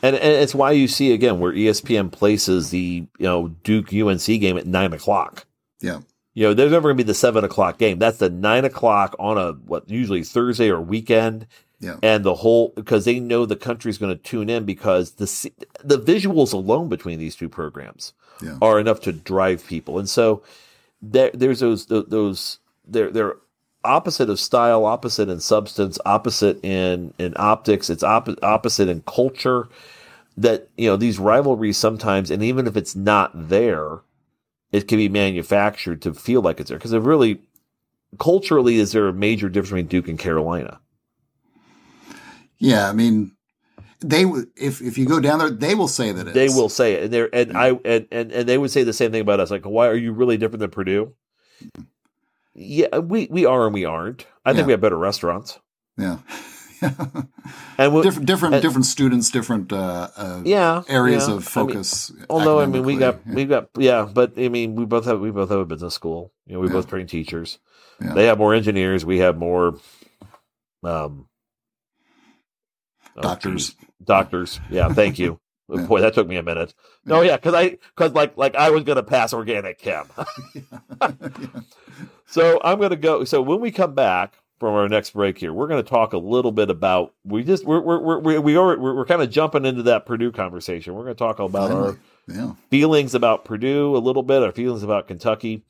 And, 0.01 0.15
and 0.15 0.33
it's 0.33 0.55
why 0.55 0.71
you 0.71 0.87
see 0.87 1.11
again 1.11 1.39
where 1.39 1.51
ESPN 1.51 2.11
places 2.11 2.69
the, 2.69 3.07
you 3.17 3.25
know, 3.25 3.49
Duke 3.63 3.93
UNC 3.93 4.25
game 4.25 4.57
at 4.57 4.67
nine 4.67 4.93
o'clock. 4.93 5.45
Yeah. 5.81 5.99
You 6.33 6.47
know, 6.47 6.53
there's 6.53 6.71
never 6.71 6.89
going 6.89 6.97
to 6.97 7.03
be 7.03 7.07
the 7.07 7.13
seven 7.13 7.43
o'clock 7.43 7.79
game. 7.79 7.99
That's 7.99 8.19
the 8.19 8.29
nine 8.29 8.63
o'clock 8.63 9.15
on 9.19 9.37
a, 9.37 9.53
what, 9.53 9.89
usually 9.89 10.23
Thursday 10.23 10.69
or 10.69 10.79
weekend. 10.79 11.47
Yeah. 11.81 11.97
And 12.03 12.23
the 12.23 12.35
whole, 12.35 12.73
because 12.75 13.05
they 13.05 13.19
know 13.19 13.45
the 13.45 13.55
country's 13.55 13.97
going 13.97 14.15
to 14.15 14.21
tune 14.21 14.49
in 14.49 14.65
because 14.65 15.11
the, 15.11 15.51
the 15.83 15.97
visuals 15.97 16.53
alone 16.53 16.89
between 16.89 17.19
these 17.19 17.35
two 17.35 17.49
programs 17.49 18.13
yeah. 18.41 18.57
are 18.61 18.79
enough 18.79 19.01
to 19.01 19.11
drive 19.11 19.65
people. 19.65 19.99
And 19.99 20.09
so 20.09 20.43
there, 21.01 21.31
there's 21.33 21.59
those 21.59 21.85
those 21.85 22.59
they're 22.87 23.11
they're 23.11 23.35
opposite 23.83 24.29
of 24.29 24.39
style, 24.39 24.85
opposite 24.85 25.29
in 25.29 25.39
substance, 25.39 25.99
opposite 26.05 26.63
in 26.63 27.13
in 27.17 27.33
optics. 27.37 27.89
It's 27.89 28.03
op- 28.03 28.43
opposite 28.43 28.89
in 28.89 29.01
culture. 29.01 29.69
That 30.37 30.69
you 30.77 30.87
know 30.87 30.95
these 30.95 31.19
rivalries 31.19 31.77
sometimes, 31.77 32.31
and 32.31 32.41
even 32.41 32.65
if 32.65 32.77
it's 32.77 32.95
not 32.95 33.31
there, 33.49 33.99
it 34.71 34.87
can 34.87 34.97
be 34.97 35.09
manufactured 35.09 36.01
to 36.03 36.13
feel 36.13 36.41
like 36.41 36.61
it's 36.61 36.69
there. 36.69 36.77
Because 36.77 36.93
it 36.93 37.01
really, 37.01 37.41
culturally, 38.19 38.77
is 38.77 38.93
there 38.93 39.09
a 39.09 39.13
major 39.13 39.49
difference 39.49 39.69
between 39.69 39.87
Duke 39.87 40.07
and 40.07 40.17
Carolina? 40.17 40.79
Yeah, 42.57 42.89
I 42.89 42.93
mean, 42.93 43.35
they 44.01 44.25
would 44.25 44.47
if 44.55 44.81
if 44.81 44.97
you 44.97 45.05
go 45.05 45.19
down 45.19 45.39
there, 45.39 45.49
they 45.49 45.75
will 45.75 45.87
say 45.87 46.11
that 46.11 46.33
they 46.33 46.47
will 46.47 46.69
say 46.69 46.93
it, 46.93 47.03
and 47.03 47.13
they 47.13 47.29
and 47.33 47.57
I 47.57 47.69
and, 47.83 48.07
and 48.11 48.31
and 48.31 48.49
they 48.49 48.57
would 48.57 48.71
say 48.71 48.83
the 48.83 48.93
same 48.93 49.11
thing 49.11 49.21
about 49.21 49.39
us. 49.39 49.51
Like, 49.51 49.65
why 49.65 49.87
are 49.87 49.95
you 49.95 50.13
really 50.13 50.37
different 50.37 50.61
than 50.61 50.69
Purdue? 50.69 51.13
Yeah, 52.53 52.99
we 52.99 53.27
we 53.29 53.45
are 53.45 53.65
and 53.65 53.73
we 53.73 53.85
aren't. 53.85 54.25
I 54.45 54.51
yeah. 54.51 54.55
think 54.55 54.67
we 54.67 54.73
have 54.73 54.81
better 54.81 54.97
restaurants. 54.97 55.59
Yeah. 55.97 56.19
and 56.81 57.93
we'll, 57.93 58.03
different, 58.03 58.25
different, 58.25 58.55
and, 58.55 58.61
different 58.61 58.85
students, 58.85 59.29
different 59.31 59.73
uh, 59.73 60.07
uh, 60.15 60.41
yeah 60.45 60.83
areas 60.87 61.27
yeah. 61.27 61.35
of 61.35 61.43
focus. 61.43 62.09
I 62.09 62.13
mean, 62.13 62.25
although 62.29 62.61
I 62.61 62.67
mean, 62.67 62.83
we 62.83 62.95
got 62.95 63.19
yeah. 63.27 63.33
we 63.33 63.45
got 63.45 63.69
yeah, 63.77 64.07
but 64.11 64.33
I 64.37 64.47
mean, 64.47 64.75
we 64.75 64.85
both 64.85 65.05
have 65.05 65.19
we 65.19 65.31
both 65.31 65.49
have 65.49 65.59
a 65.59 65.65
business 65.65 65.93
school. 65.93 66.31
You 66.45 66.53
know, 66.53 66.61
we 66.61 66.69
both 66.69 66.87
train 66.87 67.05
teachers. 67.05 67.59
They 67.99 68.27
have 68.27 68.37
more 68.37 68.53
engineers. 68.53 69.03
We 69.03 69.17
have 69.17 69.37
more 69.37 69.77
um, 70.85 71.27
oh, 73.17 73.21
doctors. 73.21 73.71
Geez 73.71 73.88
doctors. 74.03 74.59
Yeah, 74.69 74.89
thank 74.89 75.19
you. 75.19 75.39
yeah. 75.69 75.85
Boy, 75.85 76.01
that 76.01 76.13
took 76.13 76.27
me 76.27 76.37
a 76.37 76.43
minute. 76.43 76.73
No, 77.05 77.21
yeah, 77.21 77.35
because 77.35 77.53
I 77.53 77.77
because 77.95 78.13
like 78.13 78.37
like 78.37 78.55
I 78.55 78.69
was 78.69 78.83
gonna 78.83 79.03
pass 79.03 79.33
organic 79.33 79.79
chem. 79.79 80.07
So 82.29 82.61
I'm 82.63 82.79
gonna 82.79 82.95
go. 82.95 83.23
So 83.23 83.41
when 83.41 83.59
we 83.59 83.71
come 83.71 83.95
back 83.95 84.35
from 84.59 84.75
our 84.75 84.87
next 84.87 85.11
break 85.11 85.39
here, 85.39 85.51
we're 85.51 85.67
gonna 85.67 85.81
talk 85.81 86.13
a 86.13 86.17
little 86.17 86.51
bit 86.51 86.69
about 86.69 87.13
we 87.23 87.43
just 87.43 87.65
we're 87.65 87.81
we're 87.81 88.19
we're 88.19 88.39
we 88.39 88.55
are 88.55 88.77
we're, 88.77 88.95
we're 88.95 89.05
kind 89.05 89.23
of 89.23 89.31
jumping 89.31 89.65
into 89.65 89.83
that 89.83 90.05
Purdue 90.05 90.31
conversation. 90.31 90.93
We're 90.93 91.03
gonna 91.03 91.15
talk 91.15 91.39
about 91.39 91.69
Finally. 91.69 91.87
our 91.87 91.99
yeah. 92.27 92.53
feelings 92.69 93.15
about 93.15 93.45
Purdue 93.45 93.95
a 93.95 93.97
little 93.97 94.21
bit, 94.21 94.43
our 94.43 94.51
feelings 94.51 94.83
about 94.83 95.07
Kentucky, 95.07 95.63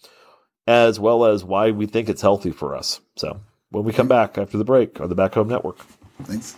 as 0.67 0.99
well 0.99 1.23
as 1.23 1.45
why 1.45 1.71
we 1.71 1.85
think 1.85 2.09
it's 2.09 2.21
healthy 2.21 2.51
for 2.51 2.75
us. 2.75 2.99
So 3.15 3.39
when 3.69 3.85
we 3.85 3.93
come 3.93 4.09
back 4.09 4.37
after 4.37 4.57
the 4.57 4.65
break 4.65 4.99
on 4.99 5.07
the 5.07 5.15
Back 5.15 5.35
Home 5.35 5.47
Network. 5.47 5.77
Thanks. 6.23 6.57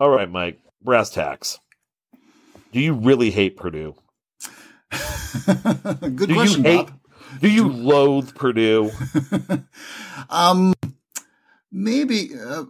All 0.00 0.08
right, 0.08 0.30
Mike. 0.30 0.58
Brass 0.82 1.10
tacks. 1.10 1.58
Do 2.72 2.80
you 2.80 2.94
really 2.94 3.30
hate 3.30 3.58
Purdue? 3.58 3.94
Good 4.90 6.28
do 6.28 6.34
question, 6.34 6.64
you 6.64 6.70
hate, 6.70 6.88
Do 7.40 7.50
you 7.50 7.68
loathe 7.68 8.34
Purdue? 8.34 8.90
um, 10.30 10.72
maybe 11.70 12.30
uh, 12.34 12.64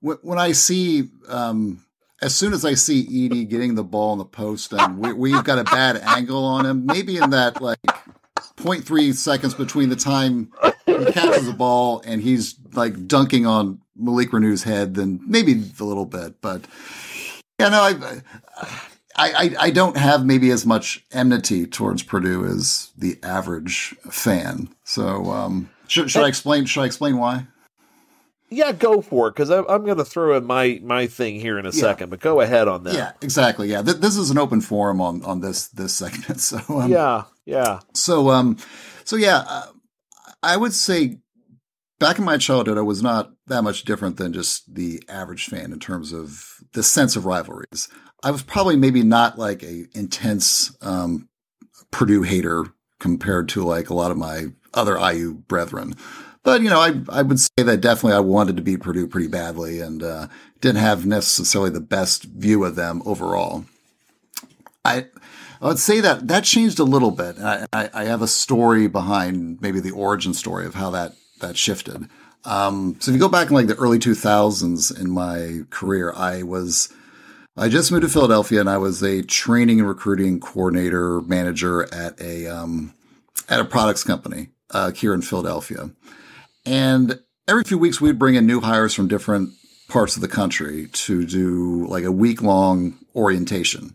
when 0.00 0.38
I 0.38 0.52
see, 0.52 1.08
um, 1.28 1.84
as 2.22 2.32
soon 2.36 2.52
as 2.52 2.64
I 2.64 2.74
see 2.74 3.06
Edey 3.08 3.48
getting 3.48 3.74
the 3.74 3.82
ball 3.82 4.12
in 4.12 4.20
the 4.20 4.24
post 4.24 4.72
and 4.72 4.98
we, 5.16 5.32
have 5.32 5.44
got 5.44 5.58
a 5.58 5.64
bad 5.64 5.96
angle 5.96 6.44
on 6.44 6.64
him, 6.64 6.86
maybe 6.86 7.16
in 7.16 7.30
that 7.30 7.60
like 7.60 7.82
0.3 8.56 9.12
seconds 9.14 9.54
between 9.54 9.88
the 9.88 9.96
time 9.96 10.52
he 11.06 11.12
catches 11.12 11.46
the 11.46 11.52
ball 11.52 12.02
and 12.04 12.22
he's 12.22 12.56
like 12.72 13.06
dunking 13.06 13.46
on 13.46 13.80
Malik 13.96 14.30
Reneau's 14.30 14.62
head 14.62 14.94
then 14.94 15.20
maybe 15.26 15.52
a 15.52 15.84
little 15.84 16.06
bit, 16.06 16.40
but 16.40 16.64
yeah, 17.58 17.68
no, 17.68 17.82
I, 17.82 18.22
I, 19.16 19.54
I 19.58 19.70
don't 19.70 19.96
have 19.96 20.24
maybe 20.24 20.50
as 20.50 20.66
much 20.66 21.04
enmity 21.12 21.66
towards 21.66 22.02
Purdue 22.02 22.44
as 22.44 22.90
the 22.96 23.18
average 23.22 23.94
fan. 24.10 24.68
So, 24.84 25.30
um, 25.30 25.70
should, 25.86 26.10
should 26.10 26.24
I 26.24 26.28
explain? 26.28 26.64
Should 26.64 26.82
I 26.82 26.86
explain 26.86 27.18
why? 27.18 27.46
Yeah, 28.48 28.72
go 28.72 29.00
for 29.00 29.28
it 29.28 29.32
because 29.32 29.50
I'm, 29.50 29.64
I'm 29.68 29.84
going 29.84 29.96
to 29.96 30.04
throw 30.04 30.36
in 30.36 30.44
my 30.44 30.78
my 30.82 31.06
thing 31.06 31.40
here 31.40 31.58
in 31.58 31.64
a 31.64 31.70
yeah. 31.70 31.80
second. 31.80 32.10
But 32.10 32.20
go 32.20 32.40
ahead 32.40 32.68
on 32.68 32.84
that. 32.84 32.94
Yeah, 32.94 33.12
exactly. 33.22 33.68
Yeah, 33.68 33.82
Th- 33.82 33.96
this 33.96 34.16
is 34.16 34.30
an 34.30 34.38
open 34.38 34.60
forum 34.60 35.00
on 35.00 35.22
on 35.24 35.40
this 35.40 35.68
this 35.68 35.94
segment. 35.94 36.40
So 36.40 36.58
um, 36.68 36.90
yeah, 36.90 37.24
yeah. 37.46 37.80
So 37.94 38.30
um, 38.30 38.58
so 39.04 39.16
yeah, 39.16 39.44
uh, 39.46 39.66
I 40.42 40.56
would 40.56 40.74
say 40.74 41.18
back 41.98 42.18
in 42.18 42.24
my 42.24 42.36
childhood, 42.36 42.78
I 42.78 42.82
was 42.82 43.02
not 43.02 43.32
that 43.46 43.62
much 43.62 43.84
different 43.84 44.16
than 44.16 44.32
just 44.32 44.74
the 44.74 45.02
average 45.08 45.46
fan 45.46 45.72
in 45.72 45.78
terms 45.78 46.12
of 46.12 46.56
the 46.72 46.82
sense 46.82 47.14
of 47.14 47.26
rivalries. 47.26 47.88
I 48.24 48.30
was 48.30 48.42
probably 48.42 48.76
maybe 48.76 49.02
not 49.02 49.38
like 49.38 49.62
a 49.62 49.86
intense 49.94 50.76
um, 50.80 51.28
Purdue 51.90 52.22
hater 52.22 52.64
compared 52.98 53.48
to 53.50 53.62
like 53.62 53.90
a 53.90 53.94
lot 53.94 54.10
of 54.10 54.16
my 54.16 54.46
other 54.74 54.98
IU 54.98 55.34
brethren. 55.34 55.94
but 56.42 56.62
you 56.62 56.70
know, 56.70 56.80
I 56.80 57.00
I 57.08 57.22
would 57.22 57.38
say 57.38 57.62
that 57.62 57.80
definitely 57.80 58.16
I 58.16 58.20
wanted 58.20 58.56
to 58.56 58.62
beat 58.62 58.80
Purdue 58.80 59.06
pretty 59.06 59.28
badly, 59.28 59.80
and 59.80 60.02
uh, 60.02 60.28
didn't 60.60 60.80
have 60.80 61.06
necessarily 61.06 61.70
the 61.70 61.80
best 61.80 62.24
view 62.24 62.64
of 62.64 62.74
them 62.74 63.02
overall. 63.04 63.64
I 64.84 65.06
I 65.62 65.68
would 65.68 65.78
say 65.78 66.00
that 66.00 66.26
that 66.26 66.42
changed 66.42 66.80
a 66.80 66.84
little 66.84 67.12
bit. 67.12 67.38
I, 67.38 67.66
I, 67.72 67.88
I 67.94 68.04
have 68.04 68.20
a 68.20 68.26
story 68.26 68.88
behind 68.88 69.62
maybe 69.62 69.78
the 69.78 69.92
origin 69.92 70.34
story 70.34 70.66
of 70.66 70.74
how 70.74 70.90
that 70.90 71.14
that 71.40 71.56
shifted. 71.56 72.08
Um, 72.44 72.96
so 72.98 73.10
if 73.10 73.14
you 73.14 73.20
go 73.20 73.28
back 73.28 73.48
in 73.48 73.54
like 73.54 73.68
the 73.68 73.76
early 73.76 74.00
2000s 74.00 75.00
in 75.00 75.10
my 75.10 75.60
career, 75.70 76.12
I 76.16 76.42
was 76.42 76.92
I 77.56 77.68
just 77.68 77.92
moved 77.92 78.02
to 78.02 78.08
Philadelphia 78.08 78.58
and 78.58 78.68
I 78.68 78.78
was 78.78 79.02
a 79.02 79.22
training 79.22 79.78
and 79.78 79.88
recruiting 79.88 80.40
coordinator 80.40 81.20
manager 81.20 81.82
at 81.94 82.20
a 82.20 82.48
um, 82.48 82.92
at 83.48 83.60
a 83.60 83.64
products 83.64 84.02
company 84.02 84.48
uh, 84.70 84.90
here 84.90 85.14
in 85.14 85.22
Philadelphia. 85.22 85.90
And 86.66 87.20
every 87.46 87.62
few 87.62 87.78
weeks 87.78 88.00
we'd 88.00 88.18
bring 88.18 88.34
in 88.34 88.46
new 88.46 88.60
hires 88.60 88.94
from 88.94 89.06
different 89.06 89.50
parts 89.88 90.16
of 90.16 90.22
the 90.22 90.28
country 90.28 90.88
to 90.88 91.24
do 91.24 91.86
like 91.86 92.02
a 92.02 92.10
week 92.10 92.42
long 92.42 92.98
orientation. 93.14 93.94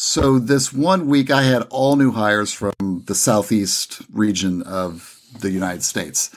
So 0.00 0.38
this 0.38 0.72
one 0.72 1.08
week 1.08 1.28
I 1.28 1.42
had 1.42 1.66
all 1.70 1.96
new 1.96 2.12
hires 2.12 2.52
from 2.52 3.02
the 3.06 3.16
southeast 3.16 4.00
region 4.12 4.62
of 4.62 5.20
the 5.40 5.50
United 5.50 5.82
States. 5.82 6.30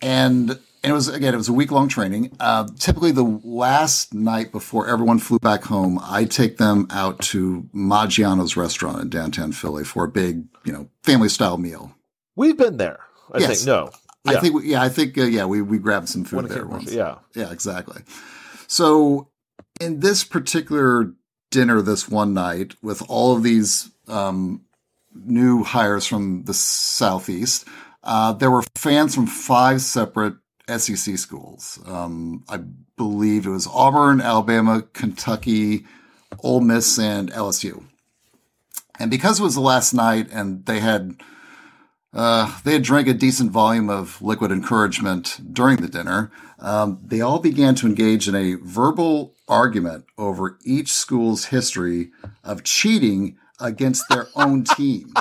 And, 0.00 0.48
and 0.48 0.58
it 0.90 0.92
was 0.94 1.06
again, 1.06 1.34
it 1.34 1.36
was 1.36 1.50
a 1.50 1.52
week 1.52 1.70
long 1.70 1.88
training. 1.88 2.34
Uh, 2.40 2.68
typically, 2.78 3.12
the 3.12 3.38
last 3.44 4.14
night 4.14 4.50
before 4.50 4.88
everyone 4.88 5.18
flew 5.18 5.38
back 5.40 5.64
home, 5.64 6.00
I 6.02 6.24
take 6.24 6.56
them 6.56 6.86
out 6.88 7.18
to 7.24 7.68
Maggiano's 7.74 8.56
restaurant 8.56 9.02
in 9.02 9.10
downtown 9.10 9.52
Philly 9.52 9.84
for 9.84 10.04
a 10.04 10.08
big, 10.08 10.44
you 10.64 10.72
know, 10.72 10.88
family 11.02 11.28
style 11.28 11.58
meal. 11.58 11.94
We've 12.34 12.56
been 12.56 12.78
there. 12.78 13.00
I 13.30 13.40
yes. 13.40 13.58
think 13.58 13.66
no. 13.66 13.90
Yeah. 14.24 14.32
I 14.32 14.40
think 14.40 14.62
yeah, 14.64 14.82
I 14.82 14.88
think 14.88 15.18
uh, 15.18 15.24
yeah, 15.24 15.44
we 15.44 15.60
we 15.60 15.76
grabbed 15.76 16.08
some 16.08 16.24
food 16.24 16.48
there 16.48 16.66
once. 16.66 16.90
Yeah, 16.90 17.16
yeah, 17.34 17.52
exactly. 17.52 18.00
So 18.68 19.28
in 19.82 20.00
this 20.00 20.24
particular 20.24 21.12
dinner 21.50 21.82
this 21.82 22.08
one 22.08 22.34
night 22.34 22.74
with 22.82 23.02
all 23.08 23.36
of 23.36 23.42
these 23.42 23.90
um, 24.08 24.62
new 25.14 25.62
hires 25.62 26.06
from 26.06 26.44
the 26.44 26.54
southeast. 26.54 27.66
Uh, 28.02 28.32
there 28.32 28.50
were 28.50 28.62
fans 28.74 29.14
from 29.14 29.26
five 29.26 29.80
separate 29.80 30.34
SEC 30.68 31.18
schools. 31.18 31.78
Um, 31.86 32.44
I 32.48 32.58
believe 32.96 33.46
it 33.46 33.50
was 33.50 33.66
Auburn, 33.66 34.20
Alabama, 34.20 34.84
Kentucky, 34.92 35.84
Ole 36.42 36.60
Miss, 36.60 36.98
and 36.98 37.30
LSU. 37.32 37.84
And 38.98 39.10
because 39.10 39.40
it 39.40 39.42
was 39.42 39.54
the 39.54 39.60
last 39.60 39.92
night, 39.92 40.28
and 40.30 40.64
they 40.66 40.80
had 40.80 41.16
uh, 42.12 42.58
they 42.64 42.72
had 42.72 42.82
drank 42.82 43.08
a 43.08 43.14
decent 43.14 43.50
volume 43.50 43.88
of 43.88 44.20
liquid 44.20 44.50
encouragement 44.50 45.40
during 45.52 45.76
the 45.78 45.88
dinner. 45.88 46.30
Um, 46.60 46.98
they 47.02 47.20
all 47.20 47.38
began 47.38 47.74
to 47.76 47.86
engage 47.86 48.28
in 48.28 48.34
a 48.34 48.54
verbal 48.54 49.34
argument 49.48 50.04
over 50.18 50.58
each 50.64 50.92
school's 50.92 51.46
history 51.46 52.10
of 52.44 52.64
cheating 52.64 53.38
against 53.58 54.04
their 54.08 54.28
own 54.36 54.64
team. 54.76 55.12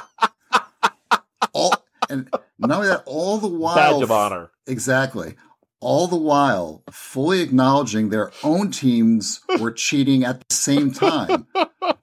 All 1.54 1.74
and 2.10 2.30
not 2.58 2.78
only 2.78 2.88
that, 2.88 3.04
all 3.06 3.38
the 3.38 3.48
while 3.48 3.76
badge 3.76 4.04
of 4.04 4.12
honor. 4.12 4.52
Exactly. 4.68 5.36
All 5.80 6.08
the 6.08 6.18
while 6.18 6.84
fully 6.92 7.42
acknowledging 7.42 8.10
their 8.10 8.32
own 8.44 8.70
teams 8.70 9.40
were 9.60 9.72
cheating 9.72 10.26
at 10.26 10.46
the 10.46 10.54
same 10.54 10.92
time, 10.92 11.48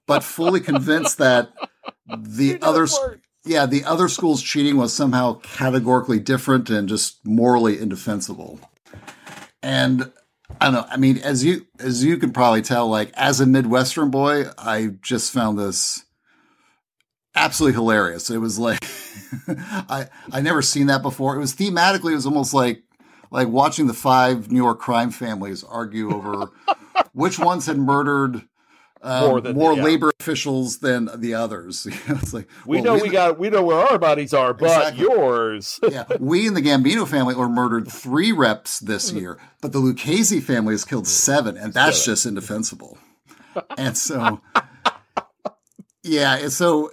but 0.07 0.23
fully 0.23 0.61
convinced 0.61 1.19
that 1.19 1.51
the 2.17 2.59
other 2.61 2.87
yeah, 3.45 3.65
the 3.65 3.83
other 3.85 4.09
school's 4.09 4.41
cheating 4.41 4.77
was 4.77 4.93
somehow 4.93 5.35
categorically 5.41 6.19
different 6.19 6.69
and 6.69 6.89
just 6.89 7.23
morally 7.25 7.79
indefensible. 7.79 8.59
And 9.67 10.13
I 10.61 10.65
don't 10.65 10.75
know. 10.75 10.85
I 10.89 10.95
mean, 10.95 11.17
as 11.17 11.43
you 11.43 11.67
as 11.77 12.01
you 12.01 12.15
can 12.15 12.31
probably 12.31 12.61
tell, 12.61 12.87
like 12.87 13.11
as 13.15 13.41
a 13.41 13.45
Midwestern 13.45 14.09
boy, 14.09 14.45
I 14.57 14.91
just 15.01 15.33
found 15.33 15.59
this 15.59 16.05
absolutely 17.35 17.73
hilarious. 17.73 18.29
It 18.29 18.37
was 18.37 18.57
like 18.57 18.79
I 19.49 20.07
I 20.31 20.39
never 20.39 20.61
seen 20.61 20.87
that 20.87 21.01
before. 21.01 21.35
It 21.35 21.39
was 21.39 21.53
thematically, 21.53 22.13
it 22.13 22.15
was 22.15 22.25
almost 22.25 22.53
like 22.53 22.83
like 23.29 23.49
watching 23.49 23.87
the 23.87 23.93
five 23.93 24.49
New 24.49 24.63
York 24.63 24.79
crime 24.79 25.11
families 25.11 25.65
argue 25.65 26.15
over 26.15 26.49
which 27.11 27.37
ones 27.37 27.65
had 27.65 27.77
murdered 27.77 28.43
um, 29.07 29.29
more, 29.29 29.41
than 29.41 29.55
more 29.55 29.71
the, 29.71 29.77
yeah. 29.77 29.83
labor 29.83 30.11
officials 30.19 30.79
than 30.79 31.09
the 31.15 31.33
others. 31.33 31.87
it's 32.07 32.33
like 32.33 32.47
we 32.65 32.77
well, 32.77 32.83
know 32.83 32.95
we, 32.95 33.03
we, 33.03 33.09
got 33.09 33.39
we 33.39 33.49
know 33.49 33.63
where 33.63 33.77
our 33.77 33.97
bodies 33.97 34.33
are, 34.33 34.53
but 34.53 34.65
exactly. 34.65 35.03
yours. 35.03 35.79
yeah, 35.89 36.03
we 36.19 36.47
in 36.47 36.53
the 36.53 36.61
Gambino 36.61 37.07
family 37.07 37.33
were 37.33 37.47
murdered 37.47 37.89
three 37.89 38.31
reps 38.31 38.79
this 38.79 39.11
year, 39.13 39.39
but 39.61 39.71
the 39.71 39.79
Lucchese 39.79 40.41
family 40.41 40.73
has 40.73 40.83
killed 40.83 41.07
seven, 41.07 41.55
and 41.57 41.73
that's 41.73 42.03
just 42.05 42.25
indefensible. 42.25 42.97
and 43.77 43.97
so, 43.97 44.41
yeah, 46.03 46.37
and 46.37 46.51
so 46.51 46.91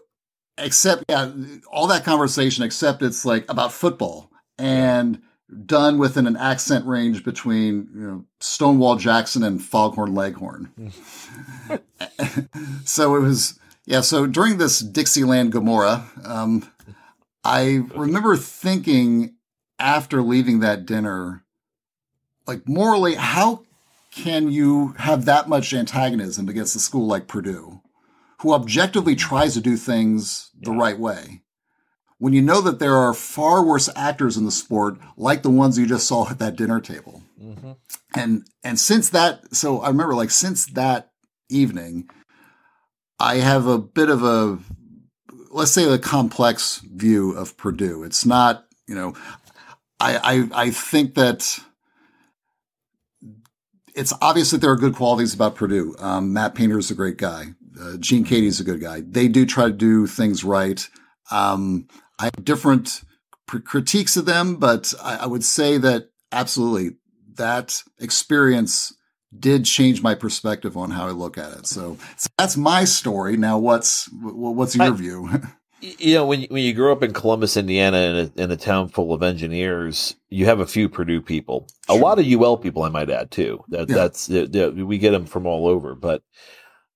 except 0.57 1.05
yeah, 1.09 1.32
all 1.70 1.89
that 1.89 2.05
conversation, 2.05 2.62
except 2.62 3.03
it's 3.03 3.24
like 3.24 3.45
about 3.51 3.73
football 3.73 4.31
and 4.57 5.20
done 5.66 5.98
within 5.98 6.26
an 6.26 6.36
accent 6.36 6.86
range 6.86 7.24
between 7.24 7.88
you 7.94 8.00
know 8.00 8.24
Stonewall 8.40 8.96
Jackson 8.96 9.42
and 9.42 9.62
Foghorn 9.62 10.14
Leghorn. 10.14 10.70
so 12.84 13.16
it 13.16 13.20
was 13.20 13.58
yeah. 13.84 14.00
So 14.00 14.26
during 14.26 14.58
this 14.58 14.80
Dixieland 14.80 15.52
Gomorrah, 15.52 16.06
um, 16.24 16.68
I 17.44 17.82
remember 17.94 18.36
thinking 18.36 19.34
after 19.78 20.22
leaving 20.22 20.60
that 20.60 20.86
dinner, 20.86 21.44
like 22.46 22.66
morally, 22.66 23.16
how 23.16 23.64
can 24.10 24.50
you 24.50 24.94
have 24.98 25.24
that 25.24 25.48
much 25.48 25.74
antagonism 25.74 26.48
against 26.48 26.76
a 26.76 26.80
school 26.80 27.06
like 27.06 27.26
Purdue, 27.26 27.82
who 28.40 28.54
objectively 28.54 29.16
tries 29.16 29.54
to 29.54 29.60
do 29.60 29.76
things 29.76 30.50
the 30.58 30.72
right 30.72 30.98
way? 30.98 31.42
When 32.24 32.32
you 32.32 32.40
know 32.40 32.62
that 32.62 32.78
there 32.78 32.96
are 32.96 33.12
far 33.12 33.62
worse 33.62 33.90
actors 33.94 34.38
in 34.38 34.46
the 34.46 34.51
sport, 34.51 34.96
like 35.18 35.42
the 35.42 35.51
ones 35.51 35.78
you 35.78 35.84
just 35.84 36.09
saw 36.09 36.26
at 36.30 36.38
that 36.38 36.56
dinner 36.56 36.80
table. 36.80 37.20
Mm-hmm. 37.38 37.72
And 38.14 38.46
and 38.64 38.80
since 38.80 39.10
that, 39.10 39.55
so 39.55 39.82
I 39.82 39.88
remember 39.88 40.14
like 40.14 40.30
since 40.30 40.64
that 40.68 41.10
evening, 41.51 42.09
I 43.20 43.36
have 43.36 43.66
a 43.66 43.76
bit 43.76 44.09
of 44.09 44.22
a 44.22 44.59
let's 45.51 45.72
say 45.72 45.84
a 45.84 45.98
complex 45.98 46.78
view 46.78 47.32
of 47.32 47.59
Purdue. 47.59 48.05
It's 48.05 48.24
not, 48.24 48.64
you 48.88 48.94
know, 48.94 49.12
I 50.01 50.16
I, 50.16 50.62
I 50.62 50.70
think 50.70 51.16
that 51.16 51.59
it's 53.94 54.14
obvious 54.22 54.51
that 54.52 54.62
there 54.62 54.70
are 54.70 54.76
good 54.76 54.94
qualities 54.94 55.34
about 55.34 55.56
Purdue. 55.56 55.94
Um, 55.98 56.32
Matt 56.32 56.55
Painter 56.55 56.78
is 56.78 56.90
a 56.90 56.94
great 56.94 57.18
guy. 57.18 57.48
Uh, 57.78 57.98
Gene 57.98 58.24
Keady's 58.24 58.60
a 58.60 58.64
good 58.64 58.80
guy. 58.80 59.02
They 59.02 59.28
do 59.28 59.44
try 59.44 59.66
to 59.66 59.72
do 59.74 60.06
things 60.06 60.42
right. 60.42 60.88
Um, 61.30 61.86
I 62.19 62.24
have 62.24 62.45
different 62.45 63.03
critiques 63.47 64.16
of 64.16 64.27
them, 64.27 64.57
but 64.57 64.95
I, 65.03 65.16
I 65.19 65.27
would 65.27 65.45
say 65.45 65.78
that 65.78 66.11
absolutely 66.32 66.97
that 67.36 67.82
experience 67.99 68.95
did 69.36 69.65
change 69.65 70.03
my 70.03 70.15
perspective 70.15 70.77
on 70.77 70.91
how 70.91 71.09
I 71.09 71.11
look 71.11 71.36
at 71.39 71.53
it. 71.53 71.66
So, 71.66 71.97
so 72.16 72.28
that's 72.39 72.57
my 72.57 72.85
story. 72.85 73.36
Now, 73.36 73.59
what's 73.59 74.09
what's 74.12 74.77
your 74.77 74.86
I, 74.86 74.91
view? 74.91 75.28
you 75.81 76.15
know, 76.15 76.27
when 76.27 76.43
you, 76.43 76.47
when 76.51 76.62
you 76.62 76.73
grow 76.73 76.93
up 76.93 77.03
in 77.03 77.12
Columbus, 77.12 77.57
Indiana, 77.57 77.99
in 77.99 78.16
a, 78.16 78.43
in 78.43 78.51
a 78.51 78.57
town 78.57 78.89
full 78.89 79.12
of 79.12 79.23
engineers, 79.23 80.15
you 80.28 80.47
have 80.47 80.61
a 80.61 80.66
few 80.66 80.89
Purdue 80.89 81.20
people, 81.20 81.66
sure. 81.86 81.99
a 81.99 82.01
lot 82.01 82.19
of 82.19 82.27
UL 82.27 82.57
people, 82.59 82.82
I 82.82 82.89
might 82.89 83.11
add 83.11 83.31
too. 83.31 83.65
That 83.69 83.89
yeah. 83.89 83.95
that's 83.95 84.28
we 84.28 84.99
get 84.99 85.11
them 85.11 85.27
from 85.27 85.47
all 85.47 85.66
over, 85.66 85.95
but 85.95 86.23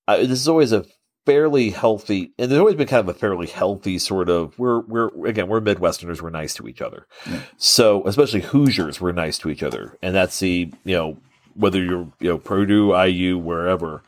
uh, 0.07 0.17
this 0.17 0.31
is 0.31 0.47
always 0.47 0.71
a 0.71 0.85
fairly 1.29 1.69
healthy, 1.69 2.31
and 2.39 2.49
there's 2.49 2.59
always 2.59 2.75
been 2.75 2.87
kind 2.87 3.07
of 3.07 3.15
a 3.15 3.17
fairly 3.19 3.45
healthy 3.45 3.99
sort 3.99 4.29
of. 4.29 4.57
We're 4.57 4.79
we're 4.79 5.27
again 5.27 5.47
we're 5.47 5.61
Midwesterners. 5.61 6.21
We're 6.21 6.31
nice 6.31 6.55
to 6.55 6.67
each 6.67 6.81
other. 6.81 7.05
Yeah. 7.29 7.41
So 7.57 8.05
especially 8.07 8.41
Hoosiers, 8.41 8.99
we're 8.99 9.11
nice 9.11 9.37
to 9.39 9.49
each 9.49 9.61
other, 9.61 9.95
and 10.01 10.15
that's 10.15 10.39
the 10.39 10.71
you 10.83 10.95
know 10.95 11.17
whether 11.53 11.83
you're 11.83 12.07
you 12.19 12.29
know 12.29 12.37
Purdue, 12.39 12.99
IU, 12.99 13.37
wherever 13.37 14.01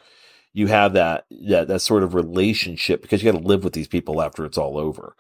you 0.54 0.68
have 0.68 0.94
that 0.94 1.26
that 1.48 1.68
that 1.70 1.80
sort 1.80 2.04
of 2.04 2.14
relationship 2.14 3.02
because 3.02 3.24
you 3.24 3.32
got 3.32 3.40
to 3.40 3.48
live 3.48 3.64
with 3.64 3.74
these 3.74 3.88
people 3.88 4.22
after 4.22 4.44
it's 4.46 4.58
all 4.58 4.78
over. 4.78 5.16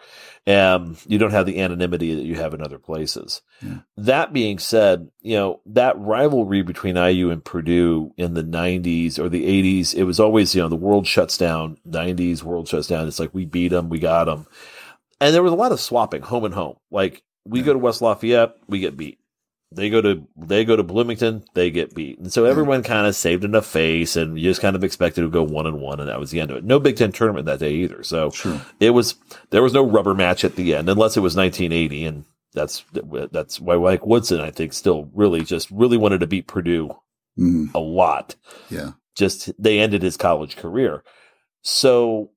Um, 0.45 0.97
you 1.07 1.17
don't 1.17 1.31
have 1.31 1.45
the 1.45 1.61
anonymity 1.61 2.15
that 2.15 2.25
you 2.25 2.35
have 2.35 2.53
in 2.53 2.61
other 2.61 2.79
places. 2.79 3.41
Yeah. 3.61 3.79
That 3.95 4.33
being 4.33 4.59
said, 4.59 5.09
you 5.21 5.37
know 5.37 5.61
that 5.67 5.97
rivalry 5.97 6.63
between 6.63 6.97
IU 6.97 7.29
and 7.29 7.43
Purdue 7.43 8.13
in 8.17 8.33
the 8.33 8.43
'90s 8.43 9.17
or 9.17 9.29
the 9.29 9.45
'80s, 9.45 9.95
it 9.95 10.03
was 10.03 10.19
always 10.19 10.53
you 10.53 10.61
know 10.61 10.69
the 10.69 10.75
world 10.75 11.07
shuts 11.07 11.37
down. 11.37 11.77
'90s 11.87 12.43
world 12.43 12.67
shuts 12.67 12.87
down. 12.87 13.07
It's 13.07 13.19
like 13.19 13.33
we 13.33 13.45
beat 13.45 13.69
them, 13.69 13.89
we 13.89 13.99
got 13.99 14.25
them, 14.25 14.47
and 15.21 15.33
there 15.33 15.43
was 15.43 15.53
a 15.53 15.57
lot 15.57 15.71
of 15.71 15.79
swapping 15.79 16.23
home 16.23 16.43
and 16.43 16.53
home. 16.53 16.75
Like 16.89 17.23
we 17.45 17.59
yeah. 17.59 17.67
go 17.67 17.73
to 17.73 17.79
West 17.79 18.01
Lafayette, 18.01 18.55
we 18.67 18.79
get 18.79 18.97
beat. 18.97 19.20
They 19.73 19.89
go 19.89 20.01
to 20.01 20.27
they 20.35 20.65
go 20.65 20.75
to 20.75 20.83
Bloomington, 20.83 21.45
they 21.53 21.71
get 21.71 21.95
beat, 21.95 22.19
and 22.19 22.31
so 22.31 22.43
everyone 22.43 22.83
kind 22.83 23.07
of 23.07 23.15
saved 23.15 23.45
enough 23.45 23.65
face, 23.65 24.17
and 24.17 24.37
you 24.37 24.49
just 24.49 24.59
kind 24.59 24.75
of 24.75 24.83
expected 24.83 25.21
to 25.21 25.29
go 25.29 25.43
one 25.43 25.65
and 25.65 25.79
one, 25.79 26.01
and 26.01 26.09
that 26.09 26.19
was 26.19 26.31
the 26.31 26.41
end 26.41 26.51
of 26.51 26.57
it. 26.57 26.65
No 26.65 26.77
Big 26.77 26.97
Ten 26.97 27.13
tournament 27.13 27.45
that 27.45 27.59
day 27.59 27.71
either, 27.71 28.03
so 28.03 28.31
it 28.81 28.89
was 28.89 29.15
there 29.49 29.63
was 29.63 29.71
no 29.71 29.87
rubber 29.87 30.13
match 30.13 30.43
at 30.43 30.57
the 30.57 30.75
end, 30.75 30.89
unless 30.89 31.15
it 31.15 31.21
was 31.21 31.37
1980, 31.37 32.05
and 32.05 32.25
that's 32.53 32.83
that's 33.31 33.61
why 33.61 33.77
Mike 33.77 34.05
Woodson, 34.05 34.41
I 34.41 34.51
think, 34.51 34.73
still 34.73 35.09
really 35.13 35.41
just 35.41 35.71
really 35.71 35.97
wanted 35.97 36.19
to 36.19 36.27
beat 36.27 36.47
Purdue 36.47 36.93
mm. 37.39 37.73
a 37.73 37.79
lot. 37.79 38.35
Yeah, 38.69 38.91
just 39.15 39.51
they 39.61 39.79
ended 39.79 40.01
his 40.01 40.17
college 40.17 40.57
career. 40.57 41.01
So 41.61 42.31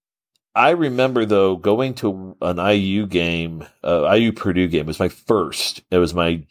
I 0.54 0.70
remember 0.70 1.24
though 1.24 1.56
going 1.56 1.94
to 1.94 2.36
an 2.40 2.58
IU 2.58 3.06
game, 3.06 3.66
uh, 3.82 4.08
IU 4.14 4.32
Purdue 4.32 4.68
game. 4.68 4.82
It 4.82 4.86
was 4.86 5.00
my 5.00 5.08
first. 5.08 5.82
It 5.90 5.98
was 5.98 6.14
my 6.14 6.44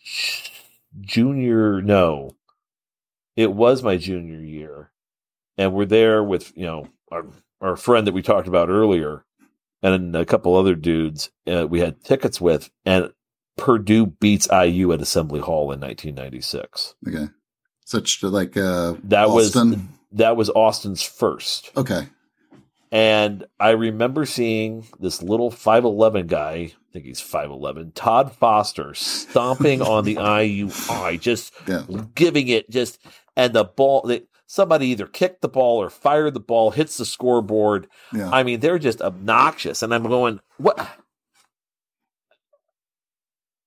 junior. 1.01 1.81
No, 1.81 2.31
it 3.35 3.53
was 3.53 3.83
my 3.83 3.97
junior 3.97 4.39
year, 4.39 4.91
and 5.57 5.73
we're 5.73 5.85
there 5.85 6.23
with 6.23 6.55
you 6.55 6.65
know 6.65 6.87
our 7.11 7.25
our 7.61 7.75
friend 7.75 8.07
that 8.07 8.13
we 8.13 8.21
talked 8.21 8.47
about 8.47 8.69
earlier, 8.69 9.25
and 9.81 10.15
a 10.15 10.25
couple 10.25 10.55
other 10.55 10.75
dudes. 10.75 11.31
Uh, 11.47 11.67
we 11.67 11.79
had 11.79 12.03
tickets 12.03 12.39
with, 12.39 12.69
and 12.85 13.11
Purdue 13.57 14.07
beats 14.07 14.47
IU 14.51 14.91
at 14.93 15.01
Assembly 15.01 15.39
Hall 15.39 15.71
in 15.71 15.79
1996. 15.79 16.95
Okay, 17.07 17.27
such 17.85 18.23
like 18.23 18.57
uh, 18.57 18.95
that 19.03 19.27
Austin? 19.27 19.69
was 19.69 19.79
that 20.13 20.37
was 20.37 20.49
Austin's 20.49 21.01
first. 21.01 21.71
Okay. 21.75 22.07
And 22.91 23.45
I 23.59 23.71
remember 23.71 24.23
seeing 24.23 24.85
this 24.99 25.23
little 25.23 25.49
5'11 25.49 26.27
guy, 26.27 26.73
think 26.93 27.05
he's 27.05 27.19
5'11, 27.19 27.93
Todd 27.95 28.31
Foster, 28.31 28.93
stomping 28.93 29.81
on 29.81 30.05
the 30.05 30.15
IUI, 30.15 31.19
just 31.19 31.51
yeah. 31.67 31.83
giving 32.13 32.47
it 32.47 32.69
just, 32.69 32.99
and 33.35 33.53
the 33.53 33.63
ball, 33.63 34.03
they, 34.03 34.21
somebody 34.45 34.87
either 34.87 35.07
kicked 35.07 35.41
the 35.41 35.49
ball 35.49 35.81
or 35.81 35.89
fired 35.89 36.35
the 36.35 36.39
ball, 36.39 36.69
hits 36.69 36.97
the 36.97 37.05
scoreboard. 37.05 37.87
Yeah. 38.13 38.29
I 38.29 38.43
mean, 38.43 38.59
they're 38.59 38.77
just 38.77 39.01
obnoxious. 39.01 39.81
And 39.81 39.93
I'm 39.93 40.03
going, 40.03 40.39
what? 40.57 40.87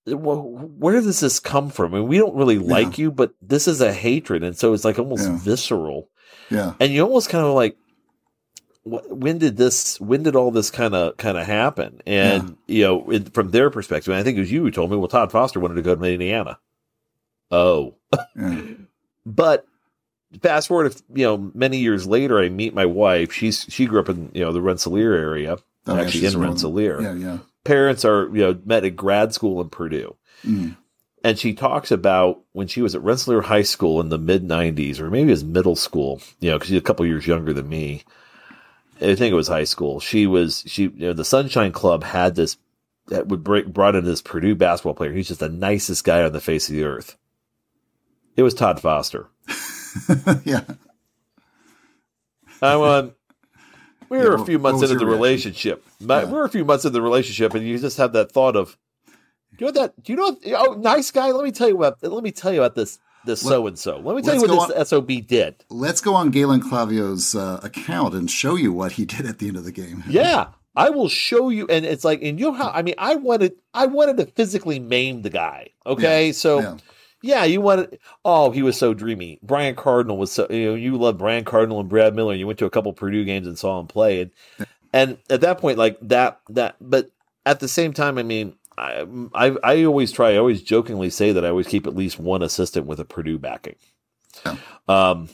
Where 0.06 1.00
does 1.00 1.20
this 1.20 1.40
come 1.40 1.68
from? 1.70 1.94
I 1.94 1.98
mean, 1.98 2.06
we 2.06 2.18
don't 2.18 2.36
really 2.36 2.60
like 2.60 2.96
yeah. 2.96 3.02
you, 3.02 3.10
but 3.10 3.34
this 3.42 3.66
is 3.66 3.80
a 3.80 3.92
hatred. 3.92 4.44
And 4.44 4.56
so 4.56 4.72
it's 4.72 4.84
like 4.84 5.00
almost 5.00 5.28
visceral. 5.28 6.10
Yeah. 6.48 6.74
And 6.78 6.92
you 6.92 7.02
almost 7.02 7.28
kind 7.28 7.44
of 7.44 7.54
like, 7.54 7.76
when 8.86 9.38
did 9.38 9.56
this 9.56 10.00
when 10.00 10.22
did 10.22 10.36
all 10.36 10.50
this 10.50 10.70
kind 10.70 10.94
of 10.94 11.16
kind 11.16 11.36
of 11.36 11.46
happen? 11.46 12.00
And 12.06 12.56
yeah. 12.66 12.74
you 12.74 12.84
know 12.84 13.10
in, 13.10 13.24
from 13.24 13.50
their 13.50 13.68
perspective 13.68 14.14
i 14.14 14.22
think 14.22 14.36
it 14.36 14.40
was 14.40 14.52
you 14.52 14.62
who 14.62 14.70
told 14.70 14.90
me 14.90 14.96
well 14.96 15.08
todd 15.08 15.32
foster 15.32 15.60
wanted 15.60 15.74
to 15.74 15.82
go 15.82 15.94
to 15.94 16.04
indiana. 16.04 16.58
Oh. 17.50 17.94
Yeah. 18.36 18.62
but 19.26 19.66
fast 20.40 20.68
forward 20.68 20.86
if 20.86 21.02
you 21.14 21.24
know 21.24 21.50
many 21.54 21.78
years 21.78 22.06
later 22.06 22.40
i 22.40 22.48
meet 22.48 22.74
my 22.74 22.86
wife. 22.86 23.32
She's 23.32 23.66
she 23.68 23.86
grew 23.86 24.00
up 24.00 24.08
in 24.08 24.30
you 24.34 24.44
know 24.44 24.52
the 24.52 24.62
rensselaer 24.62 25.14
area 25.14 25.58
oh, 25.86 25.96
actually 25.96 26.20
yeah, 26.20 26.30
in 26.30 26.40
rensselaer. 26.40 27.00
Yeah 27.00 27.14
yeah. 27.14 27.38
Parents 27.64 28.04
are 28.04 28.28
you 28.28 28.42
know 28.42 28.60
met 28.64 28.84
at 28.84 28.94
grad 28.94 29.34
school 29.34 29.60
in 29.60 29.68
purdue. 29.68 30.14
Mm. 30.44 30.76
and 31.24 31.38
she 31.38 31.54
talks 31.54 31.90
about 31.90 32.42
when 32.52 32.68
she 32.68 32.82
was 32.82 32.94
at 32.94 33.02
rensselaer 33.02 33.40
high 33.40 33.62
school 33.62 34.00
in 34.00 34.10
the 34.10 34.18
mid 34.18 34.46
90s 34.46 35.00
or 35.00 35.10
maybe 35.10 35.30
it 35.30 35.32
was 35.32 35.44
middle 35.44 35.74
school 35.74 36.20
you 36.40 36.50
know 36.50 36.56
because 36.56 36.68
she's 36.68 36.78
a 36.78 36.82
couple 36.82 37.06
years 37.06 37.26
younger 37.26 37.54
than 37.54 37.68
me 37.68 38.04
I 39.00 39.14
think 39.14 39.32
it 39.32 39.34
was 39.34 39.48
high 39.48 39.64
school. 39.64 40.00
She 40.00 40.26
was 40.26 40.62
she 40.66 40.84
you 40.84 41.08
know 41.08 41.12
the 41.12 41.24
Sunshine 41.24 41.72
Club 41.72 42.04
had 42.04 42.34
this 42.34 42.56
that 43.08 43.28
would 43.28 43.44
break 43.44 43.66
brought 43.66 43.94
in 43.94 44.04
this 44.04 44.22
Purdue 44.22 44.54
basketball 44.54 44.94
player. 44.94 45.12
He's 45.12 45.28
just 45.28 45.40
the 45.40 45.48
nicest 45.48 46.04
guy 46.04 46.22
on 46.22 46.32
the 46.32 46.40
face 46.40 46.68
of 46.68 46.74
the 46.74 46.84
earth. 46.84 47.16
It 48.36 48.42
was 48.42 48.54
Todd 48.54 48.80
Foster. 48.80 49.28
yeah. 50.44 50.62
I 52.62 52.76
went. 52.76 53.12
We 54.08 54.18
were 54.18 54.36
yeah, 54.36 54.42
a 54.42 54.46
few 54.46 54.60
months 54.60 54.82
into 54.82 54.94
the 54.94 55.04
relationship. 55.04 55.84
My, 55.98 56.20
yeah. 56.20 56.26
We 56.26 56.34
were 56.34 56.44
a 56.44 56.48
few 56.48 56.64
months 56.64 56.84
into 56.84 56.92
the 56.92 57.02
relationship, 57.02 57.54
and 57.54 57.66
you 57.66 57.76
just 57.76 57.96
have 57.96 58.12
that 58.12 58.30
thought 58.30 58.54
of, 58.54 58.78
do 59.56 59.64
you 59.64 59.66
know 59.66 59.80
that? 59.80 60.00
Do 60.00 60.12
you 60.12 60.16
know? 60.16 60.36
Oh, 60.56 60.74
nice 60.74 61.10
guy. 61.10 61.32
Let 61.32 61.42
me 61.42 61.50
tell 61.50 61.68
you 61.68 61.76
about. 61.76 62.00
Let 62.00 62.22
me 62.22 62.30
tell 62.30 62.52
you 62.52 62.60
about 62.60 62.76
this 62.76 63.00
this 63.26 63.42
so 63.42 63.66
and 63.66 63.78
so. 63.78 63.98
Let 63.98 64.16
me 64.16 64.22
tell 64.22 64.34
you 64.34 64.40
what 64.40 64.68
this 64.68 64.78
on, 64.78 64.86
SOB 64.86 65.26
did. 65.26 65.64
Let's 65.68 66.00
go 66.00 66.14
on 66.14 66.30
Galen 66.30 66.62
Clavio's 66.62 67.34
uh, 67.34 67.60
account 67.62 68.14
and 68.14 68.30
show 68.30 68.54
you 68.54 68.72
what 68.72 68.92
he 68.92 69.04
did 69.04 69.26
at 69.26 69.38
the 69.38 69.48
end 69.48 69.56
of 69.56 69.64
the 69.64 69.72
game. 69.72 70.04
Yeah. 70.16 70.48
I 70.78 70.90
will 70.90 71.08
show 71.08 71.48
you, 71.48 71.66
and 71.68 71.86
it's 71.86 72.04
like, 72.04 72.22
and 72.22 72.38
you 72.38 72.46
know 72.46 72.52
how 72.52 72.68
I 72.68 72.82
mean, 72.82 72.96
I 72.98 73.14
wanted, 73.14 73.54
I 73.72 73.86
wanted 73.86 74.18
to 74.18 74.26
physically 74.26 74.78
maim 74.78 75.22
the 75.22 75.30
guy. 75.30 75.68
Okay, 75.86 76.26
yeah, 76.26 76.32
so 76.32 76.60
yeah. 76.60 76.76
yeah. 77.22 77.44
you 77.44 77.62
wanted. 77.62 77.98
Oh, 78.26 78.50
he 78.50 78.62
was 78.62 78.76
so 78.76 78.92
dreamy. 78.92 79.38
Brian 79.42 79.74
Cardinal 79.74 80.18
was 80.18 80.32
so. 80.32 80.46
You 80.50 80.66
know, 80.66 80.74
you 80.74 80.98
love 80.98 81.16
Brian 81.16 81.44
Cardinal 81.44 81.80
and 81.80 81.88
Brad 81.88 82.14
Miller. 82.14 82.34
You 82.34 82.46
went 82.46 82.58
to 82.58 82.66
a 82.66 82.70
couple 82.70 82.92
Purdue 82.92 83.24
games 83.24 83.46
and 83.46 83.58
saw 83.58 83.80
him 83.80 83.86
play, 83.86 84.20
and 84.20 84.30
and 84.92 85.18
at 85.30 85.40
that 85.40 85.58
point, 85.58 85.78
like 85.78 85.98
that, 86.02 86.40
that. 86.50 86.76
But 86.78 87.10
at 87.46 87.60
the 87.60 87.68
same 87.68 87.94
time, 87.94 88.18
I 88.18 88.22
mean, 88.22 88.54
I, 88.78 89.06
I, 89.34 89.56
I 89.62 89.84
always 89.84 90.12
try. 90.12 90.32
I 90.32 90.36
always 90.36 90.62
jokingly 90.62 91.10
say 91.10 91.32
that 91.32 91.44
I 91.44 91.48
always 91.48 91.66
keep 91.66 91.86
at 91.86 91.96
least 91.96 92.18
one 92.18 92.42
assistant 92.42 92.86
with 92.86 93.00
a 93.00 93.04
Purdue 93.04 93.38
backing. 93.38 93.76
Oh. 94.44 94.58
Um, 94.88 95.28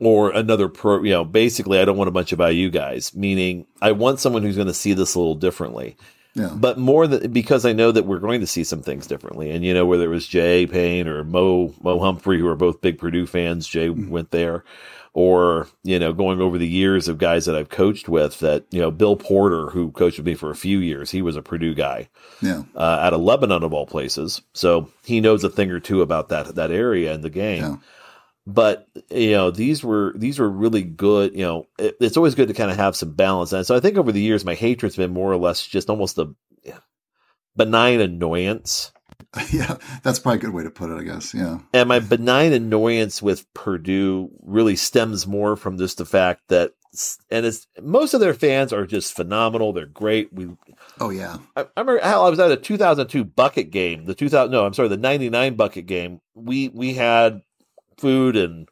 or 0.00 0.30
another 0.30 0.68
pro. 0.68 1.02
You 1.02 1.12
know, 1.12 1.24
basically, 1.24 1.80
I 1.80 1.84
don't 1.84 1.96
want 1.96 2.08
a 2.08 2.12
bunch 2.12 2.32
of 2.32 2.40
IU 2.40 2.70
guys. 2.70 3.14
Meaning, 3.14 3.66
I 3.80 3.92
want 3.92 4.20
someone 4.20 4.42
who's 4.42 4.56
going 4.56 4.68
to 4.68 4.74
see 4.74 4.92
this 4.92 5.14
a 5.14 5.18
little 5.18 5.34
differently. 5.34 5.96
Yeah. 6.34 6.52
But 6.54 6.78
more 6.78 7.06
than 7.06 7.32
because 7.32 7.64
I 7.64 7.72
know 7.72 7.90
that 7.90 8.04
we're 8.04 8.18
going 8.18 8.40
to 8.40 8.46
see 8.46 8.62
some 8.62 8.82
things 8.82 9.06
differently, 9.06 9.50
and 9.50 9.64
you 9.64 9.74
know 9.74 9.86
whether 9.86 10.04
it 10.04 10.14
was 10.14 10.26
Jay 10.26 10.66
Payne 10.66 11.08
or 11.08 11.24
Mo 11.24 11.74
Mo 11.82 11.98
Humphrey, 11.98 12.38
who 12.38 12.46
are 12.46 12.56
both 12.56 12.80
big 12.80 12.98
Purdue 12.98 13.26
fans. 13.26 13.66
Jay 13.66 13.88
mm-hmm. 13.88 14.10
went 14.10 14.30
there 14.30 14.64
or 15.18 15.66
you 15.82 15.98
know 15.98 16.12
going 16.12 16.40
over 16.40 16.58
the 16.58 16.68
years 16.68 17.08
of 17.08 17.18
guys 17.18 17.44
that 17.44 17.56
I've 17.56 17.70
coached 17.70 18.08
with 18.08 18.38
that 18.38 18.66
you 18.70 18.80
know 18.80 18.92
Bill 18.92 19.16
Porter 19.16 19.68
who 19.70 19.90
coached 19.90 20.16
with 20.16 20.26
me 20.26 20.34
for 20.34 20.48
a 20.52 20.54
few 20.54 20.78
years 20.78 21.10
he 21.10 21.22
was 21.22 21.34
a 21.34 21.42
Purdue 21.42 21.74
guy 21.74 22.08
yeah. 22.40 22.62
uh, 22.76 22.98
out 23.00 23.14
of 23.14 23.20
Lebanon 23.20 23.64
of 23.64 23.72
all 23.72 23.84
places. 23.84 24.42
So 24.54 24.88
he 25.04 25.18
knows 25.18 25.42
a 25.42 25.50
thing 25.50 25.72
or 25.72 25.80
two 25.80 26.02
about 26.02 26.28
that 26.28 26.54
that 26.54 26.70
area 26.70 27.12
and 27.12 27.24
the 27.24 27.30
game. 27.30 27.62
Yeah. 27.62 27.76
but 28.46 28.86
you 29.10 29.32
know 29.32 29.50
these 29.50 29.82
were 29.82 30.12
these 30.14 30.38
were 30.38 30.48
really 30.48 30.82
good 30.84 31.34
you 31.34 31.42
know 31.42 31.66
it, 31.80 31.96
it's 32.00 32.16
always 32.16 32.36
good 32.36 32.46
to 32.46 32.54
kind 32.54 32.70
of 32.70 32.76
have 32.76 32.94
some 32.94 33.12
balance. 33.14 33.52
And 33.52 33.66
so 33.66 33.74
I 33.74 33.80
think 33.80 33.96
over 33.96 34.12
the 34.12 34.20
years 34.20 34.44
my 34.44 34.54
hatred's 34.54 34.94
been 34.94 35.12
more 35.12 35.32
or 35.32 35.36
less 35.36 35.66
just 35.66 35.90
almost 35.90 36.16
a 36.18 36.32
benign 37.56 38.00
annoyance 38.00 38.92
yeah, 39.52 39.76
that's 40.02 40.18
probably 40.18 40.38
a 40.38 40.40
good 40.42 40.54
way 40.54 40.62
to 40.62 40.70
put 40.70 40.90
it, 40.90 40.98
I 40.98 41.02
guess. 41.02 41.34
Yeah. 41.34 41.58
And 41.74 41.88
my 41.88 41.98
benign 41.98 42.52
annoyance 42.52 43.20
with 43.20 43.52
Purdue 43.52 44.30
really 44.42 44.76
stems 44.76 45.26
more 45.26 45.56
from 45.56 45.76
just 45.76 45.98
the 45.98 46.06
fact 46.06 46.48
that, 46.48 46.72
and 47.30 47.44
it's 47.44 47.66
most 47.82 48.14
of 48.14 48.20
their 48.20 48.32
fans 48.32 48.72
are 48.72 48.86
just 48.86 49.14
phenomenal. 49.14 49.72
They're 49.72 49.86
great. 49.86 50.32
We, 50.32 50.48
oh 50.98 51.10
yeah, 51.10 51.36
I, 51.54 51.62
I 51.62 51.66
remember 51.76 52.00
how 52.02 52.24
I 52.24 52.30
was 52.30 52.38
at 52.38 52.50
a 52.50 52.56
2002 52.56 53.24
bucket 53.24 53.70
game. 53.70 54.06
The 54.06 54.14
2000, 54.14 54.50
no, 54.50 54.64
I'm 54.64 54.72
sorry, 54.72 54.88
the 54.88 54.96
99 54.96 55.54
bucket 55.56 55.84
game. 55.84 56.20
We 56.34 56.68
we 56.70 56.94
had 56.94 57.42
food 57.98 58.36
and 58.36 58.68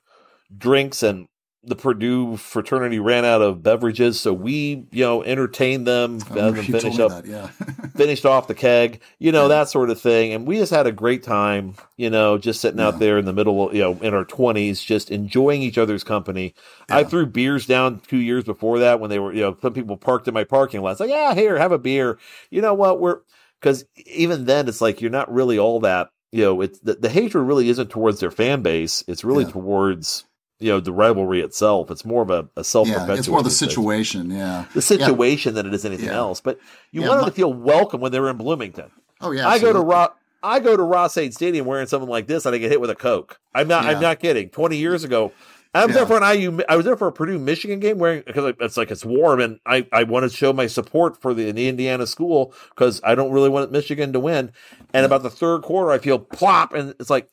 drinks 0.56 1.02
and 1.02 1.28
the 1.66 1.74
Purdue 1.74 2.36
fraternity 2.36 3.00
ran 3.00 3.24
out 3.24 3.42
of 3.42 3.62
beverages, 3.62 4.20
so 4.20 4.32
we, 4.32 4.86
you 4.92 5.04
know, 5.04 5.22
entertained 5.24 5.86
them, 5.86 6.20
oh, 6.30 6.54
finish 6.54 6.98
up, 7.00 7.10
that, 7.10 7.26
yeah. 7.26 7.48
finished 7.96 8.24
off 8.24 8.46
the 8.46 8.54
keg, 8.54 9.00
you 9.18 9.32
know, 9.32 9.42
yeah. 9.42 9.48
that 9.48 9.68
sort 9.68 9.90
of 9.90 10.00
thing, 10.00 10.32
and 10.32 10.46
we 10.46 10.58
just 10.58 10.72
had 10.72 10.86
a 10.86 10.92
great 10.92 11.24
time, 11.24 11.74
you 11.96 12.08
know, 12.08 12.38
just 12.38 12.60
sitting 12.60 12.78
yeah. 12.78 12.86
out 12.86 13.00
there 13.00 13.18
in 13.18 13.24
the 13.24 13.32
middle, 13.32 13.74
you 13.74 13.82
know, 13.82 13.98
in 14.00 14.14
our 14.14 14.24
twenties, 14.24 14.80
just 14.80 15.10
enjoying 15.10 15.60
each 15.60 15.76
other's 15.76 16.04
company. 16.04 16.54
I 16.88 17.02
threw 17.02 17.26
beers 17.26 17.66
down 17.66 18.00
two 18.00 18.18
years 18.18 18.44
before 18.44 18.78
that 18.78 19.00
when 19.00 19.10
they 19.10 19.18
were, 19.18 19.32
you 19.32 19.42
know, 19.42 19.56
some 19.60 19.72
people 19.72 19.96
parked 19.96 20.28
in 20.28 20.34
my 20.34 20.44
parking 20.44 20.82
lot. 20.82 20.92
It's 20.92 21.00
like, 21.00 21.10
yeah, 21.10 21.34
here, 21.34 21.58
have 21.58 21.72
a 21.72 21.78
beer. 21.78 22.18
You 22.50 22.62
know 22.62 22.74
what? 22.74 23.00
We're 23.00 23.20
because 23.60 23.84
even 24.06 24.44
then, 24.44 24.68
it's 24.68 24.80
like 24.80 25.00
you're 25.00 25.10
not 25.10 25.32
really 25.32 25.58
all 25.58 25.80
that. 25.80 26.10
You 26.30 26.44
know, 26.44 26.60
it's 26.60 26.78
the, 26.80 26.94
the 26.94 27.08
hatred 27.08 27.44
really 27.44 27.68
isn't 27.68 27.90
towards 27.90 28.20
their 28.20 28.30
fan 28.30 28.62
base. 28.62 29.02
It's 29.08 29.24
really 29.24 29.44
towards 29.44 30.24
you 30.58 30.70
know 30.70 30.80
the 30.80 30.92
rivalry 30.92 31.40
itself. 31.40 31.90
It's 31.90 32.04
more 32.04 32.22
of 32.22 32.30
a, 32.30 32.48
a 32.56 32.64
self 32.64 32.88
yeah, 32.88 33.06
It's 33.12 33.28
more 33.28 33.42
the 33.42 33.50
situation, 33.50 34.30
yeah, 34.30 34.66
the 34.74 34.82
situation 34.82 35.54
yeah. 35.54 35.62
than 35.62 35.66
it 35.66 35.74
is 35.74 35.84
anything 35.84 36.06
yeah. 36.06 36.16
else. 36.16 36.40
But 36.40 36.58
you 36.92 37.02
yeah, 37.02 37.08
want 37.08 37.20
them 37.20 37.30
to 37.30 37.34
feel 37.34 37.52
welcome 37.52 38.00
when 38.00 38.12
they're 38.12 38.28
in 38.28 38.36
Bloomington. 38.36 38.90
Oh 39.20 39.32
yeah, 39.32 39.48
I 39.48 39.54
absolutely. 39.54 39.80
go 39.80 39.84
to 39.84 39.86
Rock. 39.86 40.18
I 40.42 40.60
go 40.60 40.76
to 40.76 40.82
Ross-Ade 40.82 41.34
Stadium 41.34 41.66
wearing 41.66 41.86
something 41.86 42.08
like 42.08 42.28
this, 42.28 42.46
and 42.46 42.54
I 42.54 42.58
get 42.58 42.70
hit 42.70 42.80
with 42.80 42.90
a 42.90 42.94
Coke. 42.94 43.40
I'm 43.54 43.66
not. 43.68 43.84
I'm 43.84 44.00
not 44.00 44.20
kidding. 44.20 44.48
Twenty 44.48 44.76
years 44.76 45.02
ago, 45.02 45.32
I 45.74 45.86
was 45.86 45.94
there 45.94 46.06
for 46.06 46.22
an 46.22 46.38
IU. 46.38 46.60
I 46.68 46.76
was 46.76 46.84
there 46.84 46.96
for 46.96 47.08
a 47.08 47.12
Purdue 47.12 47.38
Michigan 47.38 47.80
game 47.80 47.98
wearing 47.98 48.22
because 48.26 48.54
it's 48.60 48.76
like 48.76 48.90
it's 48.90 49.04
warm, 49.04 49.40
and 49.40 49.60
I 49.66 49.86
I 49.92 50.04
want 50.04 50.30
to 50.30 50.34
show 50.34 50.52
my 50.52 50.66
support 50.66 51.20
for 51.20 51.34
the, 51.34 51.50
the 51.52 51.68
Indiana 51.68 52.06
school 52.06 52.54
because 52.70 53.00
I 53.04 53.14
don't 53.14 53.32
really 53.32 53.48
want 53.48 53.72
Michigan 53.72 54.12
to 54.12 54.20
win. 54.20 54.52
And 54.94 55.04
about 55.04 55.22
the 55.22 55.30
third 55.30 55.62
quarter, 55.62 55.90
I 55.90 55.98
feel 55.98 56.18
plop, 56.18 56.72
and 56.72 56.94
it's 56.98 57.10
like, 57.10 57.28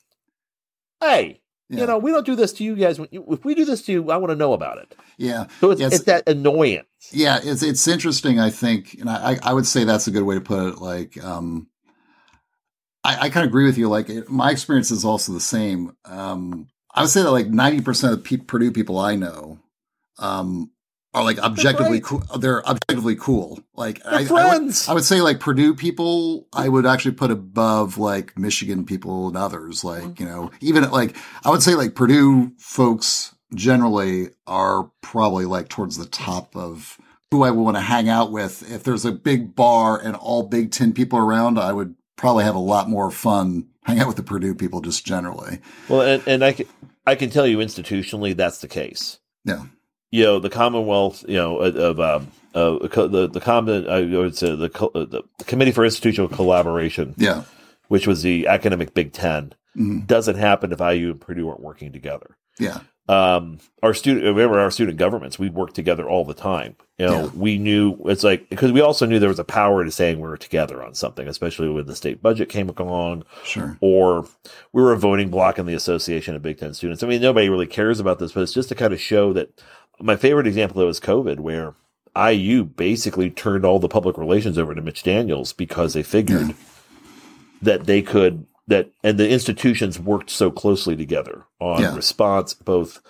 hey, 1.00 1.40
yeah. 1.70 1.80
You 1.80 1.86
know, 1.86 1.98
we 1.98 2.10
don't 2.10 2.26
do 2.26 2.36
this 2.36 2.52
to 2.54 2.64
you 2.64 2.76
guys. 2.76 3.00
If 3.10 3.44
we 3.44 3.54
do 3.54 3.64
this 3.64 3.82
to 3.82 3.92
you, 3.92 4.10
I 4.10 4.18
want 4.18 4.30
to 4.30 4.36
know 4.36 4.52
about 4.52 4.78
it. 4.78 4.94
Yeah. 5.16 5.46
So 5.60 5.70
it's, 5.70 5.80
it's, 5.80 5.94
it's 5.96 6.04
that 6.04 6.28
annoyance. 6.28 6.86
Yeah, 7.10 7.40
it's 7.42 7.62
it's 7.62 7.88
interesting. 7.88 8.38
I 8.38 8.50
think, 8.50 8.94
and 9.00 9.08
I 9.08 9.38
I 9.42 9.52
would 9.54 9.66
say 9.66 9.84
that's 9.84 10.06
a 10.06 10.10
good 10.10 10.24
way 10.24 10.34
to 10.34 10.40
put 10.40 10.68
it. 10.68 10.78
Like, 10.78 11.22
um, 11.24 11.68
I 13.02 13.16
I 13.26 13.30
kind 13.30 13.44
of 13.44 13.50
agree 13.50 13.64
with 13.64 13.78
you. 13.78 13.88
Like, 13.88 14.10
it, 14.10 14.28
my 14.28 14.50
experience 14.50 14.90
is 14.90 15.04
also 15.04 15.32
the 15.32 15.40
same. 15.40 15.96
Um, 16.04 16.68
I 16.94 17.00
would 17.00 17.10
say 17.10 17.22
that 17.22 17.30
like 17.30 17.48
ninety 17.48 17.80
percent 17.80 18.12
of 18.12 18.24
P- 18.24 18.36
Purdue 18.36 18.70
people 18.70 18.98
I 18.98 19.16
know, 19.16 19.58
um, 20.18 20.70
are 21.14 21.22
like 21.22 21.38
objectively 21.38 22.00
cool. 22.00 22.22
They're 22.38 22.66
objectively 22.66 23.14
cool. 23.14 23.60
Like 23.74 24.04
I, 24.04 24.24
friends. 24.24 24.88
I 24.88 24.92
would, 24.92 24.92
I 24.92 24.94
would, 24.94 25.04
say 25.04 25.20
like 25.20 25.40
Purdue 25.40 25.74
people, 25.74 26.48
I 26.52 26.68
would 26.68 26.84
actually 26.84 27.12
put 27.14 27.30
above 27.30 27.98
like 27.98 28.36
Michigan 28.36 28.84
people 28.84 29.28
and 29.28 29.36
others. 29.36 29.84
Like 29.84 30.02
mm-hmm. 30.02 30.22
you 30.22 30.28
know, 30.28 30.50
even 30.60 30.90
like 30.90 31.16
I 31.44 31.50
would 31.50 31.62
say 31.62 31.74
like 31.74 31.94
Purdue 31.94 32.52
folks 32.58 33.34
generally 33.54 34.30
are 34.46 34.90
probably 35.00 35.44
like 35.44 35.68
towards 35.68 35.96
the 35.96 36.06
top 36.06 36.56
of 36.56 36.98
who 37.30 37.44
I 37.44 37.50
would 37.50 37.62
want 37.62 37.76
to 37.76 37.82
hang 37.82 38.08
out 38.08 38.32
with. 38.32 38.68
If 38.70 38.82
there's 38.82 39.04
a 39.04 39.12
big 39.12 39.54
bar 39.54 39.98
and 39.98 40.16
all 40.16 40.42
Big 40.42 40.72
Ten 40.72 40.92
people 40.92 41.18
around, 41.18 41.58
I 41.58 41.72
would 41.72 41.94
probably 42.16 42.44
have 42.44 42.56
a 42.56 42.60
lot 42.60 42.90
more 42.90 43.10
fun 43.10 43.68
hang 43.84 44.00
out 44.00 44.08
with 44.08 44.16
the 44.16 44.22
Purdue 44.22 44.54
people 44.54 44.80
just 44.80 45.06
generally. 45.06 45.60
Well, 45.88 46.00
and, 46.00 46.22
and 46.26 46.44
I 46.44 46.52
can, 46.52 46.66
I 47.06 47.14
can 47.14 47.30
tell 47.30 47.46
you 47.46 47.58
institutionally 47.58 48.34
that's 48.34 48.58
the 48.58 48.68
case. 48.68 49.20
Yeah 49.44 49.66
you 50.14 50.22
know 50.22 50.38
the 50.38 50.48
Commonwealth, 50.48 51.24
you 51.26 51.36
know 51.36 51.58
of 51.58 51.98
um, 51.98 52.30
uh, 52.54 52.78
the 52.78 53.28
the 53.32 53.40
common 53.40 53.88
I 53.88 54.02
would 54.02 54.36
say 54.36 54.54
the, 54.54 54.70
uh, 54.94 55.04
the 55.06 55.24
Committee 55.44 55.72
for 55.72 55.84
Institutional 55.84 56.28
Collaboration, 56.28 57.16
yeah, 57.16 57.42
which 57.88 58.06
was 58.06 58.22
the 58.22 58.46
academic 58.46 58.94
Big 58.94 59.12
10 59.12 59.54
mm-hmm. 59.76 59.98
doesn't 60.06 60.36
happen 60.36 60.70
if 60.70 60.78
IU 60.78 61.10
and 61.10 61.20
Purdue 61.20 61.48
aren't 61.48 61.62
working 61.62 61.90
together. 61.90 62.36
Yeah, 62.60 62.78
um, 63.08 63.58
our 63.82 63.92
student, 63.92 64.24
remember 64.24 64.58
our 64.58 64.70
student 64.70 64.96
governments, 64.96 65.38
we 65.38 65.50
worked 65.50 65.74
together 65.74 66.08
all 66.08 66.24
the 66.24 66.32
time. 66.32 66.76
You 66.96 67.06
know, 67.06 67.24
yeah. 67.24 67.30
we 67.34 67.58
knew 67.58 67.98
it's 68.04 68.22
like 68.22 68.48
because 68.48 68.70
we 68.70 68.80
also 68.80 69.04
knew 69.04 69.18
there 69.18 69.28
was 69.28 69.40
a 69.40 69.44
power 69.44 69.84
to 69.84 69.90
saying 69.90 70.18
we 70.18 70.28
were 70.28 70.36
together 70.36 70.82
on 70.82 70.94
something, 70.94 71.26
especially 71.26 71.68
when 71.68 71.86
the 71.86 71.96
state 71.96 72.22
budget 72.22 72.48
came 72.48 72.68
along. 72.70 73.24
Sure. 73.44 73.76
Or 73.80 74.26
we 74.72 74.80
were 74.80 74.92
a 74.92 74.96
voting 74.96 75.28
block 75.28 75.58
in 75.58 75.66
the 75.66 75.74
Association 75.74 76.36
of 76.36 76.42
Big 76.42 76.58
Ten 76.58 76.72
Students. 76.72 77.02
I 77.02 77.08
mean, 77.08 77.20
nobody 77.20 77.48
really 77.48 77.66
cares 77.66 77.98
about 77.98 78.20
this, 78.20 78.32
but 78.32 78.42
it's 78.42 78.54
just 78.54 78.68
to 78.68 78.76
kind 78.76 78.92
of 78.92 79.00
show 79.00 79.32
that 79.32 79.60
my 80.00 80.16
favorite 80.16 80.46
example 80.46 80.80
though 80.80 80.88
is 80.88 81.00
COVID, 81.00 81.40
where 81.40 81.74
IU 82.16 82.64
basically 82.64 83.30
turned 83.30 83.64
all 83.64 83.78
the 83.78 83.88
public 83.88 84.16
relations 84.16 84.58
over 84.58 84.74
to 84.74 84.82
Mitch 84.82 85.02
Daniels 85.02 85.52
because 85.52 85.94
they 85.94 86.02
figured 86.02 86.48
yeah. 86.48 86.54
that 87.62 87.86
they 87.86 88.02
could 88.02 88.46
that 88.66 88.90
and 89.02 89.18
the 89.18 89.28
institutions 89.28 89.98
worked 89.98 90.30
so 90.30 90.50
closely 90.50 90.96
together 90.96 91.44
on 91.60 91.82
yeah. 91.82 91.94
response 91.94 92.54
both 92.54 93.00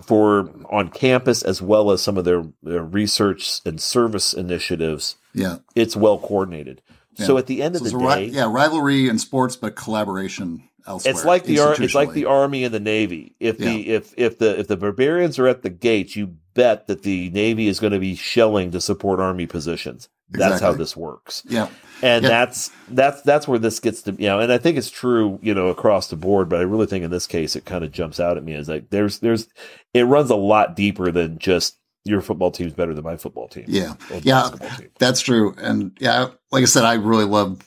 for 0.00 0.50
on 0.70 0.88
campus 0.88 1.42
as 1.42 1.60
well 1.62 1.90
as 1.90 2.02
some 2.02 2.16
of 2.16 2.24
their, 2.24 2.44
their 2.62 2.82
research 2.82 3.60
and 3.64 3.80
service 3.80 4.32
initiatives. 4.32 5.16
Yeah. 5.34 5.58
It's 5.74 5.96
well 5.96 6.18
coordinated. 6.18 6.82
Yeah. 7.16 7.26
So 7.26 7.38
at 7.38 7.46
the 7.46 7.62
end 7.62 7.76
so 7.76 7.84
of 7.84 7.92
the 7.92 7.98
day, 7.98 8.24
yeah, 8.26 8.50
rivalry 8.50 9.08
in 9.08 9.18
sports, 9.18 9.54
but 9.54 9.76
collaboration 9.76 10.68
elsewhere. 10.86 11.12
It's 11.12 11.24
like 11.24 11.44
the 11.44 11.60
ar- 11.60 11.80
it's 11.80 11.94
like 11.94 12.12
the 12.12 12.26
army 12.26 12.64
and 12.64 12.74
the 12.74 12.80
navy. 12.80 13.34
If 13.40 13.60
yeah. 13.60 13.66
the 13.66 13.88
if 13.90 14.14
if 14.16 14.38
the 14.38 14.58
if 14.60 14.68
the 14.68 14.76
barbarians 14.76 15.38
are 15.38 15.46
at 15.46 15.62
the 15.62 15.70
gates, 15.70 16.16
you 16.16 16.36
bet 16.54 16.86
that 16.86 17.02
the 17.02 17.30
navy 17.30 17.68
is 17.68 17.80
going 17.80 17.92
to 17.92 17.98
be 17.98 18.14
shelling 18.14 18.70
to 18.72 18.80
support 18.80 19.20
army 19.20 19.46
positions. 19.46 20.08
That's 20.30 20.54
exactly. 20.54 20.66
how 20.66 20.78
this 20.78 20.96
works. 20.96 21.42
Yeah. 21.46 21.68
And 22.02 22.22
yeah. 22.22 22.28
that's 22.28 22.70
that's 22.88 23.22
that's 23.22 23.46
where 23.46 23.58
this 23.58 23.78
gets 23.80 24.02
to 24.02 24.12
you 24.12 24.26
know, 24.26 24.40
and 24.40 24.52
I 24.52 24.58
think 24.58 24.76
it's 24.76 24.90
true, 24.90 25.38
you 25.42 25.54
know, 25.54 25.68
across 25.68 26.08
the 26.08 26.16
board, 26.16 26.48
but 26.48 26.58
I 26.58 26.62
really 26.62 26.86
think 26.86 27.04
in 27.04 27.10
this 27.10 27.26
case 27.26 27.54
it 27.54 27.64
kind 27.64 27.84
of 27.84 27.92
jumps 27.92 28.18
out 28.18 28.36
at 28.36 28.44
me 28.44 28.54
as 28.54 28.68
like 28.68 28.90
there's 28.90 29.18
there's 29.18 29.48
it 29.94 30.04
runs 30.04 30.30
a 30.30 30.36
lot 30.36 30.74
deeper 30.74 31.12
than 31.12 31.38
just 31.38 31.76
your 32.04 32.20
football 32.20 32.50
team's 32.50 32.72
better 32.72 32.94
than 32.94 33.04
my 33.04 33.16
football 33.16 33.46
team. 33.46 33.66
Yeah. 33.68 33.94
Yeah. 34.22 34.50
Team. 34.78 34.90
That's 34.98 35.20
true. 35.20 35.54
And 35.58 35.96
yeah, 36.00 36.30
like 36.50 36.62
I 36.62 36.66
said, 36.66 36.84
I 36.84 36.94
really 36.94 37.24
love 37.24 37.62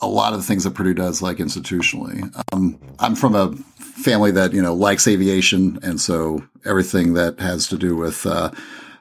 a 0.00 0.08
lot 0.08 0.32
of 0.32 0.40
the 0.40 0.44
things 0.44 0.64
that 0.64 0.74
Purdue 0.74 0.94
does, 0.94 1.22
like 1.22 1.38
institutionally. 1.38 2.30
Um, 2.52 2.78
I'm 2.98 3.14
from 3.14 3.34
a 3.34 3.52
family 3.78 4.30
that 4.32 4.52
you 4.52 4.62
know 4.62 4.74
likes 4.74 5.06
aviation, 5.06 5.78
and 5.82 6.00
so 6.00 6.44
everything 6.64 7.14
that 7.14 7.40
has 7.40 7.68
to 7.68 7.78
do 7.78 7.96
with 7.96 8.26
uh, 8.26 8.50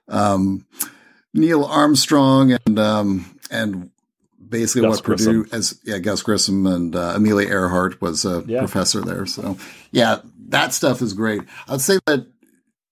um, 0.07 0.65
Neil 1.33 1.65
Armstrong 1.65 2.57
and 2.65 2.79
um, 2.79 3.39
and 3.51 3.89
basically 4.47 4.83
Gus 4.83 4.97
what 4.97 5.03
Grissom. 5.03 5.43
Purdue 5.43 5.55
as 5.55 5.79
yeah 5.83 5.97
Gus 5.97 6.21
Grissom 6.21 6.67
and 6.67 6.95
uh, 6.95 7.13
Amelia 7.15 7.49
Earhart 7.49 8.01
was 8.01 8.25
a 8.25 8.43
yeah. 8.47 8.59
professor 8.59 9.01
there. 9.01 9.25
So 9.25 9.57
yeah, 9.91 10.19
that 10.49 10.73
stuff 10.73 11.01
is 11.01 11.13
great. 11.13 11.41
I'd 11.67 11.81
say 11.81 11.99
that 12.05 12.27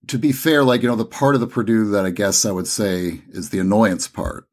to 0.07 0.17
be 0.17 0.31
fair, 0.31 0.63
like 0.63 0.81
you 0.81 0.89
know 0.89 0.95
the 0.95 1.05
part 1.05 1.35
of 1.35 1.41
the 1.41 1.47
Purdue 1.47 1.91
that 1.91 2.05
I 2.05 2.09
guess 2.09 2.45
I 2.45 2.51
would 2.51 2.67
say 2.67 3.21
is 3.29 3.49
the 3.49 3.59
annoyance 3.59 4.07
part. 4.07 4.47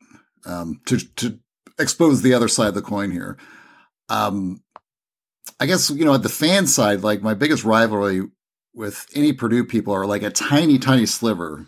Um, 0.44 0.80
to 0.86 0.98
to 1.16 1.38
expose 1.78 2.22
the 2.22 2.34
other 2.34 2.48
side 2.48 2.68
of 2.68 2.74
the 2.74 2.82
coin 2.82 3.10
here. 3.10 3.36
Um, 4.08 4.62
I 5.60 5.66
guess 5.66 5.90
you 5.90 6.04
know 6.04 6.14
at 6.14 6.22
the 6.22 6.28
fan 6.28 6.66
side, 6.66 7.02
like 7.02 7.22
my 7.22 7.34
biggest 7.34 7.64
rivalry 7.64 8.22
with 8.74 9.06
any 9.14 9.32
Purdue 9.32 9.64
people 9.64 9.92
are 9.92 10.06
like 10.06 10.22
a 10.22 10.30
tiny, 10.30 10.78
tiny 10.78 11.06
sliver 11.06 11.66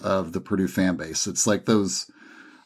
of 0.00 0.32
the 0.32 0.40
Purdue 0.40 0.68
fan 0.68 0.96
base. 0.96 1.26
It's 1.26 1.46
like 1.46 1.64
those 1.64 2.10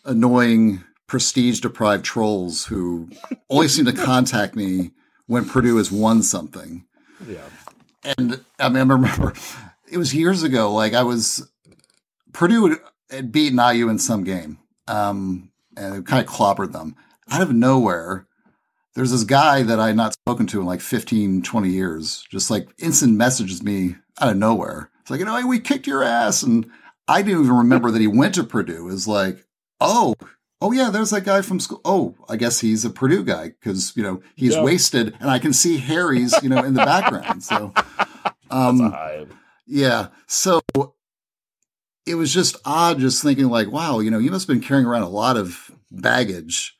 annoying 0.04 0.82
prestige 1.06 1.60
deprived 1.60 2.04
trolls 2.04 2.66
who 2.66 3.08
always 3.48 3.74
seem 3.74 3.84
to 3.84 3.92
contact 3.92 4.56
me 4.56 4.90
when 5.26 5.44
Purdue 5.44 5.76
has 5.76 5.92
won 5.92 6.22
something. 6.22 6.84
Yeah. 7.26 7.48
And 8.18 8.44
I 8.58 8.68
mean, 8.68 8.90
I 8.90 8.94
remember 8.94 9.32
it 9.90 9.98
was 9.98 10.14
years 10.14 10.42
ago. 10.42 10.72
Like 10.72 10.94
I 10.94 11.02
was 11.02 11.48
Purdue 12.32 12.78
had 13.10 13.32
beaten 13.32 13.58
IU 13.58 13.88
in 13.88 13.98
some 13.98 14.24
game, 14.24 14.58
um, 14.88 15.50
and 15.76 15.96
it 15.96 16.06
kind 16.06 16.26
of 16.26 16.32
clobbered 16.32 16.72
them 16.72 16.96
out 17.30 17.42
of 17.42 17.52
nowhere. 17.52 18.26
There's 18.94 19.10
this 19.10 19.24
guy 19.24 19.62
that 19.62 19.80
I 19.80 19.88
had 19.88 19.96
not 19.96 20.12
spoken 20.12 20.46
to 20.48 20.60
in 20.60 20.66
like 20.66 20.80
15, 20.80 21.42
20 21.42 21.68
years, 21.68 22.24
just 22.30 22.51
like 22.51 22.68
instant 22.78 23.16
messages 23.16 23.62
me 23.62 23.96
out 24.20 24.30
of 24.30 24.36
nowhere. 24.36 24.90
It's 25.01 25.10
like, 25.10 25.20
you 25.20 25.26
know, 25.26 25.36
hey, 25.36 25.44
we 25.44 25.59
kicked 25.59 25.86
your 25.86 26.05
ass. 26.05 26.42
And 26.42 26.70
I 27.09 27.22
didn't 27.22 27.44
even 27.44 27.56
remember 27.56 27.90
that 27.90 28.01
he 28.01 28.06
went 28.06 28.36
to 28.36 28.44
Purdue. 28.44 28.88
It's 28.90 29.09
like, 29.09 29.44
oh, 29.80 30.14
oh 30.60 30.72
yeah, 30.72 30.90
there's 30.90 31.10
that 31.10 31.24
guy 31.24 31.42
from 31.42 31.60
school. 31.60 31.80
Oh, 31.84 32.14
I 32.28 32.36
guess 32.36 32.60
he's 32.60 32.84
a 32.84 32.90
Purdue 32.90 33.24
guy 33.24 33.48
because 33.48 33.94
you 33.96 34.02
know 34.02 34.22
he's 34.34 34.55
yeah. 34.55 34.62
wasted, 34.62 35.14
and 35.20 35.30
I 35.30 35.38
can 35.38 35.52
see 35.52 35.76
Harry's 35.76 36.34
you 36.42 36.48
know 36.48 36.64
in 36.64 36.74
the 36.74 36.84
background. 36.84 37.44
So, 37.44 37.72
um, 38.51 38.94
yeah. 39.66 40.09
So 40.26 40.60
it 42.06 42.14
was 42.14 42.32
just 42.32 42.56
odd, 42.64 42.98
just 42.98 43.22
thinking 43.22 43.46
like, 43.46 43.70
wow, 43.70 44.01
you 44.01 44.10
know, 44.10 44.18
you 44.18 44.30
must 44.30 44.48
have 44.48 44.55
been 44.55 44.66
carrying 44.66 44.86
around 44.86 45.02
a 45.02 45.09
lot 45.09 45.36
of 45.36 45.63
baggage 46.00 46.76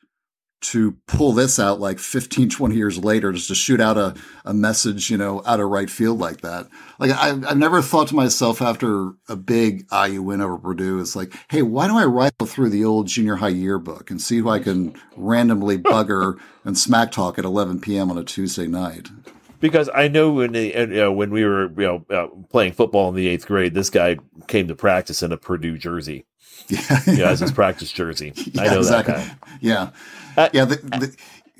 to 0.71 0.97
pull 1.05 1.31
this 1.31 1.59
out 1.59 1.79
like 1.79 1.99
15, 1.99 2.49
20 2.49 2.75
years 2.75 2.97
later, 2.97 3.31
just 3.31 3.49
to 3.49 3.55
shoot 3.55 3.79
out 3.79 3.97
a, 3.97 4.15
a 4.45 4.53
message, 4.53 5.11
you 5.11 5.17
know, 5.17 5.43
out 5.45 5.59
of 5.59 5.69
right 5.69 5.89
field 5.89 6.19
like 6.19 6.41
that. 6.41 6.67
Like 6.97 7.11
I, 7.11 7.29
I've 7.29 7.57
never 7.57 7.83
thought 7.83 8.07
to 8.07 8.15
myself 8.15 8.61
after 8.63 9.11
a 9.29 9.35
big 9.35 9.85
IU 9.91 10.23
win 10.23 10.41
over 10.41 10.57
Purdue, 10.57 10.99
it's 10.99 11.15
like, 11.15 11.33
hey, 11.51 11.61
why 11.61 11.87
don't 11.87 11.97
I 11.97 12.05
rifle 12.05 12.47
through 12.47 12.69
the 12.69 12.83
old 12.83 13.07
junior 13.07 13.35
high 13.35 13.49
yearbook 13.49 14.09
and 14.09 14.19
see 14.19 14.39
who 14.39 14.49
I 14.49 14.59
can 14.59 14.95
randomly 15.15 15.77
bugger 15.79 16.39
and 16.63 16.77
smack 16.77 17.11
talk 17.11 17.37
at 17.37 17.45
11 17.45 17.81
p.m. 17.81 18.09
on 18.09 18.17
a 18.17 18.23
Tuesday 18.23 18.65
night? 18.65 19.09
Because 19.59 19.89
I 19.93 20.07
know 20.07 20.31
when 20.31 20.53
they, 20.53 20.75
you 20.75 20.87
know, 20.87 21.11
when 21.11 21.29
we 21.31 21.45
were 21.45 21.67
you 21.79 21.85
know 21.85 22.05
uh, 22.09 22.27
playing 22.49 22.73
football 22.73 23.09
in 23.09 23.15
the 23.15 23.27
eighth 23.27 23.45
grade, 23.45 23.73
this 23.73 23.89
guy 23.89 24.17
came 24.47 24.67
to 24.67 24.75
practice 24.75 25.21
in 25.21 25.31
a 25.31 25.37
Purdue 25.37 25.77
jersey. 25.77 26.25
Yeah, 26.67 27.01
yeah, 27.07 27.29
as 27.29 27.39
his 27.41 27.51
practice 27.51 27.91
jersey. 27.91 28.33
Yeah, 28.35 28.61
I 28.63 28.67
know 28.67 28.77
exactly. 28.79 29.13
that 29.13 29.39
guy. 29.41 29.57
Yeah, 29.61 29.89
uh, 30.37 30.49
yeah. 30.53 30.65
The, 30.65 30.75
the, 30.75 31.15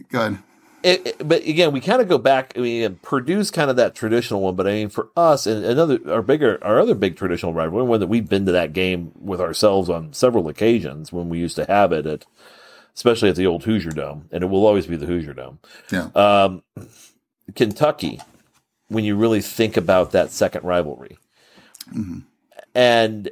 go 0.10 0.22
ahead. 0.22 0.40
It, 0.86 1.08
it, 1.08 1.28
but 1.28 1.44
again, 1.44 1.72
we 1.72 1.82
kind 1.82 2.00
of 2.00 2.08
go 2.08 2.20
back. 2.20 2.54
I 2.56 2.60
mean, 2.60 3.00
Purdue's 3.02 3.50
kind 3.50 3.72
of 3.72 3.76
that 3.78 3.96
traditional 3.96 4.42
one, 4.42 4.56
but 4.56 4.68
I 4.68 4.72
mean, 4.72 4.90
for 4.90 5.10
us, 5.18 5.48
and 5.48 5.66
another 5.66 6.00
our 6.08 6.22
bigger, 6.22 6.64
our 6.64 6.80
other 6.80 6.94
big 6.94 7.18
traditional 7.18 7.54
rivalry, 7.54 7.84
one 7.84 8.00
that 8.00 8.08
we've 8.08 8.30
been 8.30 8.46
to 8.46 8.52
that 8.52 8.74
game 8.74 9.12
with 9.20 9.42
ourselves 9.42 9.90
on 9.90 10.14
several 10.14 10.48
occasions 10.48 11.12
when 11.12 11.28
we 11.28 11.40
used 11.40 11.56
to 11.56 11.66
have 11.66 11.92
it 11.92 12.06
at, 12.06 12.26
especially 12.96 13.30
at 13.30 13.36
the 13.36 13.48
old 13.48 13.64
Hoosier 13.64 13.90
Dome, 13.90 14.30
and 14.32 14.44
it 14.44 14.48
will 14.48 14.68
always 14.68 14.86
be 14.86 14.96
the 14.96 15.08
Hoosier 15.08 15.34
Dome. 15.34 15.58
Yeah. 15.92 16.10
Um, 16.14 16.62
Kentucky, 17.56 18.22
when 18.88 19.04
you 19.04 19.16
really 19.16 19.42
think 19.42 19.78
about 19.78 20.12
that 20.12 20.30
second 20.30 20.64
rivalry, 20.64 21.18
mm-hmm. 21.92 22.20
and 22.76 23.32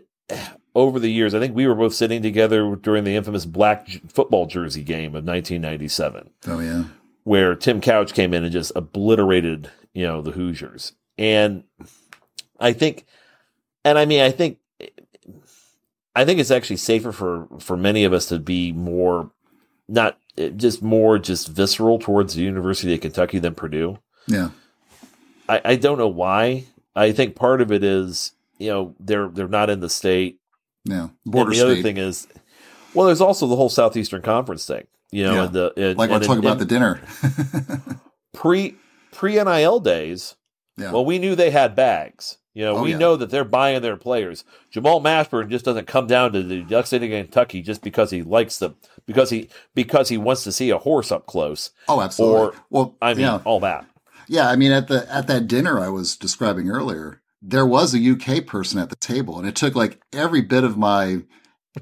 over 0.75 0.99
the 0.99 1.11
years, 1.11 1.33
I 1.33 1.39
think 1.39 1.55
we 1.55 1.67
were 1.67 1.75
both 1.75 1.93
sitting 1.93 2.21
together 2.21 2.75
during 2.75 3.03
the 3.03 3.15
infamous 3.15 3.45
black 3.45 3.87
football 4.07 4.45
jersey 4.45 4.83
game 4.83 5.09
of 5.09 5.25
1997. 5.25 6.31
Oh 6.47 6.59
yeah, 6.59 6.85
where 7.23 7.55
Tim 7.55 7.81
Couch 7.81 8.13
came 8.13 8.33
in 8.33 8.43
and 8.43 8.51
just 8.51 8.71
obliterated, 8.75 9.69
you 9.93 10.05
know, 10.05 10.21
the 10.21 10.31
Hoosiers. 10.31 10.93
And 11.17 11.63
I 12.59 12.73
think, 12.73 13.05
and 13.85 13.97
I 13.97 14.05
mean, 14.05 14.21
I 14.21 14.31
think, 14.31 14.57
I 16.15 16.25
think 16.25 16.39
it's 16.39 16.51
actually 16.51 16.77
safer 16.77 17.11
for 17.11 17.47
for 17.59 17.77
many 17.77 18.03
of 18.03 18.13
us 18.13 18.25
to 18.27 18.39
be 18.39 18.71
more, 18.71 19.31
not 19.87 20.17
just 20.55 20.81
more 20.81 21.19
just 21.19 21.49
visceral 21.49 21.99
towards 21.99 22.33
the 22.33 22.41
University 22.41 22.95
of 22.95 23.01
Kentucky 23.01 23.37
than 23.37 23.53
Purdue. 23.53 23.99
Yeah, 24.25 24.49
I, 25.47 25.61
I 25.63 25.75
don't 25.75 25.99
know 25.99 26.07
why. 26.07 26.65
I 26.95 27.11
think 27.11 27.35
part 27.35 27.61
of 27.61 27.71
it 27.71 27.83
is 27.83 28.31
you 28.57 28.69
know 28.69 28.95
they're 28.99 29.27
they're 29.27 29.47
not 29.47 29.69
in 29.69 29.79
the 29.79 29.89
state 29.89 30.39
yeah. 30.85 31.09
Border 31.25 31.51
and 31.51 31.51
the 31.51 31.55
state. 31.55 31.71
other 31.71 31.81
thing 31.81 31.97
is, 31.97 32.27
well, 32.93 33.07
there's 33.07 33.21
also 33.21 33.47
the 33.47 33.55
whole 33.55 33.69
Southeastern 33.69 34.21
Conference 34.21 34.65
thing. 34.65 34.87
You 35.11 35.25
know, 35.25 35.33
yeah. 35.33 35.43
and 35.43 35.53
the 35.53 35.73
and, 35.77 35.97
like 35.97 36.09
we're 36.09 36.19
talking 36.19 36.43
about 36.43 36.57
the 36.57 36.65
dinner 36.65 36.99
pre 38.33 38.75
pre 39.11 39.35
NIL 39.35 39.79
days. 39.79 40.35
Yeah. 40.75 40.91
Well, 40.91 41.05
we 41.05 41.19
knew 41.19 41.35
they 41.35 41.51
had 41.51 41.75
bags. 41.75 42.39
You 42.55 42.65
know, 42.65 42.77
oh, 42.77 42.83
we 42.83 42.91
yeah. 42.91 42.97
know 42.97 43.15
that 43.15 43.31
they're 43.31 43.43
buying 43.43 43.81
their 43.81 43.97
players. 43.97 44.43
Jamal 44.69 45.01
Mashburn 45.01 45.49
just 45.49 45.65
doesn't 45.65 45.87
come 45.87 46.05
down 46.05 46.33
to 46.33 46.43
the 46.43 46.61
Duck 46.61 46.85
City, 46.85 47.09
Kentucky, 47.09 47.63
just 47.63 47.81
because 47.81 48.11
he 48.11 48.21
likes 48.21 48.59
them, 48.59 48.75
because 49.07 49.31
he 49.31 49.49
because 49.73 50.09
he 50.09 50.17
wants 50.17 50.43
to 50.43 50.51
see 50.51 50.69
a 50.69 50.77
horse 50.77 51.11
up 51.11 51.25
close. 51.25 51.71
Oh, 51.87 51.99
absolutely. 51.99 52.39
Or, 52.39 52.53
well, 52.69 52.95
I 53.01 53.15
mean, 53.15 53.21
yeah. 53.21 53.41
all 53.43 53.59
that. 53.61 53.87
Yeah, 54.27 54.49
I 54.49 54.55
mean, 54.55 54.71
at 54.71 54.87
the 54.87 55.11
at 55.11 55.25
that 55.27 55.47
dinner 55.47 55.79
I 55.79 55.89
was 55.89 56.15
describing 56.15 56.69
earlier, 56.69 57.22
there 57.45 57.65
was 57.65 57.93
a 57.93 58.11
UK 58.11 58.45
person 58.45 58.79
at 58.79 58.89
the 58.89 58.95
table, 58.95 59.37
and 59.37 59.47
it 59.47 59.55
took 59.55 59.75
like 59.75 59.99
every 60.13 60.41
bit 60.41 60.63
of 60.63 60.77
my 60.77 61.23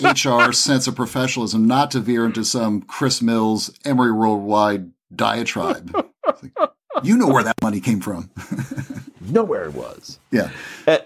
HR 0.01 0.51
sense 0.51 0.87
of 0.87 0.95
professionalism 0.95 1.67
not 1.67 1.91
to 1.91 1.99
veer 1.99 2.25
into 2.25 2.43
some 2.43 2.81
Chris 2.81 3.21
Mills 3.21 3.71
Emery 3.85 4.11
Worldwide 4.11 4.91
diatribe. 5.15 5.95
Like, 6.25 6.71
you 7.03 7.15
know 7.15 7.27
where 7.27 7.43
that 7.43 7.61
money 7.61 7.79
came 7.79 8.01
from. 8.01 8.31
know 9.21 9.43
where 9.43 9.63
it 9.63 9.73
was. 9.73 10.19
Yeah. 10.31 10.49
And, 10.87 11.05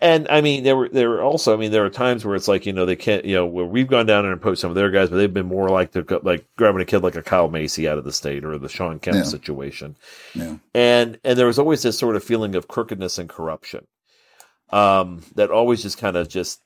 and, 0.00 0.26
I 0.28 0.40
mean, 0.40 0.64
there 0.64 0.76
were 0.76 0.88
there 0.88 1.10
were 1.10 1.22
also, 1.22 1.54
I 1.54 1.56
mean, 1.56 1.70
there 1.70 1.84
are 1.84 1.90
times 1.90 2.24
where 2.24 2.34
it's 2.34 2.48
like 2.48 2.66
you 2.66 2.72
know 2.72 2.86
they 2.86 2.96
can't, 2.96 3.24
you 3.24 3.34
know, 3.34 3.46
where 3.46 3.64
we've 3.64 3.88
gone 3.88 4.06
down 4.06 4.26
and 4.26 4.40
poached 4.40 4.60
some 4.60 4.70
of 4.70 4.74
their 4.74 4.90
guys, 4.90 5.10
but 5.10 5.16
they've 5.16 5.32
been 5.32 5.46
more 5.46 5.68
like 5.68 5.94
like 6.22 6.46
grabbing 6.56 6.80
a 6.80 6.84
kid 6.84 7.02
like 7.02 7.16
a 7.16 7.22
Kyle 7.22 7.48
Macy 7.48 7.88
out 7.88 7.98
of 7.98 8.04
the 8.04 8.12
state 8.12 8.44
or 8.44 8.58
the 8.58 8.68
Shawn 8.68 8.98
Kemp 8.98 9.16
yeah. 9.16 9.22
situation. 9.24 9.96
Yeah. 10.34 10.56
And 10.74 11.18
and 11.24 11.38
there 11.38 11.46
was 11.46 11.58
always 11.58 11.82
this 11.82 11.98
sort 11.98 12.16
of 12.16 12.24
feeling 12.24 12.54
of 12.54 12.68
crookedness 12.68 13.18
and 13.18 13.28
corruption, 13.28 13.86
um, 14.70 15.22
that 15.34 15.50
always 15.50 15.82
just 15.82 15.98
kind 15.98 16.16
of 16.16 16.28
just 16.28 16.60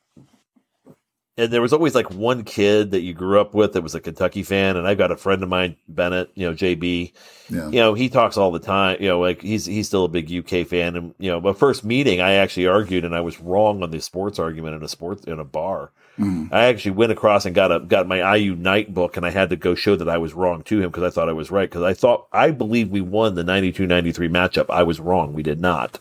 and 1.39 1.51
there 1.51 1.63
was 1.63 1.73
always 1.73 1.95
like 1.95 2.11
one 2.11 2.45
kid 2.45 2.91
that 2.91 3.01
you 3.01 3.15
grew 3.15 3.41
up 3.41 3.55
with 3.55 3.73
that 3.73 3.83
was 3.83 3.95
a 3.95 4.01
Kentucky 4.01 4.43
fan, 4.43 4.77
and 4.77 4.87
I've 4.87 4.99
got 4.99 5.11
a 5.11 5.17
friend 5.17 5.43
of 5.43 5.49
mine, 5.49 5.77
Bennett, 5.89 6.31
you 6.35 6.47
know, 6.47 6.55
JB. 6.55 7.13
Yeah. 7.49 7.69
You 7.69 7.81
know, 7.81 7.95
he 7.95 8.09
talks 8.11 8.37
all 8.37 8.51
the 8.51 8.59
time. 8.59 8.99
You 9.01 9.09
know, 9.09 9.21
like 9.21 9.41
he's 9.41 9.65
he's 9.65 9.87
still 9.87 10.05
a 10.05 10.09
big 10.09 10.31
UK 10.31 10.67
fan, 10.67 10.95
and 10.95 11.15
you 11.19 11.31
know, 11.31 11.41
my 11.41 11.55
first 11.55 11.85
meeting, 11.85 12.21
I 12.21 12.35
actually 12.35 12.67
argued, 12.67 13.05
and 13.05 13.15
I 13.15 13.21
was 13.21 13.41
wrong 13.41 13.83
on 13.83 13.91
the 13.91 14.01
sports 14.01 14.39
argument 14.39 14.77
in 14.77 14.83
a 14.83 14.89
sports 14.89 15.25
in 15.25 15.39
a 15.39 15.45
bar. 15.45 15.91
Mm. 16.19 16.53
I 16.53 16.65
actually 16.65 16.91
went 16.91 17.13
across 17.13 17.47
and 17.47 17.55
got 17.55 17.73
a 17.73 17.81
got 17.81 18.07
my 18.07 18.37
IU 18.37 18.55
Night 18.55 18.93
book, 18.93 19.17
and 19.17 19.25
I 19.25 19.31
had 19.31 19.49
to 19.51 19.57
go 19.57 19.75
show 19.75 19.97
that 19.97 20.11
I 20.11 20.19
was 20.19 20.35
wrong 20.35 20.63
to 20.65 20.83
him 20.83 20.91
because 20.91 21.05
I 21.05 21.11
thought 21.11 21.31
I 21.31 21.33
was 21.33 21.51
right 21.51 21.69
because 21.69 21.83
I 21.83 21.95
thought 21.95 22.27
I 22.33 22.51
believe 22.51 22.91
we 22.91 23.01
won 23.01 23.35
the 23.35 23.43
92-93 23.43 24.29
matchup. 24.29 24.67
I 24.69 24.83
was 24.83 25.01
wrong. 25.01 25.33
We 25.33 25.43
did 25.43 25.61
not 25.61 25.99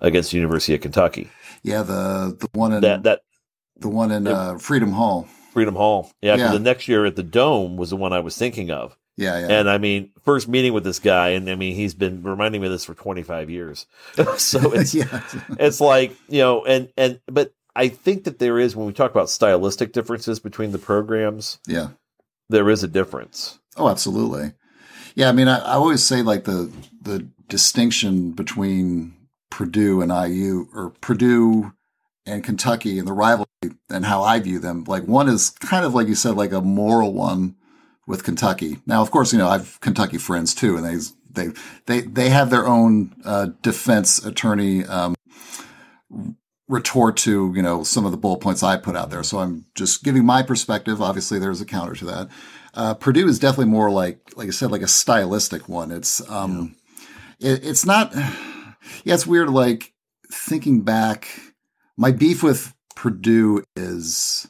against 0.00 0.32
the 0.32 0.38
University 0.38 0.74
of 0.74 0.80
Kentucky. 0.80 1.30
Yeah, 1.62 1.82
the 1.82 2.36
the 2.36 2.48
one 2.58 2.72
in 2.72 2.80
that 2.80 3.04
that 3.04 3.22
the 3.82 3.88
one 3.88 4.10
in 4.10 4.26
uh, 4.26 4.58
Freedom 4.58 4.92
Hall. 4.92 5.28
Freedom 5.52 5.74
Hall. 5.74 6.10
Yeah, 6.22 6.36
yeah. 6.36 6.52
the 6.52 6.58
next 6.58 6.88
year 6.88 7.04
at 7.04 7.16
the 7.16 7.22
Dome 7.22 7.76
was 7.76 7.90
the 7.90 7.96
one 7.96 8.12
I 8.12 8.20
was 8.20 8.36
thinking 8.36 8.70
of. 8.70 8.96
Yeah, 9.16 9.38
yeah. 9.38 9.58
And 9.58 9.68
I 9.68 9.78
mean, 9.78 10.10
first 10.24 10.48
meeting 10.48 10.72
with 10.72 10.84
this 10.84 10.98
guy, 10.98 11.30
and 11.30 11.48
I 11.50 11.54
mean, 11.54 11.74
he's 11.74 11.94
been 11.94 12.22
reminding 12.22 12.62
me 12.62 12.68
of 12.68 12.72
this 12.72 12.86
for 12.86 12.94
25 12.94 13.50
years. 13.50 13.86
so 14.38 14.72
it's 14.74 14.94
yeah. 14.94 15.22
it's 15.58 15.80
like 15.80 16.16
you 16.28 16.40
know, 16.40 16.64
and 16.64 16.90
and 16.96 17.20
but 17.26 17.52
I 17.76 17.88
think 17.88 18.24
that 18.24 18.38
there 18.38 18.58
is 18.58 18.74
when 18.74 18.86
we 18.86 18.92
talk 18.92 19.10
about 19.10 19.28
stylistic 19.28 19.92
differences 19.92 20.40
between 20.40 20.72
the 20.72 20.78
programs. 20.78 21.58
Yeah, 21.66 21.88
there 22.48 22.70
is 22.70 22.82
a 22.82 22.88
difference. 22.88 23.58
Oh, 23.76 23.88
absolutely. 23.88 24.52
Yeah, 25.14 25.28
I 25.28 25.32
mean, 25.32 25.48
I, 25.48 25.58
I 25.58 25.74
always 25.74 26.02
say 26.02 26.22
like 26.22 26.44
the 26.44 26.72
the 27.02 27.28
distinction 27.48 28.32
between 28.32 29.14
Purdue 29.50 30.00
and 30.00 30.10
IU, 30.10 30.68
or 30.74 30.90
Purdue 31.02 31.74
and 32.26 32.44
Kentucky 32.44 32.98
and 32.98 33.06
the 33.06 33.12
rivalry 33.12 33.46
and 33.90 34.04
how 34.04 34.22
I 34.22 34.38
view 34.38 34.58
them. 34.58 34.84
Like 34.84 35.04
one 35.04 35.28
is 35.28 35.50
kind 35.50 35.84
of 35.84 35.94
like 35.94 36.08
you 36.08 36.14
said, 36.14 36.36
like 36.36 36.52
a 36.52 36.60
moral 36.60 37.12
one 37.12 37.56
with 38.06 38.24
Kentucky. 38.24 38.78
Now, 38.86 39.02
of 39.02 39.10
course, 39.10 39.32
you 39.32 39.38
know, 39.38 39.48
I've 39.48 39.80
Kentucky 39.80 40.18
friends 40.18 40.54
too, 40.54 40.76
and 40.76 40.84
they, 40.84 40.98
they, 41.30 41.52
they, 41.86 42.00
they 42.06 42.30
have 42.30 42.50
their 42.50 42.66
own, 42.66 43.14
uh, 43.24 43.48
defense 43.62 44.24
attorney, 44.24 44.84
um, 44.84 45.14
retort 46.68 47.16
to, 47.18 47.52
you 47.54 47.62
know, 47.62 47.84
some 47.84 48.04
of 48.04 48.12
the 48.12 48.16
bullet 48.16 48.40
points 48.40 48.62
I 48.62 48.76
put 48.76 48.96
out 48.96 49.10
there. 49.10 49.22
So 49.22 49.38
I'm 49.38 49.66
just 49.74 50.02
giving 50.02 50.24
my 50.24 50.42
perspective. 50.42 51.02
Obviously, 51.02 51.38
there's 51.38 51.60
a 51.60 51.66
counter 51.66 51.94
to 51.94 52.04
that. 52.06 52.28
Uh, 52.74 52.94
Purdue 52.94 53.28
is 53.28 53.38
definitely 53.38 53.70
more 53.70 53.90
like, 53.90 54.36
like 54.36 54.48
I 54.48 54.52
said, 54.52 54.70
like 54.70 54.82
a 54.82 54.88
stylistic 54.88 55.68
one. 55.68 55.90
It's, 55.90 56.26
um, 56.30 56.74
yeah. 57.38 57.52
it, 57.52 57.64
it's 57.64 57.84
not, 57.84 58.14
yeah, 59.04 59.14
it's 59.14 59.26
weird. 59.26 59.50
Like 59.50 59.92
thinking 60.30 60.82
back, 60.82 61.28
my 61.96 62.10
beef 62.10 62.42
with 62.42 62.74
Purdue 62.94 63.64
is, 63.76 64.48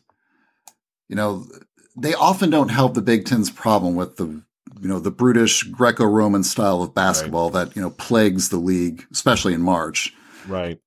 you 1.08 1.16
know, 1.16 1.46
they 1.96 2.14
often 2.14 2.50
don't 2.50 2.70
help 2.70 2.94
the 2.94 3.02
Big 3.02 3.24
Ten's 3.24 3.50
problem 3.50 3.94
with 3.94 4.16
the, 4.16 4.42
you 4.80 4.88
know, 4.88 4.98
the 4.98 5.10
brutish 5.10 5.62
Greco-Roman 5.64 6.42
style 6.42 6.82
of 6.82 6.94
basketball 6.94 7.50
right. 7.50 7.66
that, 7.66 7.76
you 7.76 7.82
know, 7.82 7.90
plagues 7.90 8.48
the 8.48 8.56
league, 8.56 9.06
especially 9.12 9.54
in 9.54 9.62
March. 9.62 10.14
Right. 10.46 10.80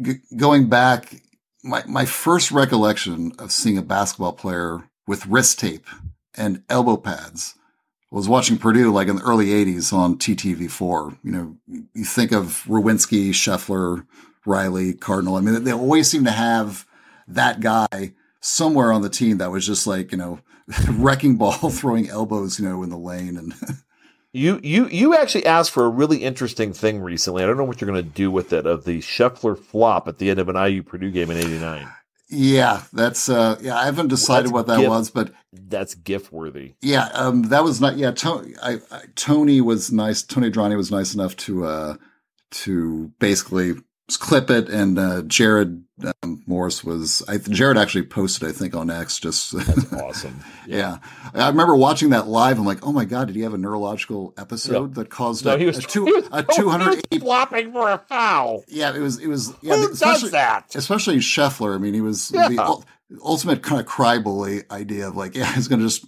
G- 0.00 0.20
going 0.36 0.68
back, 0.68 1.22
my, 1.62 1.82
my 1.86 2.04
first 2.04 2.50
recollection 2.50 3.32
of 3.38 3.52
seeing 3.52 3.78
a 3.78 3.82
basketball 3.82 4.32
player 4.32 4.88
with 5.06 5.26
wrist 5.26 5.58
tape 5.58 5.86
and 6.34 6.62
elbow 6.68 6.96
pads 6.96 7.54
was 8.10 8.28
watching 8.28 8.56
Purdue 8.56 8.90
like 8.90 9.08
in 9.08 9.16
the 9.16 9.22
early 9.22 9.46
80s 9.46 9.92
on 9.92 10.16
TTV4. 10.16 11.18
You 11.22 11.32
know, 11.32 11.56
you 11.94 12.04
think 12.04 12.32
of 12.32 12.64
Rowinski, 12.66 13.30
Scheffler, 13.30 14.06
Riley, 14.46 14.94
Cardinal. 14.94 15.36
I 15.36 15.40
mean, 15.40 15.64
they 15.64 15.72
always 15.72 16.10
seem 16.10 16.24
to 16.24 16.30
have 16.30 16.86
that 17.26 17.60
guy 17.60 18.12
somewhere 18.40 18.92
on 18.92 19.02
the 19.02 19.10
team 19.10 19.38
that 19.38 19.50
was 19.50 19.66
just 19.66 19.86
like, 19.86 20.12
you 20.12 20.18
know, 20.18 20.40
wrecking 20.90 21.36
ball, 21.36 21.52
throwing 21.70 22.08
elbows, 22.08 22.58
you 22.58 22.68
know, 22.68 22.82
in 22.82 22.90
the 22.90 22.98
lane. 22.98 23.36
And 23.36 23.54
you, 24.32 24.60
you, 24.62 24.88
you 24.88 25.16
actually 25.16 25.46
asked 25.46 25.70
for 25.70 25.84
a 25.84 25.90
really 25.90 26.18
interesting 26.18 26.72
thing 26.72 27.00
recently. 27.00 27.42
I 27.42 27.46
don't 27.46 27.56
know 27.56 27.64
what 27.64 27.80
you're 27.80 27.90
going 27.90 28.02
to 28.02 28.10
do 28.10 28.30
with 28.30 28.52
it 28.52 28.66
of 28.66 28.84
the 28.84 29.00
Scheffler 29.00 29.58
flop 29.58 30.08
at 30.08 30.18
the 30.18 30.30
end 30.30 30.40
of 30.40 30.48
an 30.48 30.56
IU 30.56 30.82
Purdue 30.82 31.10
game 31.10 31.30
in 31.30 31.36
89. 31.36 31.88
Yeah, 32.30 32.82
that's 32.92 33.30
uh 33.30 33.58
yeah, 33.62 33.78
I 33.78 33.86
haven't 33.86 34.08
decided 34.08 34.52
what 34.52 34.66
that 34.66 34.86
was, 34.86 35.10
but 35.10 35.32
that's 35.50 35.94
gift 35.94 36.30
worthy. 36.30 36.74
Yeah, 36.82 37.08
um 37.14 37.44
that 37.44 37.64
was 37.64 37.80
not 37.80 37.96
yeah, 37.96 38.10
Tony 38.10 38.52
I, 38.62 38.80
I, 38.90 39.04
Tony 39.14 39.62
was 39.62 39.90
nice, 39.90 40.22
Tony 40.22 40.50
Adrani 40.50 40.76
was 40.76 40.90
nice 40.90 41.14
enough 41.14 41.36
to 41.38 41.64
uh 41.64 41.96
to 42.50 43.12
basically 43.18 43.76
clip 44.16 44.50
it, 44.50 44.68
and 44.68 44.98
uh, 44.98 45.22
Jared 45.22 45.84
um, 46.22 46.42
Morris 46.46 46.82
was. 46.82 47.22
I, 47.28 47.38
Jared 47.38 47.76
actually 47.76 48.04
posted, 48.04 48.48
I 48.48 48.52
think, 48.52 48.74
on 48.74 48.90
X. 48.90 49.18
Just 49.18 49.52
that's 49.66 49.92
awesome. 49.92 50.40
Yeah. 50.66 50.98
yeah. 51.34 51.44
I 51.46 51.48
remember 51.48 51.76
watching 51.76 52.10
that 52.10 52.26
live. 52.28 52.58
I'm 52.58 52.64
like, 52.64 52.86
oh 52.86 52.92
my 52.92 53.04
god, 53.04 53.26
did 53.26 53.36
he 53.36 53.42
have 53.42 53.54
a 53.54 53.58
neurological 53.58 54.34
episode 54.38 54.94
that 54.94 55.10
caused 55.10 55.44
no, 55.44 55.54
a, 55.54 55.58
he 55.58 55.66
was, 55.66 55.78
a 55.78 55.82
two 55.82 56.24
a 56.32 56.42
two 56.42 56.68
hundred 56.70 57.06
flopping 57.18 57.72
for 57.72 57.90
a 57.90 57.98
foul? 57.98 58.64
Yeah, 58.68 58.94
it 58.94 59.00
was. 59.00 59.18
It 59.18 59.26
was. 59.26 59.52
Yeah, 59.60 59.76
Who 59.76 59.94
does 59.94 60.30
that? 60.30 60.74
Especially 60.74 61.16
Scheffler. 61.16 61.74
I 61.74 61.78
mean, 61.78 61.94
he 61.94 62.00
was 62.00 62.30
yeah. 62.32 62.48
the 62.48 62.84
ultimate 63.22 63.62
kind 63.62 63.80
of 63.80 63.86
cry 63.86 64.18
bully 64.18 64.62
idea 64.70 65.08
of 65.08 65.16
like, 65.16 65.34
yeah, 65.34 65.52
he's 65.54 65.68
going 65.68 65.80
to 65.80 65.86
just 65.86 66.04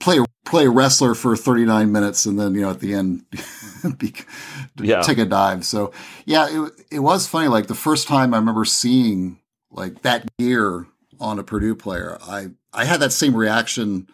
play 0.00 0.18
play 0.44 0.66
wrestler 0.68 1.14
for 1.14 1.36
39 1.36 1.92
minutes 1.92 2.26
and 2.26 2.38
then 2.38 2.54
you 2.54 2.60
know 2.60 2.70
at 2.70 2.80
the 2.80 2.94
end 2.94 3.24
be, 3.98 4.14
yeah. 4.80 5.00
take 5.00 5.18
a 5.18 5.24
dive 5.24 5.64
so 5.64 5.92
yeah 6.26 6.46
it, 6.50 6.72
it 6.90 6.98
was 6.98 7.26
funny 7.26 7.48
like 7.48 7.68
the 7.68 7.74
first 7.74 8.06
time 8.06 8.34
i 8.34 8.36
remember 8.36 8.64
seeing 8.64 9.38
like 9.70 10.02
that 10.02 10.28
gear 10.38 10.86
on 11.20 11.38
a 11.38 11.42
purdue 11.42 11.74
player 11.74 12.18
i 12.22 12.48
i 12.72 12.84
had 12.84 13.00
that 13.00 13.12
same 13.12 13.34
reaction 13.34 14.06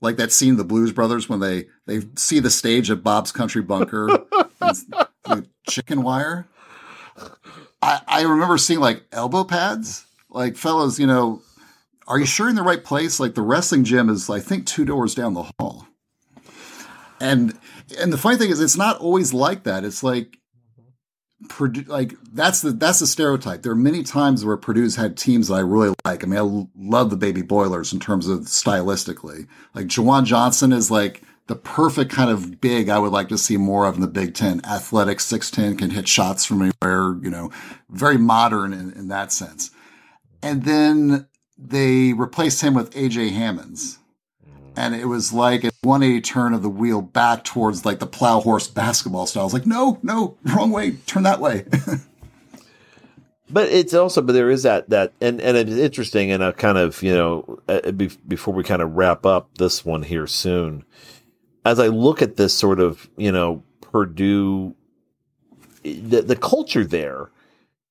like 0.00 0.16
that 0.16 0.32
scene 0.32 0.56
the 0.56 0.64
blues 0.64 0.92
brothers 0.92 1.28
when 1.28 1.40
they 1.40 1.66
they 1.86 2.00
see 2.16 2.40
the 2.40 2.50
stage 2.50 2.90
at 2.90 3.02
bob's 3.02 3.32
country 3.32 3.62
bunker 3.62 4.08
chicken 5.68 6.02
wire 6.02 6.46
i 7.80 8.00
i 8.06 8.22
remember 8.22 8.58
seeing 8.58 8.80
like 8.80 9.04
elbow 9.12 9.44
pads 9.44 10.04
like 10.28 10.56
fellows 10.56 10.98
you 10.98 11.06
know 11.06 11.40
are 12.08 12.18
you 12.18 12.26
sure 12.26 12.48
in 12.48 12.56
the 12.56 12.62
right 12.62 12.82
place? 12.82 13.20
Like 13.20 13.34
the 13.34 13.42
wrestling 13.42 13.84
gym 13.84 14.08
is, 14.08 14.28
I 14.28 14.40
think, 14.40 14.66
two 14.66 14.84
doors 14.84 15.14
down 15.14 15.34
the 15.34 15.50
hall. 15.58 15.86
And 17.20 17.56
and 18.00 18.12
the 18.12 18.18
funny 18.18 18.36
thing 18.36 18.50
is, 18.50 18.60
it's 18.60 18.76
not 18.76 18.98
always 18.98 19.32
like 19.34 19.64
that. 19.64 19.84
It's 19.84 20.02
like 20.02 20.38
Purdue, 21.48 21.82
like 21.82 22.14
that's 22.32 22.62
the 22.62 22.72
that's 22.72 22.98
the 22.98 23.06
stereotype. 23.06 23.62
There 23.62 23.72
are 23.72 23.76
many 23.76 24.02
times 24.02 24.44
where 24.44 24.56
Purdue's 24.56 24.96
had 24.96 25.16
teams 25.16 25.48
that 25.48 25.54
I 25.54 25.60
really 25.60 25.94
like. 26.04 26.24
I 26.24 26.26
mean, 26.26 26.38
I 26.38 26.66
love 26.76 27.10
the 27.10 27.16
Baby 27.16 27.42
Boilers 27.42 27.92
in 27.92 28.00
terms 28.00 28.26
of 28.26 28.40
stylistically. 28.40 29.46
Like 29.74 29.86
JaJuan 29.86 30.24
Johnson 30.24 30.72
is 30.72 30.90
like 30.90 31.22
the 31.46 31.56
perfect 31.56 32.10
kind 32.10 32.30
of 32.30 32.60
big 32.60 32.88
I 32.88 32.98
would 32.98 33.12
like 33.12 33.28
to 33.28 33.38
see 33.38 33.56
more 33.56 33.86
of 33.86 33.96
in 33.96 34.00
the 34.00 34.08
Big 34.08 34.34
Ten. 34.34 34.60
Athletic, 34.64 35.20
six 35.20 35.50
ten, 35.50 35.76
can 35.76 35.90
hit 35.90 36.08
shots 36.08 36.44
from 36.44 36.62
anywhere. 36.62 37.16
You 37.22 37.30
know, 37.30 37.50
very 37.88 38.18
modern 38.18 38.72
in, 38.72 38.92
in 38.92 39.08
that 39.08 39.30
sense. 39.30 39.70
And 40.42 40.64
then 40.64 41.28
they 41.58 42.12
replaced 42.12 42.62
him 42.62 42.74
with 42.74 42.94
AJ 42.94 43.32
Hammons. 43.32 43.98
And 44.76 44.94
it 44.94 45.06
was 45.06 45.32
like 45.32 45.64
a 45.64 45.72
180 45.82 46.20
turn 46.20 46.54
of 46.54 46.62
the 46.62 46.68
wheel 46.68 47.02
back 47.02 47.42
towards 47.42 47.84
like 47.84 47.98
the 47.98 48.06
plow 48.06 48.40
horse 48.40 48.68
basketball 48.68 49.26
style. 49.26 49.42
I 49.42 49.44
was 49.44 49.52
like, 49.52 49.66
no, 49.66 49.98
no, 50.04 50.36
wrong 50.44 50.70
way, 50.70 50.92
turn 51.06 51.24
that 51.24 51.40
way. 51.40 51.64
but 53.50 53.68
it's 53.68 53.92
also, 53.92 54.22
but 54.22 54.34
there 54.34 54.50
is 54.50 54.62
that, 54.62 54.88
that, 54.90 55.12
and, 55.20 55.40
and 55.40 55.56
it's 55.56 55.72
interesting 55.72 56.30
and 56.30 56.44
a 56.44 56.52
kind 56.52 56.78
of, 56.78 57.02
you 57.02 57.12
know, 57.12 57.58
uh, 57.68 57.90
before 57.90 58.54
we 58.54 58.62
kind 58.62 58.80
of 58.80 58.94
wrap 58.94 59.26
up 59.26 59.58
this 59.58 59.84
one 59.84 60.04
here 60.04 60.28
soon, 60.28 60.84
as 61.64 61.80
I 61.80 61.88
look 61.88 62.22
at 62.22 62.36
this 62.36 62.54
sort 62.54 62.78
of, 62.78 63.10
you 63.16 63.32
know, 63.32 63.64
Purdue, 63.80 64.76
the, 65.82 66.22
the 66.22 66.36
culture 66.36 66.84
there, 66.84 67.30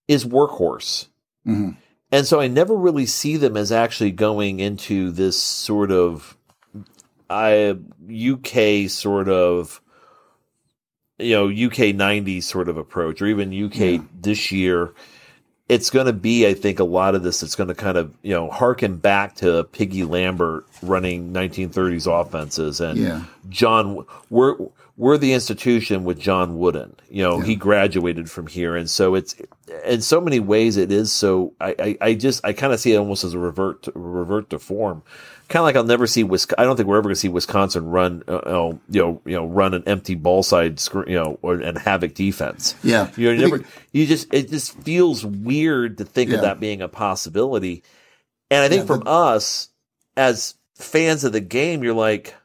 is 0.08 0.24
workhorse. 0.24 1.08
Mm-hmm. 1.46 1.72
And 2.12 2.26
so 2.26 2.40
I 2.40 2.48
never 2.48 2.76
really 2.76 3.06
see 3.06 3.38
them 3.38 3.58
as 3.58 3.72
actually 3.72 4.12
going 4.12 4.60
into 4.60 5.12
this 5.12 5.42
sort 5.42 5.92
of 5.92 6.38
I 7.30 7.76
UK 8.10 8.90
sort 8.90 9.28
of 9.28 9.82
you 11.18 11.36
know 11.36 11.48
UK 11.48 11.94
90s 11.94 12.44
sort 12.44 12.70
of 12.70 12.78
approach 12.78 13.22
or 13.22 13.26
even 13.26 13.66
UK 13.66 13.80
yeah. 13.80 14.02
this 14.22 14.52
year 14.52 14.94
it's 15.70 15.90
going 15.90 16.06
to 16.06 16.14
be, 16.14 16.48
I 16.48 16.54
think, 16.54 16.80
a 16.80 16.86
lot 16.86 17.16
of 17.16 17.24
this. 17.24 17.44
It's 17.44 17.56
going 17.56 17.68
to 17.68 17.76
kind 17.76 17.98
of, 17.98 18.14
you 18.22 18.34
know, 18.34 18.50
harken 18.50 18.98
back 18.98 19.36
to 19.36 19.66
Piggy 19.66 20.06
Lambert 20.06 20.66
running 20.82 21.34
1930s 21.34 22.08
offenses 22.08 22.80
and 22.80 22.98
yeah. 22.98 23.24
John. 23.50 24.06
We're 24.30 24.56
we're 24.98 25.18
the 25.18 25.34
institution 25.34 26.04
with 26.04 26.20
John 26.20 26.58
Wooden. 26.58 26.96
You 27.10 27.24
know, 27.24 27.40
yeah. 27.40 27.46
he 27.46 27.56
graduated 27.56 28.30
from 28.30 28.48
here, 28.48 28.76
and 28.76 28.90
so 28.90 29.16
it's 29.16 29.36
in 29.86 30.02
so 30.02 30.20
many 30.20 30.40
ways 30.40 30.76
it 30.76 30.92
is. 30.92 31.12
So 31.12 31.54
I, 31.62 31.76
I, 31.80 31.98
I 32.02 32.14
just 32.16 32.44
I 32.44 32.54
kind 32.54 32.74
of 32.74 32.80
see 32.80 32.94
it 32.94 32.98
almost 32.98 33.24
as 33.24 33.34
a 33.34 33.40
revert 33.40 33.84
to, 33.84 33.92
revert 33.96 34.50
to 34.50 34.60
form 34.60 35.04
kind 35.48 35.62
of 35.62 35.66
like 35.66 35.76
I'll 35.76 35.84
never 35.84 36.08
see 36.08 36.24
Wisconsin. 36.24 36.62
I 36.62 36.66
don't 36.66 36.76
think 36.76 36.88
we're 36.88 36.98
ever 36.98 37.04
going 37.04 37.16
to 37.16 37.20
see 37.20 37.30
Wisconsin 37.30 37.88
run, 37.90 38.24
uh, 38.28 38.74
you 38.90 39.02
know, 39.02 39.22
you 39.26 39.36
know, 39.36 39.46
run 39.46 39.74
an 39.74 39.84
empty 39.86 40.16
ball 40.16 40.44
side, 40.44 40.82
you 41.08 41.16
know, 41.16 41.40
or, 41.42 41.56
and 41.56 41.78
havoc 41.78 42.14
defense. 42.14 42.76
Yeah, 42.84 43.10
you 43.16 43.34
know, 43.34 43.42
never. 43.42 43.64
You 43.92 44.06
just 44.06 44.34
it 44.34 44.50
just 44.50 44.78
feels 44.82 45.26
weird 45.26 46.00
to 46.00 46.06
think 46.06 46.30
yeah. 46.30 46.38
of 46.38 46.42
that 46.42 46.60
being 46.60 46.82
a 46.82 46.88
possibility. 46.88 47.84
And 48.50 48.64
I 48.64 48.70
think 48.70 48.82
yeah, 48.82 48.88
from 48.88 49.04
us 49.06 49.70
as 50.16 50.56
fans 50.76 51.24
of 51.24 51.34
the 51.34 51.42
game, 51.42 51.84
you're 51.84 51.94
like, 51.94 52.36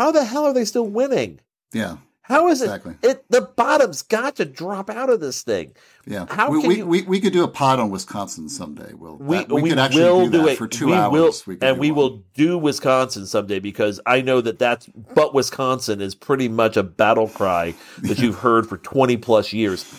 how 0.00 0.10
the 0.10 0.24
hell 0.24 0.46
are 0.46 0.54
they 0.54 0.64
still 0.64 0.86
winning? 0.86 1.40
Yeah. 1.74 1.98
How 2.22 2.48
is 2.48 2.62
exactly. 2.62 2.94
it? 3.02 3.10
It 3.10 3.24
the 3.28 3.42
bottom's 3.42 4.00
got 4.00 4.36
to 4.36 4.46
drop 4.46 4.88
out 4.88 5.10
of 5.10 5.20
this 5.20 5.42
thing. 5.42 5.74
Yeah, 6.06 6.24
how 6.30 6.50
we, 6.50 6.66
we, 6.66 6.76
you, 6.76 6.86
we, 6.86 7.02
we 7.02 7.20
could 7.20 7.34
do 7.34 7.44
a 7.44 7.48
pod 7.48 7.80
on 7.80 7.90
Wisconsin 7.90 8.48
someday. 8.48 8.94
We'll 8.94 9.16
we, 9.16 9.36
that, 9.36 9.50
we, 9.50 9.60
we 9.60 9.68
could 9.68 9.78
actually 9.78 10.26
do, 10.26 10.30
do 10.30 10.42
that 10.44 10.52
it. 10.52 10.58
for 10.58 10.68
two 10.68 10.86
we 10.86 10.94
hours. 10.94 11.44
Will, 11.46 11.56
and 11.60 11.78
we 11.78 11.90
one. 11.90 11.96
will 11.98 12.24
do 12.32 12.56
Wisconsin 12.56 13.26
someday 13.26 13.58
because 13.58 14.00
I 14.06 14.22
know 14.22 14.40
that 14.40 14.58
that's 14.58 14.86
but 14.86 15.34
Wisconsin 15.34 16.00
is 16.00 16.14
pretty 16.14 16.48
much 16.48 16.78
a 16.78 16.82
battle 16.82 17.28
cry 17.28 17.74
that 17.98 18.18
you've 18.20 18.38
heard 18.38 18.66
for 18.66 18.78
twenty 18.78 19.18
plus 19.18 19.52
years. 19.52 19.92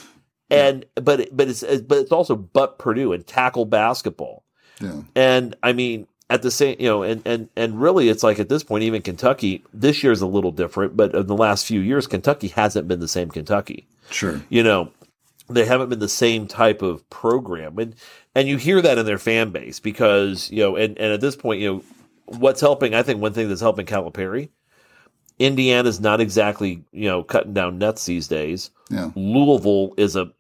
And 0.50 0.86
but 0.96 1.36
but 1.36 1.48
it's 1.48 1.62
but 1.62 2.00
it's 2.00 2.12
also 2.12 2.36
but 2.36 2.80
Purdue 2.80 3.14
and 3.14 3.28
tackle 3.28 3.66
basketball. 3.66 4.46
Yeah. 4.80 5.02
And 5.16 5.56
I 5.62 5.74
mean, 5.74 6.08
at 6.32 6.44
the 6.44 6.50
same, 6.50 6.78
you 6.80 6.88
know, 6.88 7.04
and, 7.04 7.22
and, 7.26 7.50
and 7.58 7.82
really 7.82 8.08
it's 8.08 8.24
like 8.24 8.40
at 8.40 8.48
this 8.48 8.64
point, 8.64 8.86
even 8.86 9.02
Kentucky, 9.02 9.66
this 9.74 10.02
year 10.02 10.14
is 10.14 10.22
a 10.22 10.28
little 10.28 10.54
different, 10.54 10.96
but 10.96 11.14
in 11.14 11.28
the 11.28 11.36
last 11.36 11.66
few 11.66 11.82
years, 11.82 12.08
Kentucky 12.08 12.48
hasn't 12.48 12.88
been 12.88 13.02
the 13.02 13.08
same 13.10 13.30
Kentucky. 13.30 13.86
Sure. 14.10 14.42
You 14.48 14.64
know, 14.64 14.94
they 15.50 15.66
haven't 15.66 15.90
been 15.90 16.00
the 16.00 16.08
same 16.08 16.48
type 16.48 16.82
of 16.82 17.08
program. 17.10 17.78
And, 17.78 17.96
and 18.34 18.48
you 18.48 18.56
hear 18.56 18.82
that 18.82 18.98
in 18.98 19.06
their 19.06 19.18
fan 19.18 19.50
base 19.50 19.82
because, 19.82 20.50
you 20.50 20.64
know, 20.64 20.78
and, 20.78 20.98
and 20.98 21.12
at 21.12 21.20
this 21.20 21.36
point, 21.36 21.60
you 21.60 21.74
know, 21.74 21.84
what's 22.38 22.62
helping, 22.62 22.96
I 22.96 23.04
think 23.04 23.22
one 23.22 23.34
thing 23.34 23.50
that's 23.50 23.60
helping 23.60 23.86
Calipari, 23.86 24.48
Indiana's 25.38 26.00
not 26.00 26.22
exactly, 26.22 26.86
you 26.94 27.10
know, 27.10 27.24
cutting 27.24 27.54
down 27.54 27.78
nets 27.78 28.06
these 28.06 28.30
days. 28.30 28.70
Yeah. 28.90 29.12
Louisville 29.16 29.96
is 29.98 30.16
a, 30.16 30.32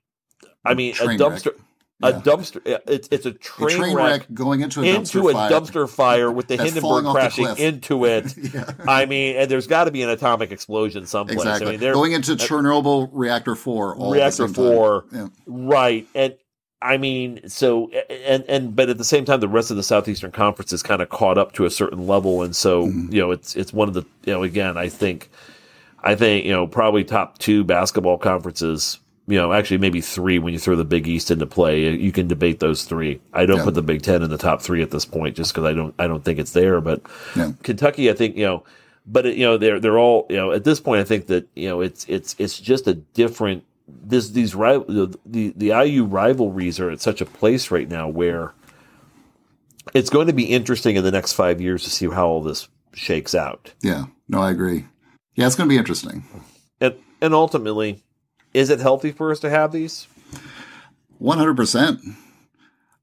I 0.63 0.73
mean, 0.73 0.93
Train 0.93 1.19
a 1.19 1.23
dumpster. 1.25 1.47
Wreck 1.47 1.55
yeah. 2.01 2.09
a 2.09 2.21
dumpster. 2.21 2.61
It's 2.87 3.07
it's 3.11 3.25
a 3.25 3.31
train, 3.33 3.69
a 3.69 3.77
train 3.77 3.95
wreck, 3.95 4.19
wreck, 4.19 4.27
going 4.33 4.61
into 4.61 4.81
a 4.81 4.85
into 4.85 5.19
dumpster 5.19 5.29
a 5.29 5.33
fire 5.33 5.51
dumpster 5.51 5.89
fire 5.89 6.31
with 6.31 6.47
the 6.47 6.57
Hindenburg 6.63 7.05
crashing 7.05 7.57
into 7.57 8.05
it. 8.05 8.33
yeah. 8.37 8.71
I 8.87 9.05
mean, 9.05 9.35
and 9.35 9.49
there's 9.49 9.67
got 9.67 9.85
to 9.85 9.91
be 9.91 10.01
an 10.03 10.09
atomic 10.09 10.51
explosion 10.51 11.05
someplace. 11.05 11.39
Exactly. 11.39 11.67
I 11.67 11.71
mean, 11.71 11.79
they're 11.79 11.93
going 11.93 12.13
into 12.13 12.35
Chernobyl 12.35 13.09
reactor 13.11 13.55
four. 13.55 13.95
reactor 14.11 14.47
four. 14.47 15.05
Yeah. 15.11 15.27
Right, 15.45 16.07
and 16.15 16.35
I 16.81 16.97
mean, 16.97 17.47
so 17.47 17.89
and 18.09 18.43
and 18.47 18.75
but 18.75 18.89
at 18.89 18.97
the 18.97 19.03
same 19.03 19.25
time, 19.25 19.39
the 19.39 19.47
rest 19.47 19.69
of 19.69 19.77
the 19.77 19.83
Southeastern 19.83 20.31
Conference 20.31 20.73
is 20.73 20.81
kind 20.81 21.01
of 21.01 21.09
caught 21.09 21.37
up 21.37 21.51
to 21.53 21.65
a 21.65 21.69
certain 21.69 22.07
level, 22.07 22.41
and 22.41 22.55
so 22.55 22.87
mm-hmm. 22.87 23.13
you 23.13 23.21
know, 23.21 23.31
it's 23.31 23.55
it's 23.55 23.71
one 23.71 23.87
of 23.87 23.93
the 23.93 24.03
you 24.25 24.33
know, 24.33 24.43
again, 24.43 24.77
I 24.77 24.89
think. 24.89 25.29
I 26.03 26.15
think 26.15 26.45
you 26.45 26.51
know 26.51 26.65
probably 26.65 27.03
top 27.03 27.37
two 27.37 27.63
basketball 27.63 28.17
conferences 28.17 28.97
you 29.27 29.37
know, 29.37 29.53
actually 29.53 29.77
maybe 29.77 30.01
three 30.01 30.39
when 30.39 30.53
you 30.53 30.59
throw 30.59 30.75
the 30.75 30.83
Big 30.83 31.07
East 31.07 31.31
into 31.31 31.45
play. 31.45 31.95
You 31.95 32.11
can 32.11 32.27
debate 32.27 32.59
those 32.59 32.83
three. 32.83 33.21
I 33.33 33.45
don't 33.45 33.57
yeah. 33.57 33.63
put 33.63 33.75
the 33.75 33.81
Big 33.81 34.01
Ten 34.01 34.23
in 34.23 34.29
the 34.29 34.37
top 34.37 34.61
three 34.61 34.81
at 34.81 34.91
this 34.91 35.05
point 35.05 35.35
just 35.35 35.53
because 35.53 35.65
I 35.65 35.73
don't 35.73 35.93
I 35.99 36.07
don't 36.07 36.23
think 36.23 36.39
it's 36.39 36.53
there. 36.53 36.81
But 36.81 37.01
yeah. 37.35 37.51
Kentucky, 37.63 38.09
I 38.09 38.13
think 38.13 38.35
you 38.35 38.45
know, 38.45 38.63
but 39.05 39.25
it, 39.25 39.37
you 39.37 39.45
know 39.45 39.57
they're 39.57 39.79
they're 39.79 39.99
all 39.99 40.25
you 40.29 40.37
know 40.37 40.51
at 40.51 40.63
this 40.63 40.79
point. 40.79 41.01
I 41.01 41.03
think 41.03 41.27
that 41.27 41.47
you 41.55 41.69
know 41.69 41.81
it's 41.81 42.05
it's 42.07 42.35
it's 42.39 42.59
just 42.59 42.87
a 42.87 42.95
different 42.95 43.63
this 43.87 44.29
these 44.29 44.53
the 44.53 45.17
the, 45.25 45.53
the 45.55 45.67
IU 45.67 46.05
rivalries 46.05 46.79
are 46.79 46.89
at 46.89 47.01
such 47.01 47.21
a 47.21 47.25
place 47.25 47.71
right 47.71 47.89
now 47.89 48.07
where 48.07 48.53
it's 49.93 50.09
going 50.09 50.27
to 50.27 50.33
be 50.33 50.45
interesting 50.45 50.95
in 50.95 51.03
the 51.03 51.11
next 51.11 51.33
five 51.33 51.61
years 51.61 51.83
to 51.83 51.89
see 51.89 52.07
how 52.09 52.27
all 52.27 52.41
this 52.41 52.67
shakes 52.93 53.35
out. 53.35 53.73
Yeah, 53.81 54.05
no, 54.27 54.41
I 54.41 54.51
agree. 54.51 54.85
Yeah, 55.35 55.47
it's 55.47 55.55
going 55.55 55.69
to 55.69 55.73
be 55.73 55.77
interesting. 55.77 56.23
And 56.79 56.95
and 57.21 57.33
ultimately 57.33 58.03
is 58.53 58.69
it 58.69 58.79
healthy 58.79 59.11
for 59.11 59.31
us 59.31 59.39
to 59.41 59.49
have 59.49 59.71
these? 59.71 60.07
One 61.17 61.37
hundred 61.37 61.57
percent. 61.57 62.01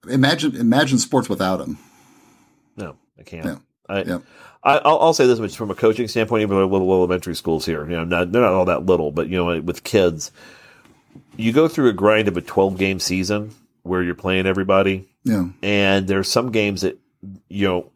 Imagine 0.09 0.57
imagine 0.57 0.99
sports 0.99 1.29
without 1.29 1.59
them. 1.59 1.79
No, 2.77 2.97
I 3.19 3.23
can't. 3.23 3.47
Yeah. 3.47 3.57
I, 3.89 4.03
yeah. 4.03 4.19
I, 4.63 4.81
will 4.89 5.15
say 5.15 5.27
this 5.27 5.39
much 5.39 5.57
from 5.57 5.71
a 5.71 5.75
coaching 5.75 6.09
standpoint, 6.09 6.43
even 6.43 6.57
little, 6.57 6.71
little 6.71 6.93
elementary 6.93 7.35
schools 7.35 7.65
here, 7.65 7.85
you 7.85 7.97
know, 7.97 8.05
not, 8.05 8.33
they're 8.33 8.43
not 8.43 8.53
all 8.53 8.67
that 8.67 8.85
little, 8.85 9.13
but 9.13 9.29
you 9.29 9.37
know, 9.37 9.61
with 9.61 9.85
kids, 9.85 10.31
you 11.37 11.53
go 11.53 11.69
through 11.69 11.89
a 11.89 11.95
grind 11.95 12.29
of 12.29 12.37
a 12.37 12.43
12 12.43 12.77
game 12.77 13.01
season 13.01 13.55
where 13.83 14.03
you're 14.03 14.15
playing 14.15 14.47
everybody. 14.47 15.09
Yeah. 15.25 15.49
And 15.63 16.07
there's 16.07 16.31
some 16.31 16.53
games 16.53 16.83
that, 16.83 16.99
you 17.49 17.67
know, 17.67 17.91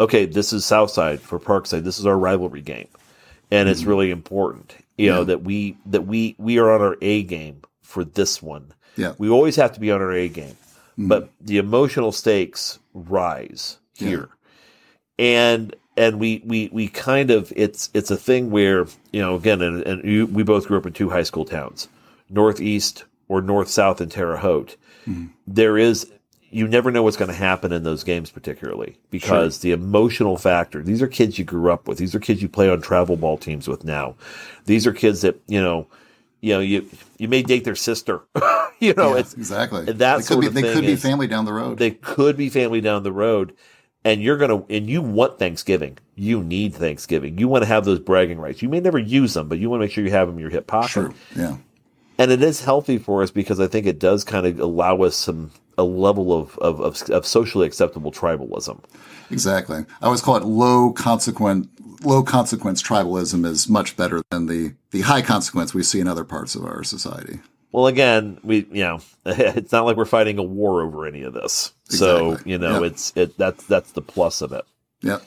okay, 0.00 0.26
this 0.26 0.52
is 0.52 0.64
Southside 0.64 1.20
for 1.20 1.38
Parkside. 1.38 1.84
This 1.84 1.98
is 1.98 2.06
our 2.06 2.18
rivalry 2.18 2.62
game. 2.62 2.88
And 3.50 3.66
mm-hmm. 3.66 3.72
it's 3.72 3.84
really 3.84 4.10
important 4.10 4.74
you 4.98 5.06
yeah. 5.06 5.14
know 5.14 5.24
that 5.24 5.42
we 5.42 5.78
that 5.86 6.06
we 6.06 6.34
we 6.38 6.58
are 6.58 6.70
on 6.70 6.82
our 6.82 6.96
A 7.00 7.22
game 7.22 7.62
for 7.82 8.04
this 8.04 8.42
one. 8.42 8.72
Yeah, 8.96 9.14
we 9.16 9.30
always 9.30 9.56
have 9.56 9.72
to 9.72 9.80
be 9.80 9.90
on 9.90 10.02
our 10.02 10.12
A 10.12 10.28
game, 10.28 10.56
mm-hmm. 10.92 11.08
but 11.08 11.30
the 11.40 11.56
emotional 11.56 12.12
stakes 12.12 12.78
rise 12.92 13.78
here, 13.94 14.28
yeah. 15.16 15.24
and 15.24 15.76
and 15.96 16.18
we 16.18 16.42
we 16.44 16.68
we 16.72 16.88
kind 16.88 17.30
of 17.30 17.52
it's 17.56 17.90
it's 17.94 18.10
a 18.10 18.16
thing 18.16 18.50
where 18.50 18.86
you 19.12 19.20
know 19.20 19.36
again 19.36 19.62
and, 19.62 19.82
and 19.82 20.04
you, 20.04 20.26
we 20.26 20.42
both 20.42 20.66
grew 20.66 20.78
up 20.78 20.86
in 20.86 20.92
two 20.92 21.10
high 21.10 21.22
school 21.22 21.44
towns, 21.44 21.88
northeast 22.28 23.04
or 23.28 23.40
north 23.40 23.68
south 23.68 24.00
in 24.00 24.08
Terre 24.08 24.36
Haute. 24.36 24.76
Mm-hmm. 25.06 25.26
There 25.46 25.78
is 25.78 26.10
you 26.50 26.66
never 26.66 26.90
know 26.90 27.02
what's 27.02 27.16
going 27.16 27.30
to 27.30 27.36
happen 27.36 27.72
in 27.72 27.82
those 27.82 28.04
games, 28.04 28.30
particularly 28.30 28.96
because 29.10 29.56
sure. 29.56 29.62
the 29.62 29.72
emotional 29.72 30.36
factor. 30.36 30.82
These 30.82 31.02
are 31.02 31.08
kids 31.08 31.38
you 31.38 31.44
grew 31.44 31.70
up 31.70 31.86
with. 31.86 31.98
These 31.98 32.14
are 32.14 32.20
kids 32.20 32.40
you 32.40 32.48
play 32.48 32.70
on 32.70 32.80
travel 32.80 33.16
ball 33.16 33.36
teams 33.36 33.68
with 33.68 33.84
now. 33.84 34.14
These 34.64 34.86
are 34.86 34.92
kids 34.92 35.22
that 35.22 35.40
you 35.46 35.60
know, 35.60 35.86
you 36.40 36.54
know, 36.54 36.60
you 36.60 36.88
you 37.18 37.28
may 37.28 37.42
date 37.42 37.64
their 37.64 37.76
sister. 37.76 38.22
you 38.80 38.94
know, 38.94 39.14
yeah, 39.14 39.20
it's 39.20 39.34
exactly 39.34 39.84
that 39.84 39.98
they 40.16 40.22
sort 40.22 40.40
be, 40.40 40.48
they 40.48 40.62
could 40.72 40.86
be 40.86 40.96
family 40.96 41.26
down 41.26 41.44
the 41.44 41.52
road. 41.52 41.78
They 41.78 41.90
could 41.90 42.36
be 42.36 42.48
family 42.48 42.80
down 42.80 43.02
the 43.02 43.12
road, 43.12 43.54
and 44.04 44.22
you're 44.22 44.38
gonna 44.38 44.64
and 44.70 44.88
you 44.88 45.02
want 45.02 45.38
Thanksgiving. 45.38 45.98
You 46.14 46.42
need 46.42 46.74
Thanksgiving. 46.74 47.38
You 47.38 47.48
want 47.48 47.62
to 47.62 47.68
have 47.68 47.84
those 47.84 47.98
bragging 47.98 48.38
rights. 48.38 48.62
You 48.62 48.70
may 48.70 48.80
never 48.80 48.98
use 48.98 49.34
them, 49.34 49.48
but 49.48 49.58
you 49.58 49.68
want 49.68 49.80
to 49.80 49.84
make 49.84 49.92
sure 49.92 50.02
you 50.02 50.10
have 50.10 50.28
them 50.28 50.36
in 50.36 50.40
your 50.40 50.50
hip 50.50 50.66
pocket. 50.66 50.90
Sure. 50.90 51.14
Yeah. 51.36 51.58
And 52.16 52.32
it 52.32 52.42
is 52.42 52.62
healthy 52.62 52.98
for 52.98 53.22
us 53.22 53.30
because 53.30 53.60
I 53.60 53.68
think 53.68 53.86
it 53.86 54.00
does 54.00 54.24
kind 54.24 54.44
of 54.44 54.58
allow 54.58 55.02
us 55.02 55.14
some 55.14 55.52
a 55.78 55.84
level 55.84 56.38
of, 56.38 56.58
of, 56.58 56.80
of, 56.80 57.10
of 57.10 57.24
socially 57.24 57.66
acceptable 57.66 58.12
tribalism. 58.12 58.84
Exactly. 59.30 59.86
I 60.02 60.06
always 60.06 60.20
call 60.20 60.36
it 60.36 60.44
low 60.44 60.92
consequent 60.92 61.70
low 62.04 62.22
consequence 62.22 62.82
tribalism 62.82 63.44
is 63.44 63.68
much 63.68 63.96
better 63.96 64.22
than 64.30 64.46
the 64.46 64.74
the 64.90 65.00
high 65.02 65.22
consequence 65.22 65.74
we 65.74 65.82
see 65.82 66.00
in 66.00 66.08
other 66.08 66.24
parts 66.24 66.54
of 66.54 66.64
our 66.64 66.84
society. 66.84 67.40
Well, 67.72 67.86
again, 67.86 68.38
we 68.42 68.66
you 68.70 68.84
know 68.84 69.00
it's 69.26 69.72
not 69.72 69.84
like 69.84 69.96
we're 69.96 70.04
fighting 70.04 70.38
a 70.38 70.42
war 70.42 70.82
over 70.82 71.06
any 71.06 71.22
of 71.22 71.34
this. 71.34 71.72
Exactly. 71.86 71.98
So 71.98 72.38
you 72.44 72.58
know 72.58 72.82
yep. 72.82 72.92
it's 72.92 73.12
it 73.16 73.36
that's 73.36 73.64
that's 73.66 73.92
the 73.92 74.02
plus 74.02 74.40
of 74.40 74.52
it. 74.52 74.64
Yep. 75.02 75.22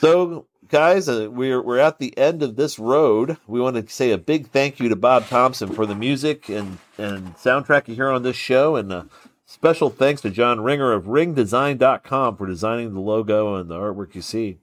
So 0.00 0.46
guys, 0.68 1.08
uh, 1.08 1.28
we're 1.30 1.62
we're 1.62 1.78
at 1.78 1.98
the 1.98 2.16
end 2.16 2.42
of 2.42 2.56
this 2.56 2.78
road. 2.78 3.36
We 3.46 3.60
want 3.60 3.76
to 3.76 3.92
say 3.92 4.10
a 4.10 4.18
big 4.18 4.48
thank 4.48 4.80
you 4.80 4.88
to 4.88 4.96
Bob 4.96 5.26
Thompson 5.26 5.72
for 5.72 5.86
the 5.86 5.94
music 5.94 6.48
and 6.48 6.78
and 6.98 7.34
soundtrack 7.36 7.88
you 7.88 7.94
hear 7.94 8.10
on 8.10 8.22
this 8.22 8.36
show, 8.36 8.76
and 8.76 8.92
uh, 8.92 9.04
Special 9.48 9.90
thanks 9.90 10.22
to 10.22 10.30
John 10.30 10.60
Ringer 10.60 10.92
of 10.92 11.04
ringdesign.com 11.04 12.36
for 12.36 12.46
designing 12.48 12.94
the 12.94 13.00
logo 13.00 13.54
and 13.54 13.70
the 13.70 13.76
artwork 13.76 14.16
you 14.16 14.22
see. 14.22 14.58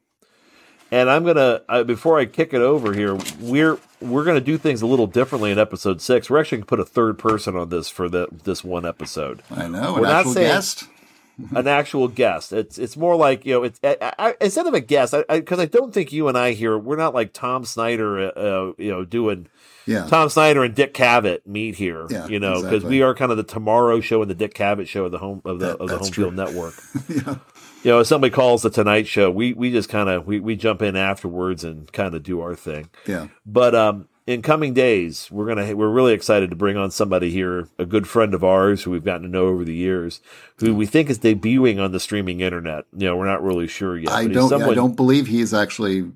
And 0.91 1.10
I'm 1.10 1.23
gonna 1.23 1.61
uh, 1.69 1.84
before 1.85 2.19
I 2.19 2.26
kick 2.26 2.53
it 2.53 2.61
over 2.61 2.93
here, 2.93 3.18
we're 3.39 3.80
we're 4.01 4.26
gonna 4.26 4.41
do 4.41 4.57
things 4.57 4.81
a 4.81 4.85
little 4.85 5.07
differently 5.07 5.51
in 5.51 5.57
episode 5.57 6.01
six. 6.01 6.30
We're 6.30 6.41
actually 6.41 6.60
gonna 6.60 6.65
put 6.65 6.80
a 6.81 6.85
third 6.85 7.18
person 7.18 7.55
on 7.55 7.69
this 7.69 7.89
for 7.89 8.10
the 8.10 8.27
this 8.43 8.61
one 8.64 8.85
episode. 8.85 9.41
I 9.49 9.69
know, 9.69 9.93
we're 9.93 10.01
not 10.01 10.26
saying, 10.27 10.47
guest. 10.47 10.84
an 11.55 11.68
actual 11.68 12.10
guest. 12.10 12.51
It's 12.51 12.77
it's 12.77 12.97
more 12.97 13.15
like 13.15 13.45
you 13.45 13.53
know 13.53 13.64
it's 13.64 13.80
I, 13.84 14.14
I, 14.19 14.35
instead 14.41 14.68
of 14.68 14.73
a 14.73 14.81
guest 14.81 15.15
because 15.30 15.60
I, 15.60 15.64
I, 15.64 15.65
don't 15.65 15.93
think 15.93 16.11
you 16.11 16.27
and 16.27 16.38
I 16.38 16.51
here 16.51 16.77
we're 16.77 16.97
not 16.97 17.14
like 17.14 17.34
Tom 17.34 17.65
Snyder, 17.65 18.19
uh, 18.19 18.39
uh, 18.39 18.73
you 18.77 18.91
know, 18.91 19.05
doing 19.05 19.47
yeah. 19.85 20.05
Tom 20.07 20.30
Snyder 20.30 20.64
and 20.64 20.73
Dick 20.73 20.93
Cavett 20.93 21.45
meet 21.45 21.76
here. 21.76 22.07
Yeah, 22.10 22.27
you 22.27 22.39
know, 22.39 22.55
because 22.55 22.84
exactly. 22.84 22.89
we 22.89 23.01
are 23.01 23.14
kind 23.15 23.31
of 23.31 23.38
the 23.38 23.43
Tomorrow 23.43 24.01
Show 24.01 24.22
and 24.22 24.30
the 24.30 24.35
Dick 24.35 24.53
Cavett 24.53 24.88
Show 24.88 25.05
of 25.05 25.11
the 25.11 25.18
home 25.18 25.41
of 25.45 25.60
the 25.60 25.68
that, 25.68 25.77
of 25.77 25.89
the 25.89 25.97
Home 25.97 26.11
true. 26.11 26.23
Field 26.26 26.35
Network. 26.35 26.76
yeah. 27.10 27.35
You 27.84 27.91
know, 27.91 27.99
if 27.99 28.07
somebody 28.07 28.31
calls 28.31 28.61
the 28.61 28.69
Tonight 28.69 29.07
Show, 29.07 29.30
we 29.30 29.53
we 29.53 29.72
just 29.72 29.89
kind 29.89 30.10
of 30.10 30.26
we 30.26 30.39
we 30.39 30.55
jump 30.55 30.81
in 30.81 30.95
afterwards 30.95 31.64
and 31.64 31.91
kind 31.91 32.15
of 32.15 32.23
do 32.23 32.39
our 32.41 32.55
thing. 32.55 32.89
Yeah. 33.05 33.27
But 33.45 33.76
um, 33.76 34.07
in 34.26 34.41
coming 34.41 34.73
days, 34.73 35.30
we're 35.30 35.47
gonna 35.47 35.76
we're 35.76 35.89
really 35.89 36.14
excited 36.14 36.49
to 36.49 36.55
bring 36.55 36.77
on 36.77 36.91
somebody 36.91 37.30
here, 37.30 37.68
a 37.77 37.85
good 37.85 38.07
friend 38.07 38.34
of 38.34 38.43
ours 38.43 38.84
who 38.84 38.91
we've 38.91 39.03
gotten 39.03 39.23
to 39.23 39.27
know 39.27 39.47
over 39.47 39.65
the 39.65 39.76
years, 39.76 40.22
who 40.60 40.73
we 40.73 40.85
think 40.85 41.10
is 41.10 41.19
debuting 41.19 41.84
on 41.84 41.91
the 41.91 41.99
streaming 41.99 42.39
internet. 42.39 42.85
You 42.95 43.07
know, 43.07 43.18
we're 43.18 43.26
not 43.26 43.43
really 43.43 43.68
sure 43.68 43.97
yet. 43.97 44.14
I 44.14 44.27
don't. 44.27 44.49
Someone, 44.49 44.72
I 44.72 44.76
don't 44.76 44.95
believe 44.95 45.27
he's 45.27 45.53
actually 45.53 46.10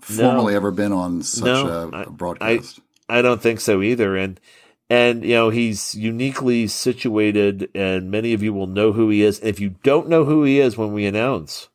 formally 0.00 0.52
no, 0.52 0.56
ever 0.56 0.70
been 0.70 0.92
on 0.92 1.22
such 1.22 1.44
no, 1.44 1.90
a, 1.92 2.02
a, 2.02 2.10
broadcast. 2.10 2.78
I, 2.78 2.82
I 3.10 3.22
don't 3.22 3.42
think 3.42 3.60
so 3.60 3.82
either. 3.82 4.16
And 4.16 4.40
and 4.88 5.24
you 5.24 5.34
know 5.34 5.50
he's 5.50 5.94
uniquely 5.94 6.66
situated, 6.66 7.70
and 7.74 8.10
many 8.10 8.32
of 8.32 8.42
you 8.42 8.52
will 8.52 8.66
know 8.66 8.92
who 8.92 9.10
he 9.10 9.22
is. 9.22 9.38
And 9.40 9.48
if 9.48 9.60
you 9.60 9.76
don't 9.82 10.08
know 10.08 10.24
who 10.24 10.44
he 10.44 10.60
is 10.60 10.76
when 10.76 10.92
we 10.92 11.06
announce, 11.06 11.68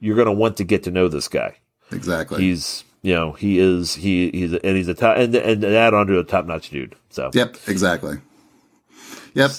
you're 0.00 0.16
going 0.16 0.26
to 0.26 0.32
want 0.32 0.56
to 0.58 0.64
get 0.64 0.82
to 0.84 0.90
know 0.90 1.08
this 1.08 1.28
guy. 1.28 1.56
Exactly. 1.92 2.42
He's 2.42 2.84
you 3.02 3.14
know, 3.14 3.32
he 3.32 3.58
is 3.58 3.94
he 3.94 4.30
he's 4.30 4.52
and 4.52 4.76
he's 4.76 4.88
a 4.88 4.94
top 4.94 5.16
and 5.16 5.34
and 5.34 5.64
add 5.64 5.94
on 5.94 6.06
to 6.08 6.18
a 6.18 6.24
top 6.24 6.46
notch 6.46 6.70
dude. 6.70 6.96
So 7.08 7.30
yep, 7.32 7.56
exactly. 7.66 8.18
Yep. 9.34 9.50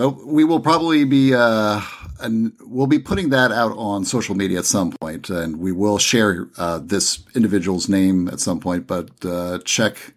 So 0.00 0.18
we 0.24 0.44
will 0.44 0.60
probably 0.60 1.04
be 1.04 1.34
uh, 1.34 1.82
and 2.20 2.54
we'll 2.62 2.86
be 2.86 2.98
putting 2.98 3.28
that 3.30 3.52
out 3.52 3.76
on 3.76 4.06
social 4.06 4.34
media 4.34 4.60
at 4.60 4.64
some 4.64 4.92
point, 4.92 5.28
and 5.28 5.58
we 5.58 5.72
will 5.72 5.98
share 5.98 6.48
uh, 6.56 6.78
this 6.82 7.22
individual's 7.34 7.86
name 7.86 8.26
at 8.28 8.40
some 8.40 8.60
point. 8.60 8.86
But 8.86 9.10
uh, 9.22 9.58
check 9.66 10.14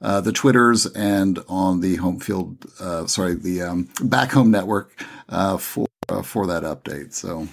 uh, 0.00 0.22
the 0.22 0.32
Twitters 0.32 0.86
and 0.86 1.38
on 1.50 1.80
the 1.80 1.96
home 1.96 2.18
field, 2.18 2.64
uh, 2.80 3.06
sorry, 3.08 3.34
the 3.34 3.60
um, 3.60 3.90
back 4.02 4.32
home 4.32 4.50
network 4.50 5.04
uh, 5.28 5.58
for 5.58 5.86
uh, 6.08 6.22
for 6.22 6.46
that 6.46 6.62
update. 6.62 7.12
So 7.12 7.46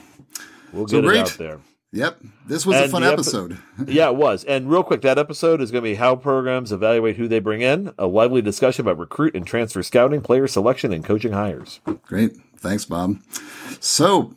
we'll 0.71 0.85
get 0.85 1.03
so 1.03 1.09
it 1.09 1.17
out 1.17 1.37
there. 1.37 1.59
Yep. 1.93 2.21
This 2.47 2.65
was 2.65 2.75
and 2.75 2.85
a 2.85 2.89
fun 2.89 3.03
episode. 3.03 3.59
yeah, 3.87 4.07
it 4.07 4.15
was. 4.15 4.43
And 4.45 4.69
real 4.69 4.83
quick, 4.83 5.01
that 5.01 5.19
episode 5.19 5.61
is 5.61 5.71
going 5.71 5.83
to 5.83 5.89
be 5.91 5.95
how 5.95 6.15
programs 6.15 6.71
evaluate 6.71 7.17
who 7.17 7.27
they 7.27 7.39
bring 7.39 7.61
in, 7.61 7.93
a 7.99 8.07
lively 8.07 8.41
discussion 8.41 8.81
about 8.83 8.97
recruit 8.97 9.35
and 9.35 9.45
transfer 9.45 9.83
scouting, 9.83 10.21
player 10.21 10.47
selection, 10.47 10.91
and 10.91 11.05
coaching 11.05 11.33
hires. 11.33 11.81
Great. 12.01 12.35
Thanks, 12.57 12.85
Bob. 12.85 13.17
So, 13.79 14.33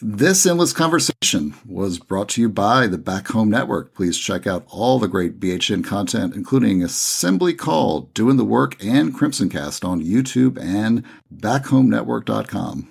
this 0.00 0.46
endless 0.46 0.72
conversation 0.72 1.54
was 1.66 1.98
brought 1.98 2.30
to 2.30 2.40
you 2.40 2.48
by 2.48 2.86
the 2.86 2.98
Back 2.98 3.28
Home 3.28 3.50
Network. 3.50 3.94
Please 3.94 4.16
check 4.16 4.46
out 4.46 4.64
all 4.70 4.98
the 4.98 5.08
great 5.08 5.38
BHN 5.38 5.84
content, 5.84 6.34
including 6.34 6.82
Assembly 6.82 7.52
Call, 7.52 8.02
Doing 8.14 8.38
the 8.38 8.44
Work, 8.44 8.82
and 8.82 9.14
Crimson 9.14 9.50
Cast 9.50 9.84
on 9.84 10.02
YouTube 10.02 10.58
and 10.58 11.04
backhomenetwork.com. 11.36 12.88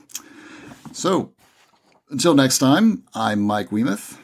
So, 0.91 1.32
until 2.10 2.34
next 2.34 2.60
time, 2.60 3.04
I'm 3.14 3.42
Mike 3.42 3.70
Weemuth. 3.70 4.18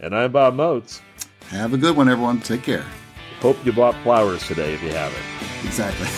And 0.00 0.14
I'm 0.14 0.32
Bob 0.32 0.54
Moats. 0.54 1.02
Have 1.48 1.74
a 1.74 1.78
good 1.78 1.96
one, 1.96 2.08
everyone. 2.08 2.40
Take 2.40 2.62
care. 2.62 2.84
Hope 3.40 3.56
you 3.64 3.72
bought 3.72 3.94
flowers 4.02 4.46
today 4.46 4.74
if 4.74 4.82
you 4.82 4.90
haven't. 4.90 5.22
Exactly. 5.64 6.08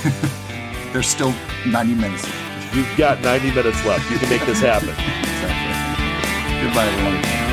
There's 0.93 1.07
still 1.07 1.35
90 1.67 1.95
minutes 1.95 2.27
You've 2.73 2.97
got 2.97 3.21
90 3.21 3.53
minutes 3.53 3.85
left. 3.85 4.09
You 4.13 4.19
can 4.19 4.29
make 4.29 4.47
this 4.47 4.61
happen. 4.61 4.89
exactly. 4.91 6.65
Goodbye, 6.65 6.87
everyone. 6.87 7.50